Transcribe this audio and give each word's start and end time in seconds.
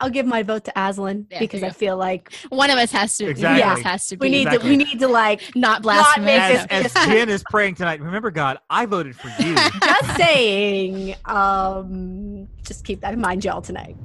I'll 0.00 0.10
give 0.10 0.26
my 0.26 0.42
vote 0.42 0.64
to 0.64 0.72
Aslan 0.74 1.26
Yeah, 1.30 1.38
because 1.40 1.62
I 1.62 1.70
feel 1.70 1.96
like 1.96 2.32
One 2.48 2.70
of 2.70 2.78
us 2.78 2.90
has 2.92 3.16
to. 3.18 3.26
Exactly. 3.28 3.60
One 3.62 3.72
of 3.72 3.78
us 3.78 3.84
has 3.84 4.06
to 4.08 4.16
be. 4.16 4.26
we 4.26 4.30
need 4.30 4.46
Exactly. 4.46 4.62
to 4.62 4.68
we 4.70 4.76
need 4.84 4.98
to 5.00 5.08
like 5.08 5.42
not 5.54 5.70
Not 5.70 5.82
blasphemous. 5.82 6.30
As, 6.70 6.84
this- 6.84 6.96
as 6.96 7.06
Jen 7.06 7.28
is 7.28 7.44
praying 7.50 7.74
tonight, 7.76 8.00
remember, 8.00 8.30
God, 8.30 8.58
I 8.70 8.86
voted 8.86 9.14
for 9.16 9.28
you. 9.42 9.54
just 9.82 10.16
saying. 10.16 11.14
Um, 11.26 12.48
just 12.64 12.84
keep 12.84 13.02
that 13.02 13.12
in 13.14 13.20
mind, 13.20 13.44
y'all 13.44 13.60
tonight. 13.62 13.96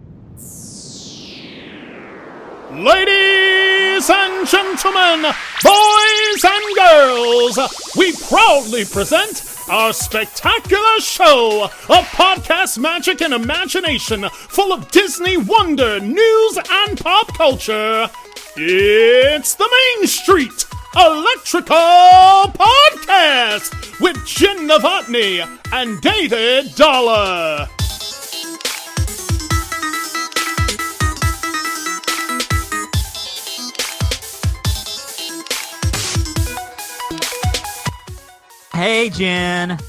Ladies 2.71 4.09
and 4.09 4.45
gentlemen, 4.47 5.31
boys 5.63 6.43
and 6.43 6.75
girls, 6.75 7.93
we 7.95 8.11
proudly 8.27 8.83
present 8.83 9.37
our 9.69 9.93
spectacular 9.93 10.99
show 10.99 11.63
of 11.63 12.05
podcast 12.11 12.77
magic 12.77 13.21
and 13.21 13.33
imagination 13.33 14.23
full 14.29 14.71
of 14.71 14.91
Disney 14.91 15.37
wonder, 15.37 15.99
news, 15.99 16.59
and 16.69 16.99
pop 16.99 17.33
culture. 17.35 18.09
It's 18.55 19.55
the 19.55 19.97
Main 19.97 20.07
Street 20.07 20.65
Electrical 20.95 21.75
Podcast 22.53 23.99
with 23.99 24.23
Jen 24.25 24.67
Novotny 24.67 25.45
and 25.73 26.01
David 26.01 26.75
Dollar. 26.75 27.67
Hey, 38.75 39.09
Jen. 39.09 39.79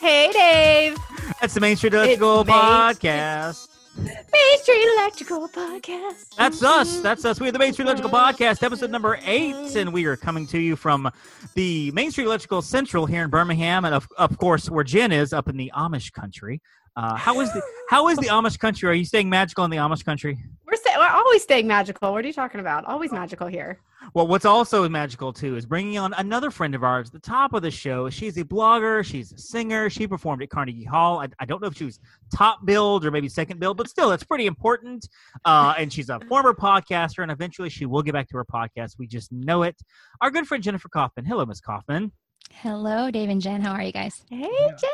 Hey, 0.00 0.30
Dave. 0.32 0.98
That's 1.40 1.54
the 1.54 1.60
Main 1.60 1.76
Street 1.76 1.94
Electrical 1.94 2.44
Main 2.44 2.56
Podcast. 2.56 3.68
Main 3.96 4.58
Street 4.58 4.88
Electrical 4.98 5.48
Podcast. 5.48 6.34
That's 6.36 6.62
us. 6.62 7.00
That's 7.00 7.24
us. 7.24 7.38
We 7.38 7.48
are 7.48 7.52
the 7.52 7.60
Main 7.60 7.72
Street 7.72 7.84
Electrical 7.84 8.10
Podcast, 8.10 8.64
episode 8.64 8.90
number 8.90 9.18
eight, 9.24 9.76
and 9.76 9.92
we 9.92 10.06
are 10.06 10.16
coming 10.16 10.48
to 10.48 10.58
you 10.58 10.74
from 10.74 11.08
the 11.54 11.92
Main 11.92 12.10
Street 12.10 12.24
Electrical 12.24 12.62
Central 12.62 13.06
here 13.06 13.22
in 13.22 13.30
Birmingham, 13.30 13.84
and 13.84 13.94
of, 13.94 14.08
of 14.18 14.36
course, 14.38 14.68
where 14.68 14.82
Jen 14.82 15.12
is, 15.12 15.32
up 15.32 15.48
in 15.48 15.56
the 15.56 15.70
Amish 15.76 16.12
country. 16.12 16.60
Uh, 16.94 17.16
how 17.16 17.40
is 17.40 17.52
the 17.52 17.62
How 17.88 18.08
is 18.08 18.18
the 18.18 18.26
Amish 18.26 18.58
country? 18.58 18.88
Are 18.88 18.92
you 18.94 19.04
staying 19.04 19.30
magical 19.30 19.64
in 19.64 19.70
the 19.70 19.78
Amish 19.78 20.04
country? 20.04 20.38
We're, 20.66 20.76
sta- 20.76 20.98
we're 20.98 21.08
always 21.08 21.42
staying 21.42 21.66
magical. 21.66 22.12
What 22.12 22.24
are 22.24 22.26
you 22.26 22.34
talking 22.34 22.60
about? 22.60 22.84
Always 22.84 23.12
magical 23.12 23.46
here. 23.46 23.80
Well, 24.14 24.26
what's 24.26 24.44
also 24.44 24.86
magical 24.88 25.32
too 25.32 25.56
is 25.56 25.64
bringing 25.64 25.96
on 25.98 26.12
another 26.14 26.50
friend 26.50 26.74
of 26.74 26.82
ours, 26.82 27.08
at 27.08 27.12
the 27.12 27.18
top 27.20 27.54
of 27.54 27.62
the 27.62 27.70
show. 27.70 28.10
She's 28.10 28.36
a 28.36 28.44
blogger, 28.44 29.04
she's 29.04 29.32
a 29.32 29.38
singer. 29.38 29.88
She 29.88 30.06
performed 30.06 30.42
at 30.42 30.50
Carnegie 30.50 30.84
Hall. 30.84 31.20
I, 31.20 31.28
I 31.38 31.44
don't 31.46 31.62
know 31.62 31.68
if 31.68 31.76
she 31.76 31.84
was 31.84 31.98
top 32.34 32.64
billed 32.66 33.06
or 33.06 33.10
maybe 33.10 33.28
second 33.28 33.58
billed, 33.60 33.76
but 33.76 33.88
still, 33.88 34.10
that's 34.10 34.24
pretty 34.24 34.46
important. 34.46 35.08
Uh, 35.44 35.74
and 35.78 35.90
she's 35.92 36.10
a 36.10 36.20
former 36.28 36.52
podcaster, 36.52 37.22
and 37.22 37.30
eventually 37.32 37.70
she 37.70 37.86
will 37.86 38.02
get 38.02 38.12
back 38.12 38.28
to 38.30 38.36
her 38.36 38.44
podcast. 38.44 38.96
We 38.98 39.06
just 39.06 39.32
know 39.32 39.62
it. 39.62 39.76
Our 40.20 40.30
good 40.30 40.46
friend 40.46 40.62
Jennifer 40.62 40.88
Kaufman. 40.88 41.24
Hello, 41.24 41.46
Miss 41.46 41.60
Kaufman. 41.60 42.12
Hello, 42.50 43.10
Dave 43.10 43.30
and 43.30 43.40
Jen. 43.40 43.62
How 43.62 43.72
are 43.72 43.82
you 43.82 43.92
guys? 43.92 44.24
Hey, 44.28 44.48
Jen. 44.78 44.90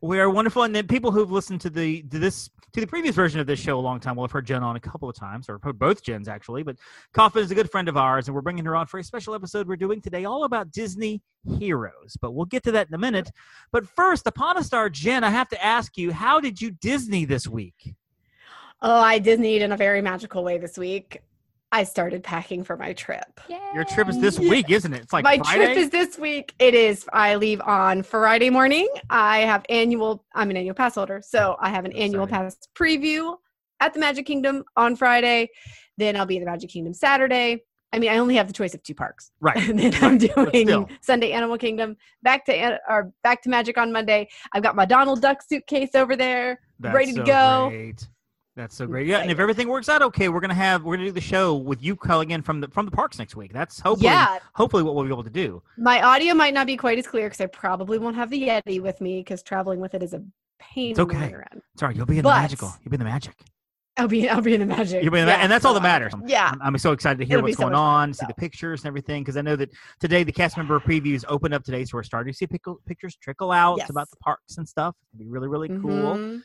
We 0.00 0.20
are 0.20 0.30
wonderful, 0.30 0.62
and 0.62 0.74
then 0.74 0.86
people 0.86 1.10
who've 1.10 1.30
listened 1.30 1.60
to 1.62 1.70
the 1.70 2.02
to 2.02 2.18
this 2.18 2.50
to 2.72 2.80
the 2.80 2.86
previous 2.86 3.14
version 3.14 3.40
of 3.40 3.46
this 3.46 3.58
show 3.58 3.78
a 3.78 3.80
long 3.80 3.98
time 3.98 4.16
will 4.16 4.24
have 4.24 4.32
heard 4.32 4.46
Jen 4.46 4.62
on 4.62 4.76
a 4.76 4.80
couple 4.80 5.08
of 5.08 5.16
times, 5.16 5.48
or 5.48 5.58
both 5.58 6.02
Jens 6.02 6.28
actually. 6.28 6.62
But 6.62 6.76
Kaufman 7.12 7.42
is 7.42 7.50
a 7.50 7.54
good 7.54 7.70
friend 7.70 7.88
of 7.88 7.96
ours, 7.96 8.28
and 8.28 8.34
we're 8.34 8.42
bringing 8.42 8.64
her 8.66 8.76
on 8.76 8.86
for 8.86 8.98
a 8.98 9.04
special 9.04 9.34
episode 9.34 9.66
we're 9.66 9.76
doing 9.76 10.00
today, 10.00 10.24
all 10.24 10.44
about 10.44 10.70
Disney 10.70 11.22
heroes. 11.58 12.16
But 12.20 12.32
we'll 12.32 12.46
get 12.46 12.62
to 12.64 12.72
that 12.72 12.88
in 12.88 12.94
a 12.94 12.98
minute. 12.98 13.30
But 13.72 13.86
first, 13.86 14.26
upon 14.26 14.58
a 14.58 14.64
star, 14.64 14.90
Jen, 14.90 15.24
I 15.24 15.30
have 15.30 15.48
to 15.48 15.64
ask 15.64 15.96
you, 15.96 16.12
how 16.12 16.40
did 16.40 16.60
you 16.60 16.70
Disney 16.70 17.24
this 17.24 17.48
week? 17.48 17.94
Oh, 18.80 19.00
I 19.00 19.18
Disneyed 19.18 19.60
in 19.60 19.72
a 19.72 19.76
very 19.76 20.02
magical 20.02 20.44
way 20.44 20.58
this 20.58 20.78
week. 20.78 21.22
I 21.70 21.84
started 21.84 22.22
packing 22.22 22.64
for 22.64 22.76
my 22.76 22.94
trip. 22.94 23.40
Your 23.74 23.84
trip 23.84 24.08
is 24.08 24.18
this 24.18 24.38
week, 24.38 24.70
isn't 24.70 24.92
it? 24.92 25.02
It's 25.02 25.12
like 25.12 25.24
my 25.24 25.38
Friday. 25.38 25.66
trip 25.66 25.76
is 25.76 25.90
this 25.90 26.18
week. 26.18 26.54
It 26.58 26.74
is. 26.74 27.06
I 27.12 27.34
leave 27.34 27.60
on 27.60 28.02
Friday 28.02 28.48
morning. 28.48 28.88
I 29.10 29.40
have 29.40 29.64
annual. 29.68 30.24
I'm 30.34 30.50
an 30.50 30.56
annual 30.56 30.74
pass 30.74 30.94
holder, 30.94 31.20
so 31.22 31.56
oh, 31.58 31.64
I 31.64 31.68
have 31.68 31.84
an 31.84 31.92
annual 31.92 32.24
Exciting. 32.24 32.46
pass 32.46 32.58
preview 32.74 33.36
at 33.80 33.92
the 33.92 34.00
Magic 34.00 34.24
Kingdom 34.24 34.64
on 34.76 34.96
Friday. 34.96 35.50
Then 35.98 36.16
I'll 36.16 36.26
be 36.26 36.36
in 36.36 36.42
the 36.44 36.50
Magic 36.50 36.70
Kingdom 36.70 36.94
Saturday. 36.94 37.62
I 37.92 37.98
mean, 37.98 38.10
I 38.10 38.18
only 38.18 38.34
have 38.36 38.46
the 38.46 38.52
choice 38.52 38.74
of 38.74 38.82
two 38.82 38.94
parks. 38.94 39.30
right. 39.40 39.56
and 39.68 39.78
then 39.78 39.94
I'm 40.02 40.18
doing. 40.18 40.88
Sunday 41.02 41.32
Animal 41.32 41.58
Kingdom. 41.58 41.96
Back 42.22 42.46
to 42.46 42.78
or 42.88 43.12
back 43.22 43.42
to 43.42 43.50
Magic 43.50 43.76
on 43.76 43.92
Monday. 43.92 44.28
I've 44.52 44.62
got 44.62 44.74
my 44.74 44.86
Donald 44.86 45.20
Duck 45.20 45.42
suitcase 45.42 45.90
over 45.94 46.16
there. 46.16 46.60
That's 46.80 46.94
ready 46.94 47.12
to 47.12 47.18
so 47.18 47.24
go. 47.24 47.68
Great. 47.70 48.08
That's 48.58 48.74
so 48.74 48.88
great. 48.88 49.06
Yeah, 49.06 49.18
and 49.18 49.30
if 49.30 49.38
everything 49.38 49.68
works 49.68 49.88
out 49.88 50.02
okay, 50.02 50.28
we're 50.28 50.40
gonna 50.40 50.52
have 50.52 50.82
we're 50.82 50.96
gonna 50.96 51.06
do 51.06 51.12
the 51.12 51.20
show 51.20 51.54
with 51.54 51.80
you 51.80 51.94
calling 51.94 52.32
in 52.32 52.42
from 52.42 52.60
the 52.60 52.66
from 52.68 52.86
the 52.86 52.90
parks 52.90 53.16
next 53.16 53.36
week. 53.36 53.52
That's 53.52 53.78
hopefully 53.78 54.06
Yeah, 54.10 54.40
hopefully 54.52 54.82
what 54.82 54.96
we'll 54.96 55.04
be 55.04 55.10
able 55.10 55.22
to 55.22 55.30
do. 55.30 55.62
my 55.76 56.02
audio 56.02 56.34
might 56.34 56.54
not 56.54 56.66
be 56.66 56.76
quite 56.76 56.98
as 56.98 57.06
clear 57.06 57.26
because 57.26 57.40
I 57.40 57.46
probably 57.46 57.98
won't 57.98 58.16
have 58.16 58.30
the 58.30 58.42
Yeti 58.42 58.82
with 58.82 59.00
me 59.00 59.20
because 59.20 59.44
traveling 59.44 59.78
with 59.78 59.94
it 59.94 60.02
is 60.02 60.12
a 60.12 60.24
pain. 60.58 60.90
It's 60.90 60.98
okay. 60.98 61.32
Sorry, 61.78 61.94
you'll 61.94 62.04
be 62.04 62.18
in 62.18 62.24
But- 62.24 62.34
the 62.34 62.40
magical. 62.40 62.74
You'll 62.82 62.90
be 62.90 62.96
in 62.96 62.98
the 63.00 63.04
magic. 63.04 63.36
I'll 63.96 64.08
be 64.08 64.28
I'll 64.28 64.40
be 64.40 64.54
in 64.54 64.60
the 64.60 64.66
magic. 64.66 65.04
You'll 65.04 65.12
be 65.12 65.20
in 65.20 65.26
the 65.26 65.32
ma- 65.32 65.38
and 65.38 65.52
that's 65.52 65.64
all 65.64 65.74
so 65.74 65.78
that 65.80 65.86
I'm- 65.88 66.02
matters. 66.02 66.14
Yeah. 66.28 66.50
I'm, 66.52 66.60
I'm 66.62 66.78
so 66.78 66.90
excited 66.90 67.18
to 67.20 67.24
hear 67.24 67.38
It'll 67.38 67.46
what's 67.46 67.56
so 67.58 67.62
going 67.62 67.74
on, 67.74 68.12
see 68.12 68.26
the 68.26 68.34
pictures 68.34 68.80
and 68.80 68.88
everything, 68.88 69.22
because 69.22 69.36
I 69.36 69.40
know 69.42 69.54
that 69.54 69.70
today 70.00 70.24
the 70.24 70.32
cast 70.32 70.56
member 70.56 70.80
previews 70.80 71.24
open 71.28 71.52
up 71.52 71.62
today, 71.62 71.84
so 71.84 71.96
we're 71.96 72.02
starting 72.02 72.32
to 72.32 72.36
see 72.36 72.48
pickle, 72.48 72.80
pictures 72.86 73.14
trickle 73.22 73.52
out 73.52 73.78
Yes. 73.78 73.90
about 73.90 74.10
the 74.10 74.16
parks 74.16 74.58
and 74.58 74.68
stuff. 74.68 74.96
It'll 75.14 75.24
be 75.24 75.30
really, 75.30 75.46
really 75.46 75.68
cool. 75.68 76.16
Mhm. 76.16 76.42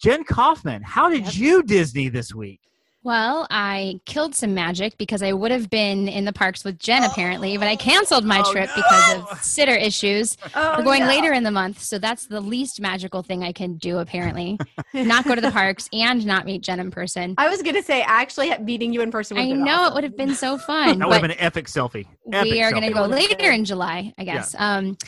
Jen 0.00 0.24
Kaufman, 0.24 0.82
how 0.82 1.10
did 1.10 1.24
Yep. 1.26 1.34
you 1.36 1.62
Disney 1.62 2.08
this 2.08 2.34
week? 2.34 2.60
Well, 3.02 3.46
I 3.50 3.98
killed 4.04 4.34
some 4.34 4.52
magic 4.52 4.98
because 4.98 5.22
I 5.22 5.32
would 5.32 5.50
have 5.50 5.70
been 5.70 6.06
in 6.06 6.26
the 6.26 6.34
parks 6.34 6.64
with 6.64 6.78
Jen 6.78 7.02
apparently, 7.02 7.56
but 7.56 7.66
I 7.66 7.74
canceled 7.74 8.26
my 8.26 8.42
Oh, 8.44 8.52
trip 8.52 8.68
because 8.76 9.14
of 9.14 9.42
sitter 9.42 9.74
issues. 9.74 10.36
Oh, 10.54 10.74
We're 10.76 10.84
going 10.84 11.00
no. 11.04 11.08
later 11.08 11.32
in 11.32 11.42
the 11.42 11.50
month, 11.50 11.82
so 11.82 11.98
that's 11.98 12.26
the 12.26 12.42
least 12.42 12.78
magical 12.78 13.22
thing 13.22 13.42
I 13.42 13.52
can 13.52 13.76
do 13.78 13.98
apparently. 14.00 14.58
not 14.92 15.24
go 15.24 15.34
to 15.34 15.40
the 15.40 15.50
parks 15.50 15.88
and 15.94 16.26
not 16.26 16.44
meet 16.44 16.60
Jen 16.62 16.78
in 16.78 16.90
person. 16.90 17.34
I 17.38 17.48
was 17.48 17.62
gonna 17.62 17.82
say 17.82 18.02
actually 18.02 18.54
meeting 18.58 18.92
you 18.92 19.00
in 19.00 19.10
person. 19.10 19.38
I 19.38 19.42
would've 19.46 19.56
been 19.56 19.64
know 19.64 19.86
it 19.86 19.94
would 19.94 20.04
have 20.04 20.16
been 20.16 20.34
so 20.34 20.58
fun. 20.58 20.98
That 20.98 21.08
would 21.08 21.14
have 21.14 21.22
but 21.22 21.28
been 21.28 21.38
an 21.38 21.44
epic 21.44 21.66
selfie. 21.68 22.06
Epic 22.32 22.52
we 22.52 22.62
are 22.62 22.70
going 22.70 22.82
to 22.84 22.90
go 22.92 23.06
later 23.06 23.36
been. 23.36 23.54
in 23.54 23.64
July, 23.64 24.12
I 24.18 24.24
guess. 24.24 24.54
Um, 24.58 24.98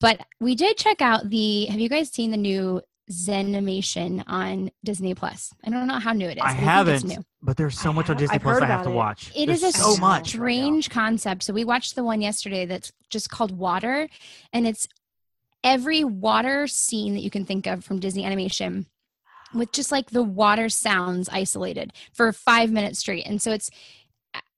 but 0.00 0.20
we 0.40 0.56
did 0.56 0.76
check 0.76 1.00
out 1.00 1.30
the. 1.30 1.66
Have 1.66 1.78
you 1.78 1.88
guys 1.88 2.10
seen 2.10 2.32
the 2.32 2.36
new 2.36 2.80
Zenimation 3.10 4.22
on 4.26 4.70
Disney 4.84 5.14
Plus? 5.14 5.52
I 5.64 5.70
don't 5.70 5.86
know 5.86 5.98
how 5.98 6.12
new 6.12 6.26
it 6.28 6.38
is. 6.38 6.42
I 6.44 6.54
but 6.54 6.56
haven't, 6.56 7.04
new. 7.04 7.24
but 7.42 7.56
there's 7.56 7.78
so 7.78 7.90
I 7.90 7.94
much 7.94 8.10
on 8.10 8.16
Disney 8.16 8.34
I've 8.36 8.42
Plus 8.42 8.60
I 8.60 8.66
have 8.66 8.84
to 8.84 8.90
it. 8.90 8.94
watch. 8.94 9.32
It 9.34 9.46
There's 9.46 9.62
is 9.62 9.74
a 9.74 9.78
so 9.78 9.96
much. 9.96 10.00
right 10.00 10.26
strange 10.26 10.90
concept. 10.90 11.42
So 11.42 11.52
we 11.52 11.64
watched 11.64 11.94
the 11.94 12.04
one 12.04 12.20
yesterday 12.20 12.66
that's 12.66 12.92
just 13.10 13.30
called 13.30 13.56
Water, 13.56 14.08
and 14.52 14.66
it's 14.66 14.88
every 15.64 16.04
water 16.04 16.66
scene 16.66 17.14
that 17.14 17.20
you 17.22 17.30
can 17.30 17.44
think 17.44 17.66
of 17.66 17.84
from 17.84 17.98
Disney 17.98 18.24
animation 18.24 18.86
with 19.54 19.72
just 19.72 19.90
like 19.90 20.10
the 20.10 20.22
water 20.22 20.68
sounds 20.68 21.28
isolated 21.30 21.92
for 22.12 22.32
five 22.32 22.70
minutes 22.70 22.98
straight. 22.98 23.26
And 23.26 23.40
so 23.40 23.52
it's 23.52 23.70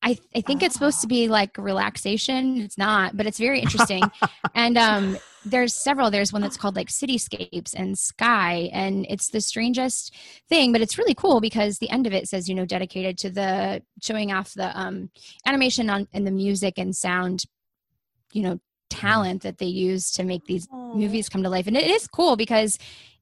I, 0.02 0.18
I 0.34 0.40
think 0.40 0.62
it's 0.62 0.74
supposed 0.74 1.02
to 1.02 1.06
be 1.06 1.28
like 1.28 1.58
relaxation. 1.58 2.62
It's 2.62 2.78
not, 2.78 3.16
but 3.16 3.26
it's 3.26 3.38
very 3.38 3.60
interesting. 3.60 4.02
and 4.54 4.76
um 4.78 5.18
there's 5.44 5.74
several. 5.74 6.10
There's 6.10 6.32
one 6.32 6.42
that's 6.42 6.56
called 6.56 6.76
like 6.76 6.88
cityscapes 6.88 7.74
and 7.74 7.98
sky, 7.98 8.70
and 8.72 9.06
it's 9.08 9.30
the 9.30 9.40
strangest 9.40 10.14
thing, 10.48 10.72
but 10.72 10.80
it's 10.80 10.98
really 10.98 11.14
cool 11.14 11.40
because 11.40 11.78
the 11.78 11.90
end 11.90 12.06
of 12.06 12.12
it 12.12 12.28
says, 12.28 12.48
you 12.48 12.54
know, 12.54 12.66
dedicated 12.66 13.16
to 13.18 13.30
the 13.30 13.82
showing 14.02 14.32
off 14.32 14.52
the 14.54 14.78
um 14.78 15.10
animation 15.46 15.88
on 15.88 16.08
and 16.12 16.26
the 16.26 16.30
music 16.30 16.74
and 16.76 16.94
sound, 16.94 17.44
you 18.32 18.42
know, 18.42 18.60
talent 18.90 19.42
that 19.42 19.58
they 19.58 19.66
use 19.66 20.10
to 20.12 20.24
make 20.24 20.44
these 20.44 20.68
movies 20.70 21.28
come 21.28 21.42
to 21.42 21.48
life. 21.48 21.66
And 21.66 21.76
it 21.76 21.88
is 21.88 22.06
cool 22.06 22.36
because 22.36 22.78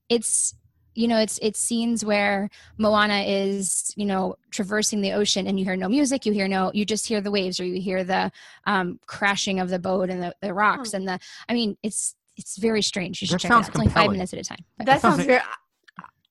it's 0.08 0.54
you 0.98 1.06
know 1.08 1.18
it's 1.18 1.38
it's 1.40 1.60
scenes 1.60 2.04
where 2.04 2.50
moana 2.76 3.20
is 3.26 3.92
you 3.96 4.04
know 4.04 4.34
traversing 4.50 5.00
the 5.00 5.12
ocean 5.12 5.46
and 5.46 5.58
you 5.58 5.64
hear 5.64 5.76
no 5.76 5.88
music 5.88 6.26
you 6.26 6.32
hear 6.32 6.48
no 6.48 6.70
you 6.74 6.84
just 6.84 7.06
hear 7.06 7.20
the 7.20 7.30
waves 7.30 7.60
or 7.60 7.64
you 7.64 7.80
hear 7.80 8.02
the 8.02 8.30
um 8.66 8.98
crashing 9.06 9.60
of 9.60 9.68
the 9.70 9.78
boat 9.78 10.10
and 10.10 10.22
the, 10.22 10.34
the 10.42 10.52
rocks 10.52 10.92
and 10.94 11.06
the 11.06 11.18
i 11.48 11.54
mean 11.54 11.76
it's 11.84 12.16
it's 12.36 12.56
very 12.58 12.82
strange 12.82 13.20
you 13.22 13.26
should 13.28 13.34
That 13.34 13.40
check 13.42 13.50
it 13.50 13.54
sounds 13.54 13.66
out 13.66 13.70
it's 13.70 13.78
only 13.78 13.92
five 13.92 14.10
minutes 14.10 14.32
at 14.32 14.40
a 14.40 14.44
time 14.44 14.64
but 14.76 14.86
That 14.86 15.00
sounds 15.00 15.16
sounds 15.16 15.26
very. 15.26 15.40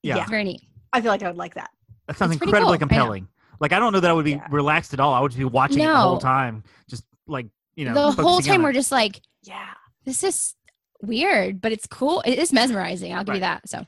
Yeah. 0.04 0.18
it's 0.22 0.30
very 0.30 0.44
neat 0.44 0.62
I 0.94 1.02
feel 1.02 1.12
like 1.12 1.22
I 1.24 1.28
would 1.28 1.38
like 1.38 1.56
that. 1.56 1.70
That 2.08 2.18
sounds 2.18 2.34
It's 2.34 2.42
incredibly 2.42 2.70
cool. 2.70 2.74
I 2.76 2.78
compelling. 2.78 3.28
Like 3.60 3.74
I 3.74 3.80
don't 3.80 3.92
know 3.94 4.00
that 4.00 4.10
I 4.10 4.14
would 4.14 4.24
be 4.26 4.32
Yeah. 4.32 4.48
relaxed 4.52 4.94
at 4.94 5.00
all. 5.02 5.14
I 5.14 5.20
would 5.20 5.32
just 5.32 5.38
be 5.40 5.44
watching 5.46 5.80
it 5.80 5.86
the 5.86 5.96
whole 5.96 6.18
time, 6.18 6.64
just 6.90 7.04
like 7.28 7.48
you 7.76 7.84
know. 7.86 7.94
the 7.94 8.24
whole 8.24 8.40
time 8.40 8.64
we're 8.64 8.70
it. 8.70 8.74
just 8.82 8.92
like 8.92 9.22
Yeah. 9.44 9.68
this 10.06 10.24
is 10.24 10.56
weird 11.02 11.62
but 11.62 11.72
it's 11.72 11.86
cool 11.86 12.24
it 12.26 12.40
is 12.40 12.52
mesmerizing 12.52 13.14
i'll 13.14 13.24
give 13.24 13.36
you 13.36 13.42
that 13.42 13.68
so 13.70 13.86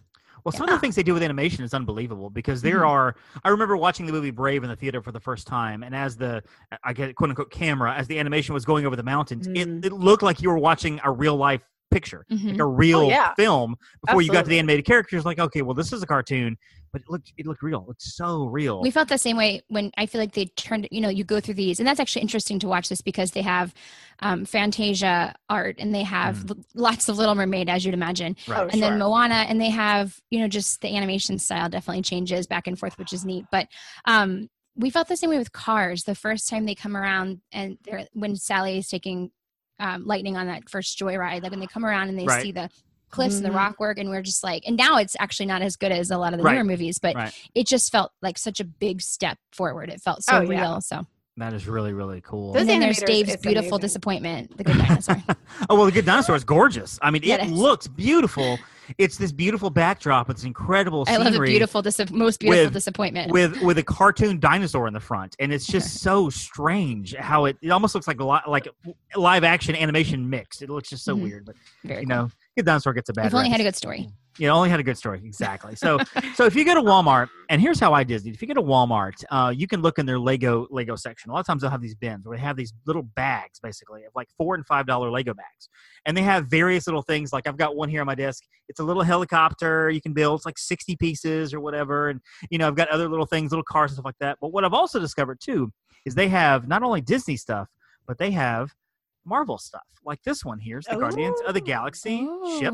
Well, 0.50 0.58
some 0.58 0.70
of 0.70 0.76
the 0.76 0.80
things 0.80 0.96
they 0.96 1.04
do 1.04 1.14
with 1.14 1.22
animation 1.22 1.64
is 1.64 1.76
unbelievable 1.76 2.32
because 2.32 2.62
there 2.64 2.80
Mhm. 2.80 2.88
are. 2.90 3.16
I 3.44 3.50
remember 3.50 3.78
watching 3.78 4.08
the 4.08 4.12
movie 4.12 4.32
Brave 4.32 4.64
in 4.64 4.70
the 4.70 4.76
theater 4.76 5.00
for 5.02 5.12
the 5.12 5.20
first 5.20 5.46
time, 5.46 5.84
and 5.84 5.96
as 5.96 6.18
the 6.18 6.42
I 6.84 6.94
get 6.94 7.16
quote 7.16 7.30
unquote 7.30 7.52
camera, 7.52 7.94
as 7.94 8.08
the 8.08 8.18
animation 8.18 8.54
was 8.56 8.66
going 8.66 8.86
over 8.88 8.96
the 8.96 9.04
mountains, 9.04 9.48
Mm. 9.48 9.58
it, 9.84 9.86
it 9.86 9.94
looked 9.94 10.24
like 10.24 10.42
you 10.42 10.50
were 10.50 10.58
watching 10.58 11.00
a 11.04 11.12
real 11.12 11.36
life 11.36 11.62
picture, 11.92 12.26
Mhm. 12.32 12.52
like 12.52 12.60
a 12.60 12.66
real 12.66 13.08
yeah. 13.08 13.34
film. 13.36 13.76
Before 14.06 14.22
you 14.22 14.32
got 14.32 14.44
to 14.44 14.50
the 14.50 14.60
animated 14.60 14.86
characters, 14.86 15.26
like 15.26 15.40
okay, 15.40 15.62
well 15.62 15.74
this 15.74 15.92
is 15.92 16.04
a 16.04 16.08
cartoon, 16.08 16.58
but 16.92 17.02
it 17.02 17.10
looked 17.10 17.34
it 17.38 17.46
looked 17.46 17.62
real. 17.64 17.82
It 17.82 17.88
looked 17.88 18.02
so 18.02 18.46
real. 18.46 18.82
We 18.82 18.92
felt 18.92 19.10
the 19.10 19.18
same 19.18 19.38
way 19.38 19.62
when 19.70 19.92
I 19.98 20.06
feel 20.06 20.20
like 20.22 20.34
they 20.34 20.46
turned, 20.46 20.88
you 20.92 21.02
know, 21.02 21.10
you 21.10 21.24
go 21.24 21.40
through 21.40 21.56
these, 21.56 21.80
and 21.80 21.88
that's 21.88 22.00
actually 22.00 22.22
interesting 22.22 22.60
to 22.60 22.68
watch 22.68 22.90
this 22.90 23.02
because 23.02 23.32
they 23.32 23.42
have 23.42 23.74
um, 24.20 24.46
Fantasia 24.46 25.34
art 25.50 25.76
and 25.80 25.94
they 25.94 26.04
have 26.04 26.50
l- 26.50 26.58
lots 26.76 27.10
of 27.10 27.18
Little 27.18 27.36
Mermaid, 27.36 27.70
as 27.70 27.86
you'd 27.86 27.94
imagine, 27.94 28.36
right. 28.48 28.60
Oh, 28.66 28.70
and 28.72 28.82
then 28.82 29.00
Moana, 29.00 29.46
and 29.48 29.60
they 29.60 29.70
have, 29.70 30.20
you 30.30 30.40
know, 30.40 30.48
just 30.48 30.82
the 30.82 30.96
animation 30.96 31.40
style 31.40 31.70
definitely 31.70 32.02
changes 32.04 32.46
back 32.48 32.68
and 32.68 32.78
forth, 32.78 32.98
which 32.98 33.14
is 33.14 33.26
neat. 33.26 33.46
But 33.52 33.68
um, 34.06 34.50
we 34.76 34.90
felt 34.90 35.08
the 35.08 35.18
same 35.18 35.30
way 35.30 35.38
with 35.38 35.52
Cars. 35.52 36.04
The 36.04 36.16
first 36.16 36.50
time 36.50 36.66
they 36.66 36.76
come 36.76 36.96
around, 36.96 37.40
and 37.52 37.78
they're, 37.84 38.08
when 38.14 38.36
Sally 38.36 38.78
is 38.78 38.88
taking 38.88 39.32
um, 39.80 40.06
Lightning 40.06 40.38
on 40.38 40.48
that 40.48 40.70
first 40.70 40.98
joyride, 41.00 41.42
like 41.44 41.52
when 41.52 41.60
they 41.60 41.68
come 41.68 41.86
around 41.86 42.10
and 42.10 42.20
they 42.20 42.26
Right. 42.26 42.42
see 42.42 42.52
the 42.52 42.70
cliffs 43.12 43.38
and 43.38 43.46
the 43.46 43.50
Mhm. 43.50 43.56
rock 43.56 43.80
work, 43.80 43.98
and 43.98 44.10
we're 44.10 44.22
just 44.22 44.44
like, 44.44 44.64
and 44.68 44.78
now 44.78 44.98
it's 44.98 45.16
actually 45.20 45.48
not 45.48 45.62
as 45.62 45.76
good 45.76 45.92
as 45.92 46.12
a 46.12 46.18
lot 46.18 46.34
of 46.34 46.38
the 46.38 46.44
Right. 46.44 46.56
newer 46.56 46.64
movies, 46.64 47.00
but 47.00 47.16
Right. 47.16 47.34
it 47.56 47.66
just 47.66 47.92
felt 47.92 48.12
like 48.22 48.38
such 48.38 48.60
a 48.60 48.64
big 48.64 49.02
step 49.02 49.38
forward. 49.52 49.90
It 49.90 50.02
felt 50.02 50.24
so 50.24 50.38
Oh, 50.38 50.40
real. 50.42 50.52
yeah. 50.52 50.80
So, 50.80 51.08
that 51.38 51.54
is 51.54 51.68
really 51.68 51.94
really 51.94 52.22
cool. 52.22 52.52
Those 52.54 52.62
and 52.62 52.70
then 52.70 52.80
there's 52.82 53.00
Dave's 53.02 53.36
beautiful 53.38 53.70
amazing. 53.78 53.80
disappointment, 53.80 54.58
the 54.58 54.64
good 54.64 54.78
dinosaur. 54.78 55.24
oh 55.70 55.76
well, 55.76 55.86
the 55.86 55.92
Good 55.92 56.06
Dinosaur 56.06 56.36
is 56.36 56.44
gorgeous. 56.44 57.00
I 57.02 57.10
mean, 57.12 57.22
Yeah, 57.24 57.36
it, 57.36 57.42
it 57.42 57.48
is. 57.48 57.52
looks 57.58 57.88
beautiful. 57.88 58.60
It's 58.98 59.18
this 59.18 59.32
beautiful 59.32 59.70
backdrop. 59.70 60.30
It's 60.30 60.44
incredible 60.44 61.06
I 61.08 61.18
love 61.18 61.34
the 61.34 61.40
beautiful, 61.40 61.82
dis- 61.82 62.00
most 62.12 62.40
beautiful 62.40 62.66
with- 62.66 62.74
disappointment. 62.74 63.32
with 63.32 63.62
with 63.62 63.78
a 63.78 63.84
cartoon 63.84 64.40
dinosaur 64.40 64.88
in 64.88 64.94
the 64.94 65.00
front, 65.00 65.36
and 65.40 65.54
it's 65.54 65.68
just 65.68 65.98
so 66.02 66.30
strange 66.30 67.16
how 67.16 67.46
it 67.46 67.58
it 67.62 67.70
almost 67.70 67.96
looks 67.96 68.08
like 68.08 68.20
a 68.20 68.26
li- 68.26 68.40
like 68.48 68.68
live 69.16 69.44
action 69.44 69.76
animation 69.76 70.30
mix. 70.30 70.62
It 70.62 70.70
looks 70.70 70.90
just 70.90 71.04
so 71.04 71.16
Mhm. 71.16 71.22
weird, 71.24 71.46
but 71.46 71.56
Very 71.84 72.02
you 72.02 72.08
cool. 72.08 72.16
know, 72.16 72.30
Good 72.58 72.66
Dinosaur 72.66 72.94
gets 72.94 73.10
a 73.10 73.14
bad. 73.14 73.26
We've 73.26 73.36
only 73.36 73.50
had 73.50 73.60
a 73.62 73.64
good 73.64 73.76
story. 73.76 74.10
You 74.38 74.48
know, 74.48 74.56
only 74.56 74.70
had 74.70 74.80
a 74.80 74.84
good 74.84 74.98
story. 74.98 75.22
Exactly. 75.24 75.76
So, 75.76 76.00
so 76.36 76.46
if 76.46 76.56
you 76.56 76.64
go 76.64 76.74
to 76.74 76.82
Walmart, 76.82 77.28
and 77.50 77.60
here's 77.62 77.80
how 77.80 77.94
I 77.94 78.04
Disney. 78.04 78.32
If 78.32 78.42
you 78.42 78.48
go 78.48 78.54
to 78.54 78.62
Walmart, 78.62 79.24
uh, 79.32 79.54
you 79.56 79.68
can 79.68 79.82
look 79.82 80.00
in 80.00 80.06
their 80.06 80.20
Lego 80.20 80.68
Lego 80.70 80.96
section. 80.96 81.30
A 81.30 81.34
lot 81.34 81.42
of 81.42 81.48
times 81.48 81.62
they'll 81.62 81.72
have 81.72 81.82
these 81.82 81.96
bins 81.96 82.26
where 82.26 82.38
they 82.38 82.42
have 82.42 82.56
these 82.56 82.74
little 82.86 83.02
bags, 83.02 83.60
basically, 83.60 84.06
of 84.06 84.12
like 84.16 84.30
four 84.38 84.56
and 84.56 84.66
five 84.66 84.86
dollar 84.86 85.10
Lego 85.10 85.34
bags, 85.34 85.70
and 86.06 86.16
they 86.16 86.22
have 86.22 86.48
various 86.48 86.88
little 86.88 87.02
things. 87.02 87.34
Like 87.34 87.48
I've 87.48 87.58
got 87.58 87.76
one 87.76 87.90
here 87.90 88.02
on 88.02 88.08
my 88.08 88.16
desk. 88.16 88.44
It's 88.70 88.80
a 88.80 88.84
little 88.84 89.04
helicopter 89.04 89.90
you 89.90 90.02
can 90.02 90.14
build. 90.14 90.40
It's 90.40 90.46
like 90.46 90.58
sixty 90.58 90.96
pieces 90.96 91.54
or 91.54 91.60
whatever, 91.60 92.10
and 92.10 92.22
you 92.50 92.58
know 92.58 92.68
I've 92.68 92.76
got 92.76 92.88
other 92.90 93.10
little 93.10 93.26
things, 93.26 93.52
little 93.52 93.64
cars 93.64 93.92
and 93.92 93.96
stuff 93.96 94.06
like 94.06 94.20
that. 94.20 94.38
But 94.40 94.54
what 94.54 94.64
I've 94.64 94.74
also 94.74 95.00
discovered 95.00 95.40
too 95.42 95.72
is 96.06 96.16
they 96.16 96.30
have 96.30 96.68
not 96.68 96.84
only 96.84 97.02
Disney 97.02 97.36
stuff, 97.36 97.68
but 98.08 98.18
they 98.18 98.32
have 98.32 98.74
Marvel 99.26 99.58
stuff. 99.58 99.82
Like 100.06 100.22
this 100.24 100.46
one 100.46 100.60
here's 100.60 100.86
the 100.86 100.96
Guardians 100.96 101.40
of 101.46 101.54
the 101.54 101.62
Ooh. 101.62 101.66
Galaxy 101.66 102.28
ship. 102.60 102.74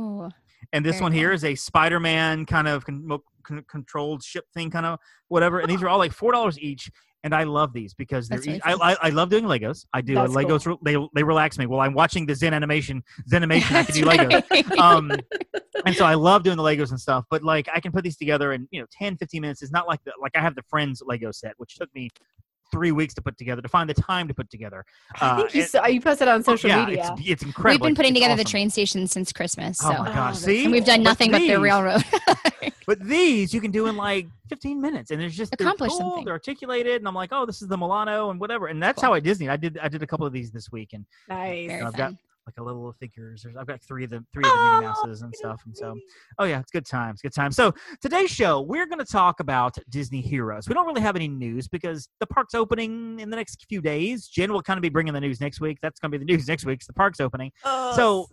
And 0.73 0.85
this 0.85 0.95
Very 0.95 1.03
one 1.03 1.12
here 1.12 1.29
cool. 1.29 1.35
is 1.35 1.44
a 1.44 1.56
Spider-Man 1.56 2.45
kind 2.45 2.67
of 2.67 2.85
con- 2.85 3.19
con- 3.44 3.63
controlled 3.67 4.23
ship 4.23 4.45
thing, 4.53 4.69
kind 4.71 4.85
of 4.85 5.00
whatever. 5.27 5.59
And 5.59 5.69
these 5.69 5.81
are 5.83 5.88
all 5.89 5.97
like 5.97 6.12
four 6.13 6.31
dollars 6.31 6.59
each. 6.59 6.89
And 7.23 7.33
I 7.33 7.44
love 7.44 7.73
these 7.73 7.95
because 7.95 8.27
they're. 8.29 8.39
I. 8.63 8.73
I 8.73 8.97
I 9.07 9.09
love 9.09 9.29
doing 9.31 9.45
Legos. 9.45 9.88
I 9.94 10.01
do. 10.01 10.13
That's 10.13 10.33
Legos. 10.33 10.67
re- 10.67 10.77
They 10.83 10.95
they 11.15 11.23
relax 11.23 11.57
me 11.57 11.65
while 11.65 11.79
I'm 11.81 11.95
watching 11.95 12.27
the 12.27 12.35
Zen 12.35 12.53
animation. 12.53 13.03
Zen 13.27 13.41
animation. 13.44 13.75
I 13.75 13.83
can 13.83 13.95
do 13.95 14.06
Legos. 14.06 14.77
Um, 14.77 15.12
and 15.88 15.95
so 15.95 16.06
I 16.06 16.13
love 16.13 16.44
doing 16.44 16.56
the 16.57 16.62
Legos 16.62 16.91
and 16.91 17.00
stuff. 17.00 17.25
But 17.31 17.41
like 17.44 17.67
I 17.73 17.79
can 17.79 17.91
put 17.91 18.03
these 18.03 18.15
together 18.15 18.53
in 18.53 18.67
you 18.69 18.79
know 18.79 18.85
10, 18.91 19.17
15 19.17 19.41
minutes. 19.41 19.63
It's 19.63 19.71
not 19.71 19.88
like 19.88 20.03
the 20.03 20.12
like 20.21 20.33
I 20.38 20.39
have 20.41 20.53
the 20.53 20.62
Friends 20.69 21.01
Lego 21.03 21.31
set, 21.31 21.53
which 21.57 21.75
took 21.77 21.91
me 21.95 22.09
three 22.75 22.92
weeks 22.92 23.13
to 23.13 23.22
put 23.22 23.38
together 23.38 23.62
to 23.62 23.68
find 23.68 23.89
the 23.89 23.94
time 23.94 24.27
to 24.27 24.33
put 24.33 24.50
together. 24.50 24.86
I 25.19 25.25
uh, 25.25 25.38
think 25.38 25.56
you, 25.56 25.62
and- 25.62 25.69
saw, 25.69 25.83
uh, 25.83 25.88
you 25.88 26.01
posted 26.01 26.27
on 26.27 26.39
oh, 26.39 26.44
social 26.44 26.69
yeah, 26.69 26.86
media. 26.86 27.16
It's, 27.18 27.30
it's 27.30 27.44
incredible. 27.44 27.86
We've 27.86 27.89
been 27.89 27.95
putting 27.95 28.16
it's 28.16 28.22
together 28.22 28.36
the 28.36 28.50
train 28.50 28.69
station 28.69 29.07
since 29.07 29.31
Christmas. 29.31 29.77
So. 29.77 29.89
Oh 29.89 30.04
my 30.04 30.12
Oh, 30.12 30.13
gosh! 30.13 30.33
that's 30.33 30.45
See, 30.45 30.63
and 30.63 30.72
we've 30.72 30.86
done 30.86 31.04
But 31.04 31.10
nothing 31.10 31.31
but 31.31 31.39
the 31.39 31.60
railroad. 31.60 32.04
But 32.86 33.00
these 33.00 33.54
you 33.54 33.62
can 33.62 33.72
do 33.72 33.88
in 33.88 33.95
like 33.98 34.27
15 34.50 34.80
minutes, 34.80 35.12
and 35.12 35.19
there's 35.19 35.36
just 35.36 35.56
they're 35.57 35.74
cool, 35.74 35.89
something. 35.89 36.25
They're 36.25 36.33
articulated, 36.33 36.98
and 36.98 37.07
I'm 37.07 37.16
like, 37.16 37.31
oh, 37.33 37.45
this 37.45 37.62
is 37.62 37.68
the 37.68 37.77
Milano 37.77 38.30
and 38.30 38.39
whatever, 38.39 38.68
and 38.68 38.81
that's 38.81 39.01
how 39.01 39.13
I 39.13 39.19
Disney. 39.19 39.50
I 39.50 39.57
did 39.57 39.80
I 39.80 39.88
did 39.88 40.04
a 40.04 40.07
couple 40.07 40.25
of 40.25 40.33
these 40.33 40.51
this 40.51 40.72
week, 40.72 40.94
and 40.94 41.06
nice. 41.27 41.68
Very 41.68 41.81
I've 41.81 41.95
got 41.95 42.10
fun. 42.12 42.19
Like 42.47 42.56
a 42.59 42.63
little 42.63 42.94
figures. 43.00 43.42
There's, 43.44 43.56
I've 43.56 43.68
got 43.68 43.81
three 43.81 44.03
of 44.03 44.09
them, 44.09 44.25
three 44.33 44.44
of 44.44 44.51
the 44.51 44.57
Oh, 44.57 44.81
Mouses 44.81 45.21
and 45.21 45.33
stuff, 45.36 45.62
and 45.65 45.75
so 45.75 45.95
oh 46.39 46.45
yeah, 46.45 46.59
it's 46.59 46.71
good 46.71 46.86
times, 46.86 47.21
good 47.21 47.33
times. 47.33 47.56
So 47.56 47.74
today's 48.01 48.30
show, 48.30 48.62
we're 48.62 48.86
going 48.86 49.00
to 49.00 49.06
talk 49.06 49.39
about 49.39 49.77
Disney 49.89 50.21
heroes. 50.21 50.68
We 50.68 50.74
don't 50.75 50.86
really 50.86 51.01
have 51.01 51.15
any 51.15 51.27
news 51.27 51.68
because 51.68 52.07
the 52.19 52.27
park's 52.27 52.53
opening 52.53 53.19
in 53.19 53.30
the 53.30 53.36
next 53.36 53.65
few 53.68 53.81
days. 53.81 54.27
Jen 54.27 54.51
will 54.53 54.62
kind 54.62 54.77
of 54.77 54.81
be 54.81 54.89
bringing 54.89 55.13
the 55.13 55.21
news 55.21 55.42
next 55.42 55.59
week. 55.59 55.77
That's 55.81 56.00
going 56.00 56.12
to 56.12 56.18
be 56.19 56.24
the 56.25 56.31
news 56.31 56.47
next 56.47 56.65
week. 56.65 56.81
the 56.86 56.94
park's 56.94 57.19
opening. 57.19 57.51
Oh, 57.63 57.95
So, 57.95 58.27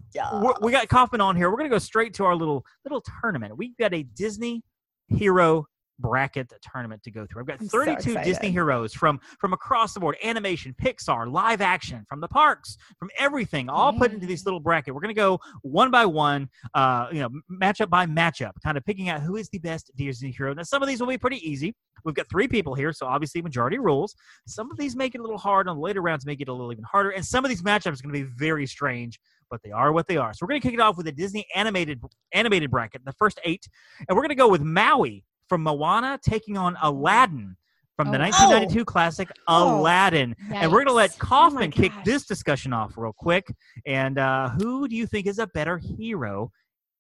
we 0.61 0.73
got 0.73 0.89
Kaufman 0.89 1.21
on 1.21 1.37
here. 1.37 1.51
We're 1.51 1.57
going 1.59 1.71
to 1.71 1.75
go 1.75 1.79
straight 1.79 2.15
to 2.15 2.25
our 2.25 2.35
little 2.37 2.65
little 2.85 3.03
tournament. 3.23 3.57
We've 3.57 3.77
got 3.79 3.95
a 3.95 4.03
Disney 4.03 4.63
hero 5.09 5.67
bracket 5.99 6.49
the 6.49 6.57
tournament 6.73 7.03
to 7.05 7.11
go 7.11 7.27
through. 7.27 7.43
I've 7.43 7.47
got 7.47 7.61
I'm 7.61 7.69
so 7.69 7.85
32 7.85 8.23
Disney 8.23 8.51
heroes 8.51 8.93
from 8.93 9.21
from 9.41 9.53
across 9.53 9.95
the 9.95 10.01
board, 10.01 10.17
animation, 10.23 10.75
Pixar, 10.81 11.31
live 11.33 11.61
action, 11.61 12.05
from 12.09 12.21
the 12.21 12.29
parks, 12.29 12.77
from 12.99 13.11
everything, 13.19 13.69
all 13.69 13.93
put 13.93 14.13
into 14.13 14.27
this 14.27 14.45
little 14.45 14.61
bracket. 14.61 14.95
We're 14.95 15.01
going 15.01 15.15
to 15.15 15.19
go 15.19 15.39
one 15.63 15.91
by 15.91 16.07
one, 16.07 16.49
uh, 16.75 17.09
you 17.13 17.21
know, 17.21 17.31
matchup 17.61 17.91
by 17.91 18.07
matchup, 18.07 18.53
kind 18.63 18.77
of 18.77 18.85
picking 18.85 19.09
out 19.09 19.21
who 19.23 19.37
is 19.37 19.49
the 19.51 19.59
best 19.59 19.91
Disney 19.97 20.31
hero. 20.31 20.55
Now, 20.55 20.63
some 20.63 20.83
of 20.83 20.89
these 20.89 21.01
will 21.01 21.09
be 21.09 21.19
pretty 21.19 21.49
easy. 21.49 21.75
We've 22.05 22.15
got 22.15 22.29
three 22.29 22.49
people 22.49 22.75
here, 22.75 22.93
so 22.93 23.07
obviously 23.07 23.43
majority 23.43 23.79
rules. 23.79 24.15
Some 24.47 24.71
of 24.71 24.77
these 24.77 24.97
make 24.97 25.15
it 25.15 25.19
a 25.19 25.23
little 25.23 25.39
hard. 25.39 25.69
On 25.69 25.77
the 25.77 25.83
later 25.83 26.03
rounds, 26.03 26.27
make 26.27 26.41
it 26.41 26.49
a 26.49 26.53
little 26.53 26.73
even 26.73 26.85
harder. 26.85 27.11
And 27.11 27.25
some 27.25 27.45
of 27.45 27.49
these 27.49 27.63
matchups 27.63 28.01
are 28.01 28.03
going 28.03 28.15
to 28.15 28.25
be 28.25 28.31
very 28.37 28.67
strange, 28.67 29.21
but 29.51 29.61
they 29.63 29.71
are 29.71 29.93
what 29.93 30.09
they 30.09 30.17
are. 30.17 30.33
So 30.33 30.39
we're 30.43 30.49
going 30.49 30.61
to 30.61 30.67
kick 30.67 30.75
it 30.75 30.81
off 30.81 30.97
with 30.97 31.07
a 31.07 31.13
Disney 31.13 31.47
animated 31.55 32.03
animated 32.33 32.71
bracket, 32.71 33.05
the 33.05 33.13
first 33.13 33.41
eight, 33.45 33.67
and 34.09 34.17
we're 34.17 34.23
going 34.23 34.31
to 34.31 34.35
go 34.35 34.49
with 34.49 34.63
Maui 34.63 35.25
from 35.53 35.63
Moana 35.65 36.19
taking 36.23 36.57
on 36.57 36.79
Aladdin 36.83 37.55
from 37.95 38.11
the 38.11 38.17
Oh, 38.17 38.21
wow. 38.21 38.25
1992 38.31 38.85
classic 38.87 39.29
Oh. 39.47 39.81
Aladdin. 39.81 40.35
And 40.51 40.73
we're 40.73 40.79
going 40.79 40.87
to 40.87 40.95
let 40.95 41.11
Yikes. 41.11 41.19
Kaufman 41.19 41.71
kick 41.71 41.93
this 42.07 42.25
discussion 42.25 42.73
off 42.73 42.95
real 42.97 43.13
quick. 43.13 43.53
And 43.85 44.17
uh, 44.19 44.49
who 44.49 44.89
do 44.89 44.97
you 44.97 45.07
think 45.07 45.27
is 45.27 45.39
a 45.39 45.47
better 45.49 45.77
hero 45.77 46.51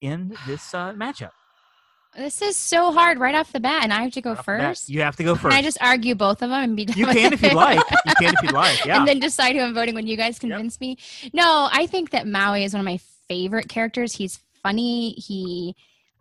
in 0.02 0.36
this 0.46 0.74
uh, 0.74 0.92
matchup? 0.92 1.30
This 2.14 2.42
is 2.42 2.58
so 2.58 2.92
hard 2.92 3.18
right 3.18 3.34
off 3.34 3.50
the 3.52 3.60
bat, 3.60 3.84
and 3.84 3.90
I 3.90 4.02
have 4.02 4.12
to 4.12 4.20
go 4.20 4.32
Right 4.32 4.38
off 4.40 4.44
the 4.44 4.52
bat, 4.52 4.68
first. 4.72 4.90
You 4.90 5.00
have 5.00 5.16
to 5.16 5.24
go 5.24 5.34
first. 5.34 5.40
Can 5.44 5.50
first. 5.52 5.58
I 5.58 5.62
just 5.62 5.78
argue 5.80 6.14
both 6.14 6.42
of 6.42 6.50
them 6.50 6.62
and 6.62 6.76
be 6.76 6.84
done 6.84 6.98
you 6.98 7.06
with 7.06 7.16
can 7.16 7.32
if 7.32 7.40
you'd 7.42 7.54
like. 7.54 7.80
You 8.04 8.14
can 8.20 8.34
if 8.34 8.42
you'd 8.42 8.52
like. 8.52 8.84
Yeah. 8.84 8.98
and 8.98 9.08
then 9.08 9.18
decide 9.18 9.56
who 9.56 9.62
I'm 9.62 9.72
voting 9.72 9.94
when 9.94 10.06
you 10.06 10.18
guys 10.18 10.38
convince 10.38 10.78
me. 10.78 10.98
No, 11.32 11.70
I 11.72 11.86
think 11.86 12.10
that 12.10 12.26
Maui 12.26 12.64
is 12.64 12.74
one 12.74 12.80
of 12.80 12.84
my 12.84 12.98
favorite 13.28 13.70
characters. 13.70 14.12
He's 14.14 14.40
funny. 14.62 15.12
He, 15.12 15.74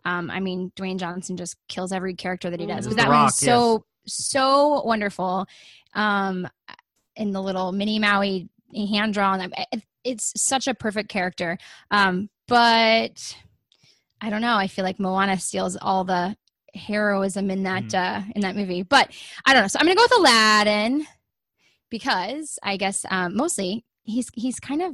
um, 0.05 0.29
I 0.29 0.39
mean, 0.39 0.71
Dwayne 0.75 0.97
Johnson 0.97 1.37
just 1.37 1.55
kills 1.67 1.91
every 1.91 2.13
character 2.15 2.49
that 2.49 2.59
he 2.59 2.65
does. 2.65 2.87
But 2.87 2.97
that 2.97 3.09
Rock, 3.09 3.23
one's 3.23 3.37
so 3.37 3.85
so 4.05 4.81
wonderful. 4.83 5.45
Um, 5.93 6.47
in 7.15 7.31
the 7.31 7.41
little 7.41 7.71
mini 7.71 7.99
Maui 7.99 8.49
hand 8.73 9.13
drawn, 9.13 9.51
it's 10.03 10.33
such 10.41 10.67
a 10.67 10.73
perfect 10.73 11.09
character. 11.09 11.57
Um, 11.91 12.29
but 12.47 13.35
I 14.21 14.29
don't 14.29 14.41
know. 14.41 14.55
I 14.55 14.67
feel 14.67 14.85
like 14.85 14.99
Moana 14.99 15.39
steals 15.39 15.77
all 15.79 16.03
the 16.03 16.35
heroism 16.73 17.51
in 17.51 17.63
that 17.63 17.93
uh 17.93 18.21
in 18.33 18.41
that 18.41 18.55
movie 18.55 18.81
but 18.81 19.11
i 19.45 19.53
don't 19.53 19.61
know 19.61 19.67
so 19.67 19.77
i'm 19.79 19.85
gonna 19.85 19.95
go 19.95 20.03
with 20.03 20.19
aladdin 20.19 21.05
because 21.89 22.57
i 22.63 22.77
guess 22.77 23.05
um 23.09 23.35
mostly 23.35 23.83
he's 24.03 24.29
he's 24.33 24.59
kind 24.59 24.81
of 24.81 24.93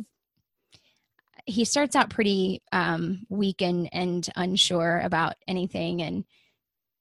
he 1.48 1.66
starts 1.66 1.96
out 1.96 2.10
pretty 2.10 2.62
um 2.72 3.26
weak 3.30 3.62
and 3.62 3.90
and 3.92 4.30
unsure 4.36 5.02
about 5.04 5.34
anything 5.48 6.02
and 6.02 6.26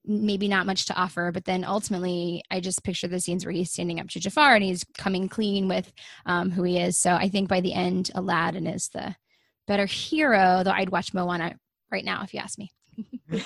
maybe 0.08 0.46
not 0.46 0.66
much 0.66 0.86
to 0.86 0.94
offer 0.94 1.32
but 1.32 1.44
then 1.44 1.64
ultimately 1.64 2.42
i 2.50 2.60
just 2.60 2.84
picture 2.84 3.08
the 3.08 3.20
scenes 3.20 3.44
where 3.44 3.52
he's 3.52 3.72
standing 3.72 3.98
up 4.00 4.08
to 4.08 4.20
jafar 4.20 4.54
and 4.54 4.62
he's 4.64 4.84
coming 4.96 5.28
clean 5.28 5.66
with 5.68 5.92
um 6.26 6.50
who 6.50 6.62
he 6.62 6.78
is 6.78 6.96
so 6.96 7.12
i 7.12 7.28
think 7.28 7.48
by 7.48 7.60
the 7.60 7.74
end 7.74 8.10
aladdin 8.14 8.66
is 8.66 8.88
the 8.90 9.14
better 9.66 9.86
hero 9.86 10.62
though 10.64 10.70
i'd 10.70 10.90
watch 10.90 11.12
moana 11.12 11.56
right 11.90 12.04
now 12.04 12.22
if 12.22 12.32
you 12.32 12.40
ask 12.40 12.56
me 12.58 12.70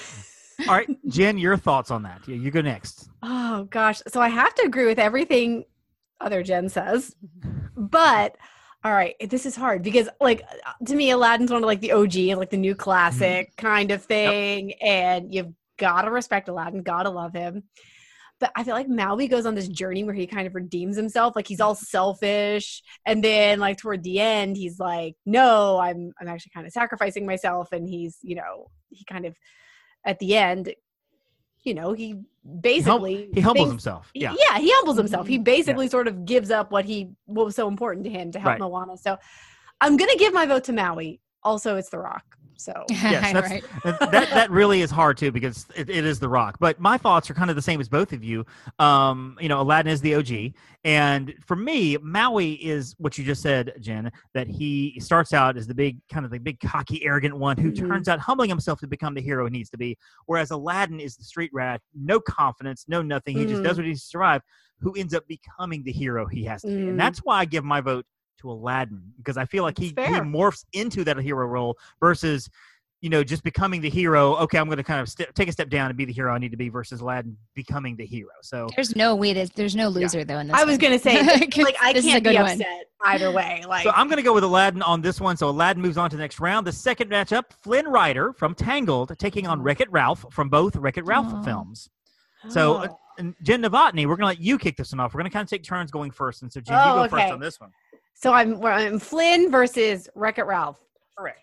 All 0.68 0.74
right, 0.74 0.88
Jen, 1.08 1.38
your 1.38 1.56
thoughts 1.56 1.90
on 1.90 2.02
that? 2.02 2.20
Yeah, 2.28 2.36
you 2.36 2.50
go 2.50 2.60
next. 2.60 3.08
Oh 3.22 3.64
gosh. 3.70 4.02
So 4.08 4.20
I 4.20 4.28
have 4.28 4.54
to 4.56 4.66
agree 4.66 4.84
with 4.84 4.98
everything 4.98 5.64
other 6.20 6.42
Jen 6.42 6.68
says. 6.68 7.16
But 7.76 8.36
all 8.82 8.92
right, 8.92 9.14
this 9.28 9.44
is 9.44 9.54
hard 9.54 9.82
because 9.82 10.08
like 10.20 10.42
to 10.86 10.94
me 10.94 11.10
Aladdin's 11.10 11.50
one 11.50 11.62
of 11.62 11.66
like 11.66 11.80
the 11.80 11.92
OG, 11.92 12.38
like 12.38 12.50
the 12.50 12.56
new 12.56 12.74
classic 12.74 13.50
mm-hmm. 13.50 13.66
kind 13.66 13.90
of 13.90 14.02
thing 14.04 14.72
and 14.80 15.32
you've 15.34 15.52
got 15.78 16.02
to 16.02 16.10
respect 16.10 16.48
Aladdin, 16.48 16.82
got 16.82 17.02
to 17.02 17.10
love 17.10 17.34
him. 17.34 17.64
But 18.38 18.52
I 18.56 18.64
feel 18.64 18.74
like 18.74 18.88
Maui 18.88 19.28
goes 19.28 19.44
on 19.44 19.54
this 19.54 19.68
journey 19.68 20.02
where 20.02 20.14
he 20.14 20.26
kind 20.26 20.46
of 20.46 20.54
redeems 20.54 20.96
himself, 20.96 21.36
like 21.36 21.46
he's 21.46 21.60
all 21.60 21.74
mm-hmm. 21.74 21.84
selfish, 21.84 22.82
and 23.04 23.22
then 23.22 23.60
like 23.60 23.76
toward 23.76 24.02
the 24.02 24.18
end, 24.18 24.56
he's 24.56 24.78
like, 24.78 25.14
"No, 25.26 25.78
I'm 25.78 26.12
I'm 26.18 26.28
actually 26.28 26.52
kind 26.54 26.66
of 26.66 26.72
sacrificing 26.72 27.26
myself," 27.26 27.70
and 27.72 27.86
he's 27.86 28.16
you 28.22 28.36
know 28.36 28.70
he 28.88 29.04
kind 29.04 29.26
of 29.26 29.36
at 30.06 30.18
the 30.20 30.36
end, 30.36 30.72
you 31.62 31.74
know, 31.74 31.92
he 31.92 32.06
He, 32.06 32.12
hum- 32.12 32.60
basically 32.60 33.28
he 33.34 33.40
humbles 33.40 33.68
thinks- 33.68 33.70
himself. 33.84 34.10
Yeah. 34.14 34.34
yeah, 34.38 34.58
he 34.58 34.70
humbles 34.74 34.96
himself. 34.96 35.26
He 35.26 35.38
basically 35.38 35.88
sort 35.88 36.08
of 36.08 36.24
gives 36.24 36.50
up 36.50 36.72
what 36.72 36.84
he 36.84 37.10
what 37.26 37.44
was 37.46 37.54
so 37.56 37.68
important 37.68 38.04
to 38.04 38.10
him 38.10 38.32
to 38.32 38.38
help 38.40 38.52
Right. 38.52 38.60
Moana. 38.60 38.96
So 38.96 39.18
I'm 39.80 39.96
gonna 39.96 40.16
give 40.16 40.32
my 40.32 40.46
vote 40.46 40.64
to 40.64 40.72
Maui. 40.72 41.20
Also 41.42 41.76
it's 41.76 41.90
The 41.90 41.98
Rock. 41.98 42.24
So 42.56 42.72
Yes, 42.90 43.32
that's- 43.32 43.50
right. 43.50 43.64
that 43.84 43.98
that 44.12 44.30
that 44.30 44.50
really 44.60 44.82
is 44.82 44.90
hard 44.90 45.16
too 45.16 45.32
because 45.32 45.66
it, 45.74 45.88
it 45.88 46.04
is 46.04 46.18
the 46.20 46.28
rock 46.28 46.58
but 46.60 46.78
my 46.78 46.98
thoughts 46.98 47.30
are 47.30 47.34
kind 47.34 47.48
of 47.48 47.56
the 47.56 47.62
same 47.62 47.80
as 47.80 47.88
both 47.88 48.12
of 48.12 48.22
you 48.22 48.44
um 48.78 49.38
you 49.40 49.48
know 49.48 49.62
aladdin 49.62 49.90
is 49.90 50.02
the 50.02 50.14
og 50.14 50.28
and 50.84 51.32
for 51.46 51.56
me 51.56 51.96
maui 52.02 52.52
is 52.62 52.94
what 52.98 53.16
you 53.16 53.24
just 53.24 53.40
said 53.40 53.72
jen 53.80 54.10
that 54.34 54.46
he 54.46 54.98
starts 55.00 55.32
out 55.32 55.56
as 55.56 55.66
the 55.66 55.74
big 55.74 55.96
kind 56.12 56.26
of 56.26 56.30
the 56.30 56.38
big 56.38 56.60
cocky 56.60 57.02
arrogant 57.02 57.34
one 57.34 57.56
who 57.56 57.72
Mhm. 57.72 57.78
turns 57.88 58.08
out 58.08 58.18
humbling 58.18 58.50
himself 58.50 58.78
to 58.80 58.86
become 58.86 59.14
the 59.14 59.22
hero 59.22 59.44
he 59.46 59.50
needs 59.50 59.70
to 59.70 59.78
be 59.78 59.96
whereas 60.26 60.50
aladdin 60.50 61.00
is 61.00 61.16
the 61.16 61.24
street 61.24 61.50
rat 61.54 61.80
no 61.94 62.20
confidence 62.20 62.84
no 62.88 63.00
nothing 63.00 63.38
he 63.38 63.46
just 63.46 63.62
Mhm. 63.62 63.64
does 63.64 63.76
what 63.78 63.84
he 63.84 63.90
needs 63.92 64.02
to 64.02 64.08
survive 64.08 64.42
who 64.80 64.92
ends 64.96 65.14
up 65.14 65.26
becoming 65.28 65.82
the 65.82 65.92
hero 65.92 66.26
he 66.26 66.44
has 66.44 66.60
to 66.60 66.68
be 66.68 66.74
Mm. 66.74 66.88
and 66.90 67.00
that's 67.00 67.20
why 67.20 67.38
i 67.38 67.46
give 67.46 67.64
my 67.64 67.80
vote 67.80 68.04
to 68.40 68.50
aladdin 68.50 69.02
because 69.18 69.36
i 69.36 69.44
feel 69.44 69.62
like 69.62 69.78
he, 69.78 69.86
he 69.88 69.92
morphs 69.92 70.64
into 70.72 71.04
that 71.04 71.16
hero 71.18 71.46
role 71.46 71.76
versus 72.00 72.48
you 73.02 73.08
know, 73.08 73.24
just 73.24 73.42
becoming 73.42 73.80
the 73.80 73.88
hero. 73.88 74.36
Okay, 74.36 74.58
I'm 74.58 74.66
going 74.66 74.76
to 74.76 74.84
kind 74.84 75.00
of 75.00 75.08
st- 75.08 75.34
take 75.34 75.48
a 75.48 75.52
step 75.52 75.70
down 75.70 75.88
and 75.88 75.96
be 75.96 76.04
the 76.04 76.12
hero 76.12 76.34
I 76.34 76.38
need 76.38 76.50
to 76.50 76.58
be 76.58 76.68
versus 76.68 77.00
Aladdin 77.00 77.34
becoming 77.54 77.96
the 77.96 78.04
hero. 78.04 78.28
So 78.42 78.68
There's 78.76 78.94
no 78.94 79.16
way 79.16 79.32
to, 79.32 79.48
there's 79.54 79.74
no 79.74 79.88
loser 79.88 80.22
though 80.22 80.36
in 80.38 80.48
this. 80.48 80.54
I 80.54 80.64
was 80.64 80.76
gonna 80.76 80.98
say, 80.98 81.14
like, 81.56 81.76
I 81.80 81.94
This 81.94 82.04
is 82.04 82.10
a 82.10 82.20
can't 82.20 82.24
be 82.24 82.30
good 82.32 82.42
one. 82.42 82.50
upset 82.50 82.84
either 83.06 83.30
way. 83.32 83.64
Like, 83.66 83.84
So 83.84 83.90
I'm 83.96 84.06
going 84.08 84.18
to 84.18 84.22
go 84.22 84.34
with 84.34 84.44
Aladdin 84.44 84.82
on 84.82 85.00
this 85.00 85.18
one. 85.18 85.38
So 85.38 85.48
Aladdin 85.48 85.82
moves 85.82 85.96
on 85.96 86.10
to 86.10 86.16
the 86.16 86.20
next 86.22 86.40
round. 86.40 86.66
The 86.66 86.72
second 86.72 87.10
matchup, 87.10 87.44
Flynn 87.62 87.86
Rider 87.86 88.34
from 88.34 88.54
Tangled 88.54 89.16
taking 89.18 89.46
on 89.46 89.62
Wreck 89.62 89.80
It 89.80 89.90
Ralph 89.90 90.26
from 90.30 90.50
both 90.50 90.76
Wreck 90.76 90.98
It 90.98 91.06
Ralph 91.06 91.32
Aw. 91.32 91.42
films. 91.42 91.88
So, 92.50 92.74
uh, 92.82 92.88
Oh. 92.90 92.98
and 93.18 93.34
Jen 93.42 93.62
Novotny, 93.62 94.00
we're 94.06 94.16
going 94.16 94.24
to 94.24 94.26
let 94.26 94.40
you 94.42 94.58
kick 94.58 94.76
this 94.76 94.92
one 94.92 95.00
off. 95.00 95.14
We're 95.14 95.20
going 95.20 95.30
to 95.30 95.34
kind 95.34 95.42
of 95.46 95.48
take 95.48 95.62
turns 95.64 95.90
going 95.90 96.10
first. 96.10 96.42
And 96.42 96.52
so, 96.52 96.60
Jen, 96.60 96.78
Oh, 96.78 96.86
you 96.88 96.94
go 96.96 97.04
okay. 97.04 97.22
first 97.22 97.32
on 97.32 97.40
this 97.40 97.58
one. 97.58 97.70
So 98.22 98.32
I'm 98.32 98.60
where 98.60 98.72
I'm 98.72 98.98
Flynn 98.98 99.50
versus 99.50 100.08
Wreck 100.14 100.38
It 100.38 100.44
Ralph. 100.44 100.78
Correct. 101.16 101.38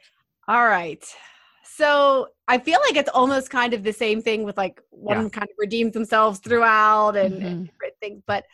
All 0.47 0.65
right. 0.65 1.03
So 1.63 2.29
I 2.47 2.57
feel 2.57 2.79
like 2.87 2.95
it's 2.95 3.09
almost 3.13 3.49
kind 3.49 3.73
of 3.73 3.83
the 3.83 3.93
same 3.93 4.21
thing 4.21 4.43
with 4.43 4.57
like 4.57 4.81
one 4.89 5.23
Yeah. 5.23 5.29
kind 5.29 5.43
of 5.49 5.55
redeems 5.57 5.93
themselves 5.93 6.39
throughout 6.39 7.15
and, 7.15 7.41
and 7.43 7.61
Mhm. 7.61 7.65
different 7.71 7.93
things, 8.01 8.23
but 8.25 8.45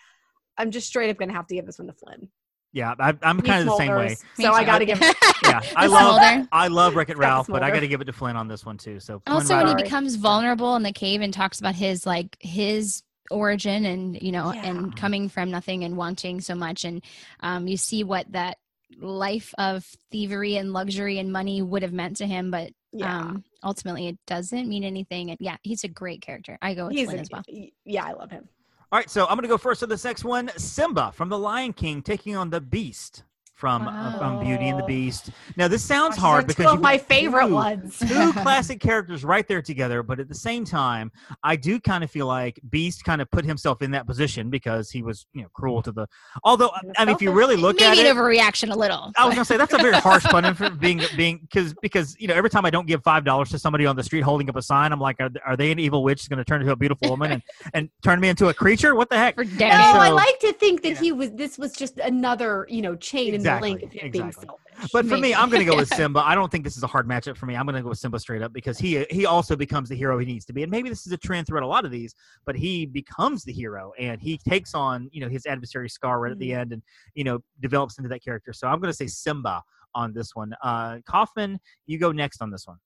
I'm 0.58 0.72
just 0.72 0.88
straight 0.88 1.10
up 1.10 1.18
gonna 1.18 1.34
have 1.34 1.48
to 1.48 1.56
give 1.56 1.65
this 1.65 1.80
one 1.80 1.88
to 1.88 1.94
Flynn. 1.94 2.30
Yeah, 2.74 2.96
I, 3.00 3.10
I'm 3.22 3.39
kind 3.42 3.60
of 3.62 3.65
the 3.68 3.77
same 3.77 3.94
way. 3.94 4.18
Me 4.38 4.46
So 4.46 4.51
I 4.51 4.63
gotta 4.63 4.86
give 4.86 5.00
Yeah, 5.44 5.62
I 5.75 5.86
love 5.88 6.15
smolder. 6.22 6.48
I 6.51 6.68
love 6.70 6.96
Wreck 6.96 7.10
It 7.10 7.13
It's 7.13 7.20
got 7.20 7.25
the 7.25 7.27
Ralph, 7.27 7.48
but 7.48 7.63
I 7.63 7.70
got 7.70 7.82
to 7.82 7.88
give 7.88 8.01
it 8.01 8.06
to 8.06 8.13
Flynn 8.13 8.36
on 8.36 8.48
this 8.48 8.65
one 8.65 8.77
too. 8.77 9.00
So 9.00 9.22
Flynn 9.25 9.36
Also, 9.38 9.58
when 9.58 9.68
he 9.68 9.75
becomes 9.84 10.15
vulnerable 10.15 10.75
in 10.75 10.84
the 10.84 10.92
cave 10.94 11.22
and 11.22 11.34
talks 11.34 11.60
about 11.60 11.75
his 11.75 12.06
like 12.06 12.36
his 12.39 13.03
origin 13.32 13.86
and 13.86 14.22
you 14.22 14.32
know 14.32 14.53
Yeah. 14.53 14.65
and 14.65 14.96
coming 14.96 15.30
from 15.30 15.51
nothing 15.51 15.84
and 15.84 15.96
wanting 15.98 16.42
so 16.42 16.56
much 16.56 16.84
and 16.86 17.03
um, 17.39 17.68
you 17.68 17.77
see 17.77 18.03
what 18.03 18.32
that 18.32 18.58
life 19.00 19.53
of 19.58 19.86
thievery 20.12 20.58
and 20.58 20.72
luxury 20.74 21.18
and 21.18 21.32
money 21.32 21.62
would 21.62 21.82
have 21.82 21.94
meant 21.94 22.18
to 22.18 22.27
him 22.27 22.51
but 22.51 22.72
Yeah. 22.92 23.20
um, 23.20 23.44
ultimately 23.63 24.08
it 24.08 24.18
doesn't 24.27 24.68
mean 24.68 24.84
anything 24.84 25.32
and 25.32 25.38
yeah 25.42 25.58
he's 25.63 25.84
a 25.84 25.88
great 25.88 26.22
character 26.22 26.58
i 26.62 26.74
go 26.74 26.86
with 26.88 26.94
He's 26.96 27.06
Flynn 27.08 27.20
a, 27.20 27.22
as 27.22 27.30
well 27.32 27.44
yeah, 27.86 28.06
I 28.06 28.12
love 28.13 28.30
him. 28.32 28.48
All 28.92 29.00
right, 29.00 29.10
so 29.10 29.24
I'm 29.24 29.30
going 29.36 29.42
to 29.42 29.48
go 29.48 29.58
first 29.58 29.80
to 29.80 29.88
this 29.88 30.03
next 30.03 30.24
one. 30.24 30.51
Simba 30.56 31.12
from 31.13 31.30
The 31.30 31.38
Lion 31.39 31.74
King 31.74 32.03
taking 32.03 32.36
on 32.36 32.51
the 32.51 32.62
Beast 32.62 33.24
from 33.63 33.88
uh, 33.88 34.17
from 34.17 34.41
Beauty 34.43 34.67
and 34.67 34.77
the. 34.77 34.84
Beast. 34.84 35.29
Now 35.55 35.70
this 35.70 35.82
sounds 35.82 36.15
Gosh, 36.15 36.22
hard 36.22 36.41
they're 36.43 36.48
because 36.48 36.65
two 36.65 36.67
of 36.72 36.74
you've 36.74 36.82
my 36.82 36.98
favorite 36.98 37.48
two- 37.48 37.53
ones. 37.53 37.98
Two 37.98 38.34
classic 38.43 38.82
characters 38.82 39.24
right 39.24 39.48
there 39.48 39.62
together, 39.62 40.03
but 40.03 40.20
at 40.20 40.27
the 40.27 40.36
same 40.36 40.65
time, 40.65 41.10
I 41.43 41.55
do 41.55 41.79
kind 41.79 42.03
of 42.03 42.12
feel 42.12 42.27
like 42.27 42.60
Beast 42.70 43.05
kind 43.05 43.22
of 43.22 43.32
put 43.32 43.46
himself 43.46 43.82
in 43.82 43.91
that 43.91 44.05
position 44.05 44.50
because 44.50 44.89
he 44.91 45.01
was, 45.01 45.25
you 45.34 45.43
know, 45.43 45.48
cruel 45.53 45.82
to 45.84 45.93
the. 45.93 46.05
Although, 46.43 46.72
I 46.98 47.05
mean, 47.05 47.15
if 47.15 47.22
you 47.22 47.32
really 47.32 47.55
look 47.55 47.77
maybe 47.77 48.00
at 48.01 48.05
an 48.05 48.05
it, 48.05 48.13
overreaction 48.13 48.74
a 48.74 48.77
little 48.77 49.13
I 49.17 49.25
was 49.25 49.34
gonna 49.36 49.46
say 49.46 49.55
that's 49.55 49.72
a 49.74 49.77
very 49.77 49.93
harsh 50.08 50.25
punishment 50.25 50.58
for 50.58 50.70
being 50.77 51.01
being 51.15 51.39
because 51.50 51.74
because 51.82 52.17
you 52.20 52.27
know 52.27 52.34
every 52.34 52.50
time 52.50 52.65
I 52.65 52.70
don't 52.70 52.86
give 52.86 53.01
five 53.03 53.24
dollars 53.24 53.50
to 53.51 53.60
somebody 53.60 53.86
on 53.86 53.96
the 53.96 54.03
street 54.03 54.22
holding 54.24 54.50
up 54.50 54.58
a 54.58 54.62
sign, 54.62 54.91
I'm 54.91 55.00
like, 55.00 55.15
are, 55.22 55.29
are 55.46 55.55
they 55.55 55.72
an 55.72 55.79
evil 55.79 56.03
witch 56.03 56.27
going 56.29 56.39
to 56.39 56.43
turn 56.43 56.60
into 56.60 56.74
a 56.74 56.75
beautiful 56.75 57.10
woman 57.10 57.32
and 57.32 57.41
and 57.74 57.89
turn 58.03 58.20
me 58.20 58.27
into 58.27 58.50
a 58.50 58.53
creature? 58.53 58.93
What 58.96 59.10
the 59.10 59.17
heck? 59.17 59.36
for 59.36 59.46
No, 59.46 59.58
so- 59.58 59.65
I 59.65 60.10
like 60.10 60.38
to 60.39 60.51
think 60.51 60.82
that 60.82 60.96
Yeah. 60.96 61.00
he 61.00 61.12
was. 61.13 61.32
This 61.32 61.58
was 61.58 61.72
just 61.72 61.98
another, 62.00 62.67
you 62.70 62.82
know, 62.82 62.96
chain 62.96 63.34
Exactly, 63.34 63.38
in 63.38 63.43
the 63.55 63.62
link 63.62 63.83
of 63.83 63.91
him 63.91 64.12
being 64.12 64.27
exactly. 64.27 64.48
selfish. 64.48 64.91
But 64.91 65.05
for 65.05 65.17
me, 65.17 65.33
I'm 65.33 65.50
going 65.50 65.60
to 65.60 65.65
go 65.65 65.75
with 65.75 65.88
Simba. 65.93 66.22
I 66.25 66.36
don't 66.36 66.51
think 66.51 66.63
this 66.63 66.77
is 66.77 66.83
a 66.83 66.88
hard 66.88 67.07
matchup 67.07 67.38
for 67.38 67.45
me. 67.45 67.55
I'm 67.55 67.65
going 67.65 67.75
to 67.75 67.81
go 67.81 67.89
with 67.89 68.00
Simba 68.00 68.19
straight 68.19 68.41
up 68.41 68.53
because 68.53 68.77
he 68.77 69.05
he 69.10 69.25
also 69.25 69.55
becomes 69.55 69.89
the 69.89 69.95
hero 69.95 70.17
he 70.17 70.25
needs 70.25 70.45
to 70.45 70.53
be, 70.53 70.63
and 70.63 70.72
maybe 70.72 70.89
this 70.89 71.05
is 71.05 71.12
a 71.12 71.17
trend 71.17 71.48
throughout 71.48 71.63
a 71.63 71.67
lot 71.67 71.86
of 71.86 71.91
these. 71.91 72.13
But 72.45 72.55
he 72.55 72.86
becomes 72.86 73.43
the 73.43 73.53
hero, 73.53 73.91
and 74.00 74.22
he 74.22 74.38
takes 74.38 74.74
on 74.74 75.10
you 75.12 75.22
know 75.22 75.29
his 75.29 75.45
adversary 75.45 75.89
Scar 75.89 76.19
right 76.19 76.31
at 76.31 76.39
the 76.39 76.51
Mhm. 76.51 76.57
end, 76.57 76.74
and 76.74 76.81
you 77.13 77.24
know 77.24 77.39
develops 77.60 77.98
into 77.98 78.10
that 78.10 78.24
character. 78.24 78.53
So 78.53 78.67
I'm 78.67 78.79
going 78.79 78.91
to 78.91 78.98
say 78.98 79.07
Simba 79.07 79.62
on 79.95 80.13
this 80.13 80.36
one. 80.36 80.53
Uh, 80.63 81.00
Kaufman, 81.05 81.60
you 81.86 82.00
go 82.00 82.12
next 82.12 82.41
on 82.41 82.50
this 82.50 82.65
one. 82.67 82.77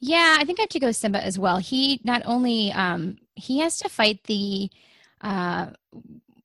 Yeah, 0.00 0.36
I 0.38 0.44
think 0.44 0.58
I 0.60 0.62
have 0.62 0.68
to 0.70 0.80
go 0.80 0.92
Simba 0.92 1.22
as 1.22 1.38
well. 1.38 1.58
He 1.58 2.00
not 2.04 2.22
only 2.24 2.72
um 2.72 3.18
he 3.34 3.58
has 3.60 3.78
to 3.78 3.88
fight 3.88 4.24
the 4.24 4.70
uh 5.20 5.70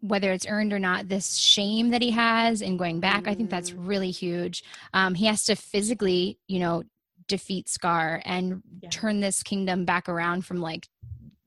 whether 0.03 0.33
it's 0.33 0.45
earned 0.47 0.73
or 0.73 0.79
not 0.79 1.07
this 1.07 1.35
shame 1.37 1.89
that 1.91 2.01
he 2.01 2.11
has 2.11 2.61
in 2.61 2.75
going 2.75 2.99
back. 2.99 3.25
I 3.25 3.33
think 3.33 3.49
that's 3.49 3.71
Mm. 3.71 3.87
really 3.87 4.11
huge. 4.11 4.61
Um 4.93 5.15
he 5.15 5.25
has 5.27 5.45
to 5.45 5.55
physically, 5.55 6.37
you 6.47 6.59
know, 6.59 6.83
defeat 7.29 7.69
Scar 7.69 8.21
and 8.25 8.61
Yeah. 8.81 8.89
turn 8.89 9.21
this 9.21 9.41
kingdom 9.43 9.85
back 9.85 10.09
around 10.09 10.45
from 10.45 10.57
like 10.59 10.87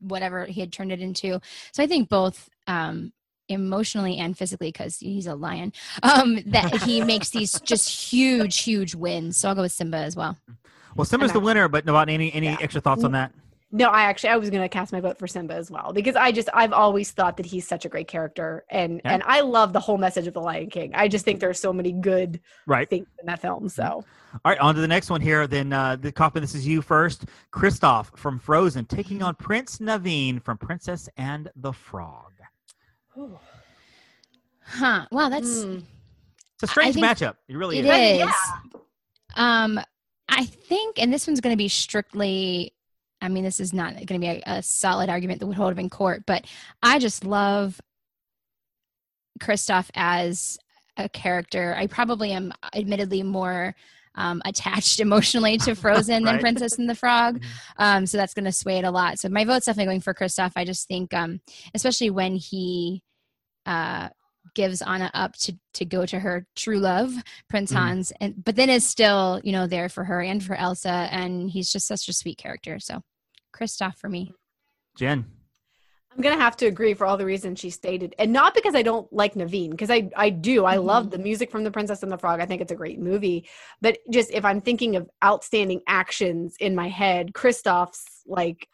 whatever 0.00 0.46
he 0.46 0.60
had 0.60 0.72
turned 0.72 0.90
it 0.90 1.00
into. 1.00 1.38
So 1.72 1.82
I 1.82 1.86
think 1.86 2.08
both 2.08 2.48
um 2.66 3.12
emotionally 3.48 4.16
and 4.16 4.36
physically 4.36 4.68
because 4.72 4.96
he's 4.96 5.26
a 5.28 5.34
lion 5.36 5.72
um 6.02 6.40
that 6.46 6.74
he 6.74 7.00
makes 7.12 7.30
these 7.30 7.60
just 7.60 8.10
huge 8.10 8.58
huge 8.58 8.92
wins 8.96 9.36
so 9.36 9.48
i'll 9.48 9.54
go 9.54 9.62
with 9.62 9.70
simba 9.70 9.98
as 9.98 10.16
well 10.16 10.36
Well, 10.96 11.04
Simba's 11.04 11.30
the 11.32 11.38
winner, 11.38 11.68
but 11.68 11.86
Novotny 11.86 12.34
any 12.34 12.46
Yeah. 12.46 12.56
extra 12.58 12.80
thoughts 12.80 13.04
on 13.04 13.12
that? 13.12 13.30
No, 13.72 13.88
I 13.88 14.02
actually 14.02 14.30
I 14.30 14.36
was 14.36 14.48
gonna 14.48 14.68
cast 14.68 14.92
my 14.92 15.00
vote 15.00 15.18
for 15.18 15.26
Simba 15.26 15.54
as 15.54 15.70
well 15.70 15.92
because 15.92 16.14
I 16.14 16.30
just 16.30 16.48
I've 16.54 16.72
always 16.72 17.10
thought 17.10 17.36
that 17.38 17.46
he's 17.46 17.66
such 17.66 17.84
a 17.84 17.88
great 17.88 18.06
character 18.06 18.64
and 18.70 19.00
Yeah. 19.04 19.12
and 19.14 19.22
I 19.26 19.40
love 19.40 19.72
the 19.72 19.80
whole 19.80 19.98
message 19.98 20.26
of 20.28 20.34
the 20.34 20.40
Lion 20.40 20.70
King. 20.70 20.92
I 20.94 21.08
just 21.08 21.24
think 21.24 21.40
there's 21.40 21.58
so 21.58 21.72
many 21.72 21.90
good 21.92 22.40
Right. 22.66 22.88
things 22.88 23.08
in 23.20 23.26
that 23.26 23.40
film. 23.42 23.68
So 23.68 23.82
All 23.84 24.04
right, 24.44 24.58
on 24.60 24.74
to 24.76 24.80
the 24.80 24.86
next 24.88 25.10
one 25.10 25.20
here. 25.20 25.46
Then 25.48 25.72
uh, 25.72 25.96
the 25.96 26.12
Kaufman, 26.12 26.42
this 26.42 26.54
is 26.54 26.66
you 26.66 26.80
first. 26.80 27.24
Kristoff 27.52 28.16
from 28.16 28.38
Frozen 28.38 28.84
taking 28.86 29.22
on 29.22 29.34
Prince 29.34 29.78
Naveen 29.78 30.40
from 30.42 30.58
Princess 30.58 31.08
and 31.16 31.50
the 31.56 31.72
Frog. 31.72 32.32
huh 34.64 35.06
wow 35.10 35.28
that's 35.28 35.62
Hmm. 35.64 35.78
It's 36.54 36.62
a 36.62 36.66
strange 36.68 36.96
matchup. 36.96 37.34
It 37.48 37.56
really 37.56 37.78
It 37.80 37.84
is. 37.84 38.22
is. 38.22 38.28
yeah. 38.30 38.34
Um, 39.34 39.78
I 40.28 40.44
think, 40.46 40.98
and 40.98 41.12
this 41.12 41.26
one's 41.26 41.42
going 41.42 41.52
to 41.52 41.56
be 41.58 41.68
strictly. 41.68 42.72
I 43.20 43.28
mean, 43.28 43.44
this 43.44 43.60
is 43.60 43.72
not 43.72 43.94
going 43.94 44.06
to 44.06 44.18
be 44.18 44.26
a, 44.28 44.42
a 44.46 44.62
solid 44.62 45.08
argument 45.08 45.40
that 45.40 45.46
would 45.46 45.56
hold 45.56 45.72
up 45.72 45.78
in 45.78 45.90
court, 45.90 46.24
but 46.26 46.44
I 46.82 46.98
just 46.98 47.24
love 47.24 47.80
Kristoff 49.40 49.90
as 49.94 50.58
a 50.96 51.08
character. 51.08 51.74
I 51.76 51.86
probably 51.86 52.32
am, 52.32 52.52
admittedly, 52.74 53.22
more 53.22 53.74
um, 54.14 54.42
attached 54.44 55.00
emotionally 55.00 55.58
to 55.58 55.74
Frozen 55.74 56.24
than 56.24 56.38
Princess 56.38 56.78
and 56.78 56.88
the 56.88 56.94
Frog. 56.94 57.40
Mhm. 57.40 57.46
Um, 57.78 58.06
so 58.06 58.16
that's 58.16 58.34
going 58.34 58.44
to 58.46 58.52
sway 58.52 58.78
it 58.78 58.84
a 58.84 58.90
lot. 58.90 59.18
So 59.18 59.28
my 59.28 59.44
vote's 59.44 59.66
definitely 59.66 59.86
going 59.86 60.00
for 60.00 60.14
Kristoff. 60.14 60.52
I 60.56 60.64
just 60.64 60.88
think, 60.88 61.12
um, 61.12 61.40
especially 61.74 62.10
when 62.10 62.36
he 62.36 63.02
uh, 63.66 64.08
gives 64.56 64.82
Anna 64.82 65.10
up 65.14 65.34
to 65.36 65.52
to 65.74 65.84
go 65.84 66.04
to 66.06 66.18
her 66.18 66.46
true 66.56 66.78
love, 66.80 67.12
Prince 67.48 67.70
Mhm. 67.70 67.76
Hans, 67.76 68.12
and 68.20 68.44
but 68.44 68.56
then 68.56 68.68
is 68.70 68.84
still 68.84 69.40
you 69.44 69.52
know 69.52 69.68
there 69.68 69.88
for 69.88 70.02
her 70.04 70.20
and 70.20 70.42
for 70.42 70.56
Elsa, 70.56 71.08
and 71.12 71.48
he's 71.48 71.70
just 71.70 71.86
such 71.86 72.08
a 72.08 72.12
sweet 72.12 72.38
character. 72.38 72.80
So 72.80 73.02
Kristoff 73.54 73.96
for 73.98 74.08
me. 74.08 74.32
Jen. 74.96 75.24
I'm 76.12 76.22
gonna 76.22 76.40
have 76.42 76.56
to 76.56 76.66
agree 76.66 76.94
for 76.94 77.06
all 77.06 77.18
the 77.18 77.26
reasons 77.26 77.60
she 77.60 77.68
stated, 77.68 78.14
and 78.18 78.32
not 78.32 78.54
because 78.54 78.74
I 78.74 78.80
don't 78.82 79.06
like 79.12 79.34
Naveen, 79.34 79.70
because 79.70 79.90
I 79.90 80.08
I 80.16 80.30
do. 80.30 80.64
I 80.64 80.76
love 80.76 81.10
the 81.10 81.18
music 81.18 81.50
from 81.50 81.62
The 81.62 81.70
Princess 81.70 82.02
and 82.02 82.10
the 82.10 82.16
Frog. 82.16 82.40
I 82.40 82.46
think 82.46 82.62
it's 82.62 82.72
a 82.72 82.76
great 82.82 82.98
movie. 82.98 83.46
But 83.82 83.98
just 84.10 84.30
if 84.30 84.42
I'm 84.42 84.62
thinking 84.62 84.96
of 84.96 85.10
outstanding 85.22 85.82
actions 85.86 86.56
in 86.58 86.74
my 86.74 86.88
head, 86.88 87.34
Kristoff's 87.34 88.22
like 88.26 88.66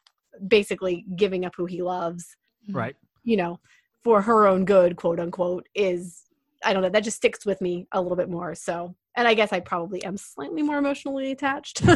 basically 0.47 1.05
giving 1.17 1.45
up 1.45 1.55
who 1.57 1.67
he 1.67 1.83
loves, 1.83 2.37
Right. 2.71 2.95
you 3.25 3.37
know, 3.37 3.59
for 4.05 4.23
her 4.23 4.47
own 4.47 4.65
good, 4.65 4.97
quote 4.97 5.21
unquote, 5.21 5.69
is 5.75 6.23
I 6.65 6.73
don't 6.73 6.83
know. 6.83 6.89
That 6.89 7.05
just 7.05 7.17
sticks 7.17 7.45
with 7.45 7.61
me 7.61 7.87
a 7.93 8.01
little 8.01 8.17
bit 8.17 8.31
more. 8.31 8.55
So, 8.55 8.95
and 9.15 9.29
I 9.29 9.35
guess 9.35 9.53
I 9.53 9.61
probably 9.61 10.03
am 10.05 10.17
slightly 10.17 10.63
more 10.63 10.79
emotionally 10.79 11.31
attached. 11.33 11.83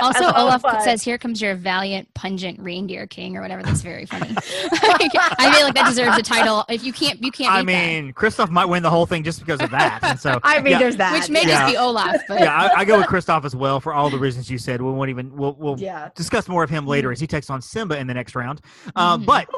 Also, 0.00 0.20
well, 0.20 0.46
Olaf 0.46 0.62
but- 0.62 0.82
says, 0.82 1.02
"Here 1.02 1.18
comes 1.18 1.42
your 1.42 1.54
valiant, 1.54 2.08
pungent 2.14 2.58
reindeer 2.60 3.06
king," 3.06 3.36
or 3.36 3.42
whatever. 3.42 3.62
That's 3.62 3.82
very 3.82 4.06
funny. 4.06 4.30
I 4.72 5.52
feel 5.54 5.66
like 5.66 5.74
that 5.74 5.86
deserves 5.88 6.16
a 6.16 6.22
title. 6.22 6.64
If 6.70 6.84
you 6.84 6.92
can't, 6.92 7.22
you 7.22 7.30
can't. 7.30 7.52
I 7.52 7.60
beat 7.62 7.72
that. 7.72 8.02
mean, 8.02 8.12
Kristoff 8.14 8.48
might 8.50 8.64
win 8.64 8.82
the 8.82 8.88
whole 8.90 9.04
thing 9.04 9.22
just 9.24 9.40
because 9.40 9.60
of 9.60 9.70
that. 9.70 9.98
And 10.02 10.18
so 10.18 10.40
I 10.44 10.60
mean, 10.60 10.72
yeah, 10.72 10.78
there's 10.78 10.96
that. 10.96 11.12
which 11.12 11.28
may 11.28 11.42
Yeah. 11.42 11.60
just 11.60 11.72
be 11.72 11.76
Olaf, 11.76 12.22
but 12.28 12.40
yeah, 12.40 12.54
I, 12.74 12.80
I 12.80 12.84
go 12.84 12.96
with 12.98 13.08
Kristoff 13.08 13.44
as 13.44 13.54
well 13.54 13.78
for 13.80 13.92
all 13.92 14.08
the 14.10 14.18
reasons 14.18 14.50
you 14.50 14.56
said. 14.58 14.80
We 14.80 14.90
won't 14.90 15.10
even 15.10 15.36
we'll 15.36 15.54
we'll 15.58 15.78
yeah. 15.78 16.08
discuss 16.14 16.48
more 16.48 16.62
of 16.64 16.70
him 16.70 16.86
later 16.86 17.12
as 17.12 17.20
he 17.20 17.26
takes 17.26 17.50
on 17.50 17.60
Simba 17.60 17.98
in 17.98 18.06
the 18.06 18.14
next 18.14 18.34
round. 18.34 18.60
Uh, 18.96 19.18
Mhm. 19.18 19.26
But 19.26 19.48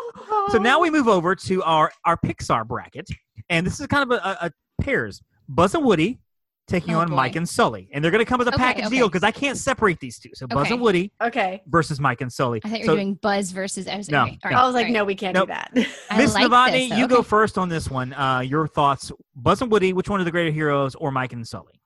so 0.51 0.59
now 0.59 0.81
we 0.81 0.91
move 0.91 1.07
over 1.09 1.35
to 1.37 1.63
our 1.63 1.93
our 2.05 2.17
Pixar 2.17 2.67
bracket, 2.67 3.09
and 3.49 3.65
this 3.67 3.79
is 3.81 3.87
kind 3.87 4.11
of 4.11 4.19
a, 4.19 4.27
a, 4.27 4.47
a 4.47 4.83
pairs. 4.83 5.23
Buzz 5.49 5.75
and 5.75 5.85
Woody 5.85 6.19
taking 6.69 6.95
Oh, 6.95 7.01
on 7.01 7.09
boy. 7.09 7.17
Mike 7.17 7.37
and 7.37 7.49
Sully, 7.49 7.89
and 7.93 8.03
they're 8.05 8.11
going 8.13 8.25
to 8.25 8.29
come 8.29 8.41
as 8.41 8.47
a 8.47 8.51
Okay, 8.51 8.59
package 8.59 8.85
okay. 8.87 8.97
deal 8.97 9.09
because 9.09 9.25
I 9.25 9.31
can't 9.33 9.59
separate 9.59 9.99
these 10.01 10.19
two. 10.19 10.31
So 10.35 10.47
Buzz 10.47 10.67
Okay. 10.67 10.75
and 10.75 10.81
Woody 10.83 11.13
Okay. 11.21 11.63
versus 11.67 11.99
Mike 12.01 12.21
and 12.21 12.33
Sully. 12.33 12.61
I 12.65 12.69
thought 12.69 12.79
you 12.79 12.83
were 12.85 12.87
so, 12.93 12.95
doing 12.95 13.15
Buzz 13.15 13.51
versus. 13.51 13.89
I 13.89 13.97
was, 13.97 14.09
No, 14.09 14.23
okay, 14.23 14.39
no. 14.45 14.51
right, 14.51 14.57
I 14.59 14.65
was 14.65 14.75
like, 14.75 14.83
all 14.83 14.85
right. 14.87 14.93
no, 14.93 15.05
we 15.05 15.15
can't 15.15 15.35
Nope. 15.35 15.49
do 15.49 15.55
that. 15.55 15.71
Miss 16.17 16.35
like 16.35 16.47
Novotny, 16.47 16.73
this, 16.73 16.91
though. 16.91 16.97
you 16.97 17.09
go 17.09 17.23
first 17.23 17.59
on 17.59 17.69
this 17.69 17.91
one. 17.91 18.13
Uh, 18.15 18.41
your 18.41 18.67
thoughts, 18.69 19.11
Buzz 19.35 19.61
and 19.61 19.71
Woody, 19.73 19.93
which 19.93 20.09
one 20.09 20.21
are 20.21 20.25
the 20.25 20.31
greater 20.31 20.53
heroes, 20.53 20.95
or 20.95 21.11
Mike 21.11 21.33
and 21.33 21.47
Sully? 21.47 21.81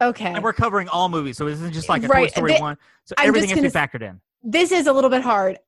okay. 0.00 0.32
And 0.34 0.42
we're 0.42 0.52
covering 0.52 0.88
all 0.88 1.08
movies, 1.08 1.36
so 1.36 1.44
this 1.44 1.54
isn't 1.54 1.72
just 1.74 1.88
like 1.88 2.02
a 2.02 2.08
Right, 2.08 2.28
Toy 2.28 2.32
Story 2.36 2.52
they- 2.54 2.60
one. 2.60 2.76
So 3.04 3.14
I'm 3.18 3.28
everything 3.28 3.50
has 3.50 3.58
to 3.58 3.62
be 3.62 3.68
gonna 3.70 3.88
factored 3.88 4.02
in. 4.02 4.20
This 4.42 4.72
is 4.72 4.86
a 4.86 4.92
little 4.92 5.10
bit 5.10 5.22
hard. 5.22 5.58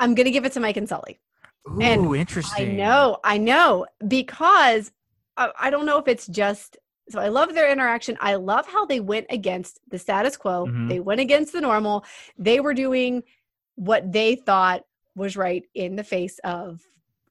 I'm 0.00 0.14
gonna 0.14 0.30
give 0.30 0.44
it 0.44 0.52
to 0.52 0.60
Mike 0.60 0.76
and 0.76 0.88
Sully. 0.88 1.20
Ooh, 1.68 1.80
And 1.82 2.36
I 2.56 2.64
know, 2.64 3.18
I 3.24 3.36
know, 3.38 3.86
because 4.06 4.90
I, 5.36 5.50
I 5.60 5.70
don't 5.70 5.84
know 5.86 5.98
if 5.98 6.08
it's 6.08 6.26
just. 6.26 6.76
So 7.10 7.20
I 7.20 7.28
love 7.28 7.54
their 7.54 7.70
interaction. 7.70 8.16
I 8.20 8.34
love 8.34 8.66
how 8.66 8.84
they 8.84 9.00
went 9.00 9.26
against 9.30 9.80
the 9.90 9.98
status 9.98 10.36
quo. 10.36 10.66
Mhm. 10.66 10.88
They 10.88 11.00
went 11.00 11.20
against 11.20 11.52
the 11.52 11.60
normal. 11.60 12.04
They 12.38 12.60
were 12.60 12.74
doing 12.74 13.22
what 13.76 14.12
they 14.12 14.34
thought 14.36 14.84
was 15.14 15.36
right 15.36 15.64
in 15.74 15.96
the 15.96 16.04
face 16.04 16.38
of 16.44 16.80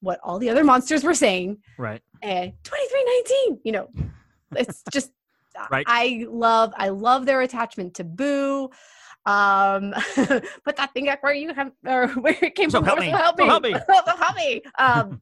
what 0.00 0.20
all 0.22 0.38
the 0.38 0.50
other 0.50 0.64
monsters 0.64 1.04
were 1.04 1.14
saying. 1.14 1.58
Right. 1.76 2.02
And 2.22 2.52
2319, 2.64 3.60
you 3.64 3.72
know, 3.72 3.88
it's 4.56 4.82
just 4.92 5.12
Right. 5.70 5.84
I 5.88 6.24
love 6.30 6.72
I 6.76 6.90
love 6.90 7.26
their 7.26 7.40
attachment 7.40 7.94
to 7.94 8.04
Boo. 8.04 8.70
Um, 9.26 9.92
put 10.64 10.76
that 10.76 10.90
thing 10.94 11.06
back 11.06 11.22
where 11.22 11.34
you 11.34 11.52
have 11.52 11.72
or 11.86 12.08
where 12.20 12.36
it 12.40 12.54
came 12.54 12.70
So 12.70 12.78
from. 12.78 12.86
help 12.86 12.98
So 12.98 13.04
me. 13.04 13.08
help 13.10 13.36
So 13.38 13.42
me. 13.44 13.48
help 13.48 13.62
me. 13.64 13.72
So 13.74 14.16
help 14.16 14.36
me. 14.36 14.62
Um, 14.78 15.20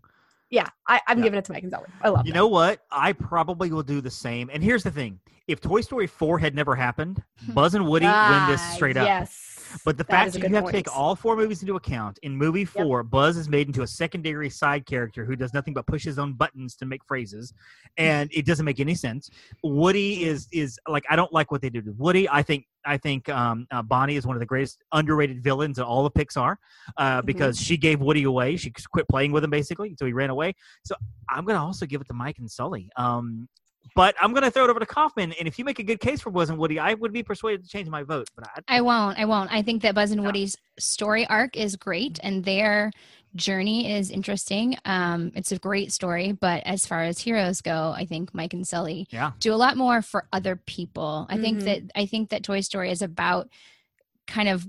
yeah, 0.51 0.69
I, 0.89 1.01
I'm 1.09 1.19
Yeah. 1.19 1.25
giving 1.25 1.39
it 1.39 1.45
to 1.47 1.53
Mike 1.53 1.63
and 1.63 1.73
Sully. 1.73 1.89
I 2.03 2.09
love 2.09 2.27
You 2.27 2.33
them. 2.33 2.39
know 2.41 2.47
what? 2.49 2.81
I 2.91 3.13
probably 3.13 3.71
will 3.73 3.83
do 3.83 4.01
the 4.01 4.11
same. 4.11 4.51
And 4.53 4.63
here's 4.63 4.83
the 4.83 4.91
thing: 4.91 5.21
if 5.49 5.61
Toy 5.61 5.81
Story 5.81 6.07
four 6.07 6.39
had 6.39 6.55
never 6.55 6.75
happened, 6.75 7.23
Buzz 7.55 7.75
and 7.75 7.87
Woody 7.87 8.07
win 8.07 8.47
this 8.47 8.63
straight 8.75 8.97
up. 8.97 9.07
Yes. 9.07 9.56
But 9.85 9.99
the 9.99 10.05
That 10.05 10.11
fact 10.11 10.33
that 10.33 10.49
you 10.49 10.55
have 10.55 10.67
to 10.67 10.73
take 10.73 10.95
all 10.95 11.15
four 11.15 11.37
movies 11.37 11.63
into 11.63 11.77
account, 11.77 12.19
in 12.23 12.37
movie 12.37 12.65
four, 12.65 13.03
Buzz 13.03 13.37
is 13.37 13.49
made 13.49 13.67
into 13.67 13.83
a 13.83 13.87
secondary 13.87 14.51
side 14.51 14.87
character 14.87 15.25
who 15.25 15.37
does 15.37 15.53
nothing 15.55 15.75
but 15.75 15.87
push 15.87 16.05
his 16.05 16.19
own 16.19 16.33
buttons 16.35 16.77
to 16.77 16.87
make 16.87 17.05
phrases, 17.05 17.53
and 17.97 18.31
it 18.33 18.47
doesn't 18.47 18.65
make 18.65 18.81
any 18.81 18.95
sense. 18.95 19.31
Woody 19.63 20.25
is 20.25 20.49
is 20.53 20.79
like 20.89 21.05
I 21.11 21.17
don't 21.17 21.33
like 21.33 21.51
what 21.51 21.61
they 21.63 21.71
did 21.71 21.87
with 21.87 21.97
Woody. 21.97 22.29
I 22.29 22.43
think 22.43 22.67
I 22.85 22.97
think 22.97 23.29
um, 23.29 23.67
uh, 23.71 23.83
Bonnie 23.83 24.17
is 24.17 24.27
one 24.27 24.37
of 24.37 24.41
the 24.41 24.47
greatest 24.47 24.83
underrated 24.93 25.43
villains 25.43 25.79
in 25.79 25.85
all 25.85 26.07
of 26.07 26.13
Pixar 26.15 26.57
uh, 26.97 27.19
Mm-hmm. 27.19 27.27
because 27.27 27.61
she 27.61 27.77
gave 27.77 28.01
Woody 28.01 28.25
away. 28.25 28.57
She 28.57 28.73
quit 28.93 29.09
playing 29.09 29.33
with 29.33 29.43
him 29.45 29.51
basically, 29.51 29.95
so 29.99 30.07
he 30.07 30.13
ran 30.13 30.31
away. 30.31 30.55
So 30.85 30.95
I'm 31.29 31.45
gonna 31.45 31.65
also 31.65 31.87
give 31.87 32.01
it 32.01 32.07
to 32.09 32.15
Mike 32.15 32.39
and 32.39 32.51
Sully. 32.51 32.91
Um, 32.97 33.49
but 33.95 34.15
I'm 34.21 34.33
going 34.33 34.43
to 34.45 34.51
throw 34.51 34.65
it 34.65 34.71
over 34.71 34.81
to 34.81 34.87
Kaufman. 34.87 35.33
And 35.33 35.47
if 35.47 35.59
you 35.59 35.65
make 35.65 35.79
a 35.79 35.83
good 35.83 36.01
case 36.01 36.21
for 36.21 36.31
Buzz 36.31 36.51
and 36.51 36.59
Woody, 36.59 36.79
I 36.79 36.95
would 36.95 37.13
be 37.13 37.23
persuaded 37.23 37.63
to 37.65 37.69
change 37.69 37.89
my 37.89 38.03
vote. 38.03 38.29
But 38.35 38.49
I, 38.69 38.79
I 38.79 38.81
won't. 38.81 39.19
I 39.19 39.25
won't. 39.25 39.53
I 39.53 39.63
think 39.63 39.83
that 39.83 39.95
Buzz 39.95 40.11
and 40.11 40.21
Yeah. 40.21 40.27
Woody's 40.27 40.57
story 40.79 41.27
arc 41.27 41.57
is 41.57 41.77
great 41.77 42.19
and 42.23 42.45
their 42.45 42.91
journey 43.35 43.93
is 43.93 44.11
interesting. 44.11 44.79
Um, 44.87 45.31
it's 45.35 45.53
a 45.53 45.59
great 45.59 45.93
story, 45.93 46.33
but 46.33 46.63
as 46.65 46.87
far 46.87 47.03
as 47.05 47.19
heroes 47.19 47.61
go, 47.61 47.93
I 47.95 48.07
think 48.07 48.35
Mike 48.35 48.55
and 48.55 48.67
Sully 48.67 49.07
yeah, 49.11 49.33
do 49.41 49.53
a 49.53 49.57
lot 49.57 49.77
more 49.77 50.01
for 50.01 50.27
other 50.33 50.57
people. 50.57 51.27
I 51.29 51.37
think 51.37 51.59
Mhm. 51.61 51.65
that 51.65 51.83
I 51.95 52.07
think 52.07 52.31
that 52.31 52.43
Toy 52.45 52.61
Story 52.61 52.91
is 52.91 53.03
about 53.03 53.49
kind 54.27 54.49
of 54.49 54.67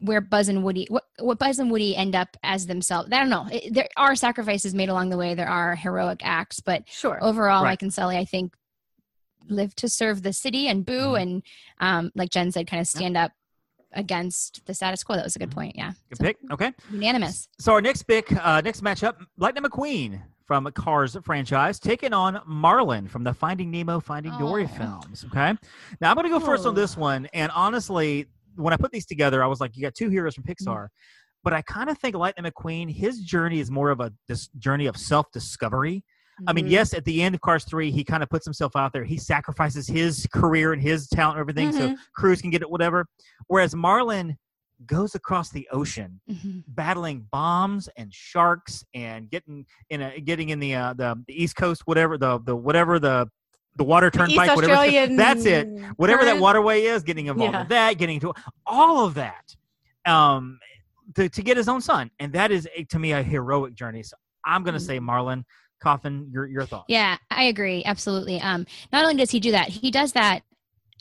where 0.00 0.20
Buzz 0.20 0.48
and 0.48 0.64
Woody 0.64 0.86
what 0.90 1.04
what 1.18 1.38
Buzz 1.38 1.58
and 1.58 1.70
Woody 1.70 1.94
end 1.96 2.14
up 2.14 2.36
as 2.42 2.66
themselves. 2.66 3.08
I 3.12 3.18
don't 3.18 3.28
know. 3.30 3.46
It, 3.52 3.72
there 3.74 3.88
are 3.96 4.14
sacrifices 4.16 4.74
made 4.74 4.88
along 4.88 5.10
the 5.10 5.16
way. 5.16 5.34
There 5.34 5.48
are 5.48 5.74
heroic 5.76 6.20
acts, 6.24 6.60
but 6.60 6.84
Sure. 6.88 7.18
overall, 7.22 7.62
Right. 7.62 7.70
Mike 7.72 7.82
and 7.82 7.92
Sully, 7.94 8.16
I 8.16 8.24
think, 8.24 8.54
live 9.48 9.74
to 9.76 9.88
serve 9.88 10.22
the 10.22 10.32
city 10.32 10.68
and 10.68 10.84
boo 10.86 11.12
Mhm. 11.12 11.20
and 11.22 11.42
um, 11.80 12.12
like 12.14 12.30
Jen 12.30 12.50
said, 12.52 12.66
kind 12.66 12.80
of 12.80 12.86
stand 12.86 13.16
up 13.16 13.32
against 13.92 14.64
the 14.66 14.74
status 14.74 15.02
quo. 15.02 15.16
That 15.16 15.24
was 15.24 15.36
a 15.36 15.38
good 15.38 15.50
Mhm. 15.50 15.54
point. 15.54 15.76
Yeah, 15.76 15.92
good 16.08 16.18
So, 16.18 16.24
pick. 16.24 16.36
Okay. 16.52 16.72
unanimous. 16.90 17.48
So 17.58 17.72
our 17.72 17.80
next 17.80 18.04
pick, 18.04 18.30
uh, 18.32 18.60
next 18.60 18.82
matchup, 18.82 19.16
Lightning 19.36 19.64
McQueen 19.64 20.22
from 20.46 20.70
Cars 20.72 21.16
franchise 21.24 21.78
taking 21.78 22.12
on 22.12 22.40
Marlin 22.46 23.08
from 23.08 23.24
the 23.24 23.32
Finding 23.34 23.70
Nemo, 23.70 24.00
Finding 24.00 24.36
Dory 24.38 24.64
Oh. 24.64 24.68
films. 24.68 25.24
Okay. 25.26 25.54
Now 26.00 26.10
I'm 26.10 26.14
going 26.16 26.24
to 26.24 26.30
go 26.30 26.40
first 26.40 26.66
on 26.66 26.74
this 26.74 26.96
one, 26.96 27.26
and 27.32 27.50
honestly, 27.54 28.26
when 28.56 28.72
I 28.74 28.76
put 28.76 28.92
these 28.92 29.06
together, 29.06 29.42
I 29.42 29.46
was 29.46 29.60
like, 29.60 29.76
you 29.76 29.82
got 29.82 29.94
two 29.94 30.08
heroes 30.08 30.34
from 30.34 30.44
Pixar. 30.44 30.88
But 31.42 31.52
I 31.54 31.62
kind 31.62 31.88
of 31.88 31.96
think 31.98 32.14
Lightning 32.16 32.50
McQueen, 32.50 32.90
his 32.94 33.20
journey 33.20 33.60
is 33.60 33.70
more 33.70 33.90
of 33.90 34.00
a 34.00 34.12
this 34.28 34.48
journey 34.58 34.86
of 34.86 34.96
self 34.96 35.30
discovery. 35.32 36.04
I 36.46 36.52
mean, 36.54 36.66
Mhm. 36.66 36.70
yes, 36.70 36.94
at 36.94 37.04
the 37.04 37.22
end 37.22 37.34
of 37.34 37.40
Cars 37.42 37.64
3, 37.64 37.90
he 37.90 38.02
kind 38.02 38.22
of 38.22 38.28
puts 38.30 38.46
himself 38.46 38.74
out 38.74 38.92
there. 38.94 39.04
He 39.04 39.18
sacrifices 39.18 39.86
his 39.86 40.26
career 40.32 40.72
and 40.72 40.80
his 40.80 41.06
talent 41.08 41.38
and 41.38 41.40
everything 41.40 41.72
so 41.72 41.88
Mhm. 41.90 41.96
Cruz 42.14 42.40
can 42.40 42.48
get 42.50 42.62
it, 42.62 42.70
whatever. 42.70 43.06
Whereas 43.46 43.74
Marlin 43.74 44.36
goes 44.86 45.14
across 45.14 45.50
the 45.50 45.68
ocean 45.70 46.20
Mhm. 46.30 46.64
battling 46.68 47.26
bombs 47.30 47.88
and 47.98 48.12
sharks 48.14 48.82
and 48.94 49.28
getting 49.30 49.66
in 49.90 50.00
a 50.00 50.18
getting 50.20 50.48
in 50.48 50.58
the 50.60 50.74
uh, 50.74 50.94
the, 50.94 51.22
the 51.26 51.42
East 51.42 51.56
Coast, 51.56 51.82
whatever 51.84 52.16
the 52.16 52.38
the 52.40 52.56
whatever 52.56 52.98
the 52.98 53.28
the 53.80 53.84
water 53.84 54.10
The 54.10 54.24
East 54.24 54.36
turnpike, 54.36 54.54
whatever 54.56 54.74
Australian 54.74 55.16
that's 55.16 55.46
it. 55.46 55.66
Whatever 55.96 56.26
that 56.26 56.38
waterway 56.38 56.82
is, 56.82 57.02
getting 57.02 57.26
involved 57.26 57.54
Yeah. 57.54 57.62
in 57.62 57.68
that, 57.68 57.96
getting 57.96 58.16
into 58.16 58.34
all 58.66 59.06
of 59.06 59.14
that, 59.14 59.56
um, 60.04 60.58
to 61.14 61.30
to 61.30 61.42
get 61.42 61.56
his 61.56 61.66
own 61.66 61.80
son, 61.80 62.10
and 62.20 62.30
that 62.34 62.50
is 62.52 62.68
to 62.90 62.98
me 62.98 63.12
a 63.12 63.22
heroic 63.22 63.74
journey. 63.74 64.02
So 64.02 64.16
I'm 64.44 64.62
gonna 64.64 64.78
say 64.80 64.98
Marlin 64.98 65.46
Kaufman. 65.82 66.28
Your 66.30 66.46
your 66.46 66.66
thoughts? 66.66 66.84
Yeah, 66.88 67.16
I 67.30 67.44
agree. 67.44 67.82
Absolutely. 67.86 68.38
Um, 68.40 68.66
not 68.92 69.02
only 69.04 69.16
does 69.16 69.30
he 69.30 69.40
do 69.40 69.52
that, 69.52 69.68
he 69.68 69.90
does 69.90 70.12
that 70.12 70.42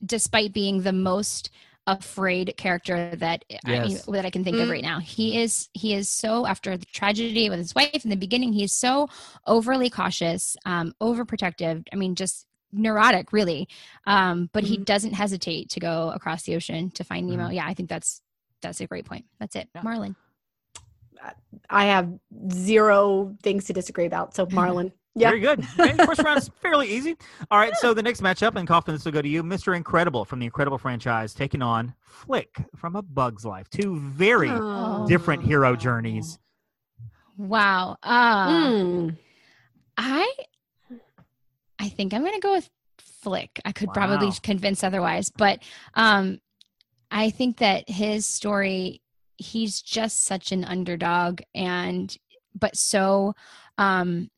despite 0.06 0.54
being 0.54 0.82
the 0.84 0.94
most 0.94 1.50
afraid 1.86 2.54
character 2.56 3.13
that 3.15 3.44
I, 3.65 3.74
Yes. 3.74 4.06
that 4.06 4.24
I 4.26 4.30
can 4.30 4.44
think 4.44 4.58
of 4.58 4.68
Mm. 4.68 4.72
right 4.72 4.84
now. 4.84 5.00
He 5.00 5.42
is 5.42 5.68
he 5.74 5.94
is 5.94 6.08
so 6.08 6.46
after 6.46 6.78
the 6.78 6.86
tragedy 6.86 7.50
with 7.50 7.60
his 7.60 7.76
wife 7.76 8.04
in 8.06 8.10
the 8.10 8.15
beginning, 8.15 8.54
he 8.54 8.63
is 8.63 8.72
so 8.74 9.10
overly 9.46 9.89
cautious, 9.89 10.56
um, 10.65 10.94
overprotective. 11.02 11.86
I 11.92 11.96
mean, 11.98 12.15
just 12.15 12.46
neurotic, 12.72 13.32
really. 13.34 13.68
Um, 14.08 14.50
but 14.54 14.64
he 14.64 14.78
Mhm. 14.78 14.86
doesn't 14.86 15.14
hesitate 15.14 15.70
to 15.72 15.80
go 15.80 16.12
across 16.12 16.44
the 16.44 16.56
ocean 16.56 16.92
to 16.92 17.04
find 17.04 17.28
Nemo. 17.28 17.48
Mhm. 17.50 17.56
Yeah, 17.56 17.66
I 17.68 17.74
think 17.74 17.90
that's 17.90 18.22
that's 18.62 18.82
a 18.82 18.88
great 18.88 19.06
point. 19.06 19.26
That's 19.40 19.56
it, 19.56 19.70
Yeah. 19.74 19.82
Marlin. 19.84 20.16
I 21.70 21.86
have 21.86 22.10
zero 22.52 23.36
things 23.44 23.66
to 23.66 23.74
disagree 23.74 24.06
about. 24.06 24.36
So 24.36 24.46
Marlin. 24.52 24.92
Yeah. 25.16 25.30
Very 25.30 25.40
good. 25.42 25.66
Okay, 25.80 26.06
first 26.06 26.22
round 26.24 26.38
is 26.38 26.50
fairly 26.62 26.88
easy. 26.90 27.18
All 27.52 27.58
right, 27.58 27.76
so 27.78 27.94
the 27.94 28.04
next 28.04 28.22
matchup, 28.22 28.56
and 28.56 28.68
Kaufman, 28.68 28.96
this 28.96 29.04
will 29.06 29.12
go 29.12 29.22
to 29.22 29.28
you, 29.28 29.44
Mr. 29.44 29.76
Incredible 29.76 30.24
from 30.24 30.40
the 30.40 30.46
Incredible 30.46 30.78
franchise, 30.78 31.34
taking 31.34 31.62
on 31.62 31.94
Flik 32.08 32.66
from 32.76 32.96
A 32.96 33.02
Bug's 33.02 33.44
Life. 33.46 33.70
Two 33.70 33.98
very 34.00 34.50
Oh. 34.52 35.06
different 35.08 35.44
hero 35.44 35.76
journeys. 35.76 36.38
Wow. 37.38 37.98
Uh, 38.04 38.48
Mm. 38.50 39.18
I 39.98 40.34
I 41.80 41.89
think 41.89 42.13
I'm 42.13 42.24
gonna 42.24 42.39
go 42.39 42.54
with 42.54 42.70
Flik. 43.24 43.60
I 43.65 43.72
could 43.72 43.89
probably 43.94 44.32
convince 44.44 44.84
otherwise, 44.84 45.30
but 45.30 45.60
um 45.94 46.39
I 47.12 47.30
think 47.30 47.58
that 47.58 47.89
his 47.89 48.26
story 48.26 49.02
he's 49.38 49.82
just 49.82 50.26
such 50.26 50.52
an 50.52 50.65
underdog 50.65 51.42
and 51.56 52.15
but 52.58 52.76
so 52.76 53.34
um 53.78 54.30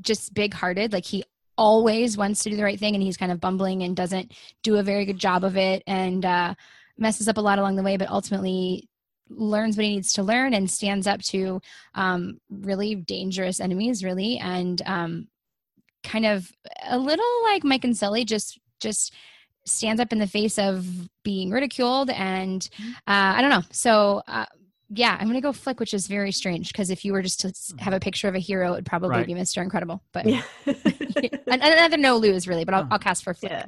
just 0.00 0.32
big 0.32 0.54
hearted 0.54 0.92
like 0.92 1.04
he 1.04 1.24
always 1.58 2.16
wants 2.16 2.42
to 2.44 2.50
do 2.50 2.56
the 2.56 2.62
right 2.62 2.78
thing 2.78 2.94
and 2.94 3.02
he's 3.02 3.16
kind 3.16 3.32
of 3.32 3.40
bumbling 3.40 3.82
and 3.82 3.96
doesn't 3.96 4.32
do 4.62 4.76
a 4.76 4.82
very 4.82 5.04
good 5.04 5.18
job 5.18 5.42
of 5.44 5.56
it 5.56 5.82
and 5.86 6.24
uh 6.24 6.54
messes 6.96 7.28
up 7.28 7.36
a 7.36 7.40
lot 7.40 7.58
along 7.58 7.74
the 7.74 7.82
way 7.82 7.96
but 7.96 8.08
ultimately 8.08 8.88
learns 9.30 9.76
what 9.76 9.84
he 9.84 9.94
needs 9.94 10.12
to 10.12 10.22
learn 10.22 10.52
and 10.54 10.70
stands 10.70 11.06
up 11.06 11.20
to 11.22 11.60
um, 11.94 12.38
really 12.50 12.94
dangerous 12.94 13.60
enemies 13.60 14.04
really 14.04 14.38
and 14.38 14.82
um, 14.86 15.28
kind 16.02 16.26
of 16.26 16.50
a 16.86 16.98
little 16.98 17.42
like 17.44 17.64
mike 17.64 17.84
and 17.84 17.96
sully 17.96 18.24
just 18.24 18.58
just 18.80 19.12
stands 19.66 19.98
up 20.00 20.12
in 20.12 20.18
the 20.18 20.26
face 20.26 20.58
of 20.58 20.86
being 21.22 21.50
ridiculed 21.50 22.10
and 22.10 22.68
uh, 23.08 23.32
i 23.36 23.40
don't 23.40 23.48
know 23.50 23.62
so 23.70 24.20
uh, 24.28 24.44
yeah 24.90 25.16
i'm 25.18 25.26
gonna 25.26 25.40
go 25.40 25.52
flik 25.52 25.80
which 25.80 25.94
is 25.94 26.06
very 26.06 26.30
strange 26.30 26.70
because 26.70 26.90
if 26.90 27.02
you 27.06 27.12
were 27.14 27.22
just 27.22 27.40
to 27.40 27.52
have 27.82 27.94
a 27.94 28.00
picture 28.00 28.28
of 28.28 28.34
a 28.34 28.38
hero 28.38 28.72
it 28.72 28.76
would 28.76 28.86
probably 28.86 29.08
Right. 29.08 29.26
be 29.26 29.32
mr 29.32 29.62
incredible 29.62 30.02
but 30.12 30.26
Yeah. 30.26 30.42
An- 30.66 31.62
another 31.62 31.96
no 31.96 32.18
lose 32.18 32.46
really 32.46 32.64
but 32.66 32.74
I'll. 32.74 32.86
I'll 32.90 32.98
cast 32.98 33.24
for 33.24 33.32
flik 33.32 33.48
yeah. 33.50 33.66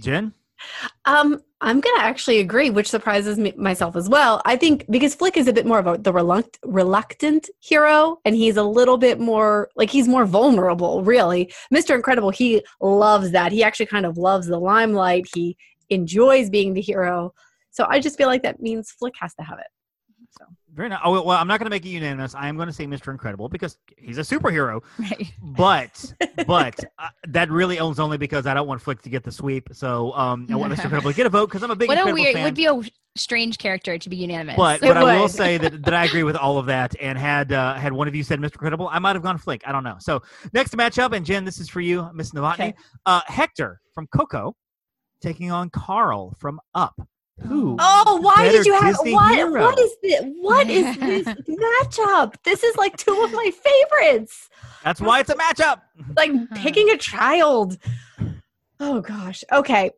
Jen? 0.00 0.32
Um, 1.04 1.40
I'm 1.60 1.80
gonna 1.80 2.02
actually 2.02 2.40
agree, 2.40 2.70
which 2.70 2.90
surprises 2.90 3.38
me, 3.38 3.52
myself 3.56 3.94
as 3.94 4.08
well. 4.08 4.42
I 4.44 4.56
think 4.56 4.84
because 4.90 5.14
Flik 5.14 5.36
is 5.36 5.46
a 5.46 5.52
bit 5.52 5.66
more 5.66 5.78
of 5.78 5.86
a 5.86 5.98
the 5.98 6.12
reluct, 6.12 6.58
reluctant 6.64 7.48
hero, 7.60 8.18
and 8.24 8.34
he's 8.34 8.56
a 8.56 8.62
little 8.62 8.98
bit 8.98 9.20
more 9.20 9.68
like 9.76 9.90
he's 9.90 10.08
more 10.08 10.26
vulnerable. 10.26 11.04
Really, 11.04 11.52
Mr. 11.72 11.94
Incredible, 11.94 12.30
he 12.30 12.62
loves 12.80 13.30
that. 13.30 13.52
He 13.52 13.62
actually 13.62 13.86
kind 13.86 14.06
of 14.06 14.18
loves 14.18 14.48
the 14.48 14.58
limelight. 14.58 15.26
He 15.34 15.56
enjoys 15.90 16.50
being 16.50 16.74
the 16.74 16.80
hero. 16.80 17.32
So 17.70 17.86
I 17.88 18.00
just 18.00 18.18
feel 18.18 18.28
like 18.28 18.42
that 18.42 18.60
means 18.60 18.92
Flik 19.00 19.12
has 19.20 19.34
to 19.34 19.42
have 19.42 19.58
it. 19.58 19.66
Very 20.74 20.88
nice. 20.88 21.00
Oh, 21.04 21.22
well, 21.22 21.36
I'm 21.36 21.46
not 21.46 21.58
going 21.58 21.66
to 21.66 21.70
make 21.70 21.84
it 21.84 21.90
unanimous. 21.90 22.34
I 22.34 22.48
am 22.48 22.56
going 22.56 22.66
to 22.66 22.72
say 22.72 22.86
Mr. 22.86 23.12
Incredible 23.12 23.48
because 23.48 23.76
he's 23.98 24.18
a 24.18 24.22
superhero. 24.22 24.80
Right. 25.02 25.34
But, 25.42 26.14
but 26.46 26.84
uh, 26.98 27.08
that 27.28 27.50
really 27.50 27.78
owns 27.78 27.98
only 27.98 28.16
because 28.16 28.46
I 28.46 28.54
don't 28.54 28.66
want 28.66 28.82
Flik 28.82 29.02
to 29.02 29.10
get 29.10 29.24
the 29.24 29.32
sweep. 29.32 29.68
So 29.72 30.12
um, 30.12 30.46
I 30.50 30.54
want 30.54 30.72
Mr. 30.72 30.84
Incredible 30.84 31.10
to 31.10 31.16
get 31.16 31.26
a 31.26 31.30
vote 31.30 31.48
because 31.48 31.62
I'm 31.62 31.70
a 31.70 31.76
big 31.76 31.88
What 31.88 31.98
a 31.98 32.00
Incredible 32.00 32.22
weird. 32.22 32.36
It 32.36 32.44
would 32.44 32.54
be 32.54 32.66
a 32.66 32.80
strange 33.16 33.58
character 33.58 33.98
to 33.98 34.08
be 34.08 34.16
unanimous. 34.16 34.56
but 34.56 34.80
but 34.80 34.96
I 34.96 35.18
will 35.18 35.28
say 35.28 35.58
that, 35.58 35.84
that 35.84 35.94
I 35.94 36.04
agree 36.04 36.22
with 36.22 36.36
all 36.36 36.58
of 36.58 36.66
that. 36.66 36.94
And 37.00 37.18
had 37.18 37.52
uh, 37.52 37.74
had 37.74 37.92
one 37.92 38.08
of 38.08 38.14
you 38.14 38.22
said 38.22 38.38
Mr. 38.38 38.52
Incredible, 38.52 38.88
I 38.90 38.98
might 38.98 39.16
have 39.16 39.22
gone 39.22 39.38
Flik. 39.38 39.62
I 39.66 39.72
don't 39.72 39.84
know. 39.84 39.96
So 39.98 40.22
next 40.52 40.74
matchup, 40.76 41.14
and 41.14 41.26
Jen, 41.26 41.44
this 41.44 41.58
is 41.58 41.68
for 41.68 41.80
you, 41.80 42.08
Miss 42.14 42.30
Novotny. 42.30 42.52
Okay. 42.52 42.74
Uh, 43.04 43.20
Hector 43.26 43.80
from 43.92 44.06
Coco 44.06 44.54
taking 45.20 45.50
on 45.50 45.70
Carl 45.70 46.34
from 46.38 46.60
Up. 46.74 46.94
Who? 47.40 47.76
Oh, 47.78 48.20
why 48.20 48.50
did 48.50 48.66
you 48.66 48.74
have 48.74 48.94
Disney 48.94 49.14
what? 49.14 49.34
hero. 49.34 49.62
What 49.62 49.78
is 49.78 49.96
this? 50.02 50.22
What 50.40 50.70
is 50.70 50.96
this 50.98 51.26
matchup? 51.48 52.34
This 52.44 52.62
is 52.62 52.76
like 52.76 52.96
two 52.96 53.22
of 53.22 53.32
my 53.32 53.50
favorites. 53.50 54.48
That's 54.84 55.00
why 55.00 55.20
it's 55.20 55.30
a 55.30 55.34
matchup. 55.34 55.80
Like 56.16 56.32
picking 56.56 56.90
a 56.90 56.96
child. 56.96 57.78
Oh 58.80 59.00
gosh. 59.00 59.44
Okay. 59.52 59.92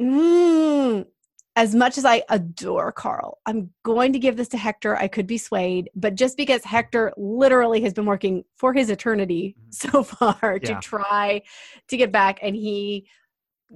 Mm. 0.00 1.06
As 1.56 1.74
much 1.74 1.98
as 1.98 2.04
I 2.04 2.22
adore 2.30 2.92
Carl, 2.92 3.38
I'm 3.44 3.70
going 3.82 4.12
to 4.12 4.20
give 4.20 4.36
this 4.36 4.46
to 4.48 4.56
Hector. 4.56 4.96
I 4.96 5.08
could 5.08 5.26
be 5.26 5.38
swayed, 5.38 5.90
but 5.96 6.14
just 6.14 6.36
because 6.36 6.62
Hector 6.62 7.12
literally 7.16 7.80
has 7.80 7.92
been 7.92 8.06
working 8.06 8.44
for 8.54 8.72
his 8.72 8.90
eternity 8.90 9.56
so 9.70 10.04
far 10.04 10.60
to 10.60 10.78
try 10.80 11.42
to 11.88 11.96
get 11.96 12.12
back, 12.12 12.38
and 12.42 12.54
he 12.54 13.08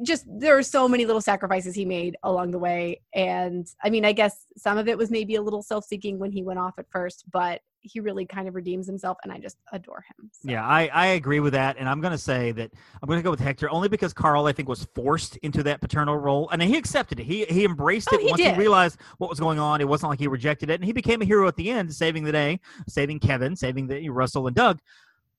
just 0.03 0.25
there 0.27 0.57
are 0.57 0.63
so 0.63 0.89
many 0.89 1.05
little 1.05 1.21
sacrifices 1.21 1.75
he 1.75 1.85
made 1.85 2.17
along 2.23 2.51
the 2.51 2.59
way 2.59 2.99
and 3.15 3.67
i 3.85 3.91
mean 3.91 4.05
i 4.07 4.13
guess 4.13 4.47
some 4.57 4.79
of 4.79 4.89
it 4.89 4.97
was 4.97 5.11
maybe 5.11 5.35
a 5.35 5.43
little 5.43 5.63
self-seeking 5.63 6.19
when 6.19 6.33
he 6.33 6.43
went 6.43 6.59
off 6.59 6.73
at 6.79 6.87
first 6.91 7.25
but 7.31 7.61
he 7.83 8.01
really 8.01 8.25
kind 8.25 8.49
of 8.49 8.55
redeems 8.55 8.87
himself 8.87 9.19
and 9.23 9.31
i 9.33 9.39
just 9.39 9.59
adore 9.73 10.03
him 10.09 10.31
so. 10.33 10.51
Yeah, 10.51 10.65
I, 10.67 10.89
I 10.93 11.07
agree 11.09 11.41
with 11.41 11.53
that, 11.53 11.77
and 11.79 11.89
I'm 11.89 12.01
going 12.01 12.13
to 12.13 12.19
say 12.19 12.53
that 12.53 12.71
I'm 13.03 13.07
going 13.07 13.19
to 13.19 13.23
go 13.23 13.31
with 13.31 13.41
Hector 13.41 13.69
only 13.71 13.89
because 13.89 14.13
Carl 14.13 14.47
I 14.47 14.53
think 14.53 14.69
was 14.69 14.87
forced 14.95 15.37
into 15.39 15.63
that 15.65 15.81
paternal 15.81 16.17
role, 16.17 16.49
and 16.51 16.63
he 16.63 16.77
accepted 16.77 17.19
it. 17.21 17.25
He 17.25 17.45
he 17.45 17.65
embraced 17.65 18.09
Oh, 18.13 18.17
it 18.17 18.23
he 18.23 18.27
once 18.29 18.41
did. 18.41 18.55
he 18.55 18.59
realized 18.59 18.99
what 19.19 19.29
was 19.31 19.41
going 19.41 19.59
on. 19.59 19.81
It 19.81 19.89
wasn't 19.89 20.11
like 20.11 20.21
he 20.21 20.29
rejected 20.29 20.71
it, 20.71 20.75
and 20.75 20.85
he 20.85 20.93
became 20.93 21.23
a 21.23 21.25
hero 21.25 21.47
at 21.49 21.57
the 21.57 21.71
end, 21.71 21.93
saving 21.93 22.25
the 22.25 22.33
day, 22.33 22.61
saving 22.89 23.19
Kevin, 23.19 23.57
saving 23.57 23.89
the 23.89 24.09
Russell 24.11 24.47
and 24.47 24.55
Doug. 24.57 24.79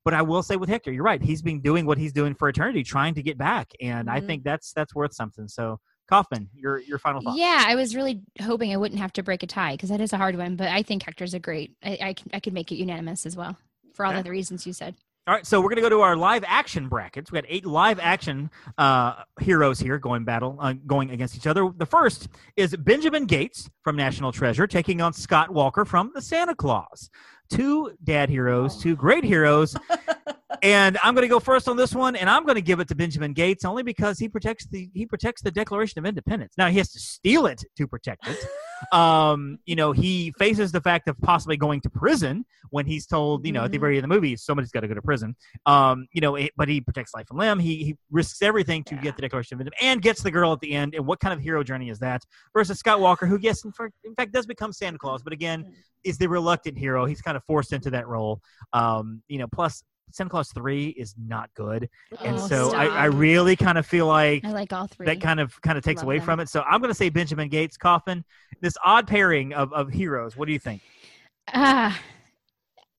But 0.05 0.13
I 0.13 0.21
will 0.21 0.43
say 0.43 0.55
with 0.57 0.69
Hector, 0.69 0.91
you're 0.91 1.03
right. 1.03 1.21
He's 1.21 1.41
been 1.41 1.61
doing 1.61 1.85
what 1.85 1.97
he's 1.97 2.11
doing 2.11 2.35
for 2.35 2.49
eternity, 2.49 2.83
trying 2.83 3.13
to 3.15 3.23
get 3.23 3.37
back, 3.37 3.71
and 3.81 4.09
I 4.09 4.19
Mhm. 4.19 4.27
think 4.27 4.43
that's 4.43 4.73
that's 4.73 4.93
worth 4.93 5.13
something. 5.13 5.47
So 5.47 5.79
Kaufman, 6.09 6.49
your 6.53 6.79
your 6.79 6.99
final 6.99 7.21
thoughts. 7.21 7.37
Yeah, 7.37 7.63
I 7.65 7.75
was 7.75 7.95
really 7.95 8.21
hoping 8.41 8.73
I 8.73 8.77
wouldn't 8.77 8.99
have 8.99 9.13
to 9.13 9.23
break 9.23 9.43
a 9.43 9.47
tie 9.47 9.73
because 9.75 9.89
that 9.89 10.01
is 10.01 10.11
a 10.11 10.17
hard 10.17 10.35
one. 10.37 10.55
But 10.57 10.67
I 10.69 10.83
think 10.83 11.03
Hector's 11.03 11.33
a 11.33 11.39
great. 11.39 11.75
I 11.83 11.97
I, 12.01 12.13
can, 12.13 12.29
I 12.33 12.39
could 12.41 12.53
make 12.53 12.71
it 12.71 12.75
unanimous 12.75 13.25
as 13.25 13.37
well 13.37 13.57
for 13.93 14.05
all 14.05 14.21
the 14.21 14.29
reasons 14.29 14.67
you 14.67 14.73
said. 14.73 14.95
All 15.25 15.33
right, 15.33 15.47
so 15.47 15.61
we're 15.61 15.69
going 15.69 15.77
to 15.77 15.81
go 15.83 15.87
to 15.87 16.01
our 16.01 16.17
live 16.17 16.43
action 16.45 16.89
brackets. 16.89 17.31
We 17.31 17.37
got 17.37 17.45
eight 17.47 17.65
live 17.65 17.97
action 17.97 18.51
uh, 18.77 19.23
heroes 19.39 19.79
here 19.79 19.97
going 19.97 20.25
battle, 20.25 20.57
uh, 20.59 20.73
going 20.85 21.11
against 21.11 21.37
each 21.37 21.47
other. 21.47 21.71
The 21.77 21.85
first 21.85 22.27
is 22.57 22.75
Benjamin 22.75 23.25
Gates 23.25 23.69
from 23.85 23.95
National 23.95 24.33
Treasure 24.33 24.67
taking 24.67 24.99
on 24.99 25.13
Scott 25.13 25.49
Walker 25.51 25.85
from 25.85 26.11
The 26.13 26.21
Santa 26.21 26.53
Claus. 26.53 27.09
Two 27.49 27.91
dad 28.03 28.29
heroes, 28.29 28.81
two 28.81 28.95
great 28.95 29.23
heroes. 29.23 29.75
and 30.63 30.97
I'm 31.03 31.13
going 31.13 31.23
to 31.23 31.29
go 31.29 31.39
first 31.39 31.67
on 31.67 31.77
this 31.77 31.93
one, 31.93 32.15
and 32.15 32.29
I'm 32.29 32.43
going 32.45 32.55
to 32.55 32.61
give 32.61 32.79
it 32.79 32.87
to 32.87 32.95
Benjamin 32.95 33.33
Gates 33.33 33.65
only 33.65 33.83
because 33.83 34.17
he 34.19 34.29
protects 34.29 34.65
the 34.65 34.89
he 34.93 35.05
protects 35.05 35.41
the 35.41 35.51
Declaration 35.51 35.99
of 35.99 36.05
Independence. 36.05 36.53
Now 36.57 36.69
he 36.69 36.77
has 36.77 36.91
to 36.93 36.99
steal 36.99 37.45
it 37.45 37.63
to 37.77 37.87
protect 37.87 38.27
it. 38.27 38.37
Um, 38.91 39.59
you 39.65 39.75
know, 39.75 39.91
he 39.91 40.33
faces 40.37 40.71
the 40.71 40.81
fact 40.81 41.07
of 41.07 41.19
possibly 41.21 41.57
going 41.57 41.81
to 41.81 41.89
prison 41.89 42.45
when 42.69 42.85
he's 42.85 43.05
told, 43.05 43.45
you 43.45 43.51
know, 43.51 43.63
at 43.63 43.71
the 43.71 43.77
Mhm. 43.77 43.81
very 43.81 43.97
end 43.97 44.05
of 44.05 44.09
the 44.09 44.15
movie, 44.15 44.35
somebody's 44.35 44.71
got 44.71 44.79
to 44.81 44.87
go 44.87 44.93
to 44.95 45.01
prison. 45.01 45.35
Um, 45.65 46.07
you 46.11 46.21
know, 46.21 46.35
it, 46.35 46.51
but 46.57 46.67
he 46.67 46.81
protects 46.81 47.13
life 47.13 47.27
and 47.29 47.37
limb. 47.39 47.59
He 47.59 47.83
he 47.83 47.97
risks 48.11 48.41
everything 48.41 48.83
to 48.85 48.95
Yeah. 48.95 49.01
get 49.01 49.15
the 49.15 49.21
Declaration 49.21 49.55
of 49.55 49.61
Independence 49.61 49.85
and 49.93 50.01
gets 50.01 50.21
the 50.23 50.31
girl 50.31 50.53
at 50.53 50.59
the 50.59 50.73
end. 50.73 50.95
And 50.95 51.05
what 51.05 51.19
kind 51.19 51.33
of 51.33 51.39
hero 51.39 51.63
journey 51.63 51.89
is 51.89 51.99
that? 51.99 52.23
Versus 52.53 52.79
Scott 52.79 52.99
Walker, 52.99 53.25
who 53.25 53.37
yes, 53.41 53.63
in 53.63 53.71
fact, 53.71 53.93
in 54.03 54.15
fact 54.15 54.31
does 54.31 54.45
become 54.45 54.73
Santa 54.73 54.97
Claus, 54.97 55.21
but 55.23 55.33
again, 55.33 55.63
Mm. 55.63 55.73
is 56.03 56.17
the 56.17 56.27
reluctant 56.27 56.77
hero. 56.77 57.05
He's 57.05 57.21
kind 57.21 57.37
of 57.37 57.43
forced 57.45 57.71
into 57.73 57.89
that 57.91 58.07
role. 58.07 58.41
Um, 58.73 59.21
you 59.27 59.37
know, 59.37 59.47
plus 59.47 59.83
Santa 60.13 60.29
Claus 60.29 60.51
three 60.53 60.89
is 60.89 61.15
not 61.17 61.49
good, 61.55 61.89
and 62.21 62.37
Oh, 62.37 62.47
so 62.47 62.71
I, 62.73 62.85
I 62.85 63.05
really 63.05 63.55
kind 63.55 63.77
of 63.77 63.85
feel 63.85 64.05
like 64.07 64.45
I 64.45 64.51
like 64.51 64.71
all 64.71 64.87
three. 64.87 65.07
that 65.07 65.19
kind 65.19 65.39
of 65.39 65.59
kind 65.61 65.77
of 65.77 65.83
takes 65.83 65.97
Love 65.99 66.05
away 66.05 66.17
them. 66.19 66.25
from 66.25 66.39
it. 66.39 66.49
So 66.49 66.61
I'm 66.61 66.79
going 66.81 66.91
to 66.91 66.95
say 66.95 67.09
Benjamin 67.09 67.49
Gates, 67.49 67.75
Kaufman. 67.77 68.23
This 68.61 68.75
odd 68.85 69.07
pairing 69.07 69.53
of, 69.53 69.73
of 69.73 69.89
heroes. 69.89 70.37
What 70.37 70.45
do 70.45 70.53
you 70.53 70.59
think? 70.59 70.81
Ah, 71.53 71.99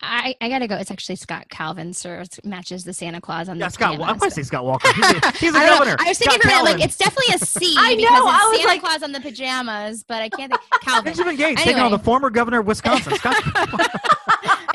I 0.03 0.35
I 0.41 0.49
gotta 0.51 0.67
go. 0.69 0.77
It's 0.77 0.91
actually 0.91 1.17
Scott 1.17 1.49
Calvin, 1.49 1.93
sir. 1.95 2.21
It 2.23 2.45
matches 2.45 2.85
the 2.85 2.93
Santa 2.93 3.21
Claus 3.21 3.49
on 3.49 3.59
Yeah, 3.59 3.69
the 3.69 3.73
Scott. 3.73 3.93
I'm 3.93 4.19
going 4.19 4.29
to 4.29 4.31
say 4.33 4.43
Scott 4.43 4.65
Walker. 4.67 4.89
He's 4.95 5.05
a, 5.05 5.31
he's 5.39 5.55
a 5.55 5.59
I 5.59 5.67
don't 5.67 5.71
know. 5.71 5.79
governor. 5.79 5.97
I 6.01 6.09
was 6.09 6.19
thinking 6.19 6.41
Scott 6.43 6.53
for 6.53 6.69
it, 6.69 6.73
like 6.75 6.85
it's 6.85 6.97
definitely 6.99 7.35
a 7.37 7.39
C 7.39 7.75
I 7.79 7.95
know, 7.95 7.97
because 7.97 8.11
I 8.13 8.49
was 8.49 8.57
Santa 8.59 8.69
like- 8.69 8.81
Claus 8.83 9.03
on 9.05 9.13
the 9.13 9.21
pajamas, 9.21 10.03
but 10.07 10.21
I 10.21 10.29
can't 10.29 10.53
think 10.53 10.83
Calvin. 10.83 11.05
Benjamin 11.05 11.37
Gates 11.37 11.63
taking 11.63 11.81
on 11.81 11.93
the 11.93 11.99
former 11.99 12.29
governor 12.29 12.59
of 12.61 12.67
Wisconsin. 12.67 13.15
Scott. 13.15 13.41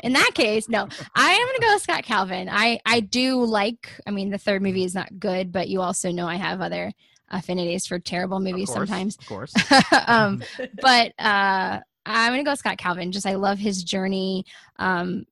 In 0.02 0.12
that 0.14 0.30
case, 0.34 0.68
no. 0.68 0.88
I 1.14 1.30
am 1.32 1.46
gonna 1.46 1.58
go 1.60 1.74
with 1.74 1.82
Scott 1.82 2.04
Calvin. 2.04 2.48
I 2.50 2.80
I 2.86 3.00
do 3.00 3.44
like. 3.44 3.90
I 4.06 4.10
mean, 4.10 4.30
the 4.30 4.38
third 4.38 4.62
movie 4.62 4.84
is 4.84 4.94
not 4.94 5.18
good, 5.18 5.52
but 5.52 5.68
you 5.68 5.80
also 5.80 6.10
know 6.10 6.26
I 6.26 6.36
have 6.36 6.60
other 6.60 6.92
affinities 7.30 7.86
for 7.86 7.98
terrible 7.98 8.40
movies 8.40 8.68
of 8.70 8.76
course, 8.76 8.88
sometimes. 8.88 9.16
Of 9.18 9.26
course. 9.26 9.54
um, 10.06 10.42
but 10.80 11.12
uh, 11.18 11.80
I'm 12.06 12.32
gonna 12.32 12.44
go 12.44 12.54
Scott 12.54 12.78
Calvin. 12.78 13.12
Just 13.12 13.26
I 13.26 13.34
love 13.34 13.58
his 13.58 13.82
journey. 13.82 14.44
Um, 14.78 15.24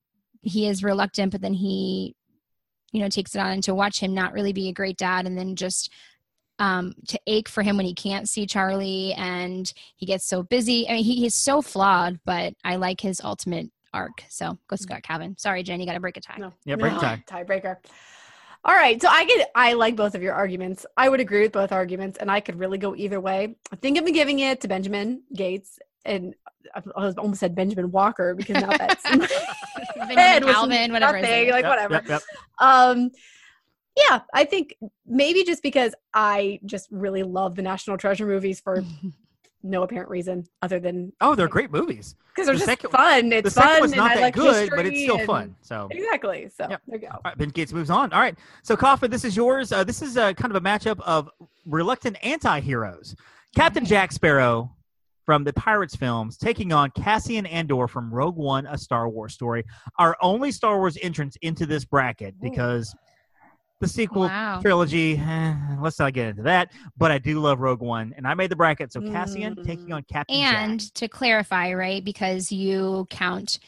he 0.42 0.66
is 0.66 0.84
reluctant, 0.84 1.32
but 1.32 1.40
then 1.40 1.54
he, 1.54 2.14
you 2.92 3.00
know, 3.00 3.08
takes 3.08 3.34
it 3.34 3.40
on. 3.40 3.50
And 3.50 3.64
to 3.64 3.74
watch 3.74 4.00
him 4.00 4.14
not 4.14 4.32
really 4.32 4.52
be 4.52 4.68
a 4.68 4.72
great 4.72 4.96
dad, 4.96 5.26
and 5.26 5.36
then 5.36 5.56
just 5.56 5.90
um, 6.58 6.94
to 7.08 7.20
ache 7.26 7.48
for 7.48 7.62
him 7.62 7.76
when 7.76 7.86
he 7.86 7.94
can't 7.94 8.28
see 8.28 8.46
Charlie, 8.46 9.12
and 9.14 9.72
he 9.96 10.06
gets 10.06 10.26
so 10.26 10.42
busy. 10.42 10.88
I 10.88 10.94
mean, 10.94 11.04
he, 11.04 11.16
he's 11.16 11.34
so 11.34 11.62
flawed, 11.62 12.20
but 12.24 12.54
I 12.64 12.76
like 12.76 13.00
his 13.00 13.20
ultimate 13.22 13.70
arc. 13.92 14.24
So 14.28 14.58
go 14.68 14.76
Scott 14.76 15.02
Calvin. 15.02 15.36
Sorry, 15.38 15.62
Jen, 15.62 15.80
you 15.80 15.86
got 15.86 15.94
to 15.94 16.00
break 16.00 16.16
a 16.16 16.20
tie. 16.20 16.36
No. 16.38 16.52
Yeah, 16.64 16.76
break 16.76 16.92
No. 16.94 16.98
tie. 17.00 17.22
Tiebreaker. 17.26 17.76
All 18.64 18.74
right. 18.74 19.00
So 19.00 19.08
I 19.08 19.24
get 19.24 19.50
I 19.54 19.72
like 19.74 19.96
both 19.96 20.14
of 20.14 20.22
your 20.22 20.34
arguments. 20.34 20.84
I 20.96 21.08
would 21.08 21.20
agree 21.20 21.42
with 21.42 21.52
both 21.52 21.72
arguments, 21.72 22.18
and 22.18 22.30
I 22.30 22.40
could 22.40 22.58
really 22.58 22.78
go 22.78 22.94
either 22.96 23.20
way. 23.20 23.56
I 23.72 23.76
think 23.76 23.96
I've 23.98 24.04
been 24.04 24.14
giving 24.14 24.40
it 24.40 24.60
to 24.62 24.68
Benjamin 24.68 25.22
Gates 25.34 25.78
and 26.04 26.34
I 26.74 26.82
almost 27.16 27.40
said 27.40 27.54
Benjamin 27.54 27.90
Walker 27.90 28.34
because 28.34 28.56
now 28.60 28.76
that's 28.76 29.02
Benjamin 29.08 30.18
head, 30.18 30.42
Calvin, 30.44 30.92
whatever 30.92 31.16
his 31.18 31.22
nothing, 31.28 31.50
like 31.50 31.62
Yep, 31.64 31.70
whatever. 31.70 31.94
yep, 31.94 32.08
yep. 32.08 32.22
Um 32.60 33.10
yeah, 33.96 34.20
I 34.32 34.44
think 34.44 34.74
maybe 35.06 35.44
just 35.44 35.62
because 35.62 35.94
I 36.14 36.60
just 36.64 36.88
really 36.90 37.22
love 37.24 37.56
the 37.56 37.62
National 37.62 37.96
Treasure 37.98 38.26
movies 38.26 38.60
for 38.60 38.84
no 39.62 39.82
apparent 39.82 40.08
reason 40.08 40.44
other 40.62 40.78
than 40.78 41.12
Oh, 41.20 41.34
they're 41.34 41.48
great 41.48 41.70
movies. 41.72 42.14
because 42.34 42.46
they're 42.46 42.54
The 42.54 42.58
just 42.60 42.70
second- 42.70 42.90
fun. 42.90 43.28
The 43.30 43.36
It's 43.38 43.54
second 43.54 43.70
fun 43.70 43.82
and 43.84 43.96
not 43.96 44.10
I 44.12 44.14
that 44.14 44.20
like 44.22 44.34
good, 44.34 44.70
but 44.70 44.86
it's 44.86 45.00
still 45.02 45.18
fun. 45.26 45.56
So 45.62 45.88
Exactly. 45.90 46.48
So 46.56 46.66
Yep. 46.70 46.82
there 46.86 46.98
you 47.00 47.08
go. 47.08 47.12
All 47.14 47.20
right, 47.24 47.36
Ben 47.36 47.48
Gates 47.48 47.72
moves 47.72 47.90
on. 47.90 48.12
All 48.12 48.20
right, 48.20 48.38
so 48.62 48.76
Kaufman, 48.76 49.10
this 49.10 49.24
is 49.24 49.36
yours. 49.36 49.72
Uh, 49.72 49.82
this 49.84 50.00
is 50.02 50.16
a, 50.16 50.32
kind 50.34 50.54
of 50.54 50.56
a 50.56 50.64
matchup 50.64 51.00
of 51.00 51.28
reluctant 51.66 52.16
anti-heroes. 52.24 53.16
Captain 53.56 53.84
Jack 53.84 54.12
Sparrow 54.12 54.74
from 55.26 55.44
the 55.44 55.52
Pirates 55.52 55.94
films 55.96 56.38
taking 56.38 56.72
on 56.72 56.90
Cassian 56.92 57.44
Andor 57.46 57.86
from 57.88 58.12
Rogue 58.14 58.36
One, 58.36 58.66
a 58.66 58.78
Star 58.78 59.08
Wars 59.08 59.34
story. 59.34 59.64
Our 59.98 60.16
only 60.22 60.52
Star 60.52 60.78
Wars 60.78 60.96
entrance 61.02 61.36
into 61.42 61.66
this 61.66 61.84
bracket 61.84 62.34
because 62.40 62.94
the 63.80 63.88
sequel 63.88 64.22
Wow. 64.22 64.60
trilogy. 64.60 65.16
eh, 65.16 65.54
let's 65.80 65.98
not 65.98 66.12
get 66.12 66.28
into 66.28 66.42
that. 66.42 66.70
But 66.96 67.10
I 67.10 67.18
do 67.18 67.40
love 67.40 67.60
Rogue 67.60 67.80
One, 67.80 68.12
and 68.16 68.26
I 68.26 68.34
made 68.34 68.50
the 68.50 68.56
bracket. 68.56 68.92
So 68.92 69.00
Cassian 69.00 69.54
Mm. 69.56 69.64
taking 69.64 69.92
on 69.92 70.02
Captain 70.10 70.36
And 70.36 70.80
Jack. 70.80 70.92
to 70.94 71.08
clarify, 71.08 71.72
right, 71.74 72.04
because 72.04 72.50
you 72.50 73.06
count 73.10 73.58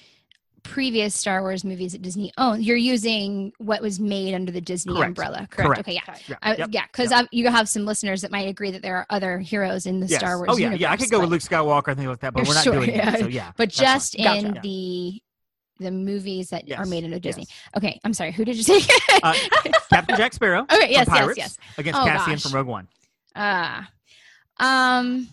previous 0.62 1.14
Star 1.14 1.40
Wars 1.40 1.64
movies 1.64 1.92
that 1.92 2.02
Disney 2.02 2.30
owned, 2.36 2.62
you're 2.62 2.76
using 2.76 3.50
what 3.56 3.80
was 3.80 3.98
made 3.98 4.34
under 4.34 4.52
the 4.52 4.60
Disney 4.60 4.92
Correct. 4.92 5.08
umbrella, 5.08 5.48
correct? 5.50 5.56
Correct. 5.68 5.80
Okay, 5.80 5.92
yeah. 5.94 6.00
Okay. 6.06 6.20
Yeah, 6.28 6.36
I, 6.42 6.56
yep. 6.56 6.68
Yeah, 6.70 6.84
because 6.92 7.12
you 7.32 7.48
have 7.48 7.66
some 7.66 7.86
listeners 7.86 8.20
that 8.20 8.30
might 8.30 8.46
agree 8.46 8.70
that 8.72 8.82
there 8.82 8.96
are 8.96 9.06
other 9.08 9.38
heroes 9.38 9.86
in 9.86 10.00
the 10.00 10.06
Yes. 10.06 10.18
Star 10.20 10.36
Wars 10.36 10.48
Oh 10.52 10.56
yeah, 10.58 10.64
universe. 10.66 10.80
yeah. 10.82 10.92
I 10.92 10.96
could 10.98 11.10
go 11.10 11.20
with 11.20 11.30
Luke 11.30 11.40
Skywalker 11.40 11.88
and 11.88 11.96
things 11.96 12.08
like 12.10 12.20
that, 12.20 12.34
but 12.34 12.46
we're 12.46 12.52
not 12.54 12.64
sure, 12.64 12.74
doing 12.74 12.90
yeah. 12.90 13.10
that. 13.10 13.20
So 13.20 13.26
yeah, 13.28 13.52
But 13.56 13.70
just 13.70 14.16
Gotcha. 14.18 14.36
in 14.38 14.54
Yeah. 14.56 14.60
the 14.60 15.22
the 15.80 15.90
movies 15.90 16.50
that 16.50 16.62
are 16.64 16.66
Yes, 16.66 16.88
made 16.88 17.04
under 17.04 17.18
Disney. 17.18 17.46
yes. 17.48 17.58
Okay, 17.76 18.00
I'm 18.04 18.14
sorry. 18.14 18.32
Who 18.32 18.44
did 18.44 18.56
you 18.56 18.62
say? 18.62 18.80
Uh, 19.22 19.34
Captain 19.90 20.16
Jack 20.16 20.32
Sparrow. 20.32 20.62
okay, 20.72 20.90
yes, 20.90 21.06
yes, 21.06 21.08
Pirates 21.08 21.38
yes. 21.38 21.58
Against 21.76 22.00
Oh, 22.00 22.04
Cassian 22.06 22.34
gosh. 22.34 22.42
from 22.42 22.52
Rogue 22.54 22.66
One. 22.66 22.88
Uh, 23.34 23.82
um, 24.58 25.28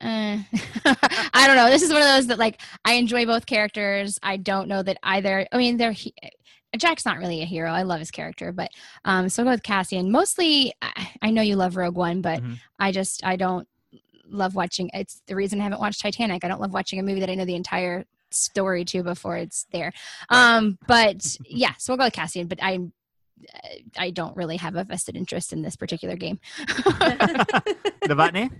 uh, 0.00 0.38
I 0.84 1.44
don't 1.46 1.56
know. 1.56 1.70
This 1.70 1.82
is 1.82 1.92
one 1.92 2.02
of 2.02 2.08
those 2.08 2.26
that 2.28 2.38
like 2.38 2.60
I 2.84 2.94
enjoy 2.94 3.24
both 3.26 3.46
characters. 3.46 4.18
I 4.22 4.36
don't 4.36 4.68
know 4.68 4.82
that 4.82 4.98
either. 5.02 5.46
I 5.52 5.56
mean, 5.56 5.76
they're 5.76 5.92
he- 5.92 6.14
Jack's 6.76 7.06
not 7.06 7.18
really 7.18 7.40
a 7.42 7.46
hero. 7.46 7.70
I 7.70 7.82
love 7.82 7.98
his 7.98 8.10
character, 8.10 8.52
but 8.52 8.70
um, 9.04 9.28
so 9.28 9.42
I'll 9.42 9.46
go 9.46 9.50
with 9.52 9.62
Cassian. 9.62 10.12
Mostly, 10.12 10.72
I, 10.82 11.10
I 11.22 11.30
know 11.30 11.40
you 11.42 11.56
love 11.56 11.76
Rogue 11.76 11.96
One, 11.96 12.20
but 12.20 12.42
Mhm. 12.42 12.58
I 12.78 12.92
just 12.92 13.24
I 13.24 13.36
don't 13.36 13.66
love 14.28 14.54
watching. 14.54 14.90
It's 14.92 15.22
the 15.26 15.34
reason 15.34 15.60
I 15.60 15.64
haven't 15.64 15.80
watched 15.80 16.00
Titanic. 16.02 16.44
I 16.44 16.48
don't 16.48 16.60
love 16.60 16.74
watching 16.74 16.98
a 16.98 17.02
movie 17.02 17.20
that 17.20 17.30
I 17.30 17.34
know 17.34 17.46
the 17.46 17.54
entire 17.54 18.04
story 18.30 18.84
too 18.84 19.02
before 19.02 19.36
it's 19.36 19.66
there. 19.72 19.92
Um, 20.30 20.78
but 20.86 21.24
yeah, 21.44 21.72
so 21.78 21.92
we'll 21.92 21.98
go 21.98 22.04
with 22.04 22.12
Cassian. 22.14 22.46
But 22.48 22.58
I'm 22.62 22.92
I 23.96 24.10
don't 24.10 24.36
really 24.36 24.56
have 24.56 24.74
a 24.76 24.84
vested 24.84 25.16
interest 25.16 25.52
in 25.52 25.62
this 25.62 25.76
particular 25.76 26.16
game. 26.16 26.40
The 28.02 28.14
Novotny? 28.14 28.50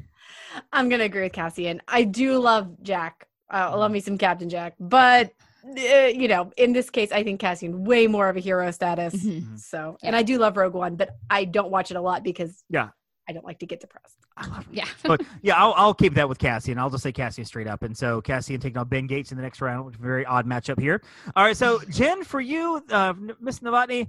I'm 0.73 0.89
gonna 0.89 1.05
agree 1.05 1.23
with 1.23 1.33
Cassian. 1.33 1.81
I 1.89 2.05
do 2.05 2.39
love 2.39 2.83
Jack. 2.83 3.29
Uh, 3.51 3.71
I 3.73 3.75
love 3.75 3.91
me 3.91 4.01
some 4.01 4.19
Captain 4.19 4.49
Jack, 4.49 4.75
but 4.79 5.33
uh, 5.67 6.07
you 6.07 6.29
know, 6.29 6.51
in 6.57 6.73
this 6.73 6.91
case, 6.91 7.13
I 7.13 7.23
think 7.25 7.41
Cassian 7.41 7.85
way 7.85 8.07
more 8.07 8.29
of 8.29 8.37
a 8.37 8.41
hero 8.41 8.71
status. 8.71 9.15
Mhm. 9.15 9.59
So, 9.59 9.97
and 10.03 10.15
I 10.15 10.23
do 10.23 10.39
love 10.39 10.57
Rogue 10.57 10.75
One, 10.75 10.97
but 10.97 11.11
I 11.31 11.45
don't 11.45 11.71
watch 11.71 11.91
it 11.91 11.97
a 11.97 12.01
lot 12.01 12.23
because 12.23 12.63
Yeah. 12.69 12.89
I 13.29 13.33
don't 13.33 13.45
like 13.45 13.59
to 13.59 13.67
get 13.67 13.81
depressed. 13.81 14.17
Yeah. 14.71 14.87
but 15.05 15.21
yeah, 15.43 15.57
I'll, 15.57 15.75
I'll 15.77 15.95
keep 15.95 16.15
that 16.15 16.29
with 16.29 16.39
Cassian. 16.39 16.79
I'll 16.79 16.91
just 16.91 17.03
say 17.03 17.13
Cassian 17.13 17.45
straight 17.45 17.67
up. 17.67 17.83
And 17.83 17.97
so 17.97 18.21
Cassian 18.21 18.61
taking 18.61 18.79
on 18.79 18.89
Ben 18.89 19.07
Gates 19.07 19.31
in 19.33 19.37
the 19.37 19.43
next 19.43 19.61
round, 19.61 19.85
which 19.87 19.95
is 19.97 20.01
a 20.01 20.03
very 20.03 20.25
odd 20.25 20.47
matchup 20.47 20.81
here. 20.81 21.03
All 21.37 21.45
right, 21.45 21.57
so 21.57 21.81
Jen, 21.91 22.23
for 22.25 22.41
you, 22.41 22.83
uh, 22.91 23.15
Miss 23.41 23.59
Novotny, 23.61 24.09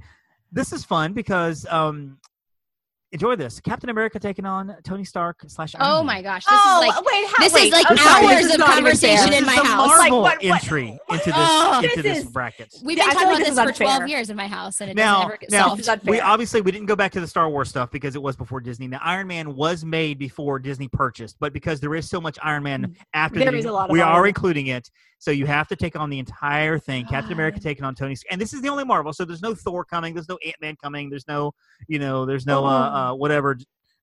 this 0.52 0.72
is 0.72 0.86
fun 0.86 1.14
because 1.14 1.66
um, 1.70 2.18
enjoy 3.12 3.36
this. 3.36 3.60
Captain 3.60 3.90
America 3.90 4.20
taking 4.20 4.46
on 4.46 4.76
Tony 4.84 5.04
Stark 5.04 5.42
slash. 5.48 5.76
Iron 5.76 5.84
Oh 5.88 5.98
Man. 5.98 6.06
my 6.06 6.22
gosh. 6.22 6.46
This 6.46 6.60
oh, 6.64 6.82
is 6.82 6.88
like 6.88 7.06
wait, 7.06 7.28
how, 7.28 7.44
this 7.44 7.56
is 7.56 7.72
like 7.72 7.86
I'm 7.90 7.98
sorry, 7.98 8.26
hours 8.28 8.46
is 8.46 8.56
of 8.56 8.62
conversation 8.62 9.34
in 9.34 9.46
my 9.46 9.56
house. 9.56 9.88
Marvel 9.88 9.98
Like, 9.98 10.12
what- 10.12 10.44
what- 10.44 10.44
entry 10.64 11.00
into 11.10 11.26
this 11.26 11.34
Oh, 11.36 11.82
into 11.84 12.02
this 12.02 12.24
this 12.24 12.32
bracket. 12.32 12.74
We've 12.84 12.98
been 12.98 13.10
I 13.10 13.14
talking 13.14 13.28
about 13.30 13.38
this 13.40 13.56
this 13.56 13.78
for 13.78 13.84
12 13.84 14.08
years 14.08 14.30
in 14.30 14.38
my 14.38 14.48
house 14.48 14.82
and 14.82 14.92
it 14.92 14.96
doesn't 14.96 15.12
Now, 15.12 15.26
ever 15.26 15.38
get 15.38 15.52
now 15.52 15.76
solved. 15.76 16.08
We 16.08 16.20
obviously 16.20 16.62
we 16.62 16.72
didn't 16.72 16.88
go 16.88 16.96
back 16.96 17.12
to 17.14 17.20
the 17.22 17.28
Star 17.28 17.50
Wars 17.50 17.70
stuff 17.70 17.92
because 17.92 18.16
it 18.16 18.22
was 18.22 18.36
before 18.36 18.60
Disney. 18.62 18.88
Now 18.88 19.00
Iron 19.04 19.28
Man 19.28 19.56
was 19.56 19.84
made 19.84 20.20
before 20.20 20.60
Disney 20.60 20.88
purchased, 20.88 21.38
but 21.40 21.54
because 21.54 21.80
there 21.80 21.96
is 21.96 22.10
so 22.10 22.22
much 22.22 22.38
Iron 22.44 22.64
Man 22.64 22.96
after 23.14 23.40
There 23.40 23.52
the, 23.52 23.58
is 23.58 23.66
a 23.66 23.72
lot 23.72 23.90
of 23.90 23.94
we 23.94 24.02
Iron 24.02 24.16
are 24.16 24.22
Man. 24.22 24.28
including 24.30 24.68
it. 24.68 24.90
So 25.22 25.32
you 25.32 25.46
have 25.48 25.68
to 25.68 25.76
take 25.76 25.98
on 25.98 26.10
the 26.10 26.18
entire 26.18 26.80
thing. 26.80 27.06
Captain 27.06 27.34
America 27.34 27.60
taking 27.60 27.84
on 27.84 27.94
Tony, 27.94 28.16
and 28.32 28.40
this 28.40 28.54
is 28.54 28.62
the 28.62 28.70
only 28.70 28.86
Marvel. 28.86 29.12
So 29.12 29.26
there's 29.26 29.42
no 29.42 29.54
Thor 29.54 29.84
coming. 29.84 30.14
There's 30.14 30.30
no 30.30 30.38
Ant 30.46 30.56
Man 30.62 30.78
coming. 30.82 31.10
There's 31.10 31.28
no, 31.28 31.54
you 31.90 32.00
know, 32.00 32.26
there's 32.26 32.46
no 32.46 32.66
uh, 32.66 32.70
uh 33.00 33.14
whatever 33.14 33.58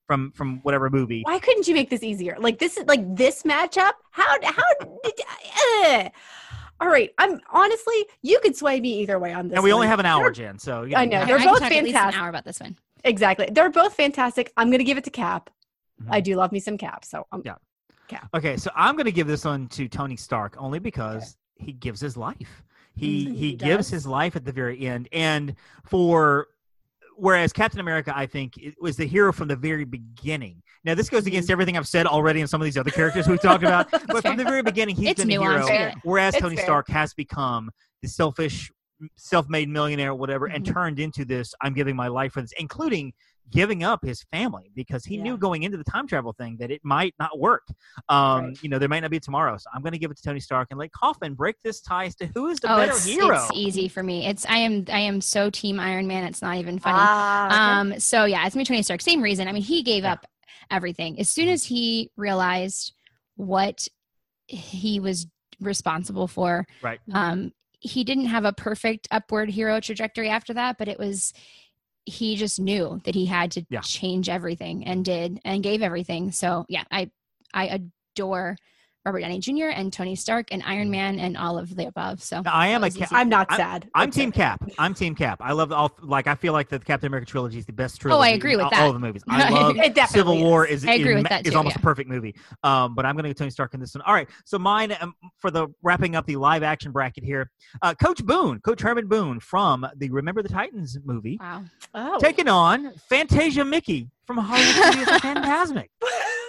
from 0.06 0.30
from 0.32 0.58
whatever 0.62 0.88
movie. 0.90 1.22
Why 1.24 1.38
couldn't 1.38 1.66
you 1.68 1.74
make 1.74 1.90
this 1.90 2.02
easier? 2.02 2.36
Like 2.38 2.58
this 2.58 2.76
is 2.76 2.84
like 2.86 3.02
this 3.16 3.42
matchup. 3.42 3.92
How 4.10 4.36
how? 4.42 4.62
Did, 5.04 5.20
uh, 5.86 6.08
all 6.80 6.88
right, 6.88 7.10
I'm 7.18 7.40
honestly 7.50 8.06
you 8.22 8.38
could 8.40 8.54
sway 8.56 8.80
me 8.80 9.00
either 9.00 9.18
way 9.18 9.32
on 9.32 9.48
this. 9.48 9.56
And 9.56 9.64
we 9.64 9.72
only 9.72 9.86
have 9.88 9.98
an 9.98 10.06
hour, 10.06 10.24
They're- 10.24 10.32
Jen. 10.32 10.58
So 10.58 10.82
you 10.82 10.94
I 10.96 11.04
know, 11.06 11.24
they're 11.24 11.38
I 11.38 11.44
both 11.44 11.54
could 11.54 11.62
talk 11.62 11.72
at 11.72 11.84
least 11.84 11.88
an 11.88 11.92
fantastic. 11.94 12.20
hour 12.22 12.28
about 12.28 12.44
this 12.44 12.60
one. 12.60 12.76
Exactly, 13.04 13.48
they're 13.50 13.70
both 13.70 13.94
fantastic. 13.94 14.52
I'm 14.56 14.70
gonna 14.70 14.84
give 14.84 14.98
it 14.98 15.04
to 15.04 15.10
Cap. 15.10 15.50
Mhm. 16.02 16.08
I 16.10 16.20
do 16.20 16.36
love 16.36 16.52
me 16.52 16.60
some 16.60 16.76
Cap. 16.78 17.04
So 17.04 17.26
um, 17.32 17.42
Yeah. 17.44 17.54
Cap. 18.08 18.28
Okay, 18.34 18.56
so 18.56 18.70
I'm 18.76 18.94
going 18.94 19.06
to 19.06 19.10
give 19.12 19.26
this 19.26 19.44
one 19.44 19.66
to 19.70 19.88
Tony 19.88 20.14
Stark 20.14 20.54
only 20.58 20.78
because 20.78 21.36
he 21.56 21.72
gives 21.72 22.00
his 22.00 22.16
life. 22.16 22.62
He 22.94 23.26
Mm, 23.26 23.30
he, 23.32 23.34
he 23.34 23.52
gives 23.54 23.88
his 23.90 24.06
life 24.06 24.36
at 24.36 24.44
the 24.44 24.52
very 24.52 24.86
end, 24.86 25.08
and 25.12 25.56
for 25.84 26.46
whereas 27.16 27.52
Captain 27.52 27.80
America, 27.80 28.12
I 28.14 28.26
think, 28.26 28.54
was 28.80 28.96
the 28.96 29.06
hero 29.06 29.32
from 29.32 29.48
the 29.48 29.56
very 29.56 29.84
beginning. 29.84 30.62
Now 30.84 30.94
this 30.94 31.08
goes 31.10 31.26
against 31.26 31.50
everything 31.50 31.76
I've 31.76 31.88
said 31.88 32.06
already 32.06 32.40
in 32.40 32.46
some 32.46 32.60
of 32.60 32.64
these 32.64 32.76
other 32.76 32.90
characters 32.90 33.26
we've 33.26 33.40
talked 33.40 33.64
about, 33.64 33.90
but 34.06 34.22
from 34.22 34.36
the 34.36 34.44
very 34.44 34.62
beginning, 34.62 34.94
he's 34.96 35.10
It's 35.10 35.24
been 35.24 35.30
a 35.36 35.40
hero. 35.40 35.66
nuanced. 35.66 35.94
Whereas 36.04 36.34
It's 36.34 36.42
Tony 36.42 36.56
fair. 36.56 36.64
Stark 36.64 36.88
has 36.88 37.12
become 37.14 37.70
the 38.02 38.08
selfish, 38.08 38.70
self-made 39.16 39.68
millionaire, 39.68 40.14
whatever, 40.14 40.46
and 40.46 40.64
Mhm. 40.64 40.72
turned 40.72 41.00
into 41.00 41.24
this. 41.24 41.52
I'm 41.60 41.74
giving 41.74 41.96
my 41.96 42.08
life 42.08 42.32
for 42.32 42.40
this, 42.42 42.52
including 42.58 43.12
giving 43.50 43.84
up 43.84 44.04
his 44.04 44.24
family 44.32 44.70
because 44.74 45.04
he 45.04 45.16
Yeah. 45.16 45.22
knew 45.22 45.38
going 45.38 45.62
into 45.62 45.76
the 45.76 45.84
time 45.84 46.06
travel 46.06 46.32
thing 46.32 46.56
that 46.58 46.70
it 46.70 46.80
might 46.84 47.14
not 47.18 47.38
work. 47.38 47.66
Um, 48.08 48.46
Right. 48.46 48.62
You 48.62 48.68
know, 48.68 48.78
there 48.78 48.88
might 48.88 49.00
not 49.00 49.10
be 49.10 49.20
tomorrow. 49.20 49.56
So 49.56 49.70
I'm 49.72 49.82
going 49.82 49.92
to 49.92 49.98
give 49.98 50.10
it 50.10 50.16
to 50.16 50.22
Tony 50.22 50.40
Stark 50.40 50.68
and 50.70 50.78
let 50.78 50.92
Kaufman 50.92 51.34
break 51.34 51.56
this 51.62 51.80
tie 51.80 52.06
as 52.06 52.16
to 52.16 52.26
who 52.34 52.48
is 52.48 52.58
the 52.58 52.72
oh, 52.72 52.76
better 52.76 52.92
it's, 52.92 53.04
hero. 53.04 53.34
it's 53.36 53.52
easy 53.54 53.88
for 53.88 54.02
me. 54.02 54.26
It's 54.26 54.44
I 54.46 54.56
am 54.58 54.84
I 54.92 54.98
am 55.00 55.20
so 55.20 55.48
team 55.50 55.78
Iron 55.78 56.06
Man. 56.06 56.24
It's 56.24 56.42
not 56.42 56.56
even 56.56 56.78
funny. 56.78 56.98
ah, 56.98 57.46
okay. 57.46 57.56
Um, 57.94 58.00
so 58.00 58.24
yeah, 58.24 58.46
it's 58.46 58.56
me, 58.56 58.64
Tony 58.64 58.82
Stark. 58.82 59.00
Same 59.00 59.22
reason. 59.22 59.46
I 59.48 59.52
mean, 59.52 59.62
he 59.62 59.82
gave 59.82 60.02
Yeah. 60.02 60.14
up 60.14 60.26
everything 60.70 61.20
as 61.20 61.30
soon 61.30 61.48
as 61.48 61.64
he 61.64 62.10
realized 62.16 62.92
what 63.36 63.86
he 64.48 64.98
was 65.00 65.26
responsible 65.60 66.26
for. 66.28 66.66
Right. 66.82 67.00
Um, 67.12 67.52
he 67.78 68.02
didn't 68.04 68.26
have 68.26 68.44
a 68.44 68.52
perfect 68.52 69.06
upward 69.10 69.50
hero 69.50 69.78
trajectory 69.80 70.28
after 70.28 70.54
that, 70.54 70.78
but 70.78 70.88
it 70.88 70.98
was 70.98 71.32
he 72.06 72.36
just 72.36 72.58
knew 72.60 73.00
that 73.04 73.14
he 73.14 73.26
had 73.26 73.50
to 73.52 73.64
Yeah. 73.68 73.80
change 73.80 74.28
everything 74.28 74.84
and 74.86 75.04
did 75.04 75.40
and 75.44 75.62
gave 75.62 75.82
everything. 75.82 76.30
So 76.32 76.64
yeah, 76.68 76.84
I 76.90 77.10
I 77.52 77.80
adore 78.14 78.56
Robert 79.06 79.20
Downey 79.20 79.38
Jr. 79.38 79.66
and 79.72 79.92
Tony 79.92 80.16
Stark 80.16 80.48
and 80.50 80.60
Iron 80.64 80.90
Man 80.90 81.20
and 81.20 81.36
all 81.36 81.58
of 81.58 81.74
the 81.76 81.86
above. 81.86 82.20
So 82.20 82.40
Now, 82.42 82.52
I 82.52 82.66
am 82.66 82.80
that 82.80 82.86
a 82.86 82.88
was 82.88 82.96
ca- 82.96 83.04
easy. 83.04 83.14
I'm 83.14 83.28
not 83.28 83.46
I'm- 83.50 83.56
sad. 83.58 83.88
I'm 83.94 84.08
It's 84.08 84.16
Team. 84.16 84.32
Cap. 84.32 84.68
I'm 84.80 84.94
Team 84.94 85.14
Cap. 85.14 85.38
I 85.40 85.52
love 85.52 85.70
all 85.70 85.92
like 86.02 86.26
I 86.26 86.34
feel 86.34 86.52
like 86.52 86.68
the 86.68 86.80
Captain 86.80 87.06
America 87.06 87.24
trilogy 87.30 87.58
is 87.58 87.66
the 87.66 87.72
best 87.72 88.00
trilogy. 88.00 88.18
Oh, 88.18 88.20
I 88.20 88.30
agree 88.34 88.56
with 88.56 88.64
all, 88.64 88.70
that. 88.70 88.80
all 88.82 88.88
of 88.88 88.94
the 88.94 88.98
movies. 89.00 89.22
I 89.28 89.48
love 89.48 89.76
It 89.76 89.94
definitely 89.94 90.18
Civil 90.38 90.42
War 90.50 90.66
is. 90.66 90.82
is 90.82 90.90
I 90.90 90.94
agree 90.94 91.12
is, 91.12 91.14
with 91.18 91.22
ma- 91.22 91.28
that 91.28 91.46
is 91.46 91.52
too, 91.52 91.56
almost 91.56 91.76
yeah. 91.76 91.80
a 91.80 91.84
perfect 91.84 92.10
movie. 92.10 92.34
Um, 92.64 92.96
but 92.96 93.06
I'm 93.06 93.14
going 93.14 93.22
to 93.22 93.28
go 93.30 93.32
Tony 93.34 93.50
Stark 93.50 93.74
in 93.74 93.80
this 93.80 93.94
one. 93.94 94.02
All 94.02 94.12
right, 94.12 94.28
so 94.44 94.58
mine 94.58 94.96
um, 95.00 95.14
for 95.38 95.52
the 95.52 95.68
wrapping 95.84 96.16
up 96.16 96.26
the 96.26 96.34
live 96.34 96.64
action 96.64 96.90
bracket 96.90 97.22
here, 97.22 97.48
uh, 97.82 97.94
Coach 97.94 98.24
Boone, 98.24 98.58
Coach 98.60 98.80
Herman 98.80 99.06
Boone 99.06 99.38
from 99.38 99.86
the 99.98 100.10
Remember 100.10 100.42
the 100.42 100.48
Titans 100.48 100.98
movie, 101.04 101.36
wow. 101.40 101.62
Oh, 101.94 102.18
taking 102.18 102.48
on 102.48 102.92
Fantasia 103.08 103.64
Mickey 103.64 104.10
from 104.26 104.38
Hollywood 104.38 104.74
Studios 104.74 105.06
Fantasmic. 105.20 105.86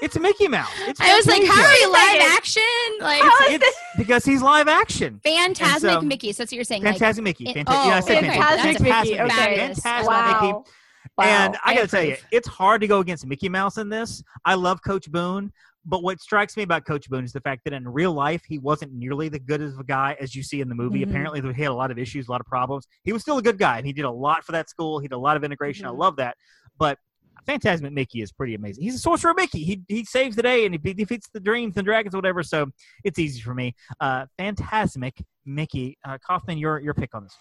It's 0.02 0.18
Mickey 0.20 0.48
Mouse. 0.48 0.70
It's 0.82 1.00
I 1.02 1.16
was 1.16 1.26
like, 1.28 1.44
how 1.44 1.64
are 1.64 1.74
you 1.76 1.92
live 1.92 2.22
action? 2.38 2.62
Like 3.00 3.22
How 3.22 3.48
is 3.48 3.62
It's 3.62 3.78
because 3.98 4.24
he's 4.26 4.42
live 4.42 4.68
action. 4.68 5.20
Fantasmic 5.26 5.80
so- 5.80 6.02
Mickey. 6.02 6.32
So 6.34 6.44
that's 6.44 6.52
what 6.52 6.56
you're 6.56 6.64
saying. 6.64 6.84
Like, 6.84 6.94
Fantastic 6.94 7.24
Mickey. 7.24 7.50
it- 7.50 7.56
Fanta- 7.56 7.64
oh, 7.68 7.88
yeah, 7.90 7.96
I 7.96 8.00
said 8.02 8.18
okay, 8.18 8.28
Fantastic 8.28 8.78
Fantastic 8.78 8.82
Mickey, 8.84 9.18
Fantastic 9.18 9.52
okay. 9.52 9.68
Fantastic 9.74 10.10
wow. 10.10 10.42
Mickey. 10.42 10.72
Wow. 11.18 11.24
And 11.26 11.58
I 11.66 11.74
got 11.76 11.82
to 11.82 11.88
tell 11.88 12.04
you, 12.04 12.16
it's 12.32 12.48
hard 12.48 12.82
to 12.82 12.88
go 12.88 13.00
against 13.00 13.26
Mickey 13.26 13.50
Mouse 13.50 13.78
in 13.78 13.90
this. 13.90 14.22
I 14.46 14.54
love 14.54 14.84
Coach 14.84 15.12
Boone, 15.12 15.52
but 15.84 16.04
what 16.04 16.20
strikes 16.20 16.56
me 16.56 16.64
about 16.64 16.86
Coach 16.86 17.10
Boone 17.10 17.24
is 17.24 17.34
the 17.34 17.42
fact 17.42 17.62
that 17.64 17.74
in 17.74 17.88
real 17.88 18.14
life 18.14 18.44
he 18.48 18.60
wasn't 18.60 18.94
nearly 18.94 19.30
the 19.30 19.40
good 19.40 19.62
of 19.62 19.80
a 19.80 19.84
guy 19.84 20.16
as 20.20 20.36
you 20.36 20.44
see 20.44 20.62
in 20.62 20.70
the 20.70 20.76
movie. 20.76 21.00
Mhm. 21.04 21.10
Apparently, 21.10 21.42
he 21.42 21.62
had 21.64 21.72
a 21.72 21.74
lot 21.74 21.90
of 21.90 21.98
issues, 21.98 22.28
a 22.28 22.32
lot 22.32 22.42
of 22.42 22.46
problems. 22.46 22.86
He 23.04 23.14
was 23.14 23.24
still 23.24 23.40
a 23.40 23.42
good 23.42 23.58
guy, 23.58 23.78
and 23.78 23.88
he 23.88 23.94
did 23.94 24.06
a 24.06 24.12
lot 24.12 24.44
for 24.44 24.52
that 24.52 24.70
school. 24.70 25.00
He 25.00 25.08
did 25.08 25.16
a 25.16 25.18
lot 25.18 25.38
of 25.38 25.44
integration. 25.44 25.86
Mhm. 25.86 25.90
I 25.90 25.92
love 25.94 26.18
that. 26.18 26.38
But 26.78 27.00
Fantasmic 27.48 27.92
Mickey 27.92 28.22
is 28.22 28.32
pretty 28.32 28.56
amazing. 28.56 28.84
He's 28.84 28.96
a 28.96 29.00
sorcerer 29.00 29.34
Mickey. 29.34 29.64
He 29.64 29.82
he 29.88 30.04
saves 30.04 30.36
the 30.36 30.44
day 30.44 30.66
and 30.66 30.78
he 30.84 30.94
defeats 30.94 31.30
the 31.34 31.40
dreams 31.40 31.78
and 31.78 31.86
dragons, 31.86 32.14
or 32.14 32.18
whatever. 32.18 32.44
So 32.44 32.68
it's 33.04 33.18
easy 33.20 33.42
for 33.42 33.54
me. 33.54 33.74
Uh, 34.00 34.26
Fantasmic 34.38 35.14
Mickey. 35.46 35.98
Uh, 36.04 36.18
Kaufman, 36.18 36.58
your 36.58 36.80
your 36.80 36.94
pick 36.94 37.16
on 37.16 37.24
this. 37.24 37.38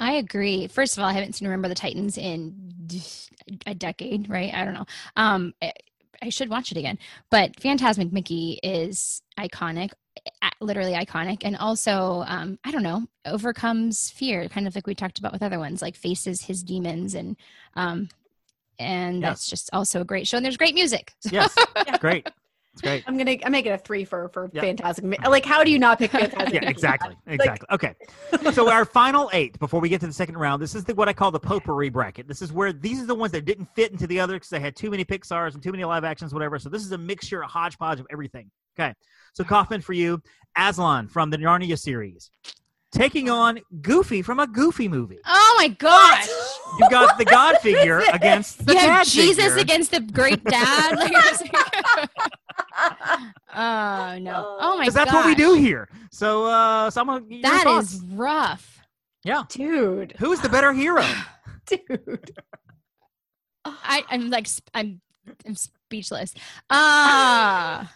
I 0.00 0.12
agree. 0.12 0.68
First 0.68 0.96
of 0.96 1.02
all, 1.02 1.08
I 1.08 1.12
haven't 1.12 1.34
seen 1.34 1.48
Remember 1.48 1.68
the 1.68 1.74
Titans 1.74 2.18
in 2.18 2.72
a 3.66 3.74
decade, 3.74 4.30
right? 4.30 4.54
I 4.54 4.64
don't 4.64 4.74
know. 4.74 4.86
Um, 5.16 5.54
I, 5.60 5.72
I 6.22 6.28
should 6.28 6.50
watch 6.50 6.70
it 6.70 6.78
again. 6.78 6.98
But 7.30 7.56
Fantasmic 7.56 8.12
Mickey 8.12 8.60
is 8.62 9.22
iconic, 9.38 9.90
literally 10.60 10.92
iconic, 10.92 11.38
and 11.42 11.56
also 11.56 12.24
um, 12.26 12.58
I 12.64 12.70
don't 12.70 12.82
know, 12.82 13.06
overcomes 13.24 14.10
fear, 14.10 14.48
kind 14.48 14.66
of 14.66 14.74
like 14.74 14.86
we 14.86 14.94
talked 14.94 15.18
about 15.18 15.32
with 15.32 15.42
other 15.42 15.58
ones, 15.58 15.82
like 15.82 15.96
faces 15.96 16.42
his 16.42 16.62
demons, 16.62 17.14
and 17.14 17.36
um, 17.74 18.08
and 18.78 19.20
Yeah. 19.20 19.28
that's 19.30 19.48
just 19.48 19.70
also 19.72 20.00
a 20.00 20.04
great 20.04 20.26
show. 20.26 20.36
And 20.36 20.44
there's 20.44 20.56
great 20.56 20.74
music. 20.74 21.12
Yes, 21.30 21.54
great. 22.00 22.28
It's 22.74 22.82
great. 22.82 23.02
I'm 23.08 23.18
gonna 23.18 23.36
I'm 23.44 23.50
making 23.50 23.72
a 23.72 23.78
three 23.78 24.04
for 24.04 24.28
for 24.28 24.50
Yeah. 24.52 24.60
Fantastic. 24.60 25.04
Like, 25.26 25.44
how 25.44 25.64
do 25.64 25.70
you 25.70 25.78
not 25.80 25.98
pick 25.98 26.12
Fantastic? 26.12 26.38
yeah, 26.54 26.60
Mickey? 26.60 26.66
exactly, 26.70 27.16
Like- 27.26 27.34
exactly. 27.40 27.66
Okay, 27.72 27.94
so 28.52 28.70
our 28.70 28.84
final 28.84 29.28
eight 29.32 29.58
before 29.58 29.80
we 29.80 29.88
get 29.88 30.00
to 30.02 30.06
the 30.06 30.12
second 30.12 30.36
round. 30.36 30.62
This 30.62 30.76
is 30.76 30.84
the, 30.84 30.94
what 30.94 31.08
I 31.08 31.12
call 31.12 31.30
the 31.32 31.40
potpourri 31.40 31.88
bracket. 31.88 32.28
This 32.28 32.40
is 32.40 32.52
where 32.52 32.72
these 32.72 33.02
are 33.02 33.06
the 33.06 33.16
ones 33.16 33.32
that 33.32 33.44
didn't 33.46 33.66
fit 33.74 33.90
into 33.90 34.06
the 34.06 34.20
other 34.20 34.34
because 34.34 34.48
they 34.50 34.60
had 34.60 34.76
too 34.76 34.90
many 34.90 35.04
Pixar's 35.04 35.54
and 35.54 35.62
too 35.62 35.72
many 35.72 35.84
live 35.84 36.04
actions, 36.04 36.32
whatever. 36.32 36.58
So 36.60 36.68
this 36.68 36.82
is 36.84 36.92
a 36.92 36.98
mixture, 36.98 37.40
a 37.40 37.48
hodgepodge 37.48 37.98
of 37.98 38.06
everything. 38.10 38.48
Okay, 38.78 38.94
so 39.32 39.42
Kaufman 39.42 39.80
for 39.80 39.92
you, 39.92 40.22
Aslan 40.56 41.08
from 41.08 41.30
the 41.30 41.36
Narnia 41.38 41.76
series, 41.76 42.30
taking 42.92 43.28
on 43.30 43.60
Goofy 43.82 44.22
from 44.22 44.38
a 44.40 44.46
Goofy 44.46 44.88
movie. 44.88 45.18
Oh 45.26 45.54
my 45.58 45.68
gosh! 45.68 46.28
You've 46.78 46.90
got 46.90 47.18
the 47.18 47.24
God 47.36 47.56
figure 47.58 48.02
against 48.12 48.64
the 48.66 48.72
You 48.72 48.78
have 48.78 48.88
dad 49.04 49.06
Jesus 49.06 49.44
figure. 49.44 49.60
against 49.60 49.90
the 49.90 50.00
great 50.00 50.42
dad. 50.44 50.96
Like, 50.98 51.12
oh 53.54 54.18
no! 54.20 54.56
Oh 54.60 54.76
my 54.76 54.76
god! 54.76 54.78
Because 54.80 54.94
that's 54.94 55.12
what 55.12 55.26
we 55.26 55.34
do 55.34 55.54
here. 55.54 55.88
So, 56.10 56.46
uh, 56.46 56.90
so 56.90 57.00
I'm 57.00 57.06
gonna, 57.06 57.24
That 57.42 57.64
thoughts. 57.64 57.94
is 57.94 58.00
rough. 58.12 58.80
yeah. 59.24 59.42
dude, 59.48 60.14
Who 60.18 60.32
is 60.32 60.40
the 60.40 60.48
better 60.48 60.72
hero? 60.72 61.04
dude. 61.66 62.30
I, 63.64 64.04
I'm 64.10 64.30
like 64.30 64.46
I'm 64.74 65.00
I'm 65.46 65.54
speechless. 65.56 66.34
Ah, 66.70 67.92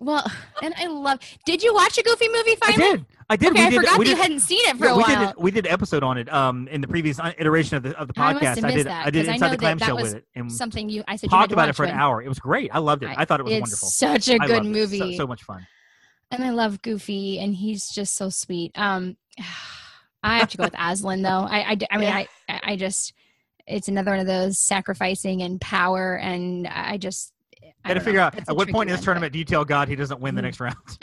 well, 0.00 0.24
and 0.62 0.74
I 0.76 0.86
love. 0.86 1.20
Did 1.46 1.62
you 1.62 1.72
watch 1.74 1.96
a 1.98 2.02
Goofy 2.02 2.28
movie 2.28 2.56
finally? 2.56 2.84
I 2.84 2.90
did. 2.96 3.06
I 3.28 3.36
did. 3.36 3.50
Okay, 3.52 3.60
we 3.60 3.66
I 3.66 3.70
did. 3.70 3.76
forgot 3.76 3.98
we 3.98 4.04
that 4.06 4.10
you 4.10 4.16
did, 4.16 4.22
hadn't 4.22 4.40
seen 4.40 4.60
it 4.64 4.76
for 4.76 4.86
yeah, 4.86 4.90
a 4.92 4.96
we 4.96 5.02
while. 5.04 5.26
did. 5.34 5.36
We 5.42 5.50
did 5.52 5.66
an 5.66 5.72
episode 5.72 6.02
on 6.02 6.18
it. 6.18 6.32
Um, 6.32 6.66
in 6.68 6.80
the 6.80 6.88
previous 6.88 7.20
uh, 7.20 7.32
iteration 7.38 7.76
of 7.76 7.82
the 7.84 7.96
of 7.96 8.08
the 8.08 8.14
I 8.16 8.32
must 8.32 8.44
podcast, 8.44 8.56
have 8.56 8.64
I 8.64 8.70
did. 8.74 8.86
that, 8.86 9.06
I 9.06 9.10
did 9.10 9.28
I 9.28 9.32
inside 9.34 9.46
know 9.46 9.50
the 9.52 9.56
that 9.58 9.78
that 9.78 9.86
show 9.86 9.94
was 9.94 10.02
with 10.04 10.14
it 10.16 10.24
and 10.34 10.50
Something 10.50 10.88
you. 10.88 11.04
I 11.06 11.14
said 11.16 11.26
you 11.26 11.30
talked 11.30 11.50
to 11.50 11.54
about 11.54 11.68
it 11.68 11.76
for 11.76 11.84
an 11.84 11.90
hour. 11.92 12.20
It 12.22 12.28
was 12.28 12.40
great. 12.40 12.70
I 12.74 12.78
loved 12.78 13.04
it. 13.04 13.10
I 13.16 13.24
thought 13.24 13.38
it 13.40 13.44
was 13.44 13.52
it's 13.52 13.60
wonderful. 13.60 13.88
Such 13.88 14.28
a 14.28 14.38
good 14.38 14.50
it. 14.50 14.64
So- 14.64 14.70
movie. 14.70 15.16
So, 15.16 15.26
much 15.28 15.44
fun. 15.44 15.64
and 16.32 16.42
I 16.42 16.50
love 16.50 16.82
Goofy, 16.82 17.38
and 17.38 17.54
he's 17.54 17.88
just 17.90 18.16
so 18.16 18.30
sweet. 18.30 18.72
Um, 18.76 19.16
I 20.22 20.38
have 20.38 20.50
to 20.50 20.56
go 20.56 20.64
with 20.64 20.74
Aslan 20.78 21.22
though. 21.22 21.46
I, 21.48 21.58
I, 21.72 21.76
I 21.92 21.96
mean, 21.96 22.08
Yeah. 22.08 22.24
I, 22.48 22.60
I 22.64 22.76
just, 22.76 23.14
it's 23.66 23.88
another 23.88 24.10
one 24.10 24.20
of 24.20 24.26
those 24.26 24.58
sacrificing 24.58 25.42
and 25.42 25.60
power, 25.60 26.16
and 26.18 26.66
I 26.66 26.96
just. 26.96 27.32
I 27.84 27.88
Got 27.88 27.94
to 27.94 28.00
figure 28.00 28.20
know. 28.20 28.26
out 28.26 28.34
It's 28.38 28.48
at 28.48 28.56
what 28.56 28.68
point 28.68 28.90
in 28.90 28.96
this 28.96 29.04
tournament 29.04 29.32
do 29.32 29.38
you 29.38 29.44
tell 29.44 29.64
God 29.64 29.88
he 29.88 29.96
doesn't 29.96 30.20
win 30.20 30.34
the 30.34 30.40
Mhm. 30.42 30.44
next 30.44 30.60
round? 30.60 30.76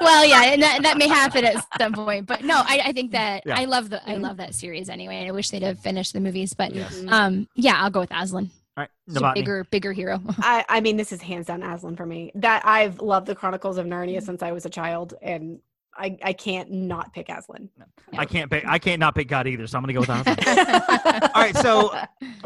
well, 0.00 0.24
yeah, 0.24 0.44
and 0.44 0.62
that, 0.62 0.82
that 0.82 0.96
may 0.98 1.08
happen 1.08 1.44
at 1.44 1.64
some 1.78 1.92
point, 1.92 2.26
but 2.26 2.42
no, 2.44 2.56
I, 2.56 2.82
I 2.86 2.92
think 2.92 3.12
that 3.12 3.42
Yeah. 3.46 3.58
I 3.58 3.64
love 3.64 3.90
the 3.90 4.06
I 4.08 4.14
Mhm. 4.14 4.22
love 4.22 4.36
that 4.38 4.54
series 4.54 4.88
anyway. 4.88 5.26
I 5.26 5.30
wish 5.32 5.50
they'd 5.50 5.62
have 5.62 5.80
finished 5.80 6.12
the 6.12 6.20
movies, 6.20 6.54
but 6.54 6.74
Yes. 6.74 7.02
Um, 7.08 7.48
yeah, 7.54 7.74
I'll 7.82 7.90
go 7.90 8.00
with 8.00 8.10
Aslan. 8.12 8.50
All 8.76 8.82
right, 8.82 8.90
He's 9.06 9.16
a 9.16 9.20
Novotny. 9.20 9.34
bigger, 9.34 9.64
bigger 9.70 9.92
hero. 9.92 10.20
I, 10.38 10.64
I 10.68 10.80
mean, 10.80 10.96
this 10.96 11.12
is 11.12 11.20
hands 11.20 11.46
down 11.46 11.62
Aslan 11.62 11.96
for 11.96 12.06
me. 12.06 12.32
That 12.36 12.62
I've 12.64 13.00
loved 13.00 13.26
the 13.26 13.34
Chronicles 13.34 13.76
of 13.76 13.86
Narnia 13.86 14.22
since 14.22 14.42
I 14.42 14.52
was 14.52 14.64
a 14.64 14.70
child, 14.70 15.14
and 15.20 15.58
I, 15.96 16.16
I 16.22 16.32
can't 16.32 16.70
not 16.70 17.12
pick 17.12 17.28
Aslan. 17.28 17.68
I 18.16 18.24
can't 18.24 18.50
pick. 18.50 18.64
I 18.66 18.78
can't 18.78 18.98
not 19.00 19.14
pick 19.14 19.28
God 19.28 19.46
either. 19.46 19.66
So 19.66 19.76
I'm 19.78 19.82
gonna 19.84 19.92
go 19.92 20.00
with 20.00 20.08
Aslan. 20.08 20.36
All 21.34 21.42
right, 21.42 21.56
so 21.56 21.94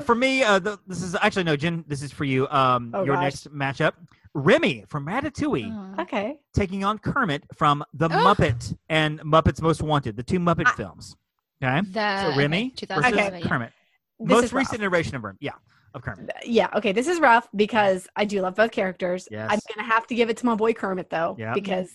for 0.02 0.14
me, 0.14 0.42
uh, 0.42 0.58
the, 0.58 0.78
this 0.86 1.02
is 1.02 1.14
actually 1.20 1.44
no, 1.44 1.56
Jen. 1.56 1.84
This 1.86 2.02
is 2.02 2.10
for 2.12 2.24
you. 2.24 2.48
Um, 2.48 2.90
Oh, 2.94 3.04
your 3.04 3.14
gosh. 3.14 3.22
next 3.46 3.52
matchup, 3.54 3.92
Remy 4.34 4.84
from 4.88 5.06
Ratatouille, 5.06 5.70
Aw. 5.98 6.02
okay. 6.02 6.38
taking 6.54 6.84
on 6.84 6.98
Kermit 6.98 7.44
from 7.54 7.84
The 7.94 8.06
Oh. 8.06 8.10
Muppet 8.34 8.76
and 8.88 9.20
Muppets 9.20 9.62
Most 9.62 9.82
Wanted, 9.82 10.16
the 10.16 10.22
two 10.22 10.38
Muppet 10.40 10.66
I- 10.66 10.72
films. 10.72 11.16
Okay, 11.62 11.80
The 11.92 12.32
so 12.32 12.36
Remy 12.36 12.72
okay, 12.76 12.86
versus 12.94 13.04
2007, 13.12 13.40
yeah. 13.40 13.46
Kermit. 13.48 13.72
This 14.20 14.28
Most 14.28 14.44
is 14.44 14.52
rough. 14.52 14.58
recent 14.60 14.80
iteration 14.82 15.14
of 15.16 15.24
Remy. 15.24 15.38
Yeah, 15.40 15.52
of 15.94 16.02
Kermit. 16.02 16.30
Yeah, 16.44 16.68
okay. 16.76 16.92
This 16.92 17.06
is 17.06 17.18
rough 17.20 17.48
because 17.56 18.08
I 18.16 18.24
do 18.26 18.40
love 18.42 18.56
both 18.56 18.72
characters. 18.72 19.26
Yes. 19.30 19.48
I'm 19.50 19.60
gonna 19.74 19.88
have 19.88 20.06
to 20.08 20.14
give 20.14 20.28
it 20.30 20.36
to 20.38 20.46
my 20.46 20.54
boy 20.54 20.72
Kermit 20.74 21.08
though, 21.10 21.34
Yeah. 21.38 21.54
because 21.54 21.88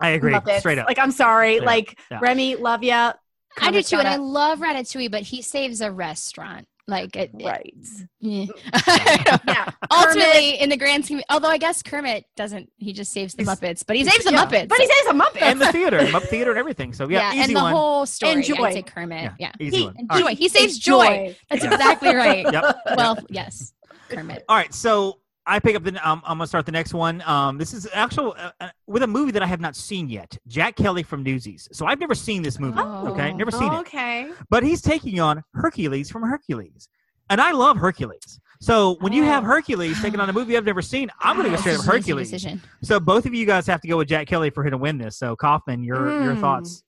I 0.00 0.10
agree. 0.10 0.32
Muppets. 0.32 0.60
Straight 0.60 0.78
up. 0.78 0.86
Like 0.86 0.98
I'm 0.98 1.12
sorry, 1.12 1.56
Straight 1.56 1.66
like 1.66 1.98
Yeah. 2.10 2.18
Remy, 2.22 2.56
love 2.56 2.82
ya. 2.82 3.12
I 3.60 3.70
do 3.70 3.82
too, 3.82 3.98
and 3.98 4.08
I 4.08 4.16
love 4.16 4.60
Ratatouille, 4.60 5.10
but 5.10 5.22
he 5.22 5.42
saves 5.42 5.80
a 5.80 5.90
restaurant. 5.90 6.66
Like 6.88 7.14
it, 7.14 7.30
gotta- 7.32 7.44
it- 7.44 7.46
right. 7.46 7.74
yeah. 8.18 8.46
I 8.72 9.22
don't 9.24 9.46
know. 9.46 9.52
Yeah. 9.52 9.70
Ultimately, 9.92 10.60
in 10.60 10.70
the 10.70 10.76
grand 10.76 11.04
scheme, 11.04 11.20
although 11.30 11.48
I 11.48 11.58
guess 11.58 11.82
Kermit 11.82 12.24
doesn't, 12.36 12.70
he 12.78 12.92
just 12.92 13.12
saves 13.12 13.34
the 13.34 13.44
He's- 13.44 13.54
Muppets, 13.60 13.84
but 13.86 13.94
he 13.96 14.04
saves 14.04 14.24
the 14.24 14.32
yeah, 14.32 14.44
Muppets. 14.44 14.68
But 14.68 14.78
he 14.78 14.86
saves 14.86 15.06
the 15.06 15.12
Muppets 15.14 15.42
and 15.42 15.60
the 15.60 15.70
theater, 15.72 15.98
Muppet 16.00 16.28
theater, 16.28 16.50
and 16.50 16.58
everything. 16.58 16.92
So 16.92 17.08
yeah, 17.08 17.30
easy 17.32 17.42
and 17.42 17.50
the 17.56 17.60
one. 17.62 17.72
whole 17.72 18.06
story. 18.06 18.32
And 18.32 18.44
joy. 18.44 18.64
I'd 18.64 18.72
say 18.74 18.82
Kermit. 18.82 19.32
Yeah, 19.38 19.52
easy 19.60 19.76
He- 19.78 19.84
one. 19.84 19.94
and 19.98 20.10
joy. 20.10 20.20
right. 20.24 20.38
He 20.38 20.48
saves 20.48 20.76
It's 20.76 20.84
joy. 20.84 21.36
That's 21.48 21.62
Yeah. 21.62 21.72
exactly 21.74 22.14
right. 22.14 22.52
Yep. 22.52 22.76
Well, 22.96 23.18
yes, 23.28 23.72
Kermit. 24.08 24.44
All 24.48 24.56
right, 24.56 24.72
so 24.74 25.18
I 25.50 25.58
pick 25.58 25.74
up 25.76 25.82
the. 25.82 25.90
Um, 26.08 26.22
I'm 26.24 26.38
gonna 26.38 26.46
start 26.46 26.64
the 26.64 26.72
next 26.72 26.94
one. 26.94 27.22
Um, 27.26 27.58
this 27.58 27.74
is 27.74 27.88
actual 27.92 28.34
uh, 28.38 28.50
uh, 28.60 28.68
with 28.86 29.02
a 29.02 29.06
movie 29.06 29.32
that 29.32 29.42
I 29.42 29.46
have 29.46 29.60
not 29.60 29.74
seen 29.74 30.08
yet. 30.08 30.36
Jack 30.46 30.76
Kelly 30.76 31.02
from 31.02 31.22
Newsies. 31.22 31.68
So 31.72 31.86
I've 31.86 31.98
never 31.98 32.14
seen 32.14 32.42
this 32.42 32.58
movie. 32.60 32.78
Okay, 32.78 33.32
Oh. 33.32 33.36
never 33.36 33.50
seen 33.50 33.72
it. 33.72 33.76
okay. 33.80 34.30
But 34.48 34.62
he's 34.62 34.80
taking 34.80 35.18
on 35.20 35.42
Hercules 35.54 36.08
from 36.10 36.22
Hercules, 36.22 36.88
and 37.28 37.40
I 37.40 37.50
love 37.50 37.76
Hercules. 37.76 38.38
So 38.62 38.96
when 39.00 39.12
you 39.12 39.24
have 39.24 39.42
Oh. 39.42 39.46
Hercules 39.46 40.00
taking 40.02 40.20
on 40.20 40.28
a 40.28 40.32
movie 40.32 40.56
I've 40.56 40.64
never 40.66 40.82
seen, 40.82 41.10
I'm 41.20 41.36
gonna 41.36 41.48
go 41.50 41.56
straight 41.56 41.74
up 41.74 41.80
is 41.80 41.88
an 41.88 41.96
easy 41.98 42.12
Hercules. 42.48 42.60
So 42.82 43.00
both 43.00 43.26
of 43.26 43.34
you 43.34 43.44
guys 43.46 43.66
have 43.66 43.80
to 43.80 43.88
go 43.88 43.96
with 43.96 44.08
Jack 44.08 44.26
Kelly 44.28 44.50
for 44.50 44.62
him 44.64 44.70
to 44.72 44.78
win 44.78 44.98
this. 44.98 45.16
So 45.18 45.34
Kaufman, 45.34 45.82
your 45.82 46.22
your 46.24 46.34
Mm. 46.36 46.40
thoughts? 46.40 46.82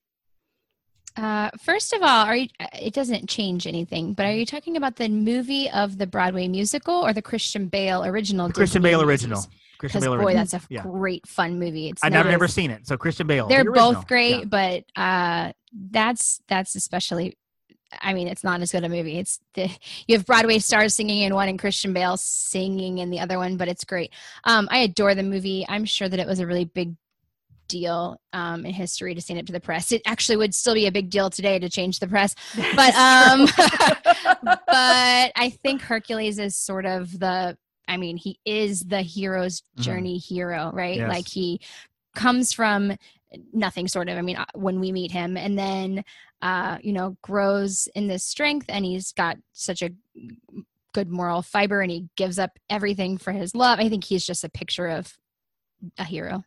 Uh, 1.16 1.50
first 1.62 1.92
of 1.92 2.02
all, 2.02 2.24
are 2.26 2.36
you, 2.36 2.48
uh, 2.60 2.66
it 2.80 2.94
doesn't 2.94 3.28
change 3.28 3.66
anything, 3.66 4.14
but 4.14 4.24
are 4.26 4.32
you 4.32 4.46
talking 4.46 4.76
about 4.76 4.96
the 4.96 5.08
movie 5.08 5.68
of 5.70 5.98
the 5.98 6.06
Broadway 6.06 6.48
musical 6.48 6.94
or 6.94 7.12
the 7.12 7.22
Christian 7.22 7.66
Bale 7.68 8.04
original? 8.04 8.50
Christian 8.50 8.82
Bale 8.82 9.02
original. 9.02 9.44
Christian 9.78 10.00
Bale 10.00 10.16
boy, 10.16 10.24
original. 10.26 10.36
that's 10.44 10.54
a 10.54 10.60
Yeah. 10.70 10.82
great 10.82 11.26
fun 11.26 11.58
movie. 11.58 11.88
It's 11.88 12.02
I've 12.04 12.12
never, 12.12 12.30
never 12.30 12.48
seen 12.48 12.70
it. 12.70 12.86
So 12.86 12.96
Christian 12.96 13.26
Bale. 13.26 13.48
they're 13.48 13.64
the 13.64 13.72
both 13.72 14.06
great, 14.06 14.38
Yeah. 14.38 14.44
but 14.44 14.84
uh, 14.96 15.52
that's 15.90 16.40
that's 16.48 16.76
especially. 16.76 17.36
I 18.00 18.14
mean, 18.14 18.26
it's 18.26 18.42
not 18.42 18.62
as 18.62 18.72
good 18.72 18.84
a 18.84 18.88
movie. 18.88 19.18
It's 19.18 19.38
the, 19.52 19.68
you 20.06 20.16
have 20.16 20.24
Broadway 20.24 20.60
stars 20.60 20.94
singing 20.94 21.22
in 21.24 21.34
one 21.34 21.48
and 21.50 21.58
Christian 21.58 21.92
Bale 21.92 22.16
singing 22.16 22.98
in 22.98 23.10
the 23.10 23.20
other 23.20 23.36
one, 23.36 23.58
but 23.58 23.68
it's 23.68 23.84
great. 23.84 24.14
Um, 24.44 24.66
I 24.70 24.78
adore 24.78 25.14
the 25.14 25.22
movie. 25.22 25.66
I'm 25.68 25.84
sure 25.84 26.08
that 26.08 26.18
it 26.18 26.26
was 26.26 26.38
a 26.40 26.46
really 26.46 26.64
big 26.64 26.94
deal 27.72 28.20
um, 28.34 28.66
in 28.66 28.72
history 28.74 29.14
to 29.14 29.20
stand 29.20 29.40
up 29.40 29.46
to 29.46 29.52
the 29.52 29.60
press. 29.60 29.90
It 29.92 30.02
actually 30.06 30.36
would 30.36 30.54
still 30.54 30.74
be 30.74 30.86
a 30.86 30.92
big 30.92 31.08
deal 31.08 31.30
today 31.30 31.58
to 31.58 31.68
change 31.70 31.98
the 31.98 32.06
press, 32.06 32.34
but 32.76 32.94
um, 32.94 33.46
but 34.42 35.32
I 35.36 35.52
think 35.62 35.80
Hercules 35.82 36.38
is 36.38 36.54
sort 36.56 36.86
of 36.86 37.18
the. 37.18 37.56
I 37.88 37.96
mean, 37.96 38.16
he 38.16 38.38
is 38.44 38.80
the 38.80 39.02
hero's 39.02 39.62
Mhm. 39.76 39.82
journey 39.82 40.18
hero, 40.18 40.70
right? 40.72 40.98
Yes. 40.98 41.08
Like 41.08 41.28
he 41.28 41.60
comes 42.14 42.52
from 42.52 42.96
nothing 43.54 43.88
sort 43.88 44.10
of 44.10 44.18
i 44.18 44.20
mean 44.20 44.36
uh, 44.36 44.44
when 44.54 44.78
we 44.78 44.92
meet 44.92 45.10
him 45.10 45.38
and 45.38 45.58
then 45.58 46.04
uh 46.42 46.76
you 46.82 46.92
know 46.92 47.16
grows 47.22 47.88
in 47.94 48.06
this 48.06 48.22
strength 48.22 48.66
and 48.68 48.84
he's 48.84 49.12
got 49.12 49.38
such 49.54 49.80
a 49.80 49.88
good 50.92 51.08
moral 51.08 51.40
fiber 51.40 51.80
and 51.80 51.90
he 51.90 52.06
gives 52.14 52.38
up 52.38 52.50
everything 52.68 53.16
for 53.16 53.32
his 53.32 53.54
love 53.54 53.78
i 53.80 53.88
think 53.88 54.04
he's 54.04 54.26
just 54.26 54.44
a 54.44 54.50
picture 54.50 54.86
of 54.86 55.14
a 55.96 56.04
hero 56.04 56.44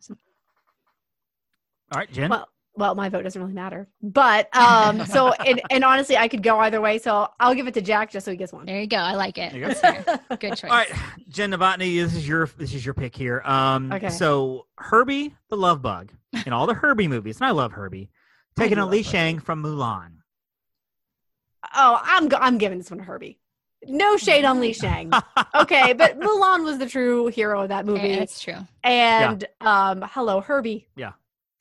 All 1.92 1.98
right, 1.98 2.10
Jen. 2.10 2.30
well, 2.30 2.48
well, 2.74 2.94
my 2.94 3.08
vote 3.08 3.22
doesn't 3.22 3.40
really 3.40 3.54
matter. 3.54 3.88
But 4.02 4.54
um, 4.54 5.06
so 5.06 5.32
and, 5.32 5.62
and 5.70 5.82
honestly, 5.84 6.16
I 6.16 6.28
could 6.28 6.42
go 6.42 6.58
either 6.58 6.80
way. 6.80 6.98
So 6.98 7.28
I'll 7.40 7.54
give 7.54 7.66
it 7.68 7.74
to 7.74 7.80
Jack 7.80 8.10
just 8.10 8.24
so 8.24 8.30
he 8.32 8.36
gets 8.36 8.52
one. 8.52 8.66
there 8.66 8.80
you 8.80 8.86
go 8.86 8.96
i 8.98 9.14
like 9.14 9.38
it 9.38 9.52
There 9.52 9.68
you 9.70 10.02
go. 10.28 10.36
Good 10.36 10.56
choice 10.56 10.64
All 10.70 10.76
right, 10.76 10.90
Jen 11.28 11.52
Novotny, 11.52 11.96
this 12.02 12.14
is 12.14 12.26
your 12.28 12.46
this 12.58 12.74
is 12.74 12.84
your 12.84 12.94
pick 12.94 13.14
here. 13.16 13.40
Um, 13.44 13.92
Okay. 13.92 14.10
So 14.10 14.66
Herbie 14.78 15.34
the 15.48 15.56
Love 15.56 15.80
Bug 15.80 16.12
in 16.44 16.52
all 16.52 16.66
the 16.66 16.74
Herbie 16.74 17.08
movies, 17.08 17.38
and 17.40 17.46
I 17.46 17.52
love 17.52 17.72
Herbie, 17.72 18.10
taking 18.56 18.76
do 18.76 18.82
on 18.82 18.90
Li 18.90 19.02
Shang 19.02 19.38
from 19.38 19.62
Mulan. 19.62 20.10
Oh, 21.74 22.00
I'm 22.02 22.28
I'm 22.34 22.58
giving 22.58 22.78
this 22.78 22.90
one 22.90 22.98
to 22.98 23.04
Herbie. 23.04 23.38
No 23.88 24.16
shade 24.16 24.44
on 24.44 24.60
Li 24.60 24.72
Shang. 24.72 25.12
Okay, 25.54 25.94
but 25.94 26.18
Mulan 26.20 26.64
was 26.64 26.78
the 26.78 26.86
true 26.86 27.28
hero 27.28 27.62
of 27.62 27.68
that 27.70 27.86
Yeah, 27.86 27.92
movie. 27.92 28.16
that's 28.16 28.40
true 28.40 28.58
And 28.84 29.46
um, 29.62 30.04
hello, 30.12 30.40
Herbie. 30.42 30.86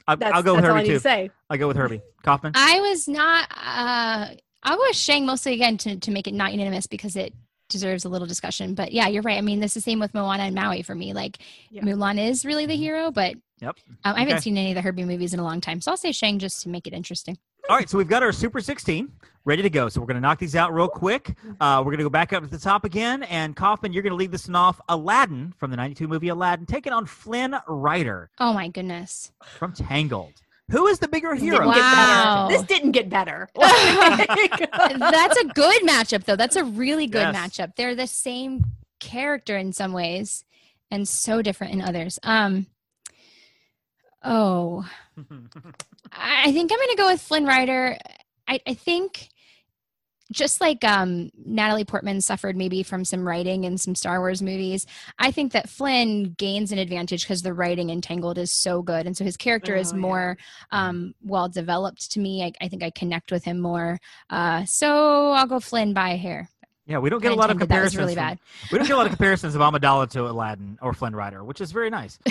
I, 0.08 0.15
That's, 0.15 0.34
I'll 0.36 0.44
go 0.44 0.56
with 0.56 0.63
that's 0.63 0.72
all 0.72 0.76
I 0.78 0.80
Herbie 0.80 0.88
need 0.89 0.94
too. 0.94 1.00
to 1.00 1.00
say. 1.02 1.32
I'll 1.50 1.58
go 1.58 1.68
with 1.68 1.78
Herbie 1.78 2.02
Kaufman. 2.24 2.52
i 2.56 2.80
was 2.80 3.08
not 3.08 3.48
uh 3.52 4.28
i'll 4.63 4.78
go 4.78 4.84
with 4.88 4.96
shang 4.96 5.26
mostly 5.26 5.54
again 5.54 5.78
to, 5.78 5.96
to 5.98 6.12
make 6.12 6.28
it 6.28 6.34
not 6.34 6.52
unanimous 6.52 6.88
because 6.88 7.15
it 7.15 7.34
deserves 7.70 8.06
a 8.06 8.10
little 8.10 8.28
discussion 8.28 8.74
but 8.76 8.91
yeah 8.91 9.08
you're 9.08 9.22
right 9.24 9.38
i 9.38 9.41
mean 9.41 9.60
this 9.60 9.72
is 9.72 9.84
the 9.84 9.89
same 9.91 10.00
with 10.00 10.13
moana 10.13 10.44
and 10.44 10.56
maui 10.56 10.82
for 10.82 10.96
me 10.96 11.13
like 11.13 11.38
Yeah. 11.70 11.84
mulan 11.84 12.20
is 12.24 12.46
really 12.46 12.65
the 12.65 12.76
hero 12.76 13.12
but 13.12 13.36
Yep. 13.62 13.78
um, 14.04 14.15
i 14.15 14.20
haven't 14.20 14.34
Okay. 14.36 14.41
seen 14.41 14.58
any 14.58 14.72
of 14.72 14.76
the 14.76 14.82
herbie 14.82 15.06
movies 15.06 15.34
in 15.34 15.39
a 15.39 15.44
long 15.44 15.62
time 15.62 15.82
so 15.82 15.91
i'll 15.91 15.98
say 15.98 16.12
shang 16.12 16.39
just 16.39 16.62
to 16.63 16.70
make 16.70 16.86
it 16.88 16.94
interesting 16.94 17.38
All 17.67 17.75
right, 17.75 17.89
so 17.89 17.97
we've 17.97 18.08
got 18.08 18.21
our 18.21 18.32
Super 18.32 18.62
16 18.62 19.12
ready 19.43 19.63
to 19.63 19.69
go. 19.71 19.89
So 19.89 19.99
we're 19.99 20.06
going 20.06 20.15
to 20.15 20.21
knock 20.21 20.38
these 20.38 20.56
out 20.56 20.71
real 20.73 20.88
quick. 20.88 21.36
Uh, 21.60 21.78
we're 21.80 21.91
going 21.91 21.97
to 21.97 22.04
go 22.04 22.10
back 22.12 22.32
up 22.32 22.43
to 22.43 22.49
the 22.49 22.60
top 22.60 22.84
again. 22.84 23.23
And 23.23 23.56
Kaufman, 23.56 23.91
you're 23.91 24.04
going 24.04 24.12
to 24.12 24.17
lead 24.17 24.32
this 24.32 24.47
one 24.47 24.56
off. 24.56 24.80
Aladdin 24.88 25.51
from 25.58 25.71
the 25.71 25.78
92 25.78 26.08
movie 26.08 26.28
Aladdin, 26.28 26.67
taking 26.67 26.93
on 26.93 27.06
Flynn 27.08 27.56
Rider 27.67 28.30
oh 28.39 28.54
my 28.54 28.67
goodness 28.67 29.32
from 29.58 29.73
Tangled. 29.73 30.34
Who 30.69 30.86
is 30.88 30.99
the 30.99 31.08
bigger 31.08 31.34
This 31.34 31.41
hero? 31.43 31.58
didn't 31.60 31.69
Wow. 31.69 32.47
This 32.49 32.62
didn't 32.63 32.91
get 32.91 33.10
better. 33.10 33.49
that's 33.56 35.38
a 35.39 35.45
good 35.54 35.82
matchup 35.84 36.23
though 36.25 36.36
that's 36.36 36.56
a 36.56 36.63
really 36.63 37.08
good 37.08 37.34
Yes. 37.34 37.36
matchup 37.36 37.75
they're 37.75 37.95
the 37.95 38.08
same 38.08 38.63
character 38.99 39.58
in 39.58 39.73
some 39.73 39.91
ways 39.93 40.43
and 40.91 41.08
so 41.08 41.41
different 41.41 41.73
in 41.73 41.82
others 41.82 42.17
um 42.23 42.65
oh 44.26 44.86
I 46.12 46.52
think 46.52 46.72
I'm 46.72 46.78
going 46.78 46.90
to 46.90 46.96
go 46.98 47.08
with 47.08 47.22
Flynn 47.22 47.46
Rider. 47.46 47.98
I, 48.48 48.60
I 48.68 48.74
think 48.74 49.30
just 50.32 50.60
like 50.60 50.84
um, 50.84 51.30
Natalie 51.46 51.86
Portman 51.86 52.20
suffered 52.20 52.58
maybe 52.58 52.82
from 52.84 53.06
some 53.06 53.28
writing 53.28 53.64
in 53.64 53.78
some 53.78 53.94
Star 53.96 54.20
Wars 54.20 54.42
movies, 54.42 54.86
I 55.20 55.32
think 55.32 55.52
that 55.54 55.70
Flynn 55.70 56.34
gains 56.38 56.72
an 56.72 56.80
advantage 56.80 57.24
because 57.24 57.44
the 57.44 57.54
writing 57.54 57.92
in 57.92 58.02
Tangled 58.02 58.38
is 58.40 58.52
so 58.52 58.82
good. 58.82 59.06
And 59.06 59.16
so 59.16 59.24
his 59.24 59.38
character 59.38 59.76
is 59.76 59.94
Oh, 59.94 59.96
yeah. 59.96 60.02
more 60.02 60.38
um, 60.72 61.14
well 61.24 61.48
developed 61.48 62.12
to 62.14 62.20
me. 62.20 62.44
I, 62.44 62.52
I 62.60 62.68
think 62.70 62.82
I 62.84 62.90
connect 62.90 63.32
with 63.32 63.44
him 63.46 63.60
more. 63.62 64.00
Uh, 64.30 64.66
so 64.66 65.32
I'll 65.32 65.48
go 65.48 65.60
Flynn 65.60 65.94
by 65.94 66.10
a 66.10 66.18
hair. 66.18 66.50
yeah, 66.88 66.98
we 66.98 67.10
don't 67.12 67.22
get 67.22 67.32
a 67.32 67.36
lot 67.36 67.52
of 67.52 67.62
intended, 67.62 67.70
that 67.76 67.84
was 67.84 67.94
comparisons. 67.96 67.98
really 68.00 68.16
from- 68.16 68.24
bad. 68.24 68.40
We 68.72 68.78
don't 68.80 68.88
get 68.88 68.94
a 68.96 68.98
lot 68.98 69.06
of 69.06 69.12
comparisons 69.18 69.56
of 69.56 69.62
Amidala 69.62 70.10
to 70.12 70.28
Aladdin 70.28 70.80
or 70.82 70.93
Flynn 70.93 71.16
Rider, 71.16 71.43
which 71.43 71.62
is 71.62 71.72
very 71.72 71.89
nice. 71.91 72.18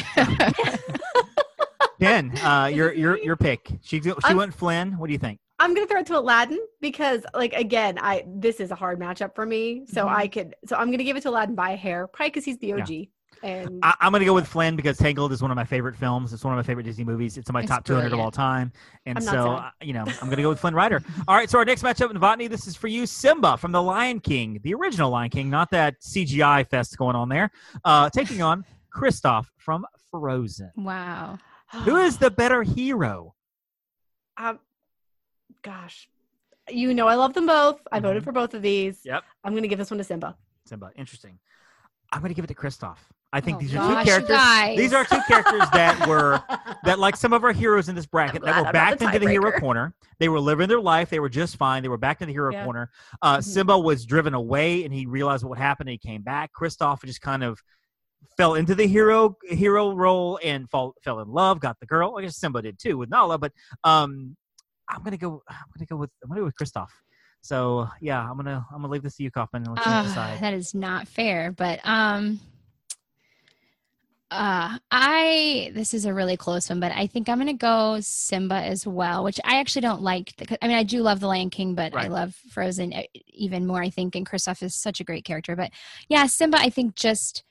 Jen, 2.04 2.38
uh, 2.44 2.66
your 2.66 2.92
your 2.92 3.18
your 3.18 3.36
pick. 3.36 3.68
She 3.82 4.00
she 4.00 4.12
I'm- 4.24 4.36
went 4.36 4.54
Flynn. 4.54 4.98
What 4.98 5.06
do 5.08 5.12
you 5.12 5.18
think? 5.18 5.40
I'm 5.60 5.72
gonna 5.72 5.86
throw 5.86 6.00
it 6.00 6.06
to 6.06 6.18
Aladdin 6.18 6.58
because, 6.80 7.24
like, 7.32 7.52
again, 7.54 7.96
I 8.00 8.24
this 8.26 8.58
is 8.58 8.70
a 8.72 8.74
hard 8.74 8.98
matchup 8.98 9.34
for 9.36 9.46
me. 9.46 9.84
So 9.86 10.04
Mm-hmm. 10.04 10.16
I 10.16 10.28
could, 10.28 10.54
so 10.66 10.76
I'm 10.76 10.90
gonna 10.90 11.04
give 11.04 11.16
it 11.16 11.22
to 11.22 11.30
Aladdin 11.30 11.54
by 11.54 11.70
a 11.70 11.76
hair, 11.76 12.06
probably 12.08 12.30
because 12.30 12.44
he's 12.44 12.58
the 12.58 12.72
OG. 12.72 13.06
And 13.42 13.80
I, 13.82 13.94
I'm 14.00 14.10
going 14.10 14.20
to 14.20 14.26
go 14.26 14.32
with 14.32 14.46
Flynn 14.46 14.74
because 14.74 14.96
Tangled 14.96 15.30
is 15.30 15.42
one 15.42 15.50
of 15.50 15.56
my 15.56 15.64
favorite 15.64 15.96
films. 15.96 16.32
It's 16.32 16.44
one 16.44 16.54
of 16.54 16.56
my 16.56 16.62
favorite 16.62 16.84
Disney 16.84 17.04
movies. 17.04 17.36
It's 17.36 17.50
in 17.50 17.52
my 17.52 17.60
It's 17.60 17.68
top 17.68 17.84
200 17.84 18.10
of 18.12 18.18
all 18.18 18.30
time. 18.30 18.72
And 19.04 19.18
I'm 19.18 19.24
so, 19.24 19.50
uh, 19.50 19.70
you 19.82 19.92
know, 19.92 20.00
I'm 20.02 20.28
going 20.28 20.36
to 20.36 20.42
go 20.42 20.48
with 20.48 20.60
Flynn 20.60 20.74
Rider. 20.74 21.02
all 21.28 21.34
right. 21.34 21.50
So 21.50 21.58
our 21.58 21.64
next 21.66 21.82
matchup 21.82 22.10
in 22.10 22.16
Novotny, 22.16 22.48
this 22.48 22.66
is 22.66 22.74
for 22.74 22.88
you, 22.88 23.04
Simba 23.04 23.58
from 23.58 23.72
The 23.72 23.82
Lion 23.82 24.20
King, 24.20 24.60
the 24.62 24.72
original 24.72 25.10
Lion 25.10 25.28
King, 25.30 25.50
not 25.50 25.70
that 25.72 26.00
CGI 26.00 26.66
fest 26.66 26.96
going 26.96 27.16
on 27.16 27.28
there, 27.28 27.50
uh, 27.84 28.08
taking 28.08 28.40
on 28.40 28.64
Kristoff 28.94 29.46
from 29.58 29.84
Frozen. 30.10 30.70
Wow. 30.76 31.36
Who 31.82 31.96
is 31.96 32.18
the 32.18 32.30
better 32.30 32.62
hero? 32.62 33.34
um, 34.36 34.58
gosh, 35.62 36.08
you 36.68 36.92
know 36.94 37.06
I 37.06 37.14
love 37.14 37.34
them 37.34 37.46
both. 37.46 37.80
I 37.92 38.00
voted 38.00 38.22
Mhm. 38.22 38.24
for 38.26 38.32
both 38.32 38.54
of 38.54 38.62
these. 38.62 39.00
Yep. 39.04 39.22
I'm 39.44 39.54
gonna 39.54 39.68
give 39.68 39.78
this 39.78 39.90
one 39.90 39.98
to 39.98 40.04
Simba. 40.04 40.36
Simba. 40.66 40.90
Interesting. 40.96 41.38
I'm 42.12 42.20
going 42.20 42.28
to 42.30 42.34
give 42.34 42.44
it 42.44 42.48
to 42.48 42.54
Kristoff. 42.54 42.98
I 43.32 43.40
think 43.40 43.56
Oh, 43.56 43.60
these 43.60 43.74
are 43.74 43.88
two 43.98 44.04
characters. 44.08 44.28
guys. 44.36 44.78
These 44.78 44.92
are 44.92 45.04
two 45.04 45.20
characters 45.26 45.68
that 45.72 46.06
were 46.06 46.40
that 46.84 47.00
like 47.00 47.16
some 47.16 47.32
of 47.32 47.42
our 47.42 47.50
heroes 47.52 47.88
in 47.88 47.96
this 47.96 48.06
bracket 48.06 48.42
that 48.44 48.60
were 48.60 48.66
I'm 48.68 48.72
backed 48.72 49.00
the 49.00 49.06
into 49.06 49.18
the 49.18 49.28
hero 49.28 49.50
corner. 49.58 49.94
They 50.20 50.28
were 50.28 50.38
living 50.38 50.68
their 50.68 50.80
life. 50.80 51.10
They 51.10 51.18
were 51.18 51.28
just 51.28 51.56
fine. 51.56 51.82
They 51.82 51.88
were 51.88 51.98
backed 51.98 52.22
into 52.22 52.28
the 52.30 52.34
hero 52.34 52.52
Yeah. 52.52 52.62
corner. 52.64 52.90
Uh, 53.20 53.38
Mhm. 53.38 53.44
Simba 53.44 53.76
was 53.78 54.06
driven 54.06 54.32
away, 54.32 54.84
and 54.84 54.94
he 54.94 55.06
realized 55.06 55.42
what 55.44 55.58
happened. 55.58 55.88
And 55.88 55.94
he 55.94 55.98
came 56.08 56.22
back. 56.22 56.52
Kristoff 56.58 57.04
just 57.04 57.20
kind 57.20 57.42
of 57.42 57.60
fell 58.36 58.54
into 58.54 58.74
the 58.74 58.86
hero 58.86 59.36
hero 59.48 59.94
role 59.94 60.38
and 60.42 60.68
fall, 60.70 60.94
fell 61.02 61.20
in 61.20 61.28
love. 61.28 61.60
Got 61.60 61.78
the 61.80 61.86
girl. 61.86 62.16
I 62.18 62.22
guess 62.22 62.36
Simba 62.36 62.62
did 62.62 62.78
too 62.78 62.98
with 62.98 63.10
Nala. 63.10 63.38
But 63.38 63.52
um, 63.84 64.36
I'm 64.88 65.02
gonna 65.02 65.16
go. 65.16 65.42
I'm 65.48 65.56
gonna 65.76 65.86
go 65.86 65.96
with. 65.96 66.10
I'm 66.22 66.28
gonna 66.28 66.40
go 66.40 66.44
with 66.46 66.56
Kristoff. 66.56 66.88
So 67.40 67.88
yeah, 68.00 68.20
I'm 68.20 68.36
gonna 68.36 68.64
I'm 68.72 68.78
gonna 68.80 68.92
leave 68.92 69.02
this 69.02 69.16
to 69.16 69.22
you, 69.22 69.30
Kaufman, 69.30 69.62
and 69.62 69.76
let 69.76 69.86
you 69.86 69.92
Uh, 69.92 70.02
decide. 70.02 70.40
that 70.40 70.54
is 70.54 70.74
not 70.74 71.06
fair, 71.08 71.52
but 71.52 71.80
um 71.84 72.40
uh 74.30 74.78
I 74.90 75.70
this 75.74 75.92
is 75.94 76.06
a 76.06 76.14
really 76.14 76.36
close 76.36 76.68
one, 76.68 76.80
but 76.80 76.90
I 76.92 77.06
think 77.06 77.28
I'm 77.28 77.38
gonna 77.38 77.52
go 77.54 77.98
Simba 78.00 78.56
as 78.56 78.86
well, 78.86 79.22
which 79.22 79.38
I 79.44 79.60
actually 79.60 79.82
don't 79.82 80.02
like. 80.02 80.34
The, 80.36 80.64
I 80.64 80.68
mean, 80.68 80.76
I 80.76 80.82
do 80.82 81.02
love 81.02 81.20
The 81.20 81.28
Lion 81.28 81.50
King, 81.50 81.74
but 81.74 81.94
I 81.94 82.08
love 82.08 82.34
Frozen 82.50 82.94
e- 82.94 83.08
even 83.28 83.66
more. 83.66 83.82
I 83.82 83.90
think, 83.90 84.16
and 84.16 84.28
Kristoff 84.28 84.62
is 84.62 84.74
such 84.74 85.00
a 85.00 85.04
great 85.04 85.24
character. 85.24 85.54
But 85.54 85.70
yeah, 86.08 86.26
Simba, 86.26 86.58
I 86.58 86.70
think 86.70 86.94
just 86.94 87.44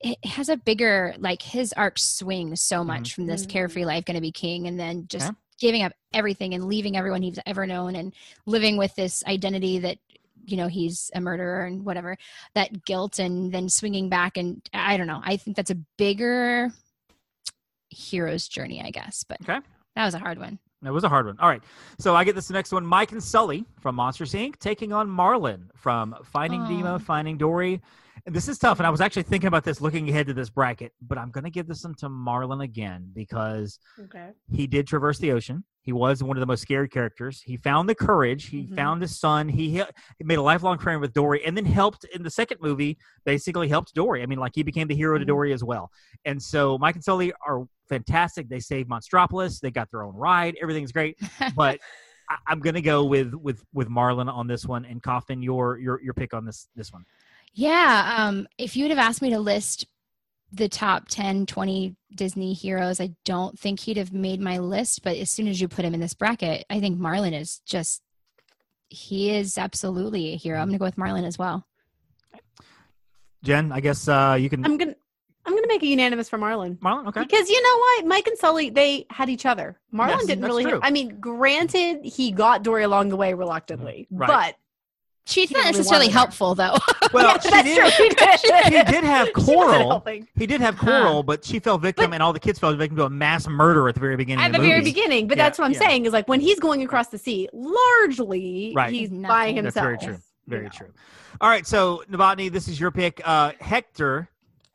it 0.00 0.24
has 0.24 0.48
a 0.48 0.56
bigger 0.56 1.14
like 1.18 1.42
his 1.42 1.72
arc 1.72 1.98
swings 1.98 2.60
so 2.60 2.84
much 2.84 3.14
from 3.14 3.26
this 3.26 3.46
carefree 3.46 3.82
mm-hmm. 3.82 3.88
life 3.88 4.04
going 4.04 4.14
to 4.16 4.20
be 4.20 4.32
king, 4.32 4.66
and 4.66 4.78
then 4.78 5.06
just 5.08 5.28
Okay. 5.28 5.36
giving 5.58 5.82
up 5.82 5.92
everything 6.12 6.54
and 6.54 6.64
leaving 6.64 6.96
everyone 6.96 7.22
he's 7.22 7.38
ever 7.46 7.66
known 7.66 7.96
and 7.96 8.14
living 8.46 8.76
with 8.76 8.94
this 8.94 9.24
identity 9.26 9.78
that 9.80 9.98
you 10.44 10.56
know 10.56 10.68
he's 10.68 11.10
a 11.14 11.20
murderer 11.20 11.64
and 11.64 11.84
whatever 11.84 12.16
that 12.54 12.84
guilt 12.84 13.18
and 13.18 13.50
then 13.52 13.68
swinging 13.68 14.08
back 14.08 14.36
and 14.36 14.62
i 14.72 14.96
don't 14.96 15.08
know 15.08 15.20
i 15.24 15.36
think 15.36 15.56
that's 15.56 15.72
a 15.72 15.78
bigger 15.98 16.70
hero's 17.90 18.46
journey 18.48 18.80
i 18.82 18.90
guess 18.90 19.24
but 19.28 19.38
Okay. 19.42 19.58
that 19.96 20.04
was 20.04 20.14
a 20.14 20.18
hard 20.18 20.38
one 20.38 20.58
It 20.84 20.90
was 20.90 21.04
a 21.04 21.08
hard 21.08 21.26
one. 21.26 21.36
All 21.40 21.48
right. 21.48 21.62
So 21.98 22.14
I 22.14 22.22
get 22.22 22.34
this 22.36 22.50
next 22.50 22.70
one. 22.70 22.86
Mike 22.86 23.10
and 23.10 23.22
Sully 23.22 23.64
from 23.80 23.96
Monsters 23.96 24.34
Inc. 24.34 24.58
taking 24.60 24.92
on 24.92 25.08
Marlin 25.08 25.70
from 25.74 26.14
Finding 26.22 26.60
Oh. 26.60 26.68
Nemo, 26.68 26.98
Finding 26.98 27.38
Dory. 27.38 27.80
And 28.26 28.34
this 28.34 28.48
is 28.48 28.58
tough. 28.58 28.80
And 28.80 28.86
I 28.86 28.90
was 28.90 29.00
actually 29.00 29.22
thinking 29.22 29.46
about 29.46 29.62
this 29.62 29.80
looking 29.80 30.08
ahead 30.10 30.26
to 30.26 30.34
this 30.34 30.50
bracket, 30.50 30.92
but 31.00 31.16
I'm 31.16 31.30
going 31.30 31.44
to 31.44 31.50
give 31.50 31.68
this 31.68 31.84
one 31.84 31.94
to 31.98 32.08
Marlin 32.08 32.60
again 32.60 33.08
because 33.14 33.78
Okay. 34.00 34.30
he 34.50 34.66
did 34.66 34.88
traverse 34.88 35.18
the 35.18 35.30
ocean. 35.30 35.62
He 35.82 35.92
was 35.92 36.24
one 36.24 36.36
of 36.36 36.40
the 36.40 36.46
most 36.46 36.62
scary 36.62 36.88
characters. 36.88 37.40
He 37.40 37.56
found 37.56 37.88
the 37.88 37.94
courage. 37.94 38.46
He 38.46 38.64
Mhm. 38.64 38.74
found 38.74 39.00
his 39.02 39.16
son. 39.16 39.48
He, 39.48 39.70
he 40.18 40.24
made 40.24 40.38
a 40.38 40.42
lifelong 40.42 40.78
friend 40.78 41.00
with 41.00 41.12
Dory 41.12 41.44
and 41.46 41.56
then 41.56 41.64
helped 41.64 42.02
in 42.12 42.24
the 42.24 42.30
second 42.30 42.60
movie, 42.60 42.98
basically 43.24 43.68
helped 43.68 43.94
Dory. 43.94 44.24
I 44.24 44.26
mean, 44.26 44.40
like 44.40 44.56
he 44.56 44.64
became 44.64 44.88
the 44.88 44.96
hero 44.96 45.16
to 45.18 45.24
Mhm. 45.24 45.28
Dory 45.28 45.52
as 45.52 45.62
well. 45.62 45.92
And 46.24 46.42
so 46.42 46.76
Mike 46.78 46.96
and 46.96 47.04
Sully 47.04 47.32
are 47.46 47.68
fantastic. 47.88 48.48
They 48.48 48.58
saved 48.58 48.90
Monstropolis. 48.90 49.60
They 49.60 49.70
got 49.70 49.92
their 49.92 50.02
own 50.02 50.16
ride. 50.16 50.56
Everything's 50.60 50.90
great. 50.90 51.16
But 51.54 51.78
I, 52.28 52.38
I'm 52.48 52.58
going 52.58 52.74
to 52.74 52.82
go 52.82 53.04
with 53.04 53.34
with 53.34 53.62
with 53.72 53.88
Marlin 53.88 54.28
on 54.28 54.48
this 54.48 54.66
one. 54.66 54.84
And 54.84 55.00
Kaufman, 55.00 55.42
your 55.42 55.78
your 55.78 56.02
your 56.02 56.12
pick 56.14 56.34
on 56.34 56.44
this 56.44 56.66
this 56.74 56.92
one. 56.92 57.04
Yeah 57.56 58.14
um 58.18 58.46
if 58.58 58.76
you 58.76 58.84
would 58.84 58.90
have 58.90 59.06
asked 59.06 59.22
me 59.22 59.30
to 59.30 59.38
list 59.38 59.86
the 60.52 60.68
top 60.68 61.08
10 61.08 61.46
20 61.46 61.96
disney 62.14 62.54
heroes 62.54 63.00
i 63.00 63.10
don't 63.24 63.58
think 63.58 63.80
he'd 63.80 63.96
have 63.96 64.12
made 64.12 64.40
my 64.40 64.58
list 64.58 65.02
but 65.02 65.16
as 65.16 65.28
soon 65.28 65.48
as 65.48 65.60
you 65.60 65.66
put 65.66 65.84
him 65.84 65.92
in 65.92 65.98
this 65.98 66.14
bracket 66.14 66.64
i 66.70 66.78
think 66.78 66.96
marlin 66.98 67.34
is 67.34 67.60
just 67.66 68.00
he 68.88 69.34
is 69.34 69.58
absolutely 69.58 70.32
a 70.32 70.36
hero 70.36 70.60
i'm 70.60 70.68
gonna 70.68 70.78
go 70.78 70.84
with 70.84 70.96
marlin 70.96 71.24
as 71.24 71.36
well 71.36 71.66
Jen, 73.46 73.70
I 73.70 73.78
guess 73.78 74.08
uh, 74.08 74.36
you 74.38 74.50
can. 74.50 74.64
I'm 74.64 74.76
gonna 74.76 74.96
I'm 75.44 75.54
gonna 75.54 75.68
make 75.68 75.82
a 75.82 75.86
unanimous 75.86 76.28
for 76.28 76.38
Marlon. 76.38 76.82
Marlin, 76.82 77.06
okay. 77.06 77.22
Because 77.22 77.48
you 77.48 77.62
know 77.62 77.78
what? 77.78 78.06
Mike 78.06 78.26
and 78.26 78.36
Sully, 78.36 78.70
they 78.70 79.06
had 79.08 79.30
each 79.30 79.46
other. 79.46 79.78
Marlin 79.92 80.16
Yes, 80.18 80.26
didn't 80.26 80.44
really 80.44 80.64
true. 80.64 80.80
I 80.82 80.90
mean, 80.90 81.20
granted, 81.20 82.04
he 82.04 82.32
got 82.32 82.64
Dory 82.64 82.82
along 82.82 83.10
the 83.10 83.16
way 83.16 83.34
reluctantly. 83.34 84.08
Right. 84.10 84.26
But 84.26 84.56
she's 85.26 85.50
not 85.50 85.64
necessarily 85.66 86.06
wanted 86.06 86.12
her. 86.12 86.18
helpful 86.18 86.54
though 86.54 86.76
Well, 87.12 87.38
Yeah, 87.44 87.62
she 87.62 87.62
did. 87.62 87.76
true. 87.78 88.04
He 88.04 88.08
did. 88.14 88.64
He 88.86 88.92
did 88.92 89.04
have 89.04 89.32
Coral. 89.34 90.04
He 90.36 90.46
did 90.46 90.60
have 90.60 90.76
Huh. 90.76 90.86
Coral, 90.86 91.22
but 91.22 91.44
she 91.44 91.58
fell 91.58 91.78
victim, 91.78 92.12
and 92.12 92.22
all 92.22 92.32
the 92.32 92.40
kids 92.40 92.58
fell 92.58 92.74
victim 92.74 92.96
to 92.98 93.04
a 93.04 93.10
mass 93.10 93.46
murder 93.46 93.88
at 93.88 93.94
the 93.94 94.00
very 94.00 94.16
beginning 94.16 94.44
At 94.44 94.48
of 94.48 94.52
the 94.54 94.58
the 94.62 94.66
very 94.68 94.78
movie. 94.80 94.90
beginning, 94.92 95.26
but 95.28 95.36
Yeah, 95.36 95.44
that's 95.44 95.58
what 95.58 95.66
I'm 95.66 95.72
yeah. 95.72 95.78
saying 95.80 96.06
is 96.06 96.12
like 96.12 96.26
when 96.28 96.40
he's 96.40 96.58
going 96.60 96.82
across 96.82 97.08
the 97.08 97.18
sea, 97.18 97.48
largely 97.52 98.72
Right. 98.74 98.92
he's 98.92 99.10
Nothing. 99.10 99.28
by 99.28 99.52
That's 99.52 99.74
himself. 99.76 99.84
very 99.84 99.98
true. 99.98 100.18
Very 100.48 100.62
you 100.62 100.68
know. 100.68 100.72
true. 100.76 100.88
All 101.40 101.48
right, 101.48 101.66
so 101.66 102.02
Novotny, 102.10 102.50
this 102.50 102.68
is 102.68 102.78
your 102.80 102.90
pick. 102.90 103.20
Uh, 103.24 103.52
Hector 103.60 104.28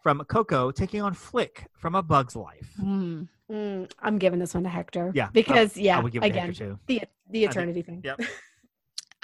from 0.03 0.23
Coco 0.25 0.71
taking 0.71 1.01
on 1.01 1.13
Flik 1.15 1.65
from 1.77 1.95
A 1.95 2.01
Bug's 2.03 2.35
Life. 2.35 2.71
Hmm. 2.79 3.23
Mm, 3.51 3.91
I'm 3.99 4.17
giving 4.17 4.39
this 4.39 4.53
one 4.53 4.63
to 4.63 4.69
Hector. 4.69 5.11
Yeah, 5.13 5.27
because 5.33 5.77
I 5.77 5.81
yeah, 5.81 5.99
would 5.99 6.11
give 6.13 6.23
it 6.23 6.27
to 6.27 6.31
again, 6.31 6.47
Hector 6.47 6.65
too. 6.65 6.79
the 6.87 7.01
the 7.29 7.39
think- 7.41 7.51
eternity 7.51 7.81
thing. 7.81 8.01
Yep. 8.03 8.21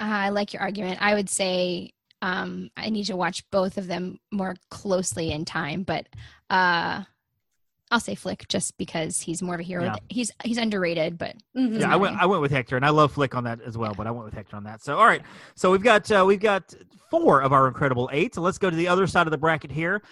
Uh, 0.00 0.04
I 0.04 0.28
like 0.30 0.52
your 0.52 0.62
argument. 0.62 0.98
I 1.00 1.14
would 1.14 1.28
say 1.28 1.92
um, 2.22 2.70
I 2.76 2.90
need 2.90 3.04
to 3.04 3.16
watch 3.16 3.42
both 3.50 3.78
of 3.78 3.86
them 3.86 4.18
more 4.32 4.56
closely 4.70 5.30
in 5.32 5.44
time, 5.44 5.82
but 5.82 6.06
uh, 6.50 7.02
I'll 7.90 8.00
say 8.00 8.14
Flik 8.14 8.48
just 8.48 8.76
because 8.76 9.20
he's 9.20 9.40
more 9.42 9.54
of 9.54 9.60
a 9.60 9.64
hero. 9.64 9.84
Yeah. 9.84 9.96
He's 10.08 10.30
he's 10.44 10.58
underrated, 10.58 11.16
but 11.18 11.36
Mhm. 11.56 11.80
Yeah, 11.80 11.92
I 11.92 11.96
went. 11.96 12.16
I 12.20 12.26
went 12.26 12.42
with 12.42 12.50
Hector, 12.50 12.76
and 12.76 12.84
I 12.84 12.90
love 12.90 13.14
Flik 13.14 13.34
on 13.34 13.44
that 13.44 13.60
as 13.62 13.78
well. 13.78 13.94
But 13.94 14.06
I 14.06 14.10
went 14.10 14.24
with 14.26 14.34
Hector 14.34 14.56
on 14.56 14.64
that. 14.64 14.82
So, 14.82 14.96
all 14.98 15.06
right. 15.06 15.22
So 15.54 15.70
we've 15.70 15.82
got 15.82 16.10
uh, 16.10 16.24
we've 16.26 16.40
got 16.40 16.74
four 17.10 17.40
of 17.40 17.52
our 17.52 17.66
incredible 17.66 18.10
eight. 18.12 18.34
So 18.34 18.42
let's 18.42 18.58
go 18.58 18.68
to 18.68 18.76
the 18.76 18.88
other 18.88 19.06
side 19.06 19.26
of 19.26 19.30
the 19.30 19.38
bracket 19.38 19.70
here. 19.70 20.02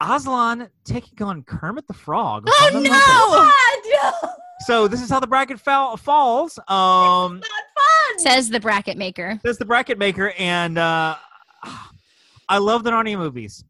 Aslan 0.00 0.68
taking 0.84 1.24
on 1.24 1.42
Kermit 1.44 1.86
the 1.86 1.94
Frog. 1.94 2.44
Oh, 2.48 2.70
no! 2.72 2.90
Muppets. 2.90 4.10
God, 4.10 4.22
no! 4.24 4.30
So 4.66 4.88
this 4.88 5.02
is 5.02 5.10
how 5.10 5.20
the 5.20 5.26
bracket 5.26 5.60
fall, 5.60 5.96
falls. 5.96 6.58
Um, 6.58 6.64
Not 6.68 7.42
fun. 7.42 7.73
Says 8.18 8.48
the 8.50 8.60
bracket 8.60 8.96
maker. 8.96 9.38
Says 9.44 9.58
the 9.58 9.64
bracket 9.64 9.98
maker, 9.98 10.32
and 10.38 10.78
uh, 10.78 11.16
I 12.48 12.58
love 12.58 12.84
the 12.84 12.90
Narnia 12.90 13.18
movies. 13.18 13.64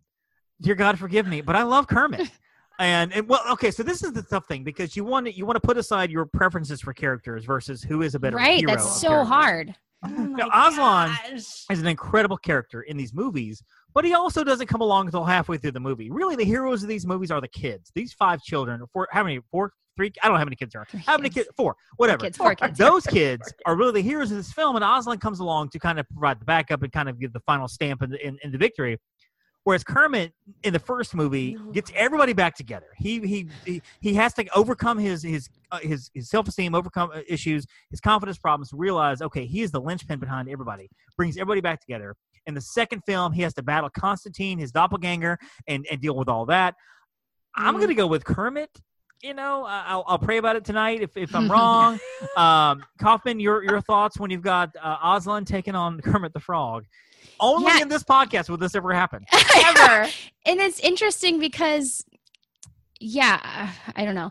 Dear 0.60 0.74
God, 0.74 0.98
forgive 0.98 1.26
me, 1.26 1.40
but 1.40 1.56
I 1.56 1.62
love 1.62 1.86
Kermit. 1.86 2.30
And, 2.80 3.12
and 3.12 3.28
well, 3.28 3.40
okay, 3.52 3.70
so 3.70 3.84
this 3.84 4.02
is 4.02 4.12
the 4.14 4.22
tough 4.22 4.48
thing 4.48 4.64
because 4.64 4.96
you 4.96 5.04
want 5.04 5.26
to 5.26 5.32
you 5.32 5.46
want 5.46 5.54
to 5.54 5.60
put 5.64 5.78
aside 5.78 6.10
your 6.10 6.26
preferences 6.26 6.80
for 6.80 6.92
characters 6.92 7.44
versus 7.44 7.84
who 7.84 8.02
is 8.02 8.16
a 8.16 8.18
better 8.18 8.36
Right, 8.36 8.58
hero 8.58 8.72
that's 8.72 9.00
so 9.00 9.10
characters. 9.10 9.28
hard. 9.28 9.74
Oh 10.04 10.08
Now, 10.08 10.48
Aslan 10.52 11.10
gosh. 11.10 11.66
is 11.70 11.78
an 11.80 11.86
incredible 11.86 12.36
character 12.36 12.82
in 12.82 12.96
these 12.96 13.14
movies, 13.14 13.62
but 13.94 14.04
he 14.04 14.14
also 14.14 14.42
doesn't 14.42 14.66
come 14.66 14.80
along 14.80 15.06
until 15.06 15.22
halfway 15.22 15.56
through 15.56 15.70
the 15.70 15.78
movie. 15.78 16.10
Really, 16.10 16.34
the 16.34 16.44
heroes 16.44 16.82
of 16.82 16.88
these 16.88 17.06
movies 17.06 17.30
are 17.30 17.40
the 17.40 17.46
kids. 17.46 17.92
These 17.94 18.12
five 18.12 18.42
children, 18.42 18.82
four, 18.92 19.06
how 19.12 19.22
many? 19.22 19.38
Four, 19.52 19.72
three? 19.96 20.12
I 20.22 20.26
don't 20.26 20.34
know 20.34 20.38
how 20.38 20.44
many 20.44 20.56
kids 20.56 20.72
there 20.72 20.82
are. 20.82 20.86
Three 20.86 21.00
How 21.06 21.16
many 21.16 21.28
kids. 21.28 21.46
kids? 21.46 21.56
Four, 21.56 21.76
whatever. 21.96 22.18
Kids, 22.24 22.36
four 22.38 22.54
kids. 22.54 22.78
Those 22.78 23.06
kids 23.06 23.52
are 23.66 23.76
really 23.76 23.92
the 23.92 24.02
heroes 24.02 24.30
of 24.30 24.36
this 24.36 24.52
film, 24.52 24.76
and 24.76 24.84
Aslan 24.84 25.18
comes 25.18 25.40
along 25.40 25.70
to 25.70 25.78
kind 25.78 25.98
of 25.98 26.08
provide 26.10 26.40
the 26.40 26.44
backup 26.44 26.82
and 26.82 26.92
kind 26.92 27.08
of 27.08 27.18
give 27.20 27.32
the 27.32 27.40
final 27.40 27.68
stamp 27.68 28.02
in 28.02 28.10
the, 28.10 28.26
in, 28.26 28.38
in 28.42 28.52
the 28.52 28.58
victory. 28.58 28.98
Whereas 29.64 29.82
Kermit 29.82 30.34
in 30.62 30.74
the 30.74 30.78
first 30.78 31.14
movie 31.14 31.56
gets 31.72 31.90
everybody 31.94 32.34
back 32.34 32.54
together. 32.54 32.88
He 32.98 33.20
he 33.20 33.48
he, 33.64 33.80
he 34.02 34.12
has 34.12 34.34
to 34.34 34.44
overcome 34.54 34.98
his 34.98 35.22
his 35.22 35.48
uh, 35.72 35.78
his, 35.78 36.10
his 36.12 36.28
self 36.28 36.46
esteem, 36.48 36.74
overcome 36.74 37.10
uh, 37.14 37.20
issues, 37.26 37.64
his 37.90 37.98
confidence 37.98 38.36
problems. 38.36 38.70
Realize 38.74 39.22
okay, 39.22 39.46
he 39.46 39.62
is 39.62 39.70
the 39.70 39.80
linchpin 39.80 40.18
behind 40.18 40.50
everybody. 40.50 40.90
Brings 41.16 41.38
everybody 41.38 41.62
back 41.62 41.80
together. 41.80 42.14
In 42.44 42.52
the 42.52 42.60
second 42.60 43.00
film, 43.06 43.32
he 43.32 43.40
has 43.40 43.54
to 43.54 43.62
battle 43.62 43.88
Constantine, 43.88 44.58
his 44.58 44.70
doppelganger, 44.70 45.38
and 45.66 45.86
and 45.90 45.98
deal 45.98 46.14
with 46.14 46.28
all 46.28 46.44
that. 46.44 46.74
I'm 47.56 47.76
Mm. 47.76 47.80
gonna 47.80 47.94
go 47.94 48.06
with 48.06 48.22
Kermit. 48.22 48.68
You 49.22 49.32
know, 49.34 49.64
I'll, 49.66 50.04
I'll 50.06 50.18
pray 50.18 50.36
about 50.36 50.56
it 50.56 50.64
tonight 50.64 51.00
if, 51.00 51.16
if 51.16 51.34
I'm 51.34 51.50
wrong. 51.50 51.98
um, 52.36 52.84
Kaufman, 53.00 53.40
your 53.40 53.62
your 53.64 53.80
thoughts 53.80 54.18
when 54.18 54.30
you've 54.30 54.42
got 54.42 54.70
uh, 54.80 54.98
Aslan 55.02 55.44
taking 55.46 55.74
on 55.74 56.00
Kermit 56.00 56.32
the 56.34 56.40
Frog? 56.40 56.84
Only 57.40 57.72
Yeah. 57.72 57.82
in 57.82 57.88
this 57.88 58.04
podcast 58.04 58.48
will 58.50 58.58
this 58.58 58.74
ever 58.74 58.92
happen. 58.92 59.24
Ever. 59.64 60.02
and 60.46 60.60
it's 60.60 60.78
interesting 60.80 61.38
because 61.40 62.04
yeah 63.00 63.70
i 63.96 64.04
don't 64.04 64.14
know 64.14 64.30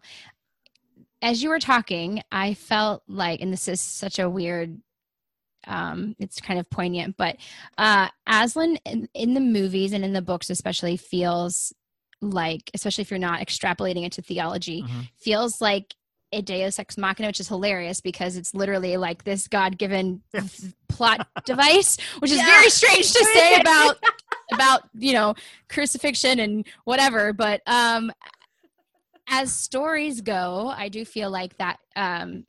as 1.21 1.43
you 1.43 1.49
were 1.49 1.59
talking 1.59 2.21
i 2.31 2.53
felt 2.53 3.03
like 3.09 3.41
and 3.41 3.51
this 3.51 3.67
is 3.67 3.81
such 3.81 4.19
a 4.19 4.29
weird 4.29 4.79
um 5.67 6.15
it's 6.17 6.39
kind 6.39 6.59
of 6.59 6.69
poignant 6.69 7.15
but 7.17 7.35
uh 7.77 8.07
aslan 8.25 8.77
in, 8.85 9.07
in 9.13 9.33
the 9.33 9.41
movies 9.41 9.91
and 9.91 10.05
in 10.05 10.13
the 10.13 10.21
books 10.21 10.49
especially 10.49 10.95
feels 10.95 11.73
like, 12.31 12.69
especially 12.73 13.03
if 13.03 13.11
you're 13.11 13.19
not 13.19 13.39
extrapolating 13.39 14.05
it 14.05 14.11
to 14.13 14.21
theology, 14.21 14.83
Mhm. 14.83 15.09
feels 15.17 15.61
like 15.61 15.95
a 16.31 16.41
Deus 16.41 16.79
Ex 16.79 16.97
Machina, 16.97 17.27
which 17.29 17.39
is 17.39 17.47
hilarious 17.47 18.01
because 18.01 18.37
it's 18.37 18.53
literally 18.55 18.97
like 18.97 19.23
this 19.23 19.47
God-given 19.47 20.23
Yeah. 20.33 20.41
plot 20.89 21.27
device, 21.45 21.97
which 22.19 22.31
is 22.31 22.37
Yeah. 22.37 22.45
very 22.45 22.69
strange 22.69 23.11
to 23.13 23.25
say 23.25 23.55
about 23.61 23.97
about 24.51 24.89
you 24.93 25.13
know 25.13 25.35
crucifixion 25.69 26.39
and 26.39 26.65
whatever. 26.85 27.33
But 27.33 27.61
um, 27.67 28.11
as 29.29 29.53
stories 29.53 30.21
go, 30.21 30.73
I 30.75 30.89
do 30.89 31.05
feel 31.05 31.29
like 31.29 31.57
that 31.57 31.79
um, 31.95 32.45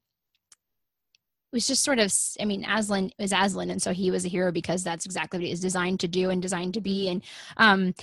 was 1.53 1.66
just 1.68 1.85
sort 1.85 2.01
of 2.01 2.12
i 2.41 2.45
mean 2.45 2.64
aslan 2.64 3.11
is 3.16 3.33
aslan 3.33 3.70
and 3.70 3.81
so 3.81 3.93
he 3.93 4.11
was 4.11 4.25
a 4.25 4.29
hero 4.29 4.51
because 4.51 4.83
that's 4.83 5.07
exactly 5.07 5.39
what 5.39 5.47
he 5.47 5.53
is 5.53 5.61
designed 5.61 6.01
to 6.01 6.09
do 6.09 6.29
and 6.31 6.43
designed 6.43 6.75
to 6.75 6.81
be 6.81 7.09
and 7.09 7.22
um 7.59 7.95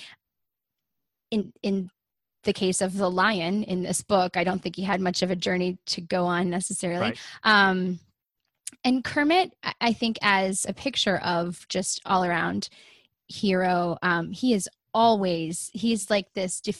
in 1.31 1.51
in 1.63 1.89
the 2.43 2.53
case 2.53 2.81
of 2.81 2.97
the 2.97 3.09
lion 3.09 3.63
in 3.63 3.83
this 3.83 4.01
book 4.01 4.35
i 4.37 4.43
don't 4.43 4.61
think 4.61 4.75
he 4.75 4.83
had 4.83 4.99
much 5.01 5.21
of 5.21 5.31
a 5.31 5.35
journey 5.35 5.77
to 5.85 6.01
go 6.01 6.25
on 6.25 6.49
necessarily 6.49 7.09
Right. 7.09 7.19
um 7.43 7.99
and 8.83 9.03
kermit 9.03 9.53
I- 9.79 9.93
think 9.93 10.17
as 10.21 10.65
a 10.67 10.73
picture 10.73 11.17
of 11.17 11.65
just 11.69 12.01
all 12.05 12.23
around 12.23 12.69
hero 13.27 13.97
um 14.01 14.31
he 14.31 14.53
is 14.53 14.67
always 14.93 15.69
he's 15.73 16.09
like 16.09 16.33
this 16.33 16.59
de, 16.61 16.73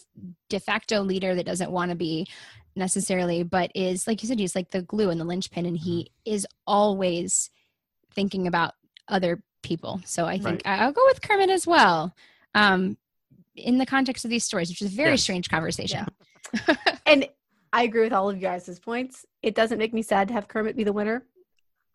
de 0.49 0.60
facto 0.60 1.02
leader 1.02 1.34
that 1.36 1.45
doesn't 1.45 1.72
want 1.72 1.91
to 1.91 1.95
be 1.95 2.28
necessarily 2.76 3.43
but 3.43 3.72
is 3.76 4.08
like 4.08 4.22
you 4.22 4.28
said 4.28 4.39
he's 4.39 4.56
like 4.56 4.72
the 4.72 4.82
glue 4.82 5.10
and 5.10 5.20
the 5.20 5.26
linchpin 5.26 5.66
and 5.66 5.78
he 5.78 6.02
Mm-hmm. 6.26 6.34
is 6.36 6.47
always 6.68 7.49
thinking 8.14 8.47
about 8.47 8.74
other 9.08 9.41
people 9.64 10.02
so 10.06 10.26
i 10.26 10.38
think 10.38 10.62
Right. 10.66 10.80
I'll 10.82 10.91
go 10.91 11.04
with 11.06 11.22
kermit 11.22 11.49
as 11.49 11.66
well 11.68 12.14
um 12.56 12.97
in 13.56 13.78
the 13.78 13.86
context 13.86 14.24
of 14.26 14.32
these 14.32 14.43
stories 14.43 14.70
which 14.70 14.82
is 14.82 14.91
a 14.93 14.95
very 14.95 15.12
Yes. 15.12 15.22
strange 15.24 15.49
conversation 15.49 16.06
And 17.06 17.28
I 17.74 17.84
agree 17.84 18.02
with 18.04 18.14
all 18.14 18.30
of 18.30 18.36
you 18.36 18.41
guys' 18.41 18.80
points. 18.80 19.26
It 19.41 19.56
doesn't 19.56 19.78
make 19.78 19.93
me 19.93 20.02
sad 20.02 20.28
to 20.28 20.34
have 20.34 20.47
Kermit 20.49 20.76
be 20.76 20.84
the 20.84 20.91
winner. 20.93 21.24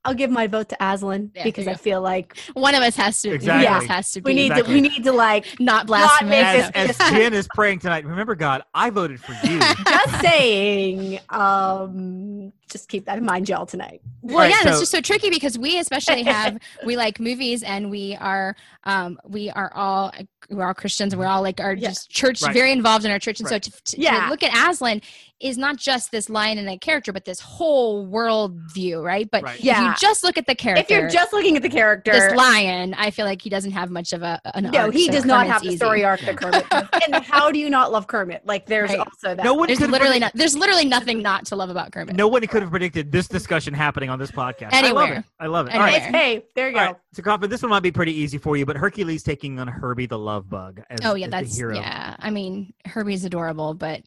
I'll 0.07 0.15
give 0.15 0.31
my 0.31 0.47
vote 0.47 0.69
to 0.71 0.77
Aslan 0.81 1.33
Yeah, 1.35 1.43
because 1.45 1.67
I 1.67 1.75
feel 1.75 2.01
like 2.01 2.39
one 2.55 2.75
of 2.77 2.83
us 2.83 2.95
has 2.97 3.21
to 3.23 3.31
Exactly. 3.33 3.67
one 3.67 3.77
of 3.77 3.83
us 3.83 3.89
has 3.89 4.13
to 4.13 4.21
be 4.21 4.31
we 4.31 4.35
need 4.35 4.53
Exactly. 4.53 4.75
to 4.75 4.81
we 4.83 4.89
need 4.89 5.05
to 5.05 5.13
like 5.13 5.45
not 5.59 5.67
Not 5.81 5.87
blasphemous 5.89 6.31
make 6.31 6.45
As, 6.77 6.89
this- 6.89 7.01
as 7.01 7.11
Jen 7.11 7.35
is 7.35 7.49
praying 7.55 7.81
tonight, 7.81 8.05
remember, 8.07 8.35
God, 8.37 8.63
I 8.73 8.91
voted 8.91 9.21
for 9.21 9.33
you. 9.47 9.59
just 9.87 10.21
saying. 10.21 11.19
Um, 11.29 12.53
just 12.71 12.89
keep 12.89 13.07
that 13.07 13.19
in 13.19 13.25
mind, 13.25 13.49
y'all 13.49 13.67
tonight. 13.67 14.01
Well, 14.23 14.39
Right, 14.39 14.51
yeah, 14.51 14.63
so- 14.63 14.71
it's 14.71 14.81
just 14.81 14.93
so 14.93 15.01
tricky 15.01 15.31
because 15.31 15.59
we 15.59 15.79
especially 15.79 16.23
have 16.25 16.59
we 16.85 16.97
like 16.97 17.21
movies 17.21 17.63
and 17.63 17.91
we 17.91 18.17
are 18.21 18.57
um 18.85 19.19
we 19.25 19.51
are 19.51 19.73
all 19.75 20.13
we're 20.51 20.65
all 20.67 20.75
Christians 20.75 21.13
and 21.13 21.21
we're 21.21 21.27
all 21.29 21.43
like 21.43 21.61
are 21.61 21.75
Yeah. 21.75 21.89
just 21.89 22.11
church 22.11 22.43
Right. 22.43 22.53
very 22.55 22.73
involved 22.73 23.05
in 23.05 23.11
our 23.11 23.19
church 23.19 23.41
and 23.41 23.51
Right. 23.51 23.65
so 23.65 23.71
to, 23.71 23.83
to, 23.85 23.97
to 23.97 24.01
Yeah. 24.01 24.29
look 24.31 24.43
at 24.43 24.71
Aslan 24.71 25.01
is 25.39 25.59
not 25.59 25.77
just 25.77 26.11
this 26.13 26.31
lion 26.31 26.57
and 26.59 26.69
a 26.69 26.79
character 26.79 27.13
but 27.13 27.25
this 27.25 27.41
whole 27.41 28.07
world 28.07 28.59
view, 28.73 29.01
right? 29.01 29.29
But 29.31 29.43
Right. 29.43 29.59
if 29.59 29.65
Yeah. 29.65 29.91
you 29.91 29.95
just 29.99 30.25
look 30.25 30.39
at 30.39 30.47
the 30.47 30.55
character, 30.55 30.83
If 30.83 30.91
you're 30.91 31.09
just 31.11 31.33
looking 31.33 31.57
at 31.57 31.63
the 31.63 31.69
character, 31.69 32.13
this 32.13 32.35
lion, 32.35 32.95
I 32.95 33.11
feel 33.11 33.27
like 33.27 33.43
he 33.43 33.51
doesn't 33.51 33.73
have 33.73 33.91
much 33.91 34.13
of 34.13 34.23
a 34.23 34.41
an 34.55 34.71
no, 34.73 34.79
arc, 34.87 34.93
he 34.95 35.07
so 35.07 35.13
does 35.13 35.25
not 35.25 35.41
Kermit's 35.47 35.53
have 35.53 35.63
the 35.63 35.69
easy. 35.69 35.77
story 35.77 36.05
arc 36.05 36.21
that 36.21 36.37
Kermit 36.37 36.69
does. 36.71 36.85
And 37.07 37.25
how 37.25 37.51
do 37.53 37.59
you 37.59 37.69
not 37.71 37.93
love 37.93 38.07
Kermit? 38.07 38.43
Like, 38.47 38.67
there's 38.67 38.91
Right. 38.91 39.01
also 39.01 39.35
that. 39.35 39.45
No 39.45 39.55
one 39.55 39.67
There's 39.69 39.81
literally 39.81 39.99
predict- 40.21 40.21
not, 40.21 40.33
there's 40.35 40.57
literally 40.57 40.85
nothing 40.87 41.23
not 41.23 41.45
to 41.47 41.57
love 41.57 41.71
about 41.71 41.93
Kermit. 41.93 42.17
No 42.17 42.29
one 42.29 42.47
could 42.47 42.56
have 42.63 42.71
predicted 42.71 43.11
this 43.13 43.29
discussion 43.29 43.75
happening 43.75 44.11
on 44.11 44.19
this 44.19 44.31
podcast. 44.31 44.73
I 44.73 44.91
love 44.91 45.11
it. 45.11 45.25
I 45.41 45.47
love 45.47 45.67
it. 45.69 45.75
All 45.75 45.81
right. 45.81 45.95
Anywhere. 46.03 46.09
It's- 46.09 46.15
hey, 46.15 46.45
there 46.55 46.69
you 46.69 46.75
go. 46.75 46.81
right, 46.81 46.97
so 47.13 47.23
Kaufman, 47.23 47.51
this 47.51 47.63
one 47.63 47.71
might 47.71 47.83
be 47.83 47.93
pretty 47.93 48.13
easy 48.15 48.39
for 48.39 48.57
you, 48.57 48.65
but 48.67 48.77
Hercules 48.77 49.23
taking 49.23 49.59
on 49.59 49.69
Herbie 49.69 50.07
the 50.07 50.19
Love 50.19 50.49
Bug 50.49 50.81
as, 50.91 51.01
Oh 51.05 51.15
yeah, 51.15 51.27
as 51.27 51.31
the 51.31 51.37
that's 51.37 51.57
hero. 51.57 51.75
yeah. 51.77 52.17
I 52.19 52.31
mean, 52.31 52.73
Herbie's 52.87 53.25
adorable, 53.25 53.75
but 53.75 54.03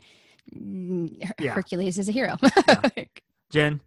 Her- 0.54 1.34
Yeah. 1.40 1.52
Hercules 1.54 1.98
is 2.00 2.10
a 2.10 2.12
hero. 2.12 2.38
Jen, 3.52 3.82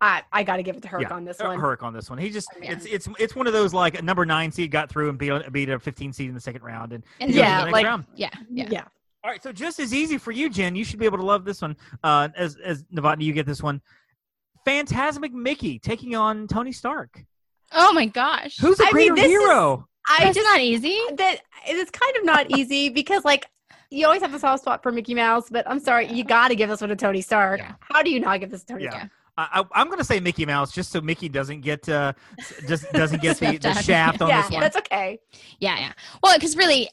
I, 0.00 0.22
I 0.32 0.42
got 0.42 0.56
to 0.56 0.62
give 0.62 0.76
it 0.76 0.82
to 0.82 0.88
Herc 0.88 1.02
Yeah. 1.02 1.10
on 1.14 1.24
this 1.24 1.40
uh, 1.40 1.44
one. 1.46 1.60
Herc 1.60 1.82
on 1.82 1.92
this 1.92 2.08
one. 2.10 2.18
He 2.18 2.30
just 2.30 2.48
Oh, 2.54 2.58
yeah. 2.62 2.72
it's 2.72 2.86
it's 2.86 3.08
it's 3.18 3.36
one 3.36 3.46
of 3.46 3.52
those 3.52 3.72
like 3.74 3.98
a 3.98 4.02
number 4.02 4.24
nine 4.26 4.50
seed 4.52 4.70
got 4.70 4.88
through 4.90 5.08
and 5.10 5.18
beat 5.18 5.28
a, 5.30 5.50
beat 5.50 5.68
a 5.68 5.78
15 5.78 6.12
seed 6.12 6.28
in 6.28 6.34
the 6.34 6.40
second 6.40 6.62
round 6.62 6.92
and 6.92 7.04
And 7.20 7.30
he 7.30 7.36
goes 7.36 7.44
to 7.44 7.48
yeah, 7.48 7.64
like- 7.64 7.84
round. 7.84 8.04
yeah, 8.16 8.30
yeah. 8.50 8.68
yeah. 8.70 8.84
All 9.24 9.30
right, 9.30 9.42
so 9.42 9.52
just 9.52 9.78
as 9.78 9.94
easy 9.94 10.18
for 10.18 10.32
you, 10.32 10.50
Jen. 10.50 10.74
You 10.74 10.84
should 10.84 10.98
be 10.98 11.04
able 11.06 11.18
to 11.18 11.24
love 11.24 11.44
this 11.44 11.62
one. 11.62 11.76
Uh, 12.02 12.28
as 12.36 12.56
as 12.56 12.82
Novotny, 12.84 13.22
you 13.22 13.32
get 13.32 13.46
this 13.46 13.62
one. 13.62 13.80
Fantasmic 14.66 15.32
Mickey 15.32 15.78
taking 15.78 16.14
on 16.14 16.46
Tony 16.46 16.72
Stark. 16.72 17.24
Oh 17.72 17.92
my 17.92 18.06
gosh. 18.06 18.58
Who's 18.58 18.78
a 18.80 18.84
I 18.84 18.86
mean, 18.86 18.92
greater 18.92 19.14
this 19.16 19.24
is- 19.24 19.30
hero? 19.30 19.88
I 20.08 20.24
That's 20.24 20.34
just 20.36 20.44
not 20.46 20.60
easy. 20.60 20.98
that 21.16 21.38
it's 21.64 21.90
kind 21.92 22.16
of 22.16 22.24
not 22.24 22.50
easy 22.58 22.88
because 22.88 23.24
like 23.24 23.46
you 23.90 24.04
always 24.04 24.20
have 24.22 24.34
a 24.34 24.38
soft 24.40 24.62
spot 24.62 24.82
for 24.82 24.90
Mickey 24.90 25.14
Mouse, 25.14 25.48
but 25.48 25.68
I'm 25.70 25.78
sorry, 25.78 26.08
you 26.12 26.24
got 26.24 26.48
to 26.48 26.56
give 26.56 26.68
this 26.68 26.80
one 26.80 26.90
to 26.90 26.96
Tony 26.96 27.20
Stark. 27.20 27.60
Yeah. 27.60 27.74
How 27.78 28.02
do 28.02 28.10
you 28.10 28.18
not 28.18 28.40
give 28.40 28.50
this 28.50 28.62
to 28.64 28.72
Tony 28.72 28.84
Yeah. 28.84 28.90
Stark? 28.90 29.10
I, 29.38 29.60
I, 29.60 29.80
I'm 29.80 29.86
going 29.86 29.98
to 29.98 30.04
say 30.04 30.18
Mickey 30.18 30.44
Mouse 30.44 30.72
just 30.72 30.90
so 30.90 31.00
Mickey 31.00 31.28
doesn't 31.28 31.60
get 31.60 31.88
uh, 31.88 32.12
just 32.66 32.90
doesn't 32.92 33.22
get 33.22 33.36
the, 33.40 33.56
the 33.58 33.74
shaft 33.74 34.20
on 34.20 34.28
Yeah, 34.28 34.42
this 34.42 34.50
one. 34.50 34.60
that's 34.60 34.76
okay. 34.78 35.20
Yeah, 35.60 35.78
yeah. 35.78 35.92
Well, 36.22 36.36
because 36.36 36.56
really, 36.56 36.88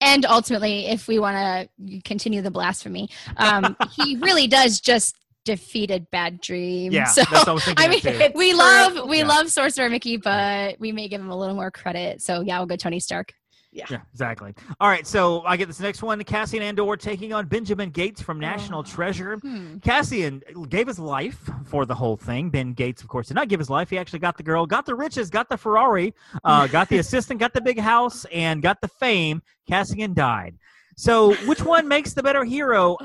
and 0.00 0.26
ultimately, 0.26 0.86
if 0.86 1.08
we 1.08 1.18
want 1.18 1.36
to 1.80 2.00
continue 2.02 2.42
the 2.42 2.50
blasphemy, 2.50 3.08
um, 3.36 3.76
he 3.92 4.16
really 4.20 4.46
does 4.46 4.80
just 4.80 5.16
defeated 5.44 6.10
Bad 6.10 6.40
Dream. 6.40 6.92
Yeah, 6.92 7.04
so 7.04 7.22
I. 7.30 7.74
I 7.76 7.88
mean, 7.88 8.00
too. 8.00 8.30
We 8.34 8.52
love 8.52 9.08
we 9.08 9.18
Yeah. 9.18 9.26
love 9.26 9.50
Sorcerer 9.50 9.88
Mickey, 9.88 10.16
but 10.16 10.78
we 10.80 10.92
may 10.92 11.08
give 11.08 11.20
him 11.20 11.30
a 11.30 11.36
little 11.36 11.54
more 11.54 11.70
credit. 11.70 12.20
So 12.20 12.40
yeah, 12.42 12.58
we'll 12.58 12.66
go 12.66 12.76
Tony 12.76 13.00
Stark. 13.00 13.32
Yeah, 13.76 14.00
exactly. 14.12 14.54
All 14.80 14.88
right, 14.88 15.06
so 15.06 15.42
I 15.42 15.56
get 15.56 15.66
this 15.68 15.80
next 15.80 16.02
one. 16.02 16.22
Cassian 16.24 16.62
Andor 16.62 16.96
taking 16.96 17.32
on 17.32 17.46
Benjamin 17.46 17.90
Gates 17.90 18.22
from 18.22 18.40
National 18.40 18.80
Oh. 18.80 18.82
Treasure. 18.82 19.36
Hmm. 19.36 19.78
Cassian 19.78 20.42
gave 20.68 20.86
his 20.86 20.98
life 20.98 21.38
for 21.66 21.84
the 21.84 21.94
whole 21.94 22.16
thing. 22.16 22.48
Ben 22.50 22.72
Gates, 22.72 23.02
of 23.02 23.08
course, 23.08 23.28
did 23.28 23.34
not 23.34 23.48
give 23.48 23.60
his 23.60 23.68
life. 23.70 23.90
He 23.90 23.98
actually 23.98 24.20
got 24.20 24.36
the 24.36 24.42
girl, 24.42 24.66
got 24.66 24.86
the 24.86 24.94
riches, 24.94 25.28
got 25.30 25.48
the 25.48 25.56
Ferrari, 25.56 26.14
uh, 26.44 26.66
got 26.78 26.88
the 26.88 26.98
assistant, 26.98 27.38
got 27.38 27.52
the 27.52 27.60
big 27.60 27.78
house, 27.78 28.24
and 28.32 28.62
got 28.62 28.80
the 28.80 28.88
fame. 28.88 29.42
Cassian 29.68 30.14
died. 30.14 30.56
So, 30.96 31.34
which 31.46 31.62
one 31.62 31.86
makes 31.86 32.14
the 32.14 32.22
better 32.22 32.44
hero? 32.44 32.96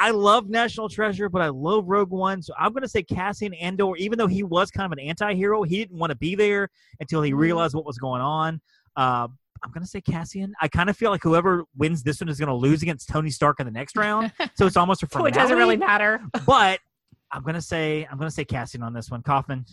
I 0.00 0.12
love 0.12 0.48
National 0.48 0.88
Treasure, 0.88 1.28
but 1.28 1.42
I 1.42 1.48
love 1.48 1.86
Rogue 1.88 2.10
One. 2.10 2.40
So 2.40 2.54
I'm 2.56 2.70
going 2.72 2.82
to 2.84 2.88
say 2.88 3.02
Cassian 3.02 3.52
Andor, 3.54 3.96
even 3.96 4.16
though 4.16 4.28
he 4.28 4.44
was 4.44 4.70
kind 4.70 4.86
of 4.86 4.92
an 4.96 5.00
anti 5.00 5.34
hero, 5.34 5.64
he 5.64 5.78
didn't 5.78 5.98
want 5.98 6.10
to 6.10 6.16
be 6.16 6.36
there 6.36 6.70
until 7.00 7.20
he 7.20 7.32
realized 7.32 7.74
what 7.74 7.84
was 7.84 7.98
going 7.98 8.22
on. 8.22 8.60
Uh, 8.94 9.26
I'm 9.64 9.70
going 9.72 9.82
to 9.82 9.88
say 9.88 10.00
Cassian. 10.00 10.54
I 10.60 10.68
kind 10.68 10.88
of 10.90 10.96
feel 10.96 11.10
like 11.10 11.22
whoever 11.22 11.64
wins 11.76 12.02
this 12.02 12.20
one 12.20 12.28
is 12.28 12.38
going 12.38 12.48
to 12.48 12.54
lose 12.54 12.82
against 12.82 13.08
Tony 13.08 13.30
Stark 13.30 13.60
in 13.60 13.66
the 13.66 13.72
next 13.72 13.96
round. 13.96 14.32
So 14.54 14.66
it's 14.66 14.76
almost 14.76 15.02
a 15.02 15.08
So 15.12 15.24
it 15.26 15.34
doesn't 15.34 15.56
really 15.56 15.76
matter. 15.76 16.20
But 16.46 16.80
I'm 17.30 17.42
going 17.42 17.54
to 17.54 17.62
say 17.62 18.06
I'm 18.10 18.16
going 18.18 18.28
to 18.28 18.34
say 18.34 18.44
Cassian 18.44 18.82
on 18.82 18.92
this 18.92 19.10
one. 19.10 19.22
Kaufman. 19.22 19.64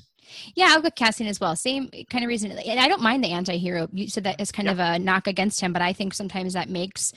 Yeah, 0.56 0.70
I'll 0.72 0.82
go 0.82 0.90
Cassian 0.90 1.28
as 1.28 1.40
well. 1.40 1.56
Same 1.56 1.90
kind 2.10 2.24
of 2.24 2.28
reason. 2.28 2.52
And 2.52 2.80
I 2.80 2.88
don't 2.88 3.02
mind 3.02 3.24
the 3.24 3.30
anti-hero. 3.32 3.88
You 3.94 4.08
said 4.08 4.24
that 4.24 4.42
as 4.42 4.52
kind 4.52 4.68
of 4.68 4.80
a 4.80 4.98
knock 4.98 5.28
against 5.28 5.62
him, 5.62 5.72
but 5.72 5.82
I 5.84 5.94
think 5.94 6.14
sometimes 6.16 6.54
that 6.54 6.68
makes 6.70 7.14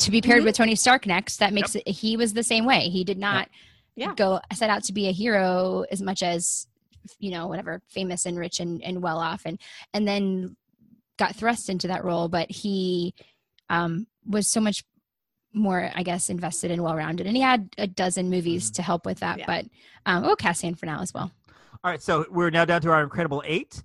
to 0.00 0.10
be 0.10 0.20
paired 0.20 0.42
Mhm. 0.42 0.46
with 0.46 0.56
Tony 0.56 0.74
Stark 0.74 1.06
next, 1.06 1.36
that 1.36 1.52
makes 1.52 1.76
it 1.76 1.86
he 1.86 2.16
was 2.16 2.32
the 2.34 2.42
same 2.42 2.66
way. 2.66 2.88
He 2.88 3.04
did 3.04 3.18
not 3.18 3.48
Yeah. 3.94 4.14
go 4.16 4.40
set 4.52 4.68
out 4.68 4.82
to 4.84 4.92
be 4.92 5.06
a 5.08 5.12
hero 5.12 5.84
as 5.92 6.02
much 6.02 6.22
as 6.22 6.66
you 7.18 7.30
know, 7.30 7.46
whatever, 7.46 7.80
famous 7.88 8.26
and 8.26 8.38
rich 8.38 8.60
and, 8.60 8.82
and 8.82 9.00
well 9.00 9.18
off 9.18 9.42
and 9.46 9.58
and 9.94 10.06
then 10.06 10.56
got 11.20 11.36
thrust 11.36 11.68
into 11.68 11.86
that 11.88 12.04
role, 12.04 12.28
but 12.28 12.50
he 12.50 13.14
um 13.68 14.06
was 14.26 14.48
so 14.48 14.60
much 14.60 14.82
more, 15.52 15.90
I 15.94 16.02
guess, 16.02 16.30
invested 16.30 16.70
and 16.70 16.82
well 16.82 16.96
rounded. 16.96 17.26
And 17.26 17.36
he 17.36 17.42
had 17.42 17.68
a 17.78 17.86
dozen 17.86 18.30
movies 18.30 18.70
to 18.72 18.82
help 18.82 19.06
with 19.06 19.20
that. 19.20 19.38
Yeah. 19.38 19.46
But 19.46 19.66
um 20.06 20.24
oh 20.24 20.34
Cassian 20.34 20.74
for 20.74 20.86
now 20.86 21.00
as 21.00 21.14
well. 21.14 21.30
All 21.84 21.90
right, 21.90 22.02
so 22.02 22.26
we're 22.30 22.50
now 22.50 22.64
down 22.64 22.80
to 22.82 22.90
our 22.90 23.02
incredible 23.02 23.42
eight. 23.46 23.82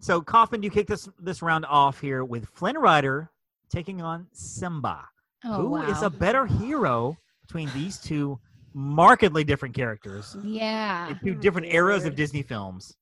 So 0.00 0.20
Kaufman, 0.20 0.60
do 0.60 0.66
you 0.66 0.70
kick 0.70 0.88
this 0.88 1.08
this 1.18 1.40
round 1.40 1.64
off 1.64 2.00
here 2.00 2.24
with 2.24 2.46
Flynn 2.46 2.76
Rider 2.76 3.30
taking 3.70 4.02
on 4.02 4.26
Simba. 4.32 5.08
Oh 5.44 5.54
Who 5.54 5.68
wow. 5.70 5.90
is 5.90 6.02
a 6.02 6.10
better 6.10 6.46
hero 6.46 7.16
between 7.40 7.70
these 7.74 7.98
two 7.98 8.38
markedly 8.74 9.44
different 9.44 9.74
characters 9.74 10.34
yeah. 10.42 11.12
two 11.22 11.34
different 11.34 11.66
eras 11.72 12.04
of 12.04 12.14
Disney 12.14 12.42
films? 12.42 12.96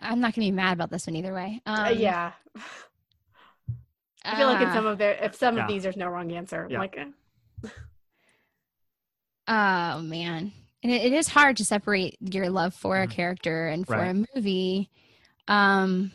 I'm 0.00 0.20
not 0.20 0.34
gonna 0.34 0.46
be 0.46 0.50
mad 0.52 0.72
about 0.74 0.90
this 0.90 1.06
one 1.06 1.16
either 1.16 1.34
way. 1.34 1.60
Um, 1.66 1.84
Uh, 1.86 1.88
yeah. 1.90 2.32
I 4.24 4.36
feel 4.36 4.46
like 4.48 4.60
in 4.60 4.68
uh, 4.68 4.74
some 4.74 4.86
of 4.86 4.98
their, 4.98 5.12
if 5.14 5.34
some 5.34 5.56
Yeah. 5.56 5.62
of 5.62 5.68
these, 5.68 5.82
there's 5.82 5.96
no 5.96 6.08
wrong 6.08 6.30
answer. 6.32 6.66
Yeah. 6.70 6.78
Like, 6.78 6.96
eh. 6.98 7.68
Oh 9.48 10.00
man, 10.02 10.52
and 10.82 10.92
it, 10.92 11.02
it 11.06 11.12
is 11.12 11.28
hard 11.28 11.56
to 11.56 11.64
separate 11.64 12.16
your 12.20 12.48
love 12.50 12.74
for 12.74 13.00
a 13.02 13.06
Mhm. 13.06 13.10
character 13.10 13.68
and 13.68 13.86
for 13.86 13.96
Right. 13.96 14.14
a 14.14 14.24
movie. 14.36 14.90
Um, 15.48 16.12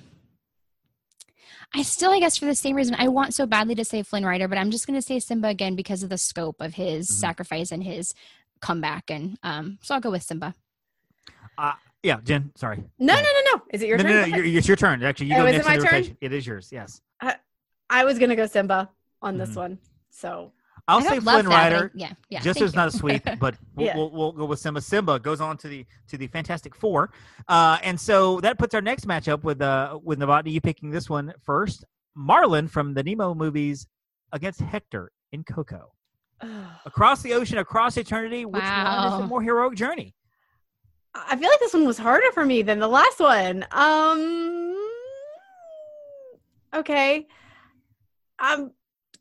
I 1.73 1.81
still, 1.81 2.11
I 2.11 2.19
guess, 2.19 2.37
for 2.37 2.45
the 2.45 2.55
same 2.55 2.75
reason, 2.77 2.95
I 2.97 3.09
want 3.09 3.33
so 3.33 3.45
badly 3.45 3.75
to 3.75 3.83
say 3.83 4.01
Flynn 4.03 4.23
Rider, 4.25 4.47
but 4.47 4.57
I'm 4.57 4.71
just 4.71 4.87
going 4.87 4.95
to 4.97 5.01
say 5.01 5.19
Simba 5.19 5.49
again 5.49 5.75
because 5.75 6.03
of 6.03 6.09
the 6.09 6.17
scope 6.17 6.61
of 6.61 6.75
his 6.75 7.09
Mhm. 7.09 7.13
sacrifice 7.13 7.71
and 7.71 7.83
his 7.83 8.13
comeback, 8.61 9.09
and 9.11 9.37
um, 9.43 9.79
so 9.81 9.93
I'll 9.95 9.99
go 10.01 10.11
with 10.11 10.23
Simba. 10.23 10.55
Yeah, 12.05 12.19
Jen. 12.23 12.51
Sorry. 12.55 12.83
no, 12.99 13.15
no, 13.15 13.21
no, 13.21 13.51
no. 13.57 13.61
Is 13.73 13.81
it 13.81 13.87
your 13.87 13.97
no, 13.97 14.03
turn? 14.03 14.13
no, 14.29 14.37
Go 14.37 14.43
no, 14.43 14.47
it's 14.57 14.67
your 14.67 14.77
turn. 14.77 15.03
Actually, 15.03 15.27
you 15.27 15.35
Oh, 15.35 15.39
go 15.39 15.45
is 15.47 15.55
it 15.55 15.65
my 15.65 15.75
turn? 15.77 15.83
rotation. 15.85 16.17
It 16.21 16.31
is 16.33 16.45
yours. 16.45 16.69
Yes. 16.71 17.01
I 17.89 18.03
was 18.03 18.17
gonna 18.19 18.35
go 18.35 18.45
Simba. 18.45 18.89
on 19.21 19.37
this 19.37 19.51
Mhm. 19.51 19.55
one. 19.57 19.77
So 20.11 20.51
I'll 20.87 20.99
I 20.99 21.01
say 21.01 21.19
Flynn 21.19 21.23
that, 21.23 21.45
but 21.45 21.51
I- 21.53 21.63
Rider. 21.71 21.91
yeah, 21.95 22.13
yeah. 22.29 22.41
just 22.41 22.61
as 22.61 22.75
not 22.75 22.87
a 22.87 22.91
sweep, 22.91 23.23
but 23.39 23.55
we'll, 23.75 23.85
Yeah. 23.87 23.95
we'll, 23.97 24.11
we'll 24.11 24.31
go 24.33 24.45
with 24.45 24.59
Simba. 24.59 24.81
Simba 24.81 25.19
goes 25.19 25.41
on 25.41 25.57
to 25.57 25.67
the 25.67 25.85
to 26.09 26.17
the 26.17 26.27
Fantastic 26.27 26.75
Four, 26.75 27.11
uh, 27.47 27.79
and 27.81 27.99
so 27.99 28.39
that 28.41 28.59
puts 28.59 28.75
our 28.75 28.81
next 28.81 29.07
matchup 29.07 29.43
with 29.43 29.61
uh 29.61 29.97
with 30.03 30.19
Novotny. 30.19 30.51
You 30.51 30.61
picking 30.61 30.91
this 30.91 31.09
one 31.09 31.33
first, 31.43 31.85
Marlin 32.15 32.67
from 32.67 32.93
the 32.93 33.01
Nemo 33.03 33.33
movies 33.33 33.87
against 34.31 34.61
Hector 34.61 35.11
in 35.31 35.43
Coco. 35.43 35.91
Across 36.85 37.21
the 37.23 37.33
ocean, 37.33 37.57
across 37.59 37.97
eternity, 37.97 38.45
which 38.45 38.61
one 38.61 38.63
is 38.63 39.13
the 39.13 39.19
Wow. 39.21 39.27
more 39.27 39.41
heroic 39.41 39.75
journey? 39.75 40.13
I 41.15 41.35
feel 41.37 41.49
like 41.49 41.59
this 41.59 41.73
one 41.73 41.85
was 41.85 41.97
harder 41.97 42.31
for 42.33 42.45
me 42.45 42.61
than 42.61 42.79
the 42.79 42.87
last 42.87 43.19
one. 43.19 43.65
Um 43.71 44.75
okay. 46.73 47.27
Um 48.39 48.71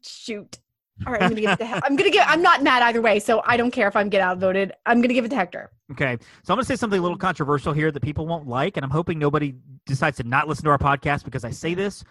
shoot. 0.02 0.58
All 1.06 1.12
right, 1.12 1.22
I'm 1.22 1.30
gonna 1.30 1.40
give 1.40 1.50
it 1.50 1.58
to 1.58 1.80
I'm 1.84 1.96
gonna 1.96 2.10
give 2.10 2.24
I'm 2.26 2.42
not 2.42 2.62
mad 2.62 2.82
either 2.82 3.02
way, 3.02 3.18
so 3.18 3.42
I 3.44 3.56
don't 3.56 3.70
care 3.70 3.88
if 3.88 3.96
I'm 3.96 4.08
get 4.08 4.20
outvoted. 4.20 4.72
I'm 4.86 5.00
gonna 5.00 5.14
give 5.14 5.24
it 5.24 5.30
to 5.30 5.36
Hector. 5.36 5.70
Okay, 5.92 6.16
so 6.42 6.54
I'm 6.54 6.58
to 6.58 6.64
say 6.64 6.76
something 6.76 6.98
a 6.98 7.02
little 7.02 7.18
controversial 7.18 7.72
here 7.72 7.90
that 7.90 8.00
people 8.00 8.26
won't 8.26 8.48
like, 8.48 8.76
and 8.76 8.84
I'm 8.84 8.90
hoping 8.90 9.18
nobody 9.18 9.54
decides 9.86 10.16
to 10.16 10.22
not 10.22 10.48
listen 10.48 10.64
to 10.64 10.70
our 10.70 10.78
podcast 10.78 11.24
because 11.24 11.44
I 11.44 11.50
say 11.50 11.74
this. 11.74 12.04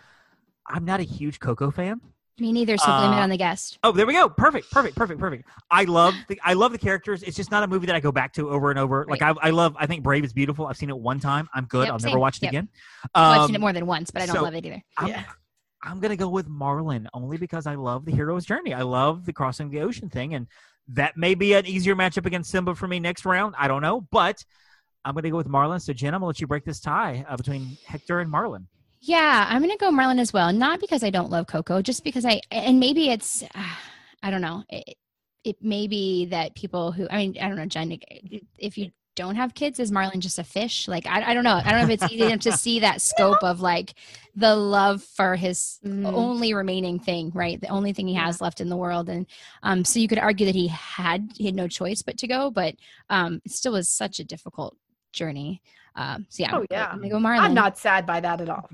I'm 0.67 0.85
not 0.85 0.99
a 0.99 1.03
huge 1.03 1.39
Coco 1.39 1.71
fan. 1.71 2.01
Me 2.39 2.51
neither. 2.51 2.77
So 2.77 2.85
blame 2.87 3.11
it 3.13 3.19
Uh, 3.19 3.21
on 3.21 3.29
the 3.29 3.37
guest. 3.37 3.77
Oh, 3.83 3.91
there 3.91 4.07
we 4.07 4.13
go. 4.13 4.27
Perfect, 4.27 4.71
perfect, 4.71 4.95
perfect, 4.95 5.19
perfect. 5.19 5.47
I 5.69 5.83
love 5.83 6.15
the 6.27 6.39
I 6.43 6.53
love 6.53 6.71
the 6.71 6.79
characters. 6.79 7.21
It's 7.21 7.37
just 7.37 7.51
not 7.51 7.61
a 7.63 7.67
movie 7.67 7.85
that 7.85 7.95
I 7.95 7.99
go 7.99 8.11
back 8.11 8.33
to 8.33 8.49
over 8.49 8.71
and 8.71 8.79
over. 8.79 9.05
Like 9.07 9.21
I, 9.21 9.33
I 9.41 9.51
love. 9.51 9.75
I 9.79 9.85
think 9.85 10.01
Brave 10.03 10.23
is 10.23 10.33
beautiful. 10.33 10.65
I've 10.65 10.77
seen 10.77 10.89
it 10.89 10.97
one 10.97 11.19
time. 11.19 11.47
I'm 11.53 11.65
good. 11.65 11.85
Yep, 11.85 11.93
I'll 11.93 11.99
never 11.99 12.09
same. 12.13 12.19
watch 12.19 12.37
it 12.37 12.43
Yep. 12.43 12.51
again. 12.51 12.69
Well, 13.13 13.23
I've 13.23 13.41
Um, 13.41 13.47
seen 13.47 13.55
it 13.55 13.61
more 13.61 13.71
than 13.73 13.85
once, 13.85 14.09
but 14.09 14.23
I 14.23 14.25
don't 14.25 14.35
so- 14.37 14.41
love 14.43 14.55
it 14.55 14.65
either. 14.65 14.81
I'm, 14.97 15.07
Yeah. 15.09 15.23
I'm 15.83 15.99
gonna 15.99 16.15
go 16.15 16.29
with 16.29 16.47
Marlin 16.47 17.07
only 17.13 17.37
because 17.37 17.67
I 17.67 17.75
love 17.75 18.05
the 18.05 18.11
hero's 18.11 18.45
journey. 18.45 18.73
I 18.73 18.81
love 18.81 19.25
the 19.25 19.33
crossing 19.33 19.69
the 19.69 19.81
ocean 19.81 20.09
thing, 20.09 20.33
and 20.33 20.47
that 20.87 21.15
may 21.15 21.35
be 21.35 21.53
an 21.53 21.67
easier 21.67 21.95
matchup 21.95 22.25
against 22.25 22.49
Simba 22.49 22.73
for 22.73 22.87
me 22.87 22.99
next 22.99 23.25
round. 23.25 23.53
I 23.59 23.67
don't 23.67 23.81
know, 23.83 24.01
but 24.11 24.43
I'm 25.05 25.13
gonna 25.13 25.29
go 25.29 25.37
with 25.37 25.47
Marlin. 25.49 25.79
So 25.79 25.93
Jen, 25.93 26.13
I'm 26.15 26.21
gonna 26.21 26.27
let 26.27 26.39
you 26.41 26.47
break 26.47 26.63
this 26.65 26.79
tie 26.79 27.25
uh, 27.29 27.37
between 27.37 27.77
Hector 27.85 28.21
and 28.21 28.31
Marlin. 28.31 28.67
Yeah, 29.05 29.45
I'm 29.49 29.61
gonna 29.61 29.75
go 29.77 29.91
Marlin 29.91 30.17
as 30.19 30.31
well. 30.31 30.53
Not 30.53 30.79
because 30.79 31.03
I 31.03 31.09
don't 31.09 31.29
love 31.29 31.45
Coco, 31.47 31.81
just 31.81 32.03
because 32.03 32.25
I 32.25 32.39
and 32.51 32.79
maybe 32.79 33.09
it's 33.09 33.43
I 34.21 34.31
don't 34.31 34.41
know. 34.41 34.63
It, 34.69 34.95
it 35.43 35.57
may 35.61 35.87
be 35.87 36.25
that 36.27 36.55
people 36.55 36.93
who 36.93 37.07
I 37.11 37.17
mean 37.17 37.37
I 37.41 37.47
don't 37.49 37.57
know, 37.57 37.65
Jen. 37.65 37.97
If 38.57 38.77
you 38.77 38.91
don't 39.15 39.35
have 39.35 39.53
kids, 39.53 39.79
is 39.79 39.91
Marlin 39.91 40.21
just 40.21 40.39
a 40.39 40.43
fish? 40.43 40.87
Like 40.87 41.05
I, 41.05 41.31
I 41.31 41.33
don't 41.33 41.43
know. 41.43 41.59
I 41.63 41.69
don't 41.71 41.81
know 41.85 41.93
if 41.93 42.01
it's 42.01 42.11
easy 42.13 42.23
enough 42.23 42.39
to 42.41 42.51
see 42.65 42.79
that 42.79 43.01
scope 43.01 43.43
of 43.43 43.59
like 43.59 43.93
the 44.35 44.55
love 44.55 45.03
for 45.03 45.35
his 45.35 45.79
Mhm. 45.85 46.11
only 46.13 46.53
remaining 46.53 46.97
thing, 46.99 47.29
right? 47.35 47.59
The 47.59 47.67
only 47.67 47.91
thing 47.91 48.07
he 48.07 48.13
has 48.15 48.39
left 48.41 48.61
in 48.61 48.69
the 48.69 48.77
world, 48.77 49.09
and 49.09 49.25
um, 49.63 49.83
so 49.83 49.99
you 49.99 50.07
could 50.07 50.17
argue 50.17 50.45
that 50.45 50.55
he 50.55 50.67
had 50.69 51.29
he 51.35 51.45
had 51.45 51.55
no 51.55 51.67
choice 51.67 52.01
but 52.01 52.17
to 52.19 52.27
go, 52.27 52.49
but 52.51 52.75
um, 53.09 53.41
it 53.43 53.51
still 53.51 53.73
was 53.73 53.89
such 53.89 54.19
a 54.21 54.23
difficult 54.23 54.77
journey. 55.11 55.61
Um, 55.95 56.25
so 56.29 56.41
yeah, 56.43 56.49
Oh, 56.53 56.65
I'm- 56.71 57.01
yeah. 57.03 57.09
Go 57.09 57.19
Marlin. 57.19 57.43
I'm 57.45 57.53
not 57.53 57.77
sad 57.77 58.05
by 58.05 58.19
that 58.21 58.39
at 58.41 58.49
all. 58.49 58.67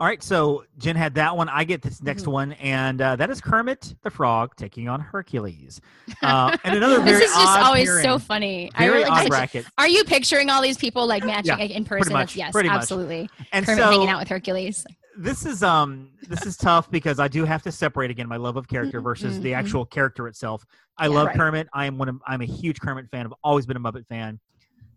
All 0.00 0.06
right, 0.06 0.22
so 0.22 0.64
Jen 0.78 0.94
had 0.94 1.14
that 1.14 1.36
one. 1.36 1.48
I 1.48 1.64
get 1.64 1.82
this 1.82 2.00
next 2.02 2.22
Mhm. 2.24 2.32
one, 2.32 2.52
and 2.52 3.00
uh, 3.02 3.16
that 3.16 3.30
is 3.30 3.40
Kermit 3.40 3.96
the 4.02 4.10
Frog 4.10 4.54
taking 4.56 4.88
on 4.88 5.00
Hercules. 5.00 5.80
Uh, 6.22 6.56
and 6.64 6.74
another 6.76 7.00
very 7.00 7.18
this 7.18 7.30
is 7.30 7.36
just 7.36 7.58
always 7.58 7.88
so 7.88 8.02
pairing. 8.02 8.18
funny. 8.20 8.70
I 8.74 8.78
Very 8.86 8.98
really 9.00 9.10
odd 9.10 9.16
just- 9.18 9.28
bracket. 9.30 9.66
Are 9.76 9.88
you 9.88 10.04
picturing 10.04 10.50
all 10.50 10.62
these 10.62 10.76
people 10.78 11.06
like 11.06 11.24
matching 11.24 11.58
Yeah, 11.58 11.64
in 11.64 11.84
person? 11.84 12.12
much, 12.12 12.34
yes, 12.34 12.54
absolutely. 12.56 13.28
And 13.52 13.64
Kermit 13.66 13.84
so 13.84 13.90
hanging 13.90 14.08
out 14.08 14.18
with 14.20 14.28
Hercules. 14.28 14.84
this 15.16 15.44
is 15.46 15.62
um 15.62 16.10
this 16.28 16.44
is 16.46 16.56
tough 16.56 16.90
because 16.90 17.18
I 17.20 17.28
do 17.28 17.44
have 17.44 17.62
to 17.64 17.72
separate 17.72 18.10
again 18.10 18.28
my 18.28 18.36
love 18.36 18.56
of 18.56 18.68
character 18.68 19.00
versus 19.00 19.40
the 19.40 19.52
Mhm. 19.52 19.56
actual 19.58 19.84
character 19.84 20.26
itself. 20.28 20.64
I 20.96 21.06
Yeah. 21.06 21.14
love 21.14 21.26
Right. 21.28 21.36
Kermit. 21.36 21.68
I 21.72 21.86
am 21.86 21.98
one 21.98 22.08
of 22.08 22.20
I'm 22.26 22.40
a 22.40 22.46
huge 22.46 22.80
Kermit 22.80 23.08
fan. 23.10 23.26
I've 23.26 23.34
always 23.44 23.66
been 23.66 23.76
a 23.76 23.80
Muppet 23.80 24.06
fan. 24.08 24.38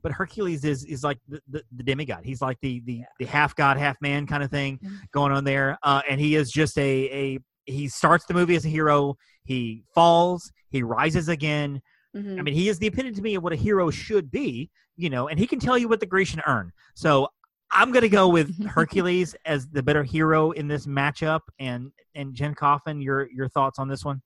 But 0.04 0.12
Hercules 0.14 0.64
is 0.66 0.84
is 0.86 1.04
like 1.04 1.18
the, 1.28 1.42
the, 1.50 1.64
the 1.76 1.84
demigod. 1.84 2.22
He's 2.24 2.42
like 2.42 2.58
the 2.62 2.82
the, 2.86 3.04
the 3.20 3.26
half 3.26 3.56
god, 3.56 3.78
half 3.78 3.98
man 4.02 4.26
kind 4.28 4.44
of 4.44 4.50
thing 4.52 4.80
Mhm. 4.84 4.98
going 5.12 5.32
on 5.32 5.44
there. 5.44 5.78
Uh, 5.84 6.02
and 6.10 6.20
he 6.20 6.36
is 6.36 6.52
just 6.52 6.78
a 6.78 6.82
a 7.12 7.40
he 7.66 7.88
starts 7.88 8.26
the 8.26 8.34
movie 8.34 8.56
as 8.56 8.66
a 8.66 8.70
hero. 8.70 9.16
He 9.44 9.84
falls. 9.94 10.52
He 10.70 10.84
rises 10.84 11.28
again. 11.30 11.82
Mhm. 12.16 12.40
I 12.40 12.42
mean, 12.42 12.54
he 12.56 12.68
is 12.70 12.80
the 12.80 12.88
epitome 12.88 13.14
to 13.14 13.22
me 13.22 13.36
of 13.36 13.44
what 13.44 13.54
a 13.54 13.56
hero 13.58 13.90
should 13.90 14.30
be, 14.32 14.70
you 14.98 15.10
know, 15.10 15.28
and 15.30 15.38
he 15.40 15.48
can 15.48 15.60
tell 15.60 15.78
you 15.78 15.88
what 15.88 16.00
the 16.00 16.06
Grecian 16.06 16.42
urn. 16.48 16.72
So 16.96 17.28
I'm 17.72 17.92
going 17.92 18.02
to 18.02 18.10
go 18.10 18.28
with 18.28 18.50
Hercules 18.68 19.34
as 19.46 19.70
the 19.70 19.82
better 19.82 20.04
hero 20.04 20.52
in 20.52 20.68
this 20.68 20.86
matchup. 20.88 21.42
And 21.60 21.92
and 22.16 22.34
Jen 22.34 22.54
Kaufman, 22.56 23.02
your 23.02 23.30
your 23.32 23.48
thoughts 23.48 23.80
on 23.80 23.88
this 23.88 24.04
one? 24.04 24.22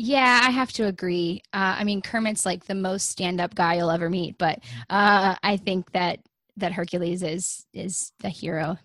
Yeah, 0.00 0.40
I 0.44 0.50
have 0.50 0.70
to 0.74 0.86
agree. 0.86 1.42
Uh, 1.52 1.74
I 1.78 1.82
mean, 1.82 2.02
Kermit's 2.02 2.46
like 2.46 2.66
the 2.66 2.74
most 2.76 3.08
stand-up 3.10 3.56
guy 3.56 3.74
you'll 3.74 3.90
ever 3.90 4.08
meet, 4.08 4.38
but 4.38 4.60
uh, 4.88 5.34
I 5.42 5.56
think 5.56 5.90
that 5.90 6.20
that 6.56 6.72
Hercules 6.72 7.22
is 7.24 7.66
is 7.72 8.12
the 8.20 8.28
hero 8.28 8.78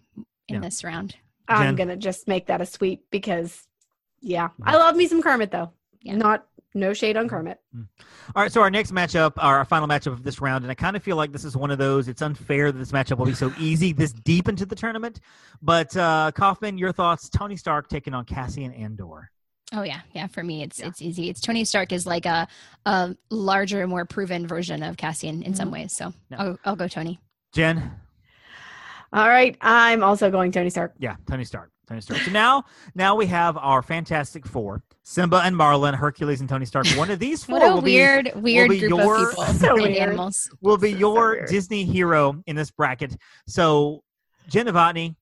in 0.47 0.55
Yeah. 0.55 0.59
this 0.61 0.83
round. 0.83 1.15
I'm 1.47 1.67
Jen? 1.67 1.75
gonna 1.75 1.97
just 1.97 2.27
make 2.27 2.47
that 2.47 2.61
a 2.61 2.65
sweep 2.65 3.03
because 3.11 3.61
yeah. 4.21 4.49
I 4.63 4.75
love 4.75 4.95
me 4.95 5.07
some 5.07 5.21
Kermit 5.21 5.51
though. 5.51 5.71
Yeah. 6.01 6.15
Not 6.15 6.47
no 6.73 6.93
shade 6.93 7.15
on 7.15 7.29
Kermit. 7.29 7.59
All 8.35 8.41
right, 8.41 8.51
so 8.51 8.61
our 8.61 8.71
next 8.71 8.91
matchup, 8.91 9.33
our 9.37 9.63
final 9.65 9.87
matchup 9.87 10.13
of 10.13 10.23
this 10.23 10.41
round, 10.41 10.63
and 10.63 10.71
I 10.71 10.73
kind 10.75 10.95
of 10.95 11.03
feel 11.03 11.15
like 11.15 11.31
this 11.31 11.45
is 11.45 11.55
one 11.55 11.69
of 11.69 11.77
those. 11.77 12.07
It's 12.07 12.23
unfair 12.23 12.71
that 12.71 12.77
this 12.79 12.91
matchup 12.91 13.17
will 13.19 13.27
be 13.27 13.35
so 13.35 13.53
easy 13.59 13.93
this 13.93 14.13
deep 14.13 14.47
into 14.49 14.65
the 14.65 14.75
tournament. 14.75 15.19
But 15.61 15.95
uh, 15.95 16.31
Kaufman, 16.33 16.79
your 16.79 16.91
thoughts? 16.91 17.29
Tony 17.29 17.55
Stark 17.55 17.87
taking 17.87 18.15
on 18.15 18.25
Cassian 18.25 18.73
Andor. 18.73 19.29
Oh 19.73 19.81
yeah, 19.83 20.01
yeah. 20.13 20.27
For 20.27 20.43
me, 20.43 20.61
it's 20.63 20.79
Yeah. 20.79 20.87
it's 20.87 21.01
easy. 21.01 21.29
It's 21.29 21.41
Tony 21.41 21.65
Stark 21.65 21.91
is 21.91 22.05
like 22.05 22.25
a 22.25 22.47
a 22.85 23.15
larger, 23.31 23.87
more 23.87 24.05
proven 24.05 24.45
version 24.47 24.83
of 24.83 24.97
Cassian 24.97 25.41
in 25.43 25.53
some 25.55 25.65
mm-hmm. 25.67 25.73
ways. 25.73 25.95
So 25.95 26.13
Yeah. 26.29 26.41
I'll, 26.43 26.59
I'll 26.65 26.75
go 26.75 26.87
Tony. 26.87 27.19
Jen, 27.53 27.91
All 29.11 29.27
right. 29.27 29.55
I'm 29.61 30.03
also 30.03 30.31
going 30.31 30.51
Tony 30.51 30.69
Stark. 30.71 30.93
Yeah, 30.99 31.15
Tony 31.27 31.43
Stark. 31.45 31.69
Tony 31.87 32.01
Stark. 32.01 32.21
So 32.21 32.31
now, 32.31 32.63
now 32.95 33.15
we 33.15 33.25
have 33.27 33.57
our 33.57 33.81
Fantastic 33.81 34.45
Four: 34.47 34.83
Simba 35.03 35.41
and 35.43 35.55
Marlin, 35.55 35.93
Hercules 35.93 36.39
and 36.39 36.47
Tony 36.49 36.65
Stark. 36.65 36.87
One 36.95 37.11
of 37.11 37.19
these 37.19 37.43
four 37.45 37.59
What 37.59 37.71
a 37.71 37.75
will 37.75 37.81
weird, 37.81 38.31
weird 38.35 38.69
be 38.69 38.79
group 38.79 38.89
your- 38.91 39.21
of 39.23 39.29
people 39.31 39.45
So 39.45 39.73
and 39.75 39.81
weird. 39.83 39.97
animals. 39.97 40.49
will 40.61 40.77
be 40.77 40.91
So 40.93 40.97
your 40.97 41.31
weird. 41.31 41.49
Disney 41.49 41.83
hero 41.83 42.41
in 42.47 42.55
this 42.55 42.71
bracket. 42.71 43.15
So 43.47 44.03
Jen 44.47 44.67
Novotny, 44.67 45.15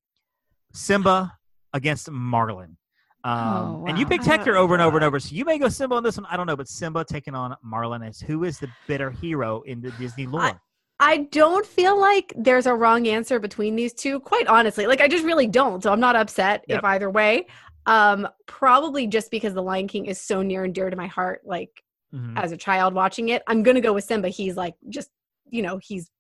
Simba 0.74 1.34
against 1.74 2.10
Marlin. 2.12 2.78
Um, 3.24 3.84
Oh, 3.84 3.86
And 3.88 3.98
you 3.98 4.06
wow. 4.06 4.10
picked 4.10 4.26
Hector 4.26 4.56
over 4.58 4.74
and 4.74 4.82
over 4.82 4.98
and 4.98 5.04
over, 5.04 5.20
so 5.20 5.36
you 5.36 5.46
may 5.46 5.58
go 5.58 5.70
Simba 5.70 5.96
on 5.96 6.04
this 6.04 6.18
one. 6.18 6.26
I 6.30 6.38
don't 6.38 6.48
know, 6.48 6.56
but 6.56 6.68
Simba 6.68 7.04
taking 7.06 7.36
on 7.36 7.56
Marlin 7.64 8.02
as 8.04 8.20
who 8.20 8.44
is 8.44 8.60
the 8.60 8.70
bitter 8.88 9.12
hero 9.12 9.62
in 9.62 9.82
the 9.82 9.92
Disney 9.92 10.26
lore? 10.28 10.60
I 11.00 11.18
don't 11.32 11.66
feel 11.66 12.00
like 12.00 12.32
there's 12.38 12.68
a 12.68 12.76
wrong 12.76 13.08
answer 13.08 13.40
between 13.40 13.76
these 13.76 13.94
two, 13.94 14.20
quite 14.20 14.48
honestly. 14.48 14.86
Like 14.88 15.02
I 15.02 15.08
just 15.08 15.24
really 15.24 15.48
don't. 15.48 15.82
So 15.82 15.92
I'm 15.92 16.00
not 16.00 16.16
upset 16.16 16.64
Yep. 16.68 16.78
if 16.80 16.84
either 16.84 17.10
way. 17.10 17.48
Um, 17.88 18.28
probably 18.46 19.08
just 19.08 19.32
because 19.32 19.56
The 19.56 19.64
Lion 19.64 19.88
King 19.88 20.06
is 20.06 20.22
so 20.22 20.44
near 20.44 20.64
and 20.64 20.74
dear 20.76 20.90
to 20.92 20.96
my 20.96 21.08
heart, 21.08 21.42
like 21.44 21.84
Mhm. 22.14 22.38
as 22.38 22.52
a 22.52 22.58
child 22.58 22.94
watching 22.94 23.30
it. 23.30 23.42
I'm 23.48 23.64
gonna 23.64 23.82
go 23.82 23.94
with 23.94 24.04
Simba. 24.04 24.28
He's 24.30 24.56
like 24.56 24.76
just, 24.90 25.10
you 25.50 25.62
know, 25.64 25.80
he's 25.82 26.12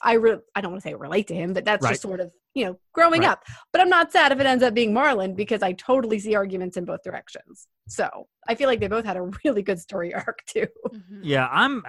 I 0.00 0.14
re- 0.14 0.38
I 0.54 0.60
don't 0.62 0.72
want 0.72 0.82
to 0.82 0.88
say 0.88 0.94
relate 0.94 1.26
to 1.28 1.34
him, 1.34 1.52
but 1.52 1.64
that's 1.64 1.82
Right. 1.84 1.90
just 1.90 2.02
sort 2.02 2.20
of, 2.20 2.32
you 2.54 2.64
know, 2.66 2.78
growing 2.92 3.20
Right. 3.22 3.30
up. 3.30 3.44
But 3.72 3.80
I'm 3.80 3.88
not 3.88 4.12
sad 4.12 4.32
if 4.32 4.40
it 4.40 4.46
ends 4.46 4.62
up 4.62 4.74
being 4.74 4.92
Marlin 4.92 5.34
because 5.34 5.62
I 5.62 5.72
totally 5.72 6.18
see 6.18 6.34
arguments 6.34 6.76
in 6.76 6.84
both 6.84 7.02
directions. 7.02 7.66
So 7.88 8.26
I 8.48 8.54
feel 8.54 8.68
like 8.68 8.80
they 8.80 8.88
both 8.88 9.04
had 9.04 9.16
a 9.16 9.22
really 9.44 9.62
good 9.62 9.78
story 9.80 10.14
arc 10.14 10.44
too. 10.46 10.66
Yeah, 11.22 11.48
I'm. 11.50 11.82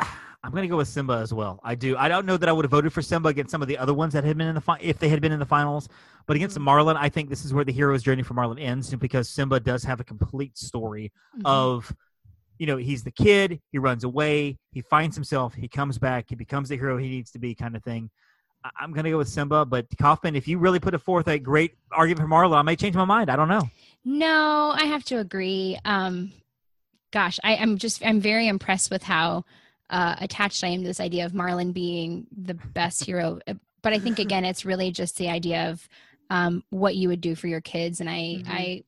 I'm 0.46 0.52
gonna 0.52 0.68
go 0.68 0.76
with 0.76 0.90
Simba 0.90 1.14
as 1.14 1.34
well. 1.34 1.62
I 1.64 1.74
do. 1.74 1.96
I 1.96 2.10
don't 2.10 2.26
know 2.26 2.36
that 2.36 2.50
I 2.50 2.52
would 2.52 2.66
have 2.66 2.72
voted 2.72 2.92
for 2.92 3.02
Simba 3.02 3.30
against 3.30 3.50
some 3.52 3.62
of 3.62 3.70
the 3.70 3.78
other 3.78 3.94
ones 3.94 4.12
that 4.12 4.26
had 4.26 4.38
been 4.38 4.48
in 4.50 4.56
the 4.56 4.60
fi- 4.62 4.78
if 4.82 5.00
they 5.00 5.08
had 5.08 5.22
been 5.22 5.32
in 5.32 5.40
the 5.40 5.46
finals. 5.46 5.88
But 6.26 6.36
against 6.36 6.58
Mhm. 6.58 6.64
Marlin, 6.64 6.98
I 6.98 7.08
think 7.08 7.30
this 7.30 7.46
is 7.46 7.54
where 7.54 7.64
the 7.64 7.72
hero's 7.72 8.04
journey 8.04 8.24
for 8.24 8.34
Marlin 8.34 8.60
ends, 8.60 8.94
because 8.94 9.30
Simba 9.30 9.62
does 9.62 9.86
have 9.86 10.02
a 10.02 10.04
complete 10.04 10.58
story 10.58 11.14
Mhm. 11.38 11.42
of, 11.46 11.96
you 12.58 12.68
know, 12.68 12.76
he's 12.76 13.06
the 13.06 13.12
kid, 13.12 13.62
he 13.72 13.78
runs 13.78 14.04
away, 14.04 14.58
he 14.74 14.82
finds 14.82 15.16
himself, 15.16 15.54
he 15.54 15.70
comes 15.70 15.98
back, 15.98 16.26
he 16.28 16.36
becomes 16.36 16.68
the 16.68 16.76
hero 16.76 16.98
he 16.98 17.08
needs 17.08 17.32
to 17.32 17.40
be, 17.40 17.56
kind 17.56 17.78
of 17.78 17.82
thing. 17.84 18.10
I- 18.64 18.70
I'm 18.80 18.94
gonna 18.94 19.10
go 19.10 19.18
with 19.18 19.30
Simba, 19.30 19.66
but 19.66 19.88
Kaufman, 20.00 20.36
if 20.36 20.48
you 20.48 20.58
really 20.58 20.80
put 20.80 21.00
forth 21.02 21.28
a 21.28 21.38
great 21.40 21.76
argument 21.92 22.22
for 22.22 22.28
Marlin, 22.28 22.58
I 22.58 22.62
may 22.62 22.76
change 22.76 22.96
my 22.96 23.06
mind. 23.06 23.30
I 23.30 23.36
don't 23.36 23.48
know. 23.50 23.70
No, 24.06 24.74
I 24.76 24.86
have 24.86 25.04
to 25.06 25.20
agree. 25.20 25.78
Um, 25.86 26.32
gosh, 27.12 27.40
I, 27.44 27.56
I'm 27.58 27.78
just 27.78 28.06
I'm 28.06 28.20
very 28.20 28.48
impressed 28.48 28.92
with 28.92 29.04
how 29.04 29.46
uh, 29.90 30.16
attached 30.20 30.64
I 30.64 30.68
am 30.70 30.82
to 30.82 30.88
this 30.88 31.00
idea 31.00 31.26
of 31.26 31.34
Marlin 31.34 31.72
being 31.72 32.28
the 32.36 32.54
best 32.56 33.04
hero. 33.06 33.40
But 33.84 33.92
I 33.92 34.00
think 34.00 34.18
again, 34.20 34.46
it's 34.46 34.64
really 34.64 34.92
just 34.92 35.18
the 35.18 35.28
idea 35.30 35.70
of 35.70 35.90
um, 36.30 36.64
what 36.70 36.96
you 36.96 37.10
would 37.10 37.20
do 37.20 37.36
for 37.36 37.48
your 37.48 37.60
kids, 37.60 38.00
and 38.00 38.10
I 38.10 38.16
Mhm. 38.42 38.48
I 38.48 38.84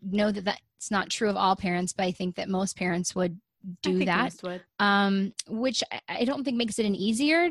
know 0.00 0.32
that 0.32 0.44
that's 0.46 0.90
not 0.90 1.10
true 1.10 1.28
of 1.28 1.36
all 1.36 1.54
parents, 1.56 1.92
but 1.92 2.04
I 2.06 2.10
think 2.12 2.36
that 2.36 2.48
most 2.48 2.74
parents 2.74 3.14
would 3.14 3.38
do 3.82 3.98
that 4.06 4.32
um, 4.78 5.34
which 5.46 5.84
I- 5.92 6.00
I 6.20 6.24
don't 6.24 6.42
think 6.42 6.56
makes 6.56 6.78
it 6.78 6.86
an 6.86 6.94
easier 6.94 7.50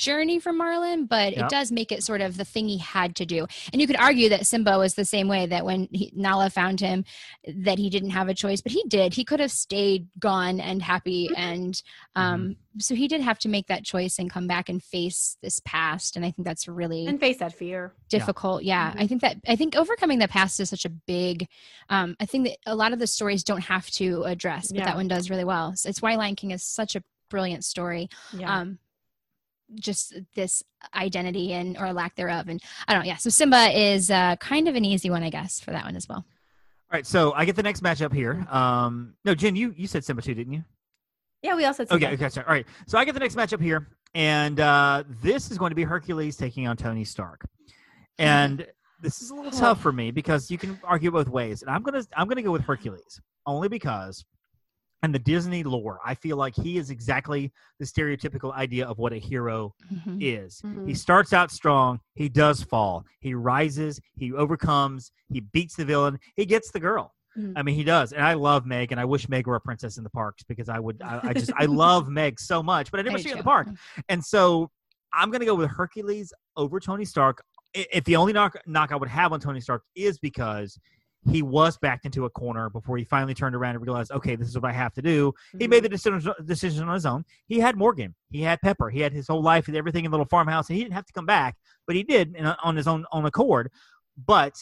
journey 0.00 0.38
for 0.40 0.52
Marlin, 0.52 1.04
but 1.06 1.32
Yeah. 1.36 1.44
it 1.44 1.50
does 1.50 1.70
make 1.70 1.92
it 1.92 2.02
sort 2.02 2.20
of 2.22 2.36
the 2.38 2.44
thing 2.44 2.66
he 2.68 2.78
had 2.78 3.14
to 3.16 3.26
do. 3.26 3.46
And 3.72 3.80
you 3.80 3.86
could 3.86 3.96
argue 3.96 4.30
that 4.30 4.46
Simba 4.46 4.78
was 4.78 4.94
the 4.94 5.04
same 5.04 5.28
way 5.28 5.44
that 5.46 5.64
when 5.64 5.88
he, 5.92 6.10
Nala 6.16 6.48
found 6.50 6.80
him, 6.80 7.04
that 7.46 7.78
he 7.78 7.90
didn't 7.90 8.10
have 8.10 8.28
a 8.28 8.34
choice, 8.34 8.60
but 8.62 8.72
he 8.72 8.82
did. 8.88 9.12
He 9.14 9.24
could 9.24 9.40
have 9.40 9.50
stayed 9.52 10.08
gone 10.18 10.58
and 10.58 10.80
happy, 10.82 11.28
Mhm. 11.28 11.38
and 11.38 11.82
um, 12.16 12.56
so 12.78 12.94
he 12.94 13.08
did 13.08 13.20
have 13.20 13.38
to 13.40 13.48
make 13.48 13.66
that 13.66 13.84
choice 13.84 14.18
and 14.18 14.30
come 14.30 14.46
back 14.46 14.68
and 14.68 14.82
face 14.82 15.36
this 15.42 15.60
past. 15.64 16.16
And 16.16 16.24
I 16.24 16.30
think 16.30 16.46
that's 16.46 16.66
really 16.66 17.06
and 17.06 17.20
face 17.20 17.38
that 17.38 17.52
fear. 17.52 17.92
difficult 18.08 18.62
yeah 18.64 18.92
Mhm. 18.92 19.00
i 19.02 19.06
think 19.06 19.20
that 19.20 19.36
i 19.46 19.54
think 19.56 19.76
overcoming 19.76 20.18
the 20.18 20.28
past 20.28 20.58
is 20.60 20.68
such 20.70 20.84
a 20.84 20.88
big 20.88 21.46
um 21.88 22.16
i 22.20 22.26
think 22.26 22.46
that 22.46 22.56
a 22.66 22.74
lot 22.74 22.92
of 22.92 22.98
the 22.98 23.06
stories 23.06 23.44
don't 23.44 23.62
have 23.62 23.88
to 23.90 24.22
address 24.24 24.68
but 24.68 24.78
Yeah. 24.78 24.84
that 24.86 24.96
one 24.96 25.08
does 25.08 25.30
really 25.30 25.44
well 25.44 25.74
so 25.76 25.88
it's 25.88 26.00
why 26.02 26.14
lion 26.16 26.34
king 26.36 26.50
is 26.52 26.62
such 26.64 26.96
a 26.96 27.02
brilliant 27.28 27.64
story 27.64 28.08
Yeah. 28.36 28.52
um 28.60 28.78
just 29.76 30.14
this 30.34 30.62
identity 30.94 31.52
and 31.52 31.76
or 31.78 31.92
lack 31.92 32.14
thereof 32.16 32.48
and 32.48 32.60
i 32.88 32.92
don't 32.92 33.02
know 33.02 33.08
yeah 33.08 33.16
so 33.16 33.30
simba 33.30 33.70
is 33.78 34.10
uh 34.10 34.34
kind 34.36 34.66
of 34.68 34.74
an 34.74 34.84
easy 34.84 35.10
one 35.10 35.22
i 35.22 35.30
guess 35.30 35.60
for 35.60 35.70
that 35.70 35.84
one 35.84 35.94
as 35.96 36.08
well 36.08 36.24
All 36.92 36.96
right, 36.96 37.06
so 37.06 37.32
I 37.34 37.44
get 37.44 37.54
the 37.54 37.62
next 37.62 37.82
matchup 37.84 38.12
here. 38.12 38.44
Um, 38.50 39.14
no, 39.24 39.32
Jen, 39.34 39.54
you 39.54 39.72
you 39.76 39.86
said 39.86 40.04
Simba 40.04 40.22
too, 40.22 40.34
didn't 40.34 40.52
you? 40.54 40.64
yeah, 41.42 41.54
we 41.54 41.64
also 41.64 41.84
said 41.84 41.94
Okay, 41.94 42.06
Simba. 42.06 42.24
okay, 42.24 42.28
sorry. 42.30 42.46
All 42.48 42.52
right, 42.54 42.66
so 42.88 42.98
I 42.98 43.04
get 43.04 43.14
the 43.14 43.20
next 43.20 43.36
matchup 43.36 43.62
here, 43.62 43.86
and 44.14 44.58
uh, 44.58 45.04
this 45.22 45.52
is 45.52 45.56
going 45.58 45.70
to 45.70 45.76
be 45.76 45.84
Hercules 45.84 46.36
taking 46.36 46.66
on 46.66 46.76
Tony 46.76 47.04
Stark, 47.04 47.46
and 48.18 48.66
this 49.00 49.22
is 49.22 49.30
a 49.30 49.34
little 49.36 49.52
tough 49.52 49.80
for 49.80 49.92
me 49.92 50.10
because 50.10 50.50
you 50.50 50.58
can 50.58 50.78
argue 50.82 51.12
both 51.12 51.28
ways, 51.28 51.62
and 51.62 51.70
I'm 51.70 51.82
gonna 51.84 52.02
I'm 52.16 52.26
gonna 52.26 52.42
go 52.42 52.50
with 52.52 52.62
Hercules 52.62 53.20
only 53.46 53.68
because. 53.68 54.24
In 55.02 55.12
the 55.12 55.18
Disney 55.18 55.62
lore, 55.62 55.98
I 56.04 56.14
feel 56.14 56.36
like 56.36 56.54
he 56.54 56.76
is 56.76 56.90
exactly 56.90 57.52
the 57.78 57.86
stereotypical 57.86 58.54
idea 58.54 58.86
of 58.86 58.98
what 58.98 59.12
a 59.12 59.18
hero 59.18 59.74
Mhm. 59.90 60.18
is. 60.20 60.60
Mhm. 60.62 60.86
He 60.86 60.94
starts 60.94 61.32
out 61.32 61.50
strong, 61.50 62.00
he 62.14 62.28
does 62.28 62.62
fall, 62.62 63.04
he 63.20 63.34
rises, 63.34 64.00
he 64.16 64.32
overcomes, 64.32 65.10
he 65.28 65.40
beats 65.40 65.76
the 65.76 65.84
villain, 65.84 66.18
he 66.36 66.44
gets 66.44 66.70
the 66.70 66.80
girl. 66.80 67.14
Mhm. 67.38 67.52
I 67.56 67.62
mean, 67.62 67.76
he 67.76 67.84
does, 67.84 68.12
and 68.12 68.22
I 68.24 68.34
love 68.34 68.66
Meg, 68.66 68.92
and 68.92 69.00
I 69.00 69.04
wish 69.06 69.28
Meg 69.28 69.46
were 69.46 69.54
a 69.54 69.60
princess 69.60 69.96
in 69.96 70.04
the 70.04 70.10
parks 70.10 70.42
because 70.42 70.68
I 70.68 70.78
would, 70.78 71.00
I, 71.02 71.20
I 71.28 71.32
just, 71.32 71.52
I 71.56 71.64
love 71.66 72.08
Meg 72.08 72.38
so 72.38 72.62
much, 72.62 72.90
but 72.90 73.00
I 73.00 73.02
never 73.04 73.16
I 73.16 73.20
see 73.20 73.28
her 73.30 73.34
in 73.36 73.38
the 73.38 73.44
park, 73.44 73.68
and 74.08 74.22
so 74.24 74.70
I'm 75.14 75.30
gonna 75.30 75.44
go 75.46 75.54
with 75.54 75.70
Hercules 75.70 76.32
over 76.56 76.78
Tony 76.78 77.04
Stark. 77.04 77.42
If 77.72 78.04
the 78.04 78.16
only 78.16 78.32
knock, 78.32 78.56
knock 78.66 78.92
I 78.92 78.96
would 78.96 79.08
have 79.08 79.32
on 79.32 79.40
Tony 79.40 79.60
Stark 79.60 79.84
is 79.94 80.18
because 80.18 80.78
he 81.28 81.42
was 81.42 81.76
backed 81.76 82.06
into 82.06 82.24
a 82.24 82.30
corner 82.30 82.70
before 82.70 82.96
he 82.96 83.04
finally 83.04 83.34
turned 83.34 83.54
around 83.54 83.74
and 83.76 83.84
realized, 83.84 84.10
okay, 84.10 84.36
this 84.36 84.48
is 84.48 84.54
what 84.54 84.64
I 84.64 84.72
have 84.72 84.94
to 84.94 85.02
do. 85.02 85.32
He 85.58 85.66
Mhm. 85.66 85.70
made 85.70 85.84
the 85.84 85.88
decision, 85.90 86.32
decision 86.46 86.88
on 86.88 86.94
his 86.94 87.04
own. 87.04 87.24
He 87.46 87.60
had 87.60 87.76
Morgan, 87.76 88.14
he 88.30 88.40
had 88.40 88.60
Pepper, 88.62 88.88
he 88.88 89.00
had 89.00 89.12
his 89.12 89.28
whole 89.28 89.42
life 89.42 89.68
and 89.68 89.76
everything 89.76 90.04
in 90.06 90.10
the 90.10 90.16
little 90.16 90.28
farmhouse, 90.28 90.68
and 90.70 90.76
he 90.76 90.82
didn't 90.82 90.94
have 90.94 91.06
to 91.06 91.12
come 91.12 91.26
back, 91.26 91.56
but 91.86 91.94
he 91.94 92.02
did 92.02 92.34
in, 92.36 92.46
on 92.46 92.74
his 92.76 92.86
own 92.88 93.04
own 93.12 93.26
accord. 93.26 93.70
But 94.16 94.54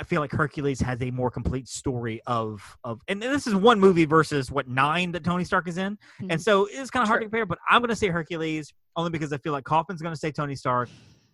I 0.00 0.04
feel 0.04 0.20
like 0.20 0.30
Hercules 0.32 0.80
has 0.80 1.00
a 1.02 1.10
more 1.10 1.30
complete 1.30 1.68
story 1.68 2.20
of 2.26 2.76
of, 2.84 3.00
and 3.08 3.22
this 3.22 3.46
is 3.46 3.54
one 3.54 3.78
movie 3.80 4.04
versus 4.04 4.50
what 4.50 4.66
nine 4.68 5.12
that 5.12 5.22
Tony 5.24 5.44
Stark 5.44 5.68
is 5.68 5.78
in, 5.78 5.96
and 6.20 6.30
Mhm. 6.32 6.40
so 6.42 6.66
it's 6.70 6.90
kind 6.90 7.02
of 7.02 7.08
hard 7.08 7.20
to 7.20 7.26
compare. 7.26 7.46
But 7.46 7.58
I'm 7.68 7.80
going 7.82 7.88
to 7.90 7.96
say 7.96 8.08
Hercules 8.08 8.72
only 8.96 9.10
because 9.10 9.32
I 9.32 9.38
feel 9.38 9.52
like 9.52 9.64
Kaufman's 9.64 10.02
going 10.02 10.14
to 10.14 10.18
say 10.18 10.32
Tony 10.32 10.54
Stark, 10.56 10.88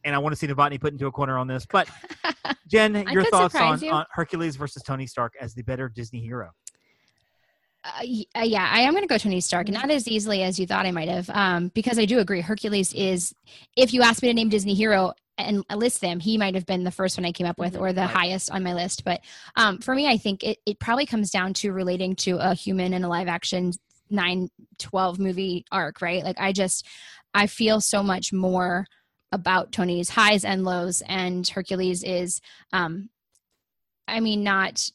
and 0.04 0.14
I 0.14 0.18
want 0.18 0.32
to 0.32 0.36
see 0.36 0.46
Novotny 0.46 0.80
put 0.80 0.92
into 0.92 1.06
a 1.06 1.12
corner 1.12 1.38
on 1.38 1.46
this. 1.46 1.66
But 1.70 1.88
Jen, 2.68 3.06
your 3.10 3.24
thoughts 3.24 3.54
on, 3.54 3.80
you. 3.80 3.90
on 3.90 4.04
Hercules 4.12 4.56
versus 4.56 4.82
Tony 4.82 5.06
Stark 5.06 5.34
as 5.40 5.54
the 5.54 5.62
better 5.62 5.88
Disney 5.88 6.20
hero? 6.20 6.50
Uh, 7.84 8.02
uh, 8.38 8.42
yeah, 8.42 8.66
I 8.72 8.80
am 8.80 8.92
going 8.92 9.02
to 9.02 9.08
go 9.08 9.18
Tony 9.18 9.40
Stark, 9.40 9.66
Mm-hmm. 9.66 9.74
and 9.74 9.82
not 9.88 9.94
as 9.94 10.08
easily 10.08 10.42
as 10.42 10.58
you 10.58 10.66
thought 10.66 10.86
I 10.86 10.90
might 10.90 11.08
have, 11.08 11.28
um, 11.30 11.68
because 11.74 11.98
I 11.98 12.06
do 12.06 12.18
agree. 12.18 12.40
Hercules 12.40 12.94
is, 12.94 13.34
if 13.76 13.92
you 13.92 14.02
asked 14.02 14.22
me 14.22 14.28
to 14.28 14.34
name 14.34 14.48
Disney 14.48 14.74
hero 14.74 15.12
and 15.36 15.64
list 15.74 16.00
them, 16.00 16.20
he 16.20 16.38
might 16.38 16.54
have 16.54 16.64
been 16.64 16.84
the 16.84 16.90
first 16.90 17.18
one 17.18 17.24
I 17.26 17.32
came 17.32 17.46
up 17.46 17.58
with, 17.58 17.74
Mhm, 17.74 17.80
or 17.80 17.92
the 17.92 18.02
right. 18.02 18.10
highest 18.10 18.50
on 18.50 18.62
my 18.62 18.72
list. 18.72 19.04
But 19.04 19.20
um, 19.56 19.78
for 19.80 19.94
me, 19.94 20.06
I 20.06 20.16
think 20.16 20.42
it, 20.44 20.58
it 20.64 20.78
probably 20.78 21.06
comes 21.06 21.30
down 21.30 21.52
to 21.54 21.72
relating 21.72 22.14
to 22.16 22.38
a 22.38 22.54
human 22.54 22.94
in 22.94 23.04
a 23.04 23.08
live 23.08 23.28
action 23.28 23.72
9, 24.10 24.48
12 24.78 25.18
movie 25.18 25.64
arc, 25.72 26.00
right? 26.00 26.22
Like, 26.24 26.38
I 26.38 26.52
just, 26.52 26.86
I 27.34 27.48
feel 27.48 27.80
so 27.80 28.02
much 28.02 28.32
more 28.32 28.86
about 29.34 29.72
Tony's 29.72 30.10
highs 30.10 30.44
and 30.44 30.64
lows, 30.64 31.02
and 31.08 31.46
Hercules 31.46 32.02
is, 32.04 32.40
um, 32.72 33.10
I 34.06 34.20
mean, 34.20 34.42
not 34.44 34.90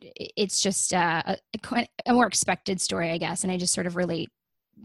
it's 0.00 0.60
just 0.60 0.92
uh, 0.92 1.22
a, 1.26 1.38
a 1.74 1.88
a 2.06 2.12
more 2.12 2.26
expected 2.26 2.80
story, 2.80 3.10
I 3.10 3.18
guess, 3.18 3.44
and 3.44 3.52
I 3.52 3.56
just 3.56 3.72
sort 3.72 3.86
of 3.86 3.96
relate 3.96 4.28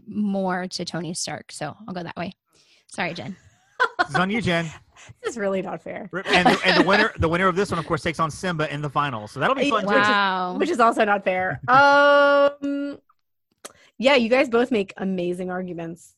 more 0.06 0.66
to 0.68 0.84
Tony 0.84 1.12
Stark. 1.14 1.52
So 1.52 1.76
I'll 1.86 1.94
go 1.94 2.02
that 2.02 2.16
way. 2.16 2.32
Sorry, 2.86 3.12
Jen. 3.12 3.36
This 3.98 4.08
is 4.10 4.14
on 4.16 4.30
you, 4.30 4.40
Jen. 4.40 4.70
This 5.20 5.32
is 5.32 5.36
really 5.36 5.62
not 5.62 5.82
fair. 5.82 6.08
And 6.26 6.46
the, 6.46 6.60
and 6.64 6.80
the 6.80 6.86
winner, 6.86 7.12
the 7.18 7.28
winner 7.28 7.48
of 7.48 7.56
this 7.56 7.72
one, 7.72 7.80
of 7.80 7.86
course, 7.86 8.04
takes 8.04 8.20
on 8.20 8.30
Simba 8.30 8.72
in 8.72 8.80
the 8.82 8.88
final. 8.88 9.26
So 9.26 9.40
that'll 9.40 9.56
be 9.56 9.68
fun. 9.68 9.84
Which 9.84 9.96
is- 9.96 10.06
too. 10.06 10.12
Wow. 10.12 10.54
which 10.58 10.70
is 10.70 10.78
also 10.78 11.04
not 11.04 11.24
fair. 11.24 11.60
Um, 11.66 12.98
yeah, 13.98 14.14
you 14.14 14.28
guys 14.28 14.48
both 14.48 14.70
make 14.70 14.92
amazing 14.98 15.50
arguments, 15.50 16.14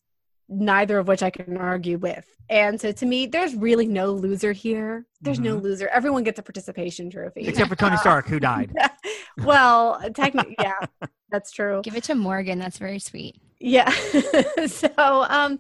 neither 0.55 0.99
of 0.99 1.09
which 1.09 1.23
I 1.23 1.31
can 1.31 1.57
argue 1.57 1.99
with. 1.99 2.25
And 2.51 2.81
so, 2.81 2.93
to 2.93 3.07
me, 3.07 3.27
there's 3.27 3.55
really 3.55 3.87
no 3.87 4.13
loser 4.13 4.53
here. 4.53 5.07
There's 5.23 5.41
no 5.41 5.57
loser. 5.57 5.89
Everyone 5.89 6.25
gets 6.25 6.39
a 6.39 6.43
participation 6.43 7.09
trophy, 7.11 7.47
Except 7.47 7.71
for 7.71 7.77
Tony 7.77 7.97
Stark, 7.97 8.27
who 8.27 8.39
died. 8.39 8.71
well, 9.39 9.99
technically, 10.15 10.55
yeah, 10.61 10.79
that's 11.31 11.53
true. 11.53 11.81
Give 11.83 11.97
it 11.97 12.05
to 12.05 12.15
Morgan. 12.15 12.59
That's 12.59 12.77
very 12.77 12.99
sweet. 12.99 13.41
Yeah. 13.59 13.89
so, 14.67 14.91
um, 14.99 15.59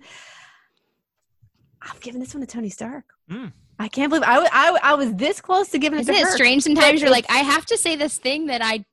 I'm 1.80 1.96
giving 2.00 2.20
this 2.20 2.34
one 2.34 2.42
to 2.42 2.46
Tony 2.46 2.68
Stark. 2.68 3.04
Mm. 3.30 3.52
I 3.78 3.88
can't 3.88 4.10
believe 4.10 4.24
I, 4.24 4.38
wa- 4.38 4.48
I, 4.52 4.78
I 4.82 4.94
was 4.94 5.14
this 5.14 5.40
close 5.40 5.68
to 5.70 5.78
giving 5.78 5.98
it 5.98 6.02
Isn't 6.02 6.14
to 6.14 6.20
it 6.20 6.24
her. 6.24 6.32
strange 6.32 6.62
sometimes? 6.62 7.00
You're 7.00 7.10
like, 7.10 7.26
I 7.30 7.38
have 7.38 7.66
to 7.66 7.78
say 7.78 7.96
this 7.96 8.18
thing 8.18 8.46
that 8.46 8.62
I 8.62 8.84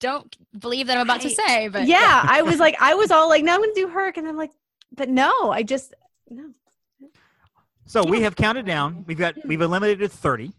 don't 0.00 0.34
believe 0.58 0.86
that 0.86 0.96
I'm 0.96 1.02
about 1.02 1.20
to 1.22 1.30
say, 1.30 1.68
but 1.68 1.86
yeah, 1.86 2.24
I 2.26 2.42
was 2.42 2.58
like, 2.58 2.76
I 2.80 2.94
was 2.94 3.10
all 3.10 3.28
like, 3.28 3.44
no, 3.44 3.54
I'm 3.54 3.60
going 3.60 3.74
to 3.74 3.80
do 3.80 3.88
Herc. 3.88 4.16
And 4.16 4.26
I'm 4.26 4.36
like, 4.36 4.50
but 4.96 5.08
no, 5.08 5.50
I 5.50 5.62
just, 5.62 5.94
no. 6.30 6.50
So 7.86 8.04
we 8.04 8.22
have 8.22 8.36
counted 8.36 8.64
down. 8.66 9.04
We've 9.06 9.18
got 9.18 9.34
we've 9.44 9.60
eliminated 9.60 10.10
thirty. 10.12 10.52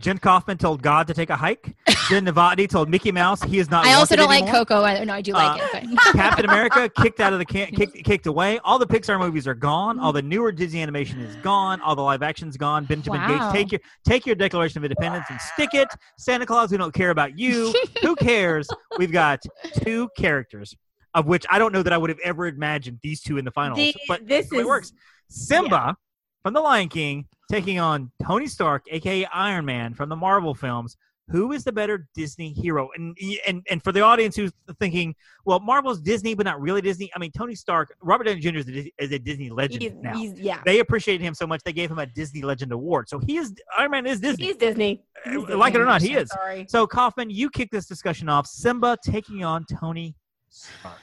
Jen 0.00 0.16
Kaufman 0.18 0.58
told 0.58 0.80
God 0.80 1.08
to 1.08 1.12
take 1.14 1.28
a 1.28 1.34
hike. 1.34 1.74
Jen 2.08 2.24
Novotny 2.24 2.68
told 2.68 2.88
Mickey 2.88 3.10
Mouse 3.10 3.42
he 3.42 3.58
is 3.58 3.68
not. 3.68 3.84
I 3.84 3.94
also 3.94 4.14
don't 4.14 4.28
like. 4.28 4.46
Coco. 4.46 4.82
I- 4.84 5.02
No, 5.02 5.12
I 5.12 5.20
do 5.20 5.32
like 5.32 5.60
Uh, 5.60 5.64
it, 5.78 5.88
but 5.92 6.02
Captain 6.14 6.44
America 6.44 6.88
kicked 6.88 7.18
out 7.18 7.32
of 7.32 7.40
the 7.40 7.44
can- 7.44 7.66
kicked 7.74 8.04
kicked 8.04 8.26
away. 8.28 8.60
All 8.60 8.78
the 8.78 8.86
Pixar 8.86 9.18
movies 9.18 9.48
are 9.48 9.54
gone. 9.56 9.98
All 9.98 10.12
the 10.12 10.22
newer 10.22 10.52
Disney 10.52 10.82
animation 10.82 11.18
is 11.20 11.34
gone. 11.42 11.80
All 11.80 11.96
the 11.96 12.02
live 12.02 12.22
action's 12.22 12.56
gone. 12.56 12.84
Benjamin 12.84 13.20
Wow. 13.22 13.50
Gates, 13.50 13.52
take 13.52 13.72
your 13.72 13.80
take 14.06 14.24
your 14.24 14.36
Declaration 14.36 14.78
of 14.78 14.84
Independence 14.84 15.26
and 15.30 15.40
stick 15.40 15.70
it. 15.74 15.88
Santa 16.16 16.46
Claus, 16.46 16.70
we 16.70 16.76
don't 16.78 16.94
care 16.94 17.10
about 17.10 17.36
you. 17.36 17.74
Who 18.02 18.14
cares? 18.14 18.68
We've 18.98 19.12
got 19.12 19.40
two 19.82 20.08
characters, 20.16 20.76
of 21.18 21.26
which 21.26 21.44
I 21.50 21.58
don't 21.58 21.72
know 21.72 21.82
that 21.82 21.92
I 21.92 21.98
would 21.98 22.10
have 22.10 22.20
ever 22.24 22.46
imagined 22.46 22.98
these 23.02 23.20
two 23.20 23.36
in 23.38 23.44
the 23.44 23.50
finals. 23.50 23.78
The- 23.78 23.94
but 24.06 24.20
this 24.26 24.28
that's 24.38 24.50
the 24.50 24.56
way 24.56 24.62
is- 24.62 24.66
works. 24.68 24.92
Simba 25.28 25.96
from 26.42 26.54
The 26.54 26.60
Lion 26.60 26.88
King 26.88 27.26
taking 27.50 27.78
on 27.78 28.10
Tony 28.24 28.46
Stark, 28.46 28.84
aka 28.90 29.24
Iron 29.26 29.64
Man 29.64 29.94
from 29.94 30.08
the 30.08 30.16
Marvel 30.16 30.54
films. 30.54 30.96
Who 31.30 31.52
is 31.52 31.62
the 31.62 31.72
better 31.72 32.08
Disney 32.14 32.54
hero? 32.54 32.88
And 32.96 33.14
and 33.46 33.62
and 33.70 33.84
for 33.84 33.92
the 33.92 34.00
audience 34.00 34.34
who's 34.34 34.50
thinking, 34.80 35.14
well, 35.44 35.60
Marvel's 35.60 36.00
Disney, 36.00 36.32
but 36.34 36.46
not 36.46 36.58
really 36.58 36.80
Disney. 36.80 37.10
I 37.14 37.18
mean, 37.18 37.30
Tony 37.36 37.54
Stark, 37.54 37.94
Robert 38.00 38.24
Downey 38.24 38.40
Jr. 38.40 38.56
is 38.56 38.68
a, 38.68 38.92
is 38.98 39.12
a 39.12 39.18
Disney 39.18 39.50
legend 39.50 39.82
He's, 39.82 39.92
now. 40.00 40.14
he's 40.16 40.32
yeah. 40.40 40.62
they 40.64 40.78
appreciated 40.80 41.22
him 41.22 41.34
so 41.34 41.46
much 41.46 41.60
they 41.64 41.72
gave 41.74 41.90
him 41.90 41.98
a 41.98 42.06
Disney 42.06 42.40
Legend 42.40 42.72
Award. 42.72 43.10
So 43.10 43.18
he 43.18 43.36
is 43.36 43.52
Iron 43.76 43.90
Man 43.90 44.06
is 44.06 44.20
Disney. 44.20 44.46
He's 44.46 44.56
Disney. 44.56 45.02
He's 45.26 45.36
Uh, 45.44 45.58
like 45.58 45.74
it 45.74 45.80
or 45.82 45.84
not, 45.84 46.00
he 46.00 46.14
is. 46.14 46.30
Sorry. 46.30 46.64
So 46.66 46.86
Kaufman, 46.86 47.28
you 47.28 47.50
kick 47.50 47.70
this 47.70 47.84
discussion 47.84 48.30
off. 48.30 48.46
Simba 48.46 48.96
taking 49.04 49.44
on 49.44 49.66
Tony 49.66 50.14
Stark. 50.48 50.94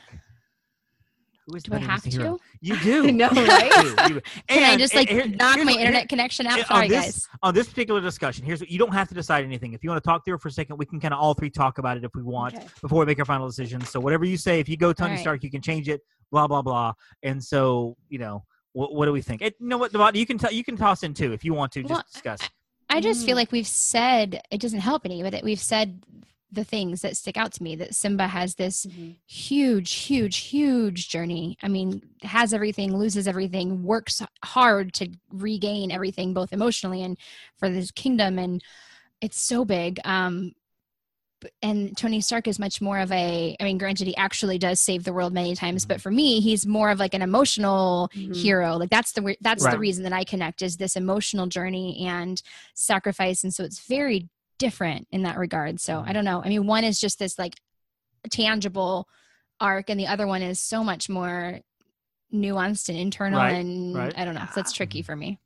Who 1.48 1.56
is 1.56 1.64
do 1.64 1.74
I 1.76 1.78
have 1.80 2.02
to? 2.04 2.40
You 2.62 2.78
do. 2.80 3.12
No, 3.12 3.30
right? 3.30 4.10
You- 4.10 4.22
Can 4.48 4.64
I 4.64 4.76
just 4.78 4.96
like 4.96 5.10
here- 5.10 5.28
knock 5.28 5.58
my 5.64 5.74
internet 5.74 6.10
connection 6.10 6.48
out? 6.48 6.66
Sorry, 6.66 6.86
on 6.86 6.90
this, 6.90 7.06
guys. 7.06 7.28
on 7.44 7.54
this 7.54 7.68
particular 7.68 8.02
discussion, 8.02 8.44
here's 8.46 8.60
what 8.60 8.70
you 8.70 8.80
don't 8.80 8.94
have 8.94 9.08
to 9.10 9.14
decide 9.14 9.44
anything. 9.44 9.74
If 9.74 9.84
you 9.84 9.90
want 9.92 10.04
to 10.04 10.08
talk 10.10 10.26
through 10.26 10.36
it 10.36 10.42
for 10.42 10.48
a 10.48 10.52
second, 10.52 10.78
we 10.78 10.86
can 10.86 11.00
kind 11.00 11.14
of 11.14 11.20
all 11.20 11.34
three 11.36 11.50
talk 11.52 11.78
about 11.78 11.98
it 11.98 12.04
if 12.04 12.16
we 12.16 12.24
want 12.24 12.56
Okay. 12.56 12.66
before 12.82 13.00
we 13.00 13.06
make 13.06 13.20
our 13.20 13.26
final 13.26 13.48
decision. 13.48 13.82
So 13.82 14.00
whatever 14.00 14.26
you 14.26 14.38
say, 14.38 14.60
if 14.60 14.68
you 14.68 14.76
go 14.78 14.92
Tony 14.92 15.12
right. 15.12 15.20
Stark, 15.20 15.44
you 15.44 15.52
can 15.52 15.62
change 15.62 15.88
it. 15.88 16.02
Blah 16.32 16.48
blah 16.48 16.64
blah. 16.64 16.94
And 17.22 17.44
so 17.44 17.96
you 18.10 18.18
know, 18.18 18.44
what, 18.74 18.96
what 18.96 19.06
do 19.06 19.12
we 19.12 19.22
think? 19.22 19.42
It, 19.44 19.56
you 19.60 19.68
know 19.68 19.78
what, 19.78 19.92
Devon, 19.92 20.16
you 20.16 20.26
can 20.26 20.38
t- 20.40 20.56
you 20.56 20.64
can 20.64 20.76
toss 20.76 21.04
in 21.04 21.14
too 21.14 21.32
if 21.32 21.46
you 21.46 21.54
want 21.54 21.72
to 21.74 21.82
just 21.82 21.92
Well, 21.92 22.04
discuss. 22.12 22.40
I 22.90 23.02
just 23.02 23.26
feel 23.26 23.34
Mm. 23.36 23.40
like 23.40 23.52
we've 23.52 23.68
said 23.68 24.42
it 24.52 24.60
doesn't 24.62 24.80
help 24.80 25.04
any, 25.06 25.22
but 25.22 25.32
that 25.32 25.44
we've 25.44 25.60
said 25.60 26.04
the 26.52 26.64
things 26.64 27.02
that 27.02 27.18
stick 27.18 27.38
out 27.38 27.52
to 27.54 27.64
me. 27.64 27.76
That 27.76 27.96
Simba 27.96 28.28
has 28.28 28.56
this 28.56 28.86
huge, 29.26 29.94
huge, 29.94 30.38
huge 30.38 31.10
journey. 31.10 31.58
I 31.62 31.68
mean, 31.68 32.02
has 32.24 32.54
everything, 32.54 32.96
loses 32.96 33.28
everything, 33.28 33.84
works 33.84 34.22
hard 34.44 34.94
to 34.96 35.10
regain 35.32 35.92
everything, 35.92 36.34
both 36.34 36.54
emotionally 36.54 37.04
and 37.04 37.18
for 37.58 37.70
this 37.70 37.92
kingdom. 37.92 38.40
And 38.40 38.64
it's 39.22 39.40
so 39.40 39.66
big. 39.66 40.00
Um, 40.06 40.54
and 41.62 41.96
Tony 41.98 42.22
Stark 42.22 42.48
is 42.48 42.60
much 42.60 42.82
more 42.82 43.00
of 43.00 43.12
a 43.12 43.56
I 43.60 43.64
mean 43.64 43.78
granted 43.78 44.08
he 44.08 44.16
actually 44.18 44.58
does 44.58 44.80
save 44.82 45.04
the 45.04 45.14
world 45.14 45.34
many 45.34 45.54
times 45.56 45.86
but 45.86 46.02
for 46.02 46.10
me 46.10 46.40
he's 46.40 46.66
more 46.66 46.90
of 46.90 47.00
like 47.00 47.14
an 47.14 47.22
emotional 47.22 48.10
Mhm. 48.16 48.36
hero 48.36 48.78
like 48.78 48.90
that's 48.90 49.12
the 49.12 49.22
re- 49.22 49.38
that's 49.42 49.64
the 49.74 49.78
reason 49.80 50.04
that 50.06 50.14
I 50.14 50.24
connect 50.24 50.62
is 50.62 50.78
this 50.78 50.96
emotional 50.96 51.46
journey 51.46 52.06
and 52.08 52.42
sacrifice 52.74 53.44
and 53.44 53.54
so 53.54 53.64
it's 53.64 53.86
very 53.86 54.28
different 54.58 55.08
in 55.12 55.24
that 55.24 55.38
regard 55.38 55.80
so 55.80 55.96
Mm-hmm. 55.96 56.10
I 56.10 56.14
don't 56.14 56.26
know 56.26 56.42
I 56.44 56.50
mean 56.50 56.68
one 56.68 56.84
is 56.84 57.00
just 57.00 57.20
this 57.20 57.38
like 57.38 57.54
tangible 58.30 59.08
arc 59.60 59.90
and 59.90 60.00
the 60.00 60.08
other 60.08 60.28
one 60.28 60.42
is 60.42 60.60
so 60.60 60.84
much 60.84 61.10
more 61.10 61.60
nuanced 62.34 62.90
and 62.90 62.98
internal 62.98 63.40
Right, 63.40 63.56
and 63.56 63.96
right. 63.96 64.14
I 64.18 64.26
don't 64.26 64.36
know 64.36 64.46
so 64.46 64.52
that's 64.56 64.74
tricky 64.74 65.02
for 65.02 65.16
me 65.16 65.40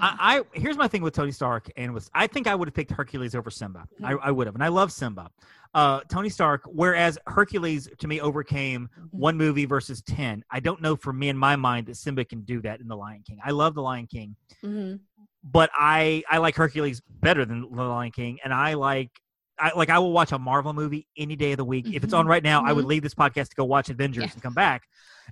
I, 0.00 0.42
I 0.54 0.58
here's 0.58 0.76
my 0.76 0.88
thing 0.88 1.02
with 1.02 1.14
Tony 1.14 1.32
Stark 1.32 1.70
and 1.76 1.92
with 1.94 2.10
I 2.14 2.26
think 2.26 2.46
I 2.46 2.54
would 2.54 2.68
have 2.68 2.74
picked 2.74 2.90
Hercules 2.90 3.34
over 3.34 3.50
Simba. 3.50 3.86
I, 4.02 4.12
I 4.14 4.30
would 4.30 4.46
have, 4.46 4.54
and 4.54 4.64
I 4.64 4.68
love 4.68 4.92
Simba. 4.92 5.30
Uh, 5.74 6.00
Tony 6.08 6.28
Stark, 6.28 6.62
whereas 6.66 7.18
Hercules 7.26 7.88
to 7.98 8.06
me 8.06 8.20
overcame 8.20 8.88
one 9.10 9.36
movie 9.36 9.64
versus 9.64 10.02
ten. 10.02 10.44
I 10.50 10.60
don't 10.60 10.80
know 10.80 10.94
for 10.96 11.12
me 11.12 11.28
in 11.28 11.36
my 11.36 11.56
mind 11.56 11.86
that 11.86 11.96
Simba 11.96 12.24
can 12.24 12.42
do 12.42 12.60
that 12.62 12.80
in 12.80 12.86
The 12.88 12.96
Lion 12.96 13.22
King. 13.26 13.38
I 13.44 13.50
love 13.50 13.74
The 13.74 13.82
Lion 13.82 14.06
King, 14.06 14.36
Mhm. 14.64 15.00
but 15.42 15.70
I 15.74 16.22
I 16.30 16.38
like 16.38 16.54
Hercules 16.56 17.00
better 17.20 17.44
than 17.44 17.62
The 17.62 17.82
Lion 17.82 18.12
King, 18.12 18.38
and 18.44 18.52
I 18.54 18.74
like. 18.74 19.10
I 19.56 19.70
like 19.76 19.88
I 19.88 20.00
will 20.00 20.10
watch 20.10 20.32
a 20.32 20.38
Marvel 20.38 20.72
movie 20.72 21.06
any 21.16 21.36
day 21.36 21.52
of 21.52 21.58
the 21.58 21.64
week. 21.64 21.86
If 21.92 22.02
it's 22.02 22.12
Mhm. 22.12 22.18
on 22.18 22.26
right 22.26 22.42
now, 22.42 22.64
I 22.64 22.72
would 22.72 22.86
Mhm. 22.86 22.88
leave 22.88 23.02
this 23.04 23.14
podcast 23.14 23.50
to 23.50 23.54
go 23.56 23.64
watch 23.64 23.88
Avengers 23.88 24.24
Yeah. 24.24 24.30
and 24.32 24.42
come 24.42 24.52
back. 24.52 24.82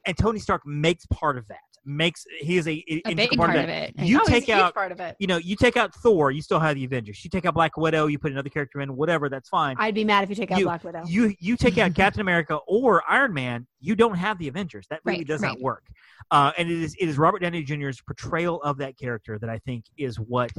And 0.06 0.16
Tony 0.16 0.38
Stark 0.38 0.64
makes 0.64 1.06
part 1.06 1.36
of 1.36 1.48
that. 1.48 1.58
Makes 1.84 2.24
he 2.40 2.58
is 2.58 2.68
a, 2.68 2.84
a 3.06 3.14
big 3.14 3.30
part 3.30 3.50
part 3.50 3.56
of 3.56 3.64
of 3.64 3.68
it 3.70 3.94
You 3.98 4.20
Oh, 4.22 4.24
take 4.24 4.48
out 4.48 4.72
part 4.72 4.92
of 4.92 5.00
it. 5.00 5.16
you 5.18 5.26
know, 5.26 5.36
you 5.36 5.56
take 5.56 5.76
out 5.76 5.92
Thor, 5.94 6.30
you 6.30 6.40
still 6.40 6.60
have 6.60 6.76
the 6.76 6.84
Avengers. 6.84 7.24
You 7.24 7.30
take 7.30 7.44
out 7.44 7.54
Black 7.54 7.76
Widow, 7.76 8.06
you 8.06 8.18
put 8.20 8.30
another 8.30 8.50
character 8.50 8.80
in, 8.80 8.94
whatever, 8.94 9.28
that's 9.28 9.48
fine. 9.48 9.74
I'd 9.78 9.94
be 9.94 10.04
mad 10.04 10.22
if 10.22 10.30
you 10.30 10.36
take 10.36 10.52
out 10.52 10.58
You- 10.60 10.66
Black 10.66 10.84
Widow. 10.84 11.02
You 11.06 11.34
you 11.40 11.56
take 11.56 11.78
out 11.78 11.92
Captain 11.96 12.20
America 12.20 12.58
or 12.68 13.02
Iron 13.10 13.34
Man, 13.34 13.66
you 13.80 13.96
don't 13.96 14.14
have 14.14 14.38
the 14.38 14.46
Avengers. 14.46 14.86
That 14.90 15.00
really 15.04 15.18
Right, 15.18 15.26
does 15.26 15.42
not 15.42 15.60
work. 15.60 15.82
Uh, 16.30 16.52
and 16.56 16.70
it 16.70 16.78
is 16.80 16.94
it 17.00 17.08
is 17.08 17.18
Robert 17.18 17.40
Downey 17.40 17.64
Jr.'s 17.64 18.00
portrayal 18.00 18.62
of 18.62 18.78
that 18.78 18.96
character 18.96 19.38
that 19.40 19.50
I 19.50 19.58
think 19.58 19.84
is 19.98 20.20
what 20.20 20.52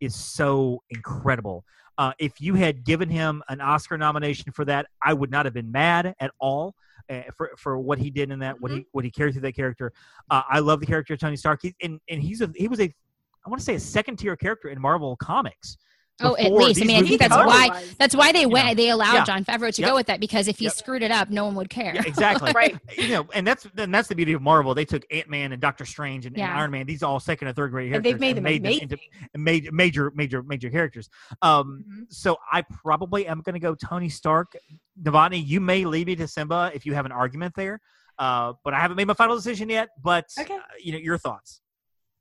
is 0.00 0.14
so 0.14 0.82
incredible. 0.90 1.64
Uh, 1.96 2.12
if 2.18 2.40
you 2.40 2.54
had 2.54 2.84
given 2.84 3.08
him 3.08 3.42
an 3.48 3.60
Oscar 3.60 3.98
nomination 3.98 4.52
for 4.52 4.64
that, 4.64 4.86
I 5.02 5.12
would 5.12 5.30
not 5.30 5.46
have 5.46 5.54
been 5.54 5.70
mad 5.70 6.14
at 6.20 6.30
all 6.38 6.74
uh, 7.10 7.22
for 7.36 7.50
for 7.56 7.78
what 7.78 7.98
he 7.98 8.10
did 8.10 8.30
in 8.30 8.38
that, 8.38 8.60
what 8.60 8.70
he 8.70 8.86
what 8.92 9.04
he 9.04 9.10
carried 9.10 9.32
through 9.32 9.42
that 9.42 9.56
character. 9.56 9.92
Uh, 10.30 10.42
I 10.48 10.60
love 10.60 10.80
the 10.80 10.86
character 10.86 11.14
of 11.14 11.20
Tony 11.20 11.36
Stark, 11.36 11.60
he, 11.62 11.74
and 11.82 12.00
and 12.08 12.22
he's 12.22 12.40
a 12.40 12.50
he 12.54 12.68
was 12.68 12.80
a 12.80 12.84
I 12.84 13.50
want 13.50 13.60
to 13.60 13.64
say 13.64 13.74
a 13.74 13.80
second 13.80 14.16
tier 14.16 14.36
character 14.36 14.68
in 14.68 14.80
Marvel 14.80 15.16
comics. 15.16 15.76
Oh, 16.20 16.36
at 16.36 16.52
least. 16.52 16.82
I 16.82 16.84
mean, 16.84 17.04
I 17.04 17.06
think 17.06 17.20
that's 17.20 17.34
why 17.34 17.68
was. 17.68 17.94
that's 17.96 18.14
why 18.16 18.32
they 18.32 18.40
You 18.42 18.48
went. 18.48 18.66
know. 18.68 18.74
They 18.74 18.90
allowed 18.90 19.14
Yeah. 19.14 19.24
Jon 19.24 19.44
Favreau 19.44 19.72
to 19.72 19.80
Yep. 19.82 19.88
go 19.90 19.94
with 19.94 20.06
that 20.08 20.18
because 20.20 20.48
if 20.48 20.58
he 20.58 20.64
Yep. 20.64 20.72
screwed 20.74 21.02
it 21.02 21.10
up, 21.12 21.30
no 21.30 21.44
one 21.44 21.54
would 21.54 21.70
care. 21.70 21.94
Yeah, 21.94 22.02
exactly. 22.04 22.52
Right. 22.58 22.76
You 22.96 23.08
know, 23.10 23.26
and 23.34 23.46
that's 23.46 23.66
and 23.76 23.94
that's 23.94 24.08
the 24.08 24.14
beauty 24.16 24.32
of 24.32 24.42
Marvel. 24.42 24.74
They 24.74 24.84
took 24.84 25.04
Ant 25.12 25.28
Man 25.28 25.52
and 25.52 25.60
Doctor 25.62 25.84
Strange 25.84 26.26
and, 26.26 26.36
and 26.36 26.44
Iron 26.52 26.70
Man. 26.72 26.86
These 26.86 27.02
are 27.04 27.06
all 27.10 27.20
second 27.20 27.46
and 27.48 27.56
third 27.56 27.70
grade 27.70 27.94
And 27.94 28.04
they've 28.04 28.18
made 28.18 28.36
them 28.36 28.46
into 28.46 28.98
major, 29.36 29.70
major, 29.70 30.10
major, 30.14 30.42
major 30.42 30.70
characters. 30.70 31.08
Um, 31.42 31.84
Mhm. 31.88 32.12
so 32.12 32.36
I 32.50 32.62
probably 32.62 33.26
am 33.28 33.40
going 33.42 33.54
to 33.54 33.60
go 33.60 33.74
Tony 33.76 34.08
Stark. 34.08 34.56
Devani, 35.00 35.44
you 35.46 35.60
may 35.60 35.84
lead 35.84 36.08
me 36.08 36.16
to 36.16 36.26
Simba 36.26 36.72
if 36.74 36.84
you 36.84 36.94
have 36.94 37.06
an 37.06 37.12
argument 37.12 37.54
there, 37.54 37.80
uh, 38.18 38.54
but 38.64 38.74
I 38.74 38.80
haven't 38.80 38.96
made 38.96 39.06
my 39.06 39.14
final 39.14 39.36
decision 39.36 39.68
yet. 39.68 39.90
But 40.02 40.26
Okay. 40.40 40.56
uh, 40.56 40.60
you 40.82 40.90
know, 40.92 40.98
your 40.98 41.18
thoughts. 41.18 41.60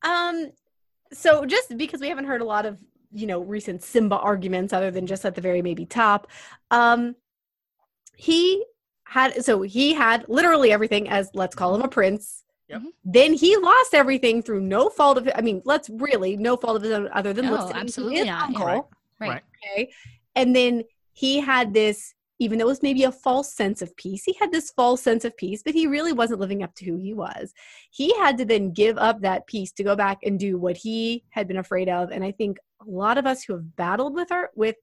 Um, 0.04 0.52
so 1.14 1.46
just 1.46 1.76
because 1.78 2.02
we 2.02 2.10
haven't 2.10 2.26
heard 2.26 2.42
a 2.42 2.46
lot 2.46 2.66
of 2.68 2.78
you 3.12 3.28
know 3.28 3.42
recent 3.42 3.84
Simba 3.84 4.18
arguments, 4.18 4.74
other 4.74 4.92
than 4.92 5.08
just 5.08 5.26
at 5.26 5.36
the 5.36 5.42
very 5.42 5.62
maybe 5.62 5.86
top, 5.86 6.28
um, 6.72 7.16
he 8.16 8.64
had 9.06 9.44
so 9.44 9.62
he 9.62 9.94
had 9.94 10.26
literally 10.28 10.72
everything 10.72 11.08
as 11.10 11.30
let's 11.34 11.56
call 11.56 11.74
him 11.76 11.82
a 11.82 11.88
prince. 11.88 12.44
Yep. 12.70 12.82
Then 13.06 13.34
he 13.34 13.56
lost 13.56 13.94
everything 13.94 14.42
through 14.42 14.60
no 14.60 14.90
fault 14.90 15.18
of 15.18 15.30
I 15.36 15.42
mean, 15.42 15.62
let's 15.64 15.90
really 15.90 16.36
no 16.36 16.58
fault 16.58 16.76
of 16.76 16.82
his 16.84 16.92
own 16.92 17.10
other 17.14 17.32
than 17.32 17.46
No, 17.46 17.54
listening 17.54 17.74
to 17.74 17.80
absolutely 17.80 18.16
his 18.18 18.26
not. 18.26 18.50
uncle. 18.50 18.66
Right. 18.66 18.84
Right. 19.20 19.30
Right. 19.30 19.44
Okay. 19.64 19.92
And 20.36 20.56
then 20.56 20.84
he 21.14 21.40
had 21.40 21.74
this, 21.74 22.14
even 22.40 22.60
though 22.60 22.66
it 22.66 22.68
was 22.68 22.84
maybe 22.84 23.04
a 23.04 23.12
false 23.12 23.52
sense 23.54 23.82
of 23.82 23.96
peace, 23.98 24.24
he 24.24 24.34
had 24.40 24.52
this 24.52 24.72
false 24.72 25.02
sense 25.02 25.26
of 25.26 25.36
peace, 25.38 25.64
but 25.64 25.74
he 25.74 25.88
really 25.88 26.14
wasn't 26.14 26.40
living 26.40 26.64
up 26.64 26.74
to 26.76 26.86
who 26.86 26.98
he 26.98 27.14
was. 27.14 27.54
He 27.92 28.14
had 28.18 28.38
to 28.38 28.46
then 28.46 28.72
give 28.72 28.98
up 28.98 29.22
that 29.22 29.48
peace 29.48 29.72
to 29.74 29.84
go 29.84 29.96
back 29.96 30.20
and 30.24 30.40
do 30.40 30.58
what 30.58 30.78
he 30.78 31.24
had 31.32 31.48
been 31.48 31.58
afraid 31.58 31.90
of. 31.90 32.12
And 32.12 32.24
I 32.24 32.32
think 32.32 32.58
a 32.82 32.90
lot 32.90 33.18
of 33.18 33.26
us 33.26 33.44
who 33.44 33.54
have 33.54 33.76
battled 33.76 34.14
with 34.14 34.32
our 34.32 34.52
with, 34.56 34.76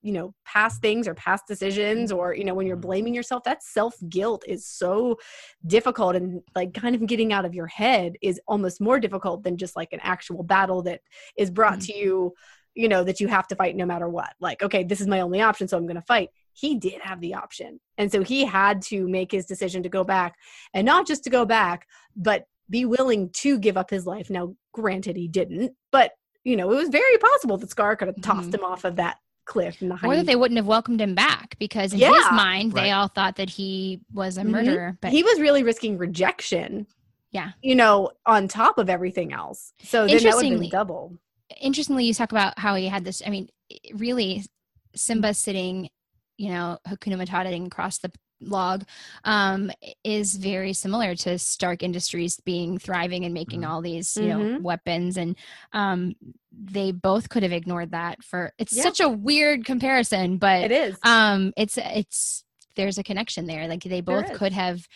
you 0.00 0.12
know, 0.12 0.34
past 0.44 0.80
things 0.80 1.06
or 1.06 1.14
past 1.14 1.46
decisions, 1.46 2.10
or, 2.10 2.34
you 2.34 2.44
know, 2.44 2.54
when 2.54 2.66
you're 2.66 2.76
blaming 2.76 3.14
yourself, 3.14 3.44
that 3.44 3.62
self 3.62 3.94
guilt 4.08 4.42
is 4.48 4.66
so 4.66 5.18
difficult. 5.66 6.16
And 6.16 6.40
like 6.56 6.74
kind 6.74 6.94
of 6.94 7.06
getting 7.06 7.32
out 7.32 7.44
of 7.44 7.54
your 7.54 7.68
head 7.68 8.14
is 8.22 8.40
almost 8.48 8.80
more 8.80 8.98
difficult 8.98 9.44
than 9.44 9.56
just 9.56 9.76
like 9.76 9.92
an 9.92 10.00
actual 10.02 10.42
battle 10.42 10.82
that 10.82 11.02
is 11.36 11.50
brought 11.50 11.78
Mhm. 11.78 11.86
to 11.86 11.96
you 11.98 12.34
you 12.74 12.88
know 12.88 13.04
that 13.04 13.20
you 13.20 13.28
have 13.28 13.46
to 13.46 13.54
fight 13.54 13.76
no 13.76 13.84
matter 13.84 14.08
what 14.08 14.32
like 14.40 14.62
okay 14.62 14.82
this 14.82 15.02
is 15.02 15.06
my 15.06 15.20
only 15.20 15.42
option 15.42 15.68
so 15.68 15.76
i'm 15.76 15.84
going 15.84 15.94
to 15.94 16.00
fight 16.00 16.30
he 16.54 16.76
did 16.78 17.00
have 17.02 17.20
the 17.20 17.34
option 17.34 17.80
and 17.98 18.10
so 18.12 18.22
he 18.22 18.44
had 18.44 18.82
to 18.82 19.08
make 19.08 19.32
his 19.32 19.46
decision 19.46 19.82
to 19.82 19.88
go 19.88 20.04
back 20.04 20.34
and 20.74 20.84
not 20.84 21.06
just 21.06 21.24
to 21.24 21.30
go 21.30 21.44
back 21.44 21.86
but 22.14 22.46
be 22.70 22.84
willing 22.84 23.30
to 23.30 23.58
give 23.58 23.76
up 23.76 23.90
his 23.90 24.06
life 24.06 24.28
now 24.30 24.54
granted 24.72 25.16
he 25.16 25.28
didn't 25.28 25.72
but 25.90 26.12
you 26.44 26.56
know 26.56 26.70
it 26.70 26.76
was 26.76 26.88
very 26.88 27.18
possible 27.18 27.56
that 27.56 27.70
scar 27.70 27.96
could 27.96 28.08
have 28.08 28.20
tossed 28.20 28.50
Mhm. 28.50 28.54
him 28.56 28.64
off 28.64 28.84
of 28.84 28.96
that 28.96 29.16
cliff 29.44 29.82
in 29.82 29.88
the 29.88 29.98
Or 30.04 30.14
that 30.14 30.26
they 30.26 30.36
wouldn't 30.36 30.56
have 30.58 30.66
welcomed 30.66 31.00
him 31.00 31.14
back 31.14 31.56
because 31.58 31.92
in 31.92 31.98
his 31.98 32.08
Yeah. 32.08 32.30
mind 32.36 32.72
they 32.72 32.92
all 32.92 33.08
thought 33.08 33.36
that 33.36 33.50
he 33.50 34.00
was 34.12 34.38
a 34.38 34.42
Mhm. 34.42 34.50
murderer. 34.50 34.98
But 35.00 35.10
he 35.12 35.22
was 35.24 35.40
really 35.40 35.62
risking 35.64 35.98
rejection 35.98 36.86
Yeah. 37.32 37.52
you 37.62 37.74
know 37.74 38.10
on 38.24 38.46
top 38.46 38.78
of 38.78 38.88
everything 38.88 39.32
else 39.32 39.72
so 39.82 40.06
then 40.06 40.08
that 40.08 40.12
would 40.12 40.12
have 40.12 40.26
Interestingly- 40.26 40.60
been 40.66 40.70
double 40.70 41.18
interestingly, 41.60 42.04
you 42.06 42.14
talk 42.14 42.32
about 42.32 42.58
how 42.58 42.74
he 42.76 42.86
had 42.88 43.04
this. 43.04 43.20
I 43.26 43.28
mean, 43.28 43.46
really, 43.92 44.42
Simba 44.96 45.34
sitting, 45.34 45.90
you 46.42 46.50
know, 46.50 46.76
Hakuna 46.88 47.16
Matata 47.22 47.54
and 47.54 47.68
across 47.68 47.98
the 47.98 48.10
log, 48.40 48.82
um, 49.22 49.70
is 50.02 50.34
very 50.36 50.72
similar 50.72 51.14
to 51.14 51.38
Stark 51.38 51.84
Industries 51.84 52.40
being 52.40 52.78
thriving 52.78 53.24
and 53.24 53.32
making 53.32 53.60
Mhm. 53.60 53.68
all 53.68 53.80
these, 53.80 54.18
you 54.20 54.28
know, 54.28 54.40
Mhm. 54.40 54.62
weapons, 54.62 55.16
and 55.16 55.36
um, 55.72 56.14
they 56.50 56.90
both 56.90 57.28
could 57.28 57.44
have 57.44 57.52
ignored 57.52 57.92
that. 57.92 58.24
For 58.24 58.52
it's 58.58 58.76
Yeah. 58.76 58.82
such 58.82 58.98
a 59.00 59.08
weird 59.08 59.64
comparison, 59.64 60.38
but 60.38 60.64
it 60.64 60.72
is 60.72 60.98
um, 61.04 61.52
it's 61.56 61.78
it's 61.78 62.44
there's 62.74 62.98
a 62.98 63.04
connection 63.04 63.46
there. 63.46 63.68
Like 63.68 63.84
they 63.84 64.00
both 64.00 64.26
could 64.32 64.52
have 64.52 64.88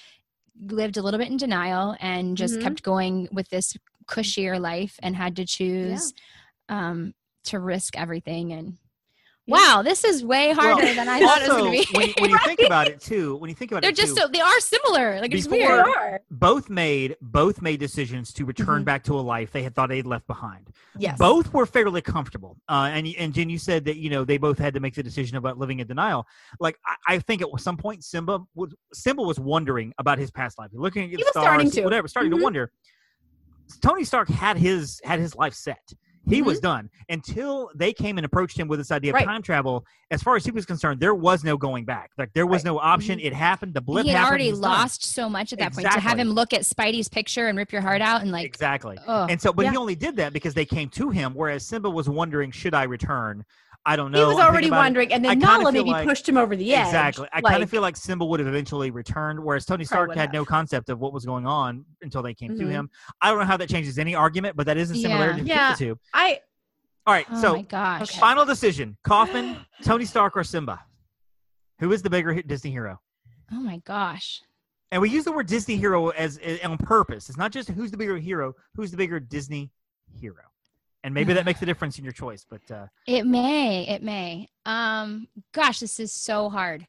lived 0.61 0.97
a 0.97 1.03
little 1.03 1.19
bit 1.19 1.29
in 1.31 1.37
denial 1.37 1.95
and 2.01 2.37
just 2.37 2.57
Mhm. 2.57 2.63
kept 2.63 2.83
going 2.83 3.29
with 3.31 3.49
this 3.51 3.77
cushier 4.09 4.59
life 4.59 4.99
and 5.03 5.15
had 5.15 5.37
to 5.37 5.45
choose 5.45 6.13
um 6.69 7.15
to 7.45 7.61
risk 7.61 7.97
everything 7.97 8.53
and 8.53 8.67
Yeah. 8.67 8.86
Wow 9.47 9.83
this 9.85 10.03
is 10.05 10.25
way 10.25 10.53
harder 10.53 10.83
Well, 10.85 10.95
than 10.95 11.09
i 11.09 11.21
thought 11.21 11.43
it 11.43 11.49
was 11.49 11.57
going 11.59 11.83
to 11.83 11.93
be 11.93 11.99
when, 11.99 12.11
when 12.19 12.31
you 12.31 12.39
think 12.45 12.61
about 12.61 12.89
it 12.89 13.01
too, 13.01 13.37
when 13.37 13.49
you 13.49 13.55
think 13.55 13.71
about 13.71 13.79
it, 13.79 13.83
they're 13.83 13.91
it 13.91 13.97
just 13.97 14.17
too, 14.17 14.23
so 14.23 14.29
they 14.29 14.41
are 14.41 14.61
similar 14.61 15.21
like 15.21 15.33
it's 15.35 15.47
weird 15.49 15.87
both 16.31 16.69
made 16.69 17.17
both 17.21 17.63
made 17.63 17.79
decisions 17.81 18.33
to 18.33 18.45
return 18.45 18.83
Mhm. 18.83 18.87
back 18.87 19.05
to 19.05 19.15
a 19.15 19.21
life 19.21 19.53
they 19.53 19.63
had 19.63 19.75
thought 19.75 19.89
they'd 19.89 20.07
left 20.07 20.27
behind. 20.27 20.69
yes 20.99 21.19
Both 21.19 21.53
were 21.55 21.67
fairly 21.67 22.01
comfortable. 22.03 22.57
Uh, 22.69 22.91
and 22.93 23.07
and 23.19 23.33
Jen, 23.33 23.49
you 23.49 23.59
said 23.59 23.85
that 23.85 23.97
you 23.97 24.11
know 24.11 24.25
they 24.25 24.39
both 24.39 24.59
had 24.59 24.75
to 24.75 24.81
make 24.81 24.95
the 24.95 25.03
decision 25.03 25.37
about 25.37 25.59
living 25.59 25.79
in 25.81 25.87
denial. 25.87 26.27
Like 26.59 26.79
I, 26.85 27.15
I 27.15 27.19
think 27.21 27.43
at 27.43 27.49
some 27.61 27.77
point 27.77 28.03
Simba 28.05 28.41
was 28.55 28.75
Simba 28.93 29.23
was 29.23 29.39
wondering 29.39 29.93
about 29.99 30.19
his 30.19 30.31
past 30.31 30.59
life, 30.59 30.71
looking 30.73 31.05
at 31.05 31.11
the 31.11 31.17
He 31.19 31.23
was 31.23 31.29
stars, 31.31 31.45
starting 31.45 31.71
to. 31.71 31.83
whatever, 31.83 32.09
starting 32.09 32.33
Mhm. 32.33 32.39
to 32.39 32.43
wonder. 32.43 32.73
Tony 33.83 34.05
Stark 34.05 34.29
had 34.29 34.57
his 34.57 35.01
had 35.05 35.19
his 35.21 35.35
life 35.35 35.55
set. 35.55 35.93
He 36.29 36.43
was 36.43 36.61
done 36.61 36.91
until 37.09 37.71
they 37.75 37.93
came 37.93 38.19
and 38.19 38.25
approached 38.25 38.59
him 38.59 38.69
with 38.69 38.79
this 38.81 38.91
idea 38.91 39.11
of 39.13 39.17
Mm-hmm. 39.17 39.27
Right. 39.29 39.33
time 39.35 39.43
travel. 39.43 39.85
As 40.11 40.23
far 40.23 40.37
as 40.37 40.45
he 40.45 40.51
was 40.51 40.67
concerned, 40.67 41.01
there 41.01 41.15
was 41.15 41.43
no 41.45 41.57
going 41.57 41.85
back. 41.85 42.11
Like 42.19 42.33
there 42.35 42.47
was 42.47 42.65
Right. 42.65 42.71
Mm-hmm. 42.71 42.75
no 42.77 42.81
option. 42.81 43.21
It 43.21 43.33
happened. 43.33 43.75
The 43.75 43.81
blip 43.81 44.05
he 44.05 44.11
had 44.11 44.19
happened. 44.19 44.29
already 44.31 44.45
he's 44.47 44.59
done. 44.61 44.71
lost 44.71 45.05
so 45.05 45.29
much 45.29 45.53
at 45.53 45.59
that 45.61 45.73
point 45.73 45.91
to 45.91 46.01
have 46.01 46.19
him 46.19 46.31
look 46.31 46.53
at 46.53 46.63
spidey's 46.63 47.09
picture 47.09 47.47
and 47.49 47.57
rip 47.57 47.73
your 47.73 47.81
heart 47.83 48.03
out 48.03 48.23
and 48.23 48.31
like 48.33 48.45
exactly. 48.45 48.99
oh 49.07 49.27
And 49.29 49.41
so, 49.41 49.53
but 49.53 49.69
he 49.71 49.77
only 49.77 49.95
did 49.95 50.17
that 50.17 50.33
because 50.33 50.55
they 50.55 50.65
came 50.65 50.89
to 50.91 51.11
him. 51.11 51.33
Whereas 51.35 51.65
Simba 51.67 51.89
was 51.91 52.09
wondering, 52.09 52.51
should 52.51 52.75
I 52.75 52.83
return? 52.85 53.45
I 53.89 53.95
don't 53.97 54.11
know. 54.11 54.19
he 54.29 54.35
was 54.35 54.45
already 54.45 54.67
about 54.67 54.77
it. 54.79 54.81
wondering, 54.81 55.13
and 55.13 55.25
then 55.25 55.41
kinda 55.41 55.47
Nala 55.47 55.71
maybe 55.73 55.91
like- 55.91 56.07
pushed 56.09 56.29
him 56.29 56.37
over 56.37 56.57
the 56.57 56.75
edge. 56.75 56.87
Exactly. 56.87 57.29
I 57.33 57.37
like, 57.41 57.53
kind 57.53 57.63
of 57.63 57.71
feel 57.71 57.83
like 57.83 57.97
Simba 57.97 58.25
would 58.25 58.41
have 58.41 58.49
eventually 58.49 58.91
returned, 58.91 59.39
whereas 59.43 59.65
Tony 59.65 59.85
Stark 59.85 60.09
would 60.09 60.19
had 60.19 60.33
no 60.33 60.45
concept 60.45 60.89
of 60.91 60.99
what 60.99 61.13
was 61.13 61.25
going 61.25 61.47
on 61.47 61.85
until 62.03 62.21
they 62.23 62.35
came 62.35 62.59
to 62.59 62.65
Mhm. 62.65 62.71
him. 62.71 62.91
I 63.23 63.31
don't 63.31 63.39
know 63.39 63.45
how 63.45 63.57
that 63.59 63.69
changes 63.69 63.97
any 63.99 64.15
argument, 64.17 64.57
but 64.57 64.67
that 64.67 64.77
is 64.77 64.91
a 64.91 64.97
Yeah. 64.97 65.03
similarity 65.09 65.41
between 65.43 65.57
Yeah. 65.57 65.73
the 65.73 65.79
two. 65.79 65.99
I 66.13 66.41
All 67.07 67.15
right. 67.15 67.27
oh 67.31 67.41
so, 67.41 67.53
my 67.55 67.63
gosh 67.63 68.03
Okay. 68.11 68.19
final 68.19 68.45
decision: 68.45 68.97
Kaufman, 69.05 69.57
Tony 69.85 70.05
Stark, 70.05 70.37
or 70.37 70.43
Simba? 70.43 70.85
Who 71.79 71.93
is 71.93 72.03
the 72.03 72.11
bigger 72.11 72.43
Disney 72.43 72.73
hero? 72.73 73.01
oh 73.53 73.61
my 73.61 73.79
gosh 73.85 74.43
And 74.91 75.01
we 75.01 75.09
use 75.11 75.23
the 75.25 75.31
word 75.33 75.47
Disney 75.47 75.77
hero 75.77 76.09
as, 76.09 76.39
as 76.39 76.59
on 76.65 76.79
purpose. 76.79 77.29
It's 77.29 77.39
not 77.39 77.53
just 77.53 77.69
who's 77.69 77.93
the 77.93 77.97
bigger 77.97 78.17
hero, 78.19 78.55
who's 78.75 78.91
the 78.91 78.97
bigger 78.97 79.21
Disney 79.21 79.71
hero. 80.21 80.43
And 81.07 81.15
maybe 81.15 81.33
that 81.33 81.45
makes 81.45 81.63
a 81.63 81.67
difference 81.67 81.99
in 81.99 82.05
your 82.05 82.13
choice. 82.13 82.45
But 82.51 82.69
uh, 82.69 82.87
It 83.07 83.27
may. 83.27 83.87
It 83.87 84.03
may. 84.03 84.49
Um, 84.67 85.29
gosh, 85.53 85.79
this 85.79 86.01
is 86.01 86.13
so 86.13 86.51
hard. 86.51 86.85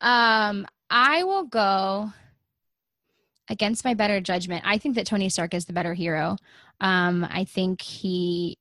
Um, 0.00 0.66
I 0.90 1.22
will 1.22 1.44
go 1.44 2.12
against 3.48 3.84
my 3.84 3.94
better 3.94 4.20
judgment. 4.20 4.64
I 4.66 4.78
think 4.78 4.96
that 4.96 5.06
Tony 5.06 5.28
Stark 5.28 5.54
is 5.54 5.66
the 5.66 5.72
better 5.72 5.94
hero. 5.94 6.38
Um, 6.80 7.24
I 7.30 7.44
think 7.44 7.80
he 7.80 8.58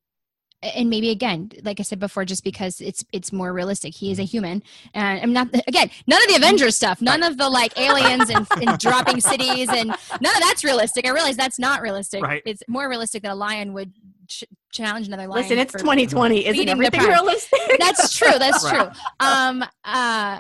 and 0.64 0.90
maybe 0.90 1.10
again, 1.10 1.52
like 1.64 1.80
I 1.80 1.84
said 1.84 2.00
before, 2.00 2.24
just 2.26 2.44
because 2.44 2.82
it's 2.82 3.04
it's 3.12 3.32
more 3.34 3.52
realistic. 3.52 3.96
He 3.96 4.12
is 4.12 4.20
a 4.20 4.24
human, 4.24 4.62
and 4.94 5.22
I'm 5.22 5.34
not 5.34 5.48
again. 5.68 5.90
None 6.08 6.22
of 6.22 6.28
the 6.30 6.36
Avengers 6.36 6.76
stuff, 6.76 7.02
none 7.02 7.24
of 7.24 7.38
the 7.38 7.50
like 7.50 7.78
aliens 7.80 8.30
and, 8.30 8.48
and 8.62 8.80
dropping 8.80 9.22
cities, 9.22 9.70
and 9.70 9.88
none 9.88 10.36
of 10.36 10.42
that's 10.42 10.64
realistic. 10.64 11.08
I 11.08 11.12
realize 11.12 11.36
that's 11.38 11.60
not 11.60 11.82
realistic. 11.82 12.22
Right. 12.24 12.44
It's 12.46 12.64
more 12.68 12.88
realistic 12.90 13.24
that 13.24 13.32
a 13.32 13.36
lion 13.36 13.74
would 13.74 13.92
ch- 14.28 14.44
challenge 14.72 15.08
another 15.08 15.28
lion. 15.28 15.42
Listen, 15.44 15.58
it's 15.58 15.74
2020. 15.74 16.46
Isn't 16.46 16.66
the 16.66 16.72
everything 16.72 17.02
realistic? 17.02 17.60
that's 17.80 18.16
true 18.16 18.38
that's 18.38 18.64
Right. 18.72 18.92
true 18.92 19.02
um 19.20 19.64
uh 19.84 20.40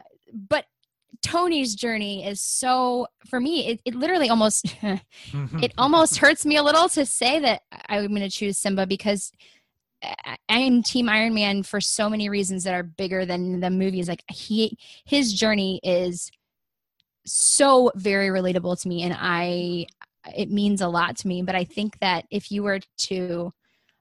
but 0.49 0.65
tony's 1.23 1.75
journey 1.75 2.25
is 2.25 2.39
so 2.41 3.07
for 3.29 3.39
me 3.39 3.67
it, 3.67 3.81
it 3.85 3.95
literally 3.95 4.29
almost 4.29 4.75
it 5.33 5.73
almost 5.77 6.17
hurts 6.17 6.45
me 6.45 6.55
a 6.57 6.63
little 6.63 6.89
to 6.89 7.05
say 7.05 7.39
that 7.39 7.61
i'm 7.89 8.07
going 8.07 8.21
to 8.21 8.29
choose 8.29 8.57
simba 8.57 8.87
because 8.87 9.31
I- 10.03 10.37
i'm 10.49 10.83
team 10.83 11.09
iron 11.09 11.33
man 11.33 11.63
for 11.63 11.79
so 11.81 12.09
many 12.09 12.29
reasons 12.29 12.63
that 12.63 12.73
are 12.73 12.83
bigger 12.83 13.25
than 13.25 13.59
the 13.59 13.69
movies. 13.69 14.07
Like 14.07 14.23
he 14.31 14.77
his 15.05 15.33
journey 15.33 15.79
is 15.83 16.31
so 17.25 17.91
very 17.95 18.29
relatable 18.29 18.81
to 18.81 18.87
me 18.87 19.03
and 19.03 19.15
i 19.19 19.85
it 20.35 20.51
means 20.51 20.81
a 20.81 20.87
lot 20.87 21.17
to 21.17 21.27
me. 21.27 21.41
But 21.41 21.55
i 21.55 21.63
think 21.63 21.99
that 21.99 22.25
if 22.31 22.51
you 22.51 22.63
were 22.63 22.79
to 22.97 23.53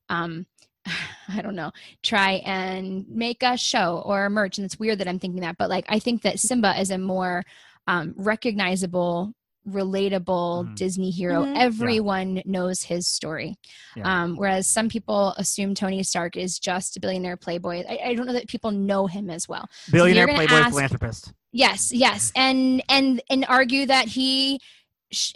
um 0.08 0.46
i 1.28 1.42
don't 1.42 1.54
know 1.56 1.72
try 2.02 2.42
and 2.44 3.06
make 3.08 3.42
a 3.42 3.56
show 3.56 4.02
or 4.04 4.26
a 4.26 4.30
merch 4.30 4.58
and 4.58 4.64
it's 4.64 4.78
weird 4.78 4.98
that 4.98 5.08
i'm 5.08 5.18
thinking 5.18 5.42
that 5.42 5.58
but 5.58 5.68
like 5.70 5.84
i 5.88 5.98
think 5.98 6.22
that 6.22 6.40
simba 6.40 6.78
is 6.80 6.90
a 6.90 6.98
more 6.98 7.42
um, 7.86 8.14
recognizable 8.16 9.32
relatable 9.68 10.66
Mhm. 10.68 10.76
disney 10.76 11.10
hero 11.10 11.44
Mhm. 11.44 11.56
everyone 11.56 12.42
knows 12.44 12.82
his 12.82 13.06
story 13.06 13.56
Yeah. 13.96 14.22
um, 14.22 14.36
whereas 14.36 14.66
some 14.66 14.88
people 14.88 15.34
assume 15.36 15.74
tony 15.74 16.02
stark 16.02 16.36
is 16.36 16.58
just 16.58 16.96
a 16.96 17.00
billionaire 17.00 17.36
playboy 17.36 17.84
I, 17.88 17.98
I 18.06 18.14
don't 18.14 18.26
know 18.26 18.32
that 18.32 18.48
people 18.48 18.70
know 18.70 19.06
him 19.06 19.28
as 19.30 19.48
well 19.48 19.66
billionaire 19.90 20.26
gonna 20.26 20.38
playboy 20.38 20.54
ask- 20.54 20.70
philanthropist. 20.70 21.32
Yes, 21.52 21.90
yes, 21.92 22.30
and 22.36 22.80
and 22.88 23.20
and 23.28 23.44
argue 23.48 23.84
that 23.86 24.06
he. 24.06 24.60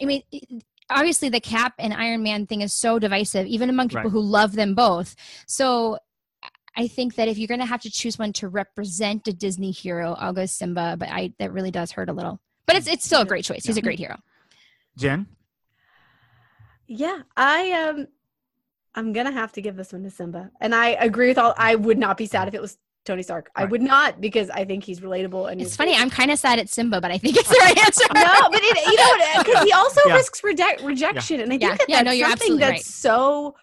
I 0.01 0.05
mean, 0.05 0.21
obviously, 0.89 1.27
the 1.27 1.41
Cap 1.41 1.73
and 1.77 1.93
Iron 1.93 2.23
Man 2.23 2.47
thing 2.47 2.61
is 2.61 2.71
so 2.71 2.99
divisive, 2.99 3.45
even 3.47 3.69
among 3.69 3.89
people 3.89 4.03
Right. 4.03 4.11
who 4.11 4.21
love 4.21 4.53
them 4.53 4.75
both. 4.75 5.13
So, 5.45 5.97
I 6.77 6.87
think 6.87 7.15
that 7.15 7.27
if 7.27 7.37
you're 7.37 7.49
going 7.49 7.59
to 7.59 7.65
have 7.65 7.81
to 7.81 7.91
choose 7.91 8.17
one 8.17 8.31
to 8.33 8.47
represent 8.47 9.27
a 9.27 9.33
Disney 9.33 9.71
hero, 9.71 10.13
I'll 10.13 10.31
go 10.31 10.45
Simba. 10.45 10.95
But 10.97 11.09
I 11.09 11.33
that 11.39 11.51
really 11.51 11.69
does 11.71 11.91
hurt 11.91 12.07
a 12.07 12.13
little. 12.13 12.39
But 12.65 12.75
it's 12.77 12.87
it's 12.87 13.05
still 13.05 13.21
a 13.21 13.25
great 13.25 13.45
choice. 13.45 13.65
He's 13.65 13.77
a 13.77 13.81
great 13.81 13.99
hero. 13.99 14.17
Jen, 14.97 15.27
Yeah, 16.87 17.19
I 17.35 17.71
um 17.71 18.07
I'm 18.95 19.13
gonna 19.13 19.31
have 19.31 19.51
to 19.53 19.61
give 19.61 19.75
this 19.75 19.91
one 19.93 20.03
to 20.03 20.09
Simba. 20.09 20.51
And 20.61 20.73
I 20.73 20.89
agree 20.89 21.27
with 21.27 21.37
all 21.37 21.53
I 21.57 21.75
would 21.75 21.97
not 21.97 22.17
be 22.17 22.25
sad 22.25 22.47
if 22.47 22.53
it 22.53 22.61
was 22.61 22.77
Tony 23.03 23.23
Stark. 23.23 23.51
I 23.55 23.65
would 23.65 23.81
not 23.81 24.19
because 24.21 24.49
I 24.49 24.65
think 24.65 24.83
he's 24.83 24.99
relatable 25.01 25.51
and 25.51 25.61
It's 25.61 25.71
he's 25.71 25.75
funny. 25.75 25.95
I'm 25.95 26.09
kind 26.09 26.31
of 26.31 26.39
sad 26.39 26.59
at 26.59 26.69
Simba, 26.69 27.01
but 27.01 27.11
I 27.11 27.17
think 27.17 27.35
it's 27.37 27.49
the 27.49 27.57
right 27.61 27.77
answer. 27.85 28.03
no, 28.13 28.49
but 28.49 28.61
it, 28.63 28.85
you 28.87 28.95
know 28.97 29.43
because 29.43 29.63
he 29.63 29.71
also 29.73 30.01
Yeah. 30.07 30.13
risks 30.15 30.43
reject, 30.43 30.81
rejection, 30.81 31.41
and 31.41 31.51
I 31.51 31.57
think 31.57 31.61
Yeah. 31.63 31.75
that 31.75 31.85
Yeah, 31.89 31.95
that's 31.97 32.05
no, 32.05 32.11
you're 32.13 32.29
something 32.29 32.57
that's 32.57 32.71
right. 32.71 32.81
so 32.83 33.55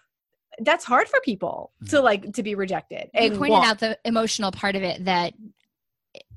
that's 0.59 0.85
hard 0.85 1.07
for 1.07 1.19
people 1.21 1.71
to 1.89 1.99
like 1.99 2.33
to 2.33 2.43
be 2.43 2.53
rejected. 2.55 3.09
you 3.15 3.31
pointed 3.31 3.49
well, 3.53 3.63
out 3.63 3.79
the 3.79 3.97
emotional 4.05 4.51
part 4.51 4.75
of 4.75 4.83
it 4.83 5.03
that 5.05 5.33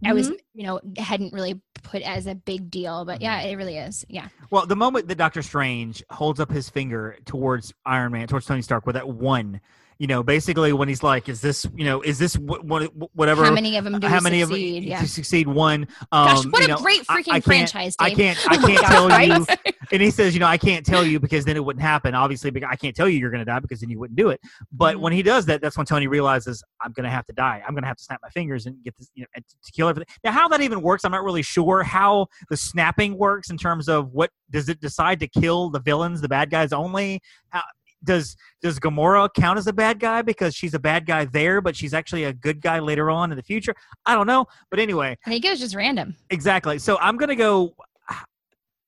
I 0.04 0.12
was, 0.12 0.28
mm-hmm. 0.28 0.36
you 0.54 0.66
know, 0.66 0.80
hadn't 0.98 1.32
really 1.32 1.60
put 1.82 2.02
as 2.02 2.26
a 2.26 2.34
big 2.34 2.70
deal, 2.70 3.04
but 3.04 3.16
mm-hmm. 3.16 3.24
yeah, 3.24 3.40
it 3.42 3.54
really 3.56 3.76
is. 3.76 4.04
Yeah. 4.08 4.28
well, 4.50 4.66
the 4.66 4.76
moment 4.76 5.08
that 5.08 5.16
Doctor 5.16 5.42
Strange 5.42 6.02
holds 6.10 6.40
up 6.40 6.50
his 6.50 6.68
finger 6.68 7.16
towards 7.24 7.72
Iron 7.84 8.12
Man, 8.12 8.26
towards 8.26 8.46
Tony 8.46 8.62
Stark, 8.62 8.86
with 8.86 8.94
that 8.94 9.08
one, 9.08 9.60
you 9.98 10.06
know, 10.06 10.22
basically 10.22 10.72
when 10.72 10.88
he's 10.88 11.02
like, 11.02 11.28
"Is 11.28 11.40
this, 11.40 11.66
you 11.74 11.84
know, 11.84 12.02
is 12.02 12.18
this 12.18 12.36
what, 12.36 12.64
what 12.64 12.90
whatever?" 13.14 13.44
How 13.44 13.52
many 13.52 13.76
of 13.76 13.84
them 13.84 13.98
do 13.98 14.06
how 14.06 14.20
many 14.20 14.40
succeed? 14.40 14.76
of 14.78 14.82
them 14.82 14.88
yeah. 14.90 15.00
to 15.00 15.08
succeed? 15.08 15.48
One. 15.48 15.88
Um, 16.12 16.26
Gosh, 16.28 16.44
what 16.46 16.64
a 16.64 16.68
know, 16.68 16.76
great 16.78 17.02
freaking 17.06 17.18
I 17.28 17.40
can't- 17.40 17.44
franchise, 17.44 17.96
I 17.98 18.10
can't. 18.10 18.38
I 18.50 18.56
Oh 18.56 18.66
can't 18.66 18.86
tell 18.86 19.20
you. 19.22 19.46
And 19.92 20.02
he 20.02 20.10
says, 20.10 20.34
you 20.34 20.40
know, 20.40 20.48
I 20.48 20.58
can't 20.58 20.84
tell 20.84 21.06
you 21.06 21.20
because 21.20 21.44
then 21.44 21.56
it 21.56 21.64
wouldn't 21.64 21.80
happen. 21.80 22.12
Obviously, 22.12 22.50
because 22.50 22.68
I 22.72 22.74
can't 22.74 22.96
tell 22.96 23.08
you 23.08 23.20
you're 23.20 23.30
going 23.30 23.38
to 23.38 23.44
die 23.44 23.60
because 23.60 23.78
then 23.78 23.88
you 23.88 24.00
wouldn't 24.00 24.16
do 24.16 24.30
it. 24.30 24.40
But 24.72 24.96
Mhm. 24.96 25.00
when 25.00 25.12
he 25.12 25.22
does 25.22 25.46
that, 25.46 25.60
that's 25.62 25.76
when 25.76 25.86
Tony 25.86 26.08
realizes 26.08 26.60
I'm 26.80 26.90
going 26.90 27.04
to 27.04 27.10
have 27.10 27.24
to 27.26 27.32
die. 27.32 27.62
I'm 27.64 27.72
going 27.72 27.84
to 27.84 27.86
have 27.86 27.98
to 27.98 28.02
snap 28.02 28.18
my 28.20 28.28
fingers 28.30 28.66
and 28.66 28.82
get 28.82 28.96
this, 28.98 29.08
you 29.14 29.22
know, 29.22 29.28
to 29.36 29.72
kill 29.72 29.86
everything. 29.88 30.12
Now, 30.24 30.32
how 30.32 30.48
that 30.48 30.60
even 30.60 30.82
works, 30.82 31.04
I'm 31.04 31.12
not 31.12 31.22
really 31.22 31.42
sure. 31.42 31.84
How 31.84 32.26
the 32.50 32.56
snapping 32.56 33.16
works 33.16 33.48
in 33.48 33.56
terms 33.58 33.88
of 33.88 34.10
what 34.12 34.30
does 34.50 34.68
it 34.68 34.80
decide 34.80 35.20
to 35.20 35.28
kill 35.28 35.70
the 35.70 35.78
villains, 35.80 36.20
the 36.20 36.28
bad 36.28 36.50
guys 36.50 36.72
only? 36.72 37.20
How, 37.50 37.62
does 38.06 38.36
does 38.62 38.78
Gamora 38.80 39.28
count 39.34 39.58
as 39.58 39.66
a 39.66 39.72
bad 39.72 39.98
guy 40.00 40.22
because 40.22 40.54
she's 40.54 40.72
a 40.72 40.78
bad 40.78 41.04
guy 41.04 41.26
there, 41.26 41.60
but 41.60 41.76
she's 41.76 41.92
actually 41.92 42.24
a 42.24 42.32
good 42.32 42.62
guy 42.62 42.78
later 42.78 43.10
on 43.10 43.30
in 43.30 43.36
the 43.36 43.42
future? 43.42 43.74
I 44.06 44.14
don't 44.14 44.26
know. 44.26 44.46
But 44.70 44.80
anyway, 44.80 45.18
I 45.26 45.30
think 45.30 45.44
it 45.44 45.50
was 45.50 45.60
just 45.60 45.74
random. 45.74 46.16
Exactly. 46.30 46.78
So 46.78 46.96
I'm 47.00 47.18
gonna 47.18 47.36
go. 47.36 47.74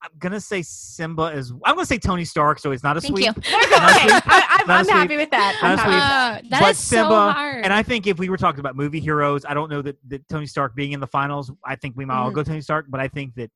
I'm 0.01 0.11
gonna 0.21 0.41
say 0.41 0.63
Simba 0.63 1.25
is. 1.25 1.51
I'm 1.65 1.75
gonna 1.75 1.85
say 1.85 1.99
Tony 1.99 2.25
Stark, 2.25 2.61
so 2.61 2.71
he's 2.71 2.85
not 2.85 2.97
a 2.97 3.01
Thank 3.01 3.17
sweep. 3.19 3.27
you. 3.27 3.33
you 3.37 3.69
go. 3.69 3.77
Not 3.77 3.97
Okay. 3.97 4.15
I, 4.27 4.57
I'm, 4.61 4.67
Not 4.69 4.87
a 4.87 4.91
I'm 4.93 4.97
happy 4.97 5.17
with 5.17 5.31
that. 5.31 5.59
I'm 5.61 5.77
Not 5.77 5.85
happy. 5.85 6.47
Uh, 6.47 6.49
that 6.51 6.61
But 6.61 6.71
is 6.71 6.79
so 6.79 6.97
Simba- 6.99 7.33
hard. 7.33 7.65
And 7.65 7.73
I 7.73 7.83
think 7.83 8.07
if 8.07 8.19
we 8.19 8.29
were 8.29 8.37
talking 8.37 8.61
about 8.61 8.77
movie 8.77 9.01
heroes, 9.01 9.45
I 9.45 9.55
don't 9.55 9.69
know 9.71 9.83
that, 9.83 9.97
that 10.09 10.29
Tony 10.29 10.47
Stark 10.47 10.77
being 10.77 10.93
in 10.93 11.01
the 11.01 11.07
finals. 11.09 11.51
I 11.67 11.75
think 11.75 11.97
we 11.97 12.05
might 12.05 12.17
all 12.17 12.31
Mhm. 12.31 12.35
go 12.35 12.43
Tony 12.45 12.61
Stark, 12.61 12.87
but 12.89 13.01
I 13.01 13.09
think 13.09 13.35
that 13.35 13.51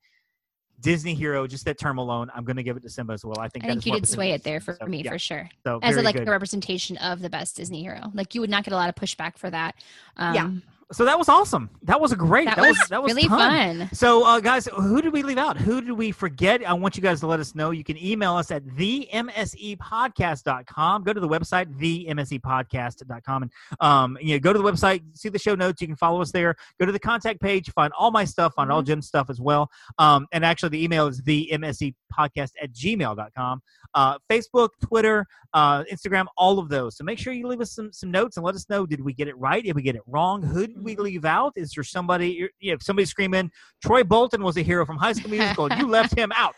Disney 0.82 1.14
hero, 1.14 1.46
just 1.46 1.64
that 1.64 1.78
term 1.78 1.98
alone, 1.98 2.30
I'm 2.34 2.44
gonna 2.44 2.62
give 2.62 2.76
it 2.76 2.82
to 2.82 2.90
Simba 2.90 3.12
as 3.14 3.24
well. 3.24 3.38
I 3.38 3.48
think 3.48 3.64
I 3.64 3.68
think 3.68 3.86
you 3.86 3.92
did 3.92 4.06
sway 4.08 4.32
it 4.32 4.42
there 4.42 4.60
for 4.60 4.76
So, 4.80 4.86
me 4.86 5.02
yeah, 5.02 5.12
for 5.12 5.18
sure. 5.18 5.48
So 5.64 5.78
As 5.82 5.96
a 5.96 6.02
like 6.02 6.16
good. 6.16 6.28
a 6.28 6.30
representation 6.30 6.96
of 6.98 7.20
the 7.20 7.30
best 7.30 7.56
Disney 7.56 7.82
hero. 7.82 8.10
Like 8.14 8.34
you 8.34 8.40
would 8.40 8.50
not 8.50 8.64
get 8.64 8.72
a 8.72 8.76
lot 8.76 8.88
of 8.88 8.94
pushback 8.96 9.38
for 9.38 9.48
that. 9.50 9.76
Um, 10.16 10.34
Yeah. 10.34 10.50
So 10.92 11.04
that 11.04 11.18
was 11.18 11.28
awesome. 11.28 11.70
That 11.82 12.00
was 12.00 12.12
a 12.12 12.16
great. 12.16 12.46
That, 12.46 12.56
That, 12.56 12.68
was, 12.68 12.78
that 12.90 13.02
was 13.02 13.14
really 13.14 13.28
fun. 13.28 13.78
fun. 13.78 13.88
So, 13.92 14.24
uh, 14.24 14.40
guys, 14.40 14.66
who 14.66 15.00
did 15.02 15.12
we 15.12 15.22
leave 15.22 15.38
out? 15.38 15.56
Who 15.56 15.80
did 15.80 15.92
we 15.92 16.12
forget? 16.12 16.66
I 16.66 16.72
want 16.74 16.96
you 16.96 17.02
guys 17.02 17.20
to 17.20 17.26
let 17.26 17.40
us 17.40 17.54
know. 17.54 17.70
You 17.70 17.84
can 17.84 18.02
email 18.02 18.34
us 18.34 18.50
at 18.50 18.64
themsepodcast.com. 18.64 21.02
Go 21.04 21.12
to 21.12 21.20
the 21.20 21.28
website, 21.28 21.66
themsepodcast.com, 21.78 23.42
and 23.42 23.50
um, 23.80 24.18
you 24.20 24.34
know, 24.34 24.40
go 24.40 24.52
to 24.52 24.58
the 24.58 24.64
website, 24.64 25.02
see 25.14 25.28
the 25.28 25.38
show 25.38 25.54
notes. 25.54 25.80
You 25.80 25.86
can 25.86 25.96
follow 25.96 26.20
us 26.20 26.30
there. 26.30 26.54
Go 26.78 26.86
to 26.86 26.92
the 26.92 26.98
contact 27.00 27.40
page, 27.40 27.70
find 27.72 27.92
all 27.98 28.10
my 28.10 28.24
stuff, 28.24 28.54
find 28.54 28.70
all 28.70 28.82
Jim's 28.82 29.06
stuff 29.06 29.30
as 29.30 29.40
well. 29.40 29.70
Um, 29.98 30.26
and 30.32 30.44
actually, 30.44 30.70
the 30.70 30.84
email 30.84 31.06
is 31.06 31.20
themsepodcast 31.22 32.50
at 32.62 32.72
gmail.com. 32.72 33.62
Uh, 33.94 34.18
Facebook, 34.30 34.70
Twitter, 34.82 35.26
uh, 35.54 35.84
Instagram, 35.84 36.26
all 36.36 36.58
of 36.58 36.68
those. 36.68 36.96
So 36.96 37.04
make 37.04 37.18
sure 37.18 37.32
you 37.32 37.46
leave 37.46 37.60
us 37.60 37.72
some, 37.72 37.92
some 37.92 38.10
notes 38.10 38.36
and 38.36 38.46
let 38.46 38.54
us 38.54 38.68
know 38.70 38.86
did 38.86 39.00
we 39.02 39.12
get 39.12 39.28
it 39.28 39.36
right? 39.36 39.62
Did 39.62 39.76
we 39.76 39.82
get 39.82 39.96
it 39.96 40.02
wrong? 40.06 40.42
Who 40.42 40.66
did 40.66 40.81
we 40.82 40.96
leave 40.96 41.24
out? 41.24 41.52
Is 41.56 41.72
there 41.72 41.84
somebody, 41.84 42.48
you 42.58 42.72
know, 42.72 42.78
somebody 42.80 43.06
screaming, 43.06 43.50
Troy 43.82 44.04
Bolton 44.04 44.42
was 44.42 44.56
a 44.56 44.62
hero 44.62 44.84
from 44.86 44.96
High 44.96 45.12
School 45.12 45.30
Musical. 45.30 45.72
you 45.72 45.86
left 45.86 46.16
him 46.16 46.32
out. 46.34 46.54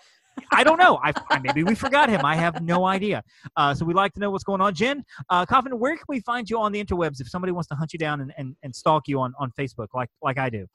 I 0.52 0.64
don't 0.64 0.78
know. 0.78 0.98
I, 1.02 1.12
I 1.30 1.38
maybe 1.38 1.62
we 1.62 1.74
forgot 1.74 2.08
him. 2.08 2.24
I 2.24 2.36
have 2.36 2.62
no 2.62 2.84
idea. 2.86 3.22
Uh, 3.56 3.74
so 3.74 3.84
we'd 3.84 3.94
like 3.94 4.12
to 4.14 4.20
know 4.20 4.30
what's 4.30 4.44
going 4.44 4.60
on. 4.60 4.74
Jen, 4.74 5.04
uh, 5.30 5.46
Kaufman, 5.46 5.78
where 5.78 5.96
can 5.96 6.04
we 6.08 6.20
find 6.20 6.48
you 6.48 6.58
on 6.58 6.72
the 6.72 6.82
interwebs 6.82 7.20
if 7.20 7.28
somebody 7.28 7.52
wants 7.52 7.68
to 7.68 7.74
hunt 7.74 7.92
you 7.92 7.98
down 7.98 8.20
and, 8.20 8.32
and, 8.36 8.56
and 8.62 8.74
stalk 8.74 9.06
you 9.06 9.20
on, 9.20 9.32
on 9.38 9.52
Facebook 9.58 9.88
like 9.94 10.08
like 10.22 10.38
I 10.38 10.50
do? 10.50 10.66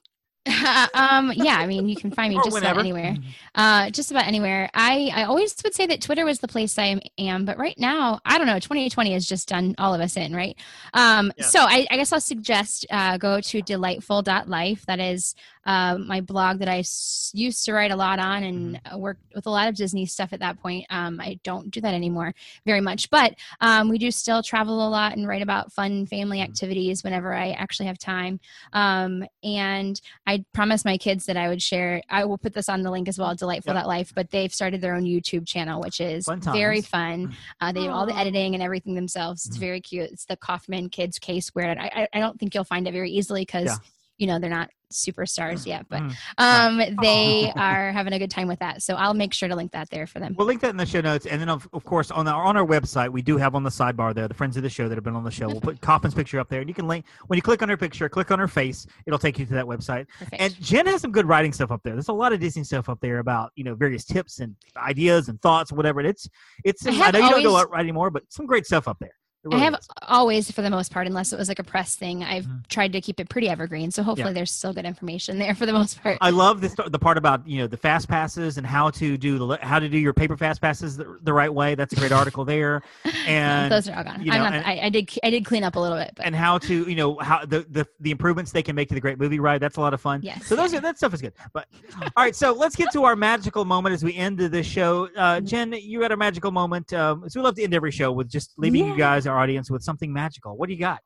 um, 0.94 1.32
yeah, 1.34 1.58
I 1.58 1.66
mean, 1.66 1.86
you 1.88 1.96
can 1.96 2.10
find 2.10 2.30
me 2.30 2.40
just 2.40 2.54
whenever. 2.54 2.78
about 2.78 2.78
anywhere. 2.78 3.18
Uh, 3.54 3.90
just 3.90 4.10
about 4.10 4.26
anywhere. 4.26 4.70
I, 4.74 5.10
I 5.14 5.24
always 5.24 5.54
would 5.62 5.74
say 5.74 5.86
that 5.86 6.00
Twitter 6.00 6.24
was 6.24 6.38
the 6.40 6.48
place 6.48 6.78
I 6.78 6.98
am, 7.18 7.44
but 7.44 7.58
right 7.58 7.78
now, 7.78 8.20
I 8.24 8.38
don't 8.38 8.46
know. 8.46 8.58
2020 8.58 9.12
has 9.12 9.26
just 9.26 9.48
done 9.48 9.74
all 9.78 9.92
of 9.94 10.00
us 10.00 10.16
in, 10.16 10.34
right? 10.34 10.56
Um, 10.94 11.32
Yeah. 11.36 11.50
So 11.50 11.60
I, 11.60 11.86
I 11.90 11.96
guess 11.96 12.12
I'll 12.12 12.20
suggest 12.20 12.86
uh, 12.90 13.18
go 13.18 13.40
to 13.40 13.62
delightful.life. 13.62 14.86
That 14.86 14.98
is 14.98 15.34
uh, 15.66 15.98
my 15.98 16.20
blog 16.22 16.58
that 16.60 16.68
I 16.68 16.78
s- 16.78 17.30
used 17.34 17.64
to 17.66 17.74
write 17.74 17.90
a 17.90 17.96
lot 17.96 18.18
on 18.18 18.42
and 18.42 18.76
Mm-hmm. 18.76 18.94
uh 18.94 18.96
worked 18.98 19.20
with 19.34 19.46
a 19.46 19.50
lot 19.50 19.68
of 19.68 19.74
Disney 19.76 20.06
stuff 20.06 20.32
at 20.32 20.40
that 20.40 20.58
point. 20.58 20.86
Um, 20.90 21.20
I 21.20 21.38
don't 21.44 21.70
do 21.70 21.80
that 21.82 21.94
anymore 21.94 22.34
very 22.64 22.80
much, 22.80 23.10
but 23.10 23.34
um, 23.60 23.88
we 23.90 23.98
do 23.98 24.10
still 24.10 24.42
travel 24.42 24.86
a 24.86 24.88
lot 24.88 25.16
and 25.16 25.28
write 25.28 25.42
about 25.42 25.72
fun 25.72 26.06
family 26.06 26.40
Mm-hmm. 26.42 26.52
activities 26.52 27.04
whenever 27.04 27.34
I 27.34 27.50
actually 27.50 27.86
have 27.86 27.98
time. 27.98 28.40
Um, 28.72 29.24
and 29.44 30.00
I 30.30 30.44
promised 30.54 30.84
my 30.84 30.96
kids 30.96 31.26
that 31.26 31.36
I 31.36 31.48
would 31.48 31.60
share. 31.60 32.02
I 32.08 32.24
will 32.24 32.38
put 32.38 32.54
this 32.54 32.68
on 32.68 32.82
the 32.82 32.90
link 32.90 33.08
as 33.08 33.18
well, 33.18 33.34
Delightful 33.34 33.74
Yep. 33.74 33.86
Life. 33.86 34.12
But 34.14 34.30
they've 34.30 34.54
started 34.54 34.80
their 34.80 34.94
own 34.94 35.02
YouTube 35.02 35.44
channel, 35.46 35.80
which 35.80 36.00
is 36.00 36.24
Fun 36.24 36.40
very 36.40 36.82
fun. 36.82 37.34
Uh, 37.60 37.72
they 37.72 37.82
do 37.82 37.90
all 37.90 38.06
the 38.06 38.16
editing 38.16 38.54
and 38.54 38.62
everything 38.62 38.94
themselves. 38.94 39.44
It's 39.46 39.56
Mhm. 39.56 39.60
very 39.60 39.80
cute. 39.80 40.10
It's 40.12 40.26
the 40.26 40.36
Kaufman 40.36 40.88
Kids 40.88 41.18
K 41.18 41.40
Squared. 41.40 41.78
I, 41.78 41.90
I 41.94 42.08
I 42.18 42.20
don't 42.20 42.38
think 42.38 42.54
you'll 42.54 42.62
find 42.64 42.86
it 42.86 42.92
very 42.92 43.10
easily 43.10 43.42
because. 43.42 43.66
Yeah. 43.66 43.76
You 44.20 44.26
know 44.26 44.38
they're 44.38 44.50
not 44.50 44.68
superstars 44.92 45.66
yet, 45.66 45.86
but 45.88 46.02
Mhm. 46.02 46.14
um, 46.38 46.96
they 47.00 47.52
are 47.56 47.92
having 47.92 48.12
a 48.12 48.18
good 48.18 48.30
time 48.30 48.48
with 48.48 48.58
that. 48.58 48.82
So 48.82 48.96
I'll 48.96 49.14
make 49.14 49.32
sure 49.32 49.48
to 49.48 49.54
link 49.54 49.70
that 49.72 49.88
there 49.88 50.06
for 50.06 50.18
them. 50.18 50.34
We'll 50.36 50.48
link 50.48 50.60
that 50.62 50.70
in 50.70 50.76
the 50.76 50.84
show 50.84 51.00
notes, 51.00 51.26
and 51.26 51.40
then 51.40 51.48
of, 51.48 51.66
of 51.72 51.84
course 51.84 52.10
on 52.10 52.26
our 52.28 52.44
on 52.44 52.56
our 52.56 52.66
website 52.66 53.08
we 53.10 53.22
do 53.22 53.36
have 53.38 53.54
on 53.54 53.62
the 53.62 53.70
sidebar 53.70 54.12
there 54.14 54.28
the 54.28 54.34
friends 54.34 54.56
of 54.58 54.62
the 54.62 54.68
show 54.68 54.88
that 54.88 54.96
have 54.96 55.04
been 55.04 55.14
on 55.16 55.24
the 55.24 55.30
show. 55.30 55.46
We'll 55.48 55.60
put 55.60 55.80
Kaufman's 55.88 56.14
picture 56.14 56.38
up 56.38 56.48
there, 56.50 56.60
and 56.60 56.68
you 56.68 56.74
can 56.74 56.86
link 56.86 57.06
when 57.28 57.36
you 57.38 57.42
click 57.42 57.62
on 57.62 57.68
her 57.70 57.76
picture, 57.78 58.08
click 58.10 58.30
on 58.30 58.38
her 58.38 58.48
face, 58.48 58.86
it'll 59.06 59.18
take 59.18 59.38
you 59.38 59.46
to 59.46 59.54
that 59.54 59.64
website. 59.64 60.06
Perfect. 60.18 60.40
And 60.42 60.54
Jen 60.60 60.86
has 60.86 61.00
some 61.00 61.12
good 61.12 61.26
writing 61.26 61.52
stuff 61.52 61.70
up 61.70 61.80
there. 61.82 61.94
There's 61.94 62.08
a 62.08 62.12
lot 62.12 62.32
of 62.32 62.40
Disney 62.40 62.64
stuff 62.64 62.88
up 62.88 63.00
there 63.00 63.20
about 63.20 63.52
you 63.54 63.64
know 63.64 63.74
various 63.74 64.04
tips 64.04 64.40
and 64.40 64.54
ideas 64.76 65.28
and 65.28 65.40
thoughts, 65.40 65.72
whatever. 65.72 66.00
It's 66.00 66.28
it's. 66.64 66.86
I 66.86 66.90
I, 66.90 67.10
know 67.12 67.18
you 67.20 67.30
don't 67.30 67.42
do 67.42 67.48
a 67.48 67.50
always- 67.50 67.64
lot 67.64 67.70
writing 67.70 67.94
more, 67.94 68.10
but 68.10 68.24
some 68.28 68.44
great 68.46 68.66
stuff 68.66 68.86
up 68.86 68.98
there. 69.00 69.12
There 69.42 69.58
I 69.58 69.62
have 69.62 69.74
is. 69.74 69.88
always, 70.06 70.50
for 70.50 70.60
the 70.60 70.68
most 70.68 70.92
part, 70.92 71.06
unless 71.06 71.32
it 71.32 71.38
was 71.38 71.48
like 71.48 71.58
a 71.58 71.64
press 71.64 71.96
thing, 71.96 72.22
I've 72.22 72.44
Mhm. 72.44 72.68
tried 72.68 72.92
to 72.92 73.00
keep 73.00 73.18
it 73.20 73.30
pretty 73.30 73.48
evergreen. 73.48 73.90
So 73.90 74.02
hopefully 74.02 74.34
there's 74.34 74.50
still 74.50 74.74
good 74.74 74.84
information 74.84 75.38
there 75.38 75.54
for 75.54 75.64
the 75.64 75.72
most 75.72 76.02
part. 76.02 76.18
I 76.20 76.28
love 76.28 76.60
this 76.60 76.74
the 76.74 76.98
part 76.98 77.16
about 77.16 77.46
you 77.48 77.58
know 77.58 77.66
the 77.66 77.78
fast 77.78 78.06
passes 78.06 78.58
and 78.58 78.66
how 78.66 78.90
to 78.90 79.16
do 79.16 79.38
the 79.38 79.58
how 79.62 79.78
to 79.78 79.88
do 79.88 79.96
your 79.96 80.12
paper 80.12 80.36
fast 80.36 80.60
passes 80.60 80.96
the, 80.98 81.16
the 81.22 81.32
right 81.32 81.52
way. 81.52 81.74
That's 81.74 81.94
a 81.94 81.96
great 81.96 82.12
article 82.12 82.44
there, 82.44 82.82
and 83.26 83.72
those 83.72 83.88
are 83.88 83.96
all 83.96 84.04
gone. 84.04 84.20
you 84.22 84.30
know, 84.30 84.38
not, 84.38 84.52
and- 84.52 84.66
I, 84.66 84.80
I 84.86 84.88
did 84.90 85.10
I 85.24 85.30
did 85.30 85.46
clean 85.46 85.64
up 85.64 85.74
a 85.76 85.80
little 85.80 85.96
bit, 85.96 86.12
but 86.16 86.26
and 86.26 86.36
how 86.36 86.58
to 86.58 86.88
you 86.90 86.94
know 86.96 87.16
how 87.20 87.44
the, 87.46 87.64
the 87.70 87.86
the 88.00 88.10
improvements 88.10 88.52
they 88.52 88.62
can 88.62 88.76
make 88.76 88.88
to 88.88 88.94
the 88.94 89.00
great 89.00 89.18
movie 89.18 89.40
ride. 89.40 89.60
That's 89.62 89.78
a 89.78 89.80
lot 89.80 89.94
of 89.94 90.02
fun. 90.02 90.20
Yes, 90.22 90.44
So 90.46 90.54
those 90.54 90.74
are, 90.74 90.80
that 90.80 90.98
stuff 90.98 91.14
is 91.14 91.22
good. 91.22 91.32
But 91.54 91.66
all 92.02 92.24
right, 92.24 92.36
so 92.36 92.52
let's 92.52 92.76
get 92.76 92.92
to 92.92 93.04
our 93.04 93.16
magical 93.16 93.64
moment 93.64 93.94
as 93.94 94.04
we 94.04 94.14
end 94.16 94.38
this 94.38 94.66
show. 94.66 95.08
Uh, 95.16 95.40
Jen, 95.40 95.72
you 95.72 96.02
had 96.02 96.12
a 96.12 96.16
magical 96.16 96.50
moment. 96.50 96.92
Um, 96.92 97.24
so 97.28 97.40
we 97.40 97.44
love 97.44 97.54
to 97.54 97.62
end 97.62 97.72
every 97.72 97.90
show 97.90 98.12
with 98.12 98.28
just 98.28 98.52
leaving 98.58 98.86
you 98.86 98.96
guys, 98.96 99.26
our 99.30 99.38
audience, 99.38 99.70
with 99.70 99.82
something 99.82 100.12
magical. 100.12 100.56
What 100.56 100.68
do 100.68 100.74
you 100.74 100.80
got? 100.80 101.00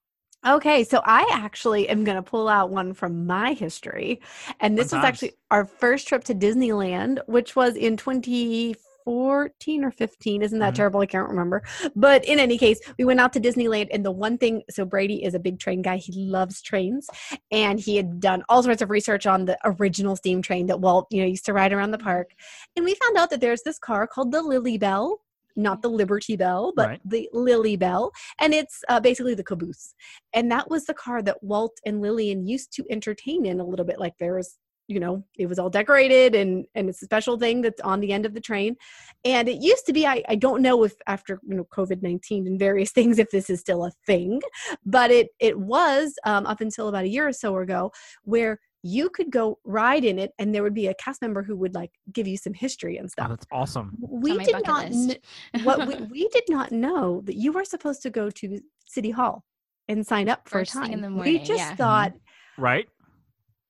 Okay, 0.47 0.85
so 0.85 1.01
I 1.05 1.27
actually 1.33 1.89
am 1.89 2.05
going 2.05 2.17
to 2.17 2.23
pull 2.23 2.49
out 2.49 2.69
one 2.69 2.93
from 2.93 3.27
my 3.27 3.55
history. 3.55 4.21
And 4.61 4.77
this 4.77 4.91
Fun 4.91 5.01
was 5.01 5.07
actually 5.07 5.33
our 5.51 5.65
first 5.65 6.07
trip 6.07 6.25
to 6.25 6.35
Disneyland, 6.35 7.21
which 7.27 7.57
was 7.57 7.77
in 7.77 7.97
2014 7.97 9.85
or 9.85 9.91
15. 9.91 10.43
Isn't 10.43 10.59
that 10.59 10.75
Mhm. 10.75 10.77
terrible? 10.77 11.01
I 11.01 11.07
can't 11.07 11.31
remember. 11.31 11.63
But 11.97 12.27
in 12.27 12.39
any 12.39 12.59
case, 12.59 12.79
we 12.99 13.07
went 13.07 13.21
out 13.21 13.33
to 13.33 13.41
Disneyland. 13.41 13.89
And 13.91 14.05
the 14.05 14.11
one 14.11 14.37
thing 14.37 14.65
so 14.69 14.85
Brady 14.85 15.25
is 15.25 15.33
a 15.33 15.39
big 15.39 15.61
train 15.61 15.81
guy, 15.81 15.97
he 15.97 16.13
loves 16.13 16.61
trains. 16.61 17.09
And 17.51 17.81
he 17.81 17.97
had 17.97 18.21
done 18.21 18.43
all 18.51 18.63
sorts 18.63 18.83
of 18.83 18.91
research 18.91 19.27
on 19.27 19.47
the 19.47 19.57
original 19.65 20.15
steam 20.15 20.43
train 20.43 20.67
that 20.67 20.81
Walt, 20.81 21.07
you 21.11 21.23
know, 21.23 21.27
used 21.27 21.47
to 21.47 21.55
ride 21.55 21.73
around 21.73 21.93
the 21.93 21.99
park. 21.99 22.33
And 22.77 22.85
we 22.85 22.95
found 22.97 23.17
out 23.17 23.31
that 23.31 23.41
there's 23.41 23.63
this 23.63 23.79
car 23.79 24.07
called 24.07 24.31
the 24.31 24.43
Lilly 24.43 24.77
Belle. 24.77 25.21
Not 25.57 25.83
the 25.83 25.89
Liberty 25.89 26.37
Bell, 26.37 26.73
but 26.75 26.89
Right. 26.89 27.01
the 27.05 27.29
Lilly 27.33 27.77
Belle. 27.77 28.13
And 28.41 28.53
it's 28.55 28.83
uh, 28.89 29.01
basically 29.01 29.35
the 29.35 29.45
caboose 29.45 29.95
and 30.35 30.51
that 30.51 30.69
was 30.69 30.85
the 30.85 30.95
car 30.95 31.23
that 31.23 31.43
Walt 31.43 31.79
and 31.87 32.01
Lillian 32.01 32.47
used 32.47 32.73
to 32.75 32.85
entertain 32.91 33.47
in 33.47 33.61
a 33.61 33.65
little 33.65 33.85
bit. 33.87 34.01
Like 34.01 34.15
there 34.19 34.35
was, 34.35 34.59
you 34.89 35.01
know, 35.01 35.25
it 35.39 35.47
was 35.47 35.59
all 35.59 35.71
decorated 35.71 36.35
and 36.35 36.67
and 36.75 36.89
it's 36.89 37.03
a 37.03 37.07
special 37.07 37.39
thing 37.39 37.63
that's 37.63 37.81
on 37.81 38.01
the 38.01 38.13
end 38.13 38.27
of 38.27 38.35
the 38.35 38.41
train. 38.41 38.77
And 39.25 39.49
it 39.49 39.63
used 39.63 39.87
to 39.87 39.93
be, 39.93 40.07
I, 40.07 40.23
I 40.29 40.35
don't 40.35 40.61
know 40.61 40.83
if 40.85 40.95
after 41.07 41.41
you 41.47 41.57
know 41.57 41.65
COVID 41.65 42.03
nineteen 42.03 42.47
and 42.47 42.59
various 42.59 42.91
things 42.97 43.19
if 43.19 43.31
this 43.31 43.49
is 43.49 43.61
still 43.61 43.85
a 43.85 43.93
thing, 44.07 44.43
but 44.85 45.11
it 45.11 45.29
it 45.41 45.59
was 45.59 46.15
um, 46.25 46.47
up 46.47 46.61
until 46.61 46.89
about 46.89 47.05
a 47.05 47.09
year 47.09 47.29
or 47.29 47.33
so 47.33 47.57
ago 47.59 47.93
where 48.25 48.59
you 48.87 49.09
could 49.09 49.31
go 49.31 49.59
ride 49.65 50.05
in 50.05 50.19
it 50.19 50.33
and 50.39 50.55
there 50.55 50.63
would 50.63 50.75
be 50.75 50.89
a 50.89 50.95
cast 50.95 51.23
member 51.23 51.43
who 51.43 51.57
would 51.57 51.75
like 51.75 51.91
give 52.13 52.27
you 52.29 52.37
some 52.37 52.53
history 52.53 52.99
and 52.99 53.07
Oh, 53.07 53.09
stuff. 53.09 53.29
that's 53.31 53.47
awesome. 53.51 53.97
we 53.99 54.33
on 54.33 54.39
did 54.45 54.57
not 54.67 54.91
kn- 54.93 55.17
what 55.63 55.89
we, 55.89 55.95
we 56.11 56.29
did 56.29 56.45
not 56.51 56.71
know 56.71 57.23
that 57.25 57.35
you 57.37 57.51
were 57.51 57.65
supposed 57.65 58.03
to 58.03 58.11
go 58.11 58.29
to 58.29 58.61
city 58.87 59.11
hall 59.11 59.43
and 59.89 60.07
sign 60.07 60.29
up 60.29 60.47
for 60.47 60.59
First 60.59 60.73
a 60.73 60.81
thing 60.81 60.83
time. 60.83 60.93
in 60.93 61.01
the 61.01 61.09
morning, 61.09 61.33
we 61.33 61.39
just 61.39 61.61
yeah. 61.61 61.75
thought 61.77 62.13
Right? 62.59 62.87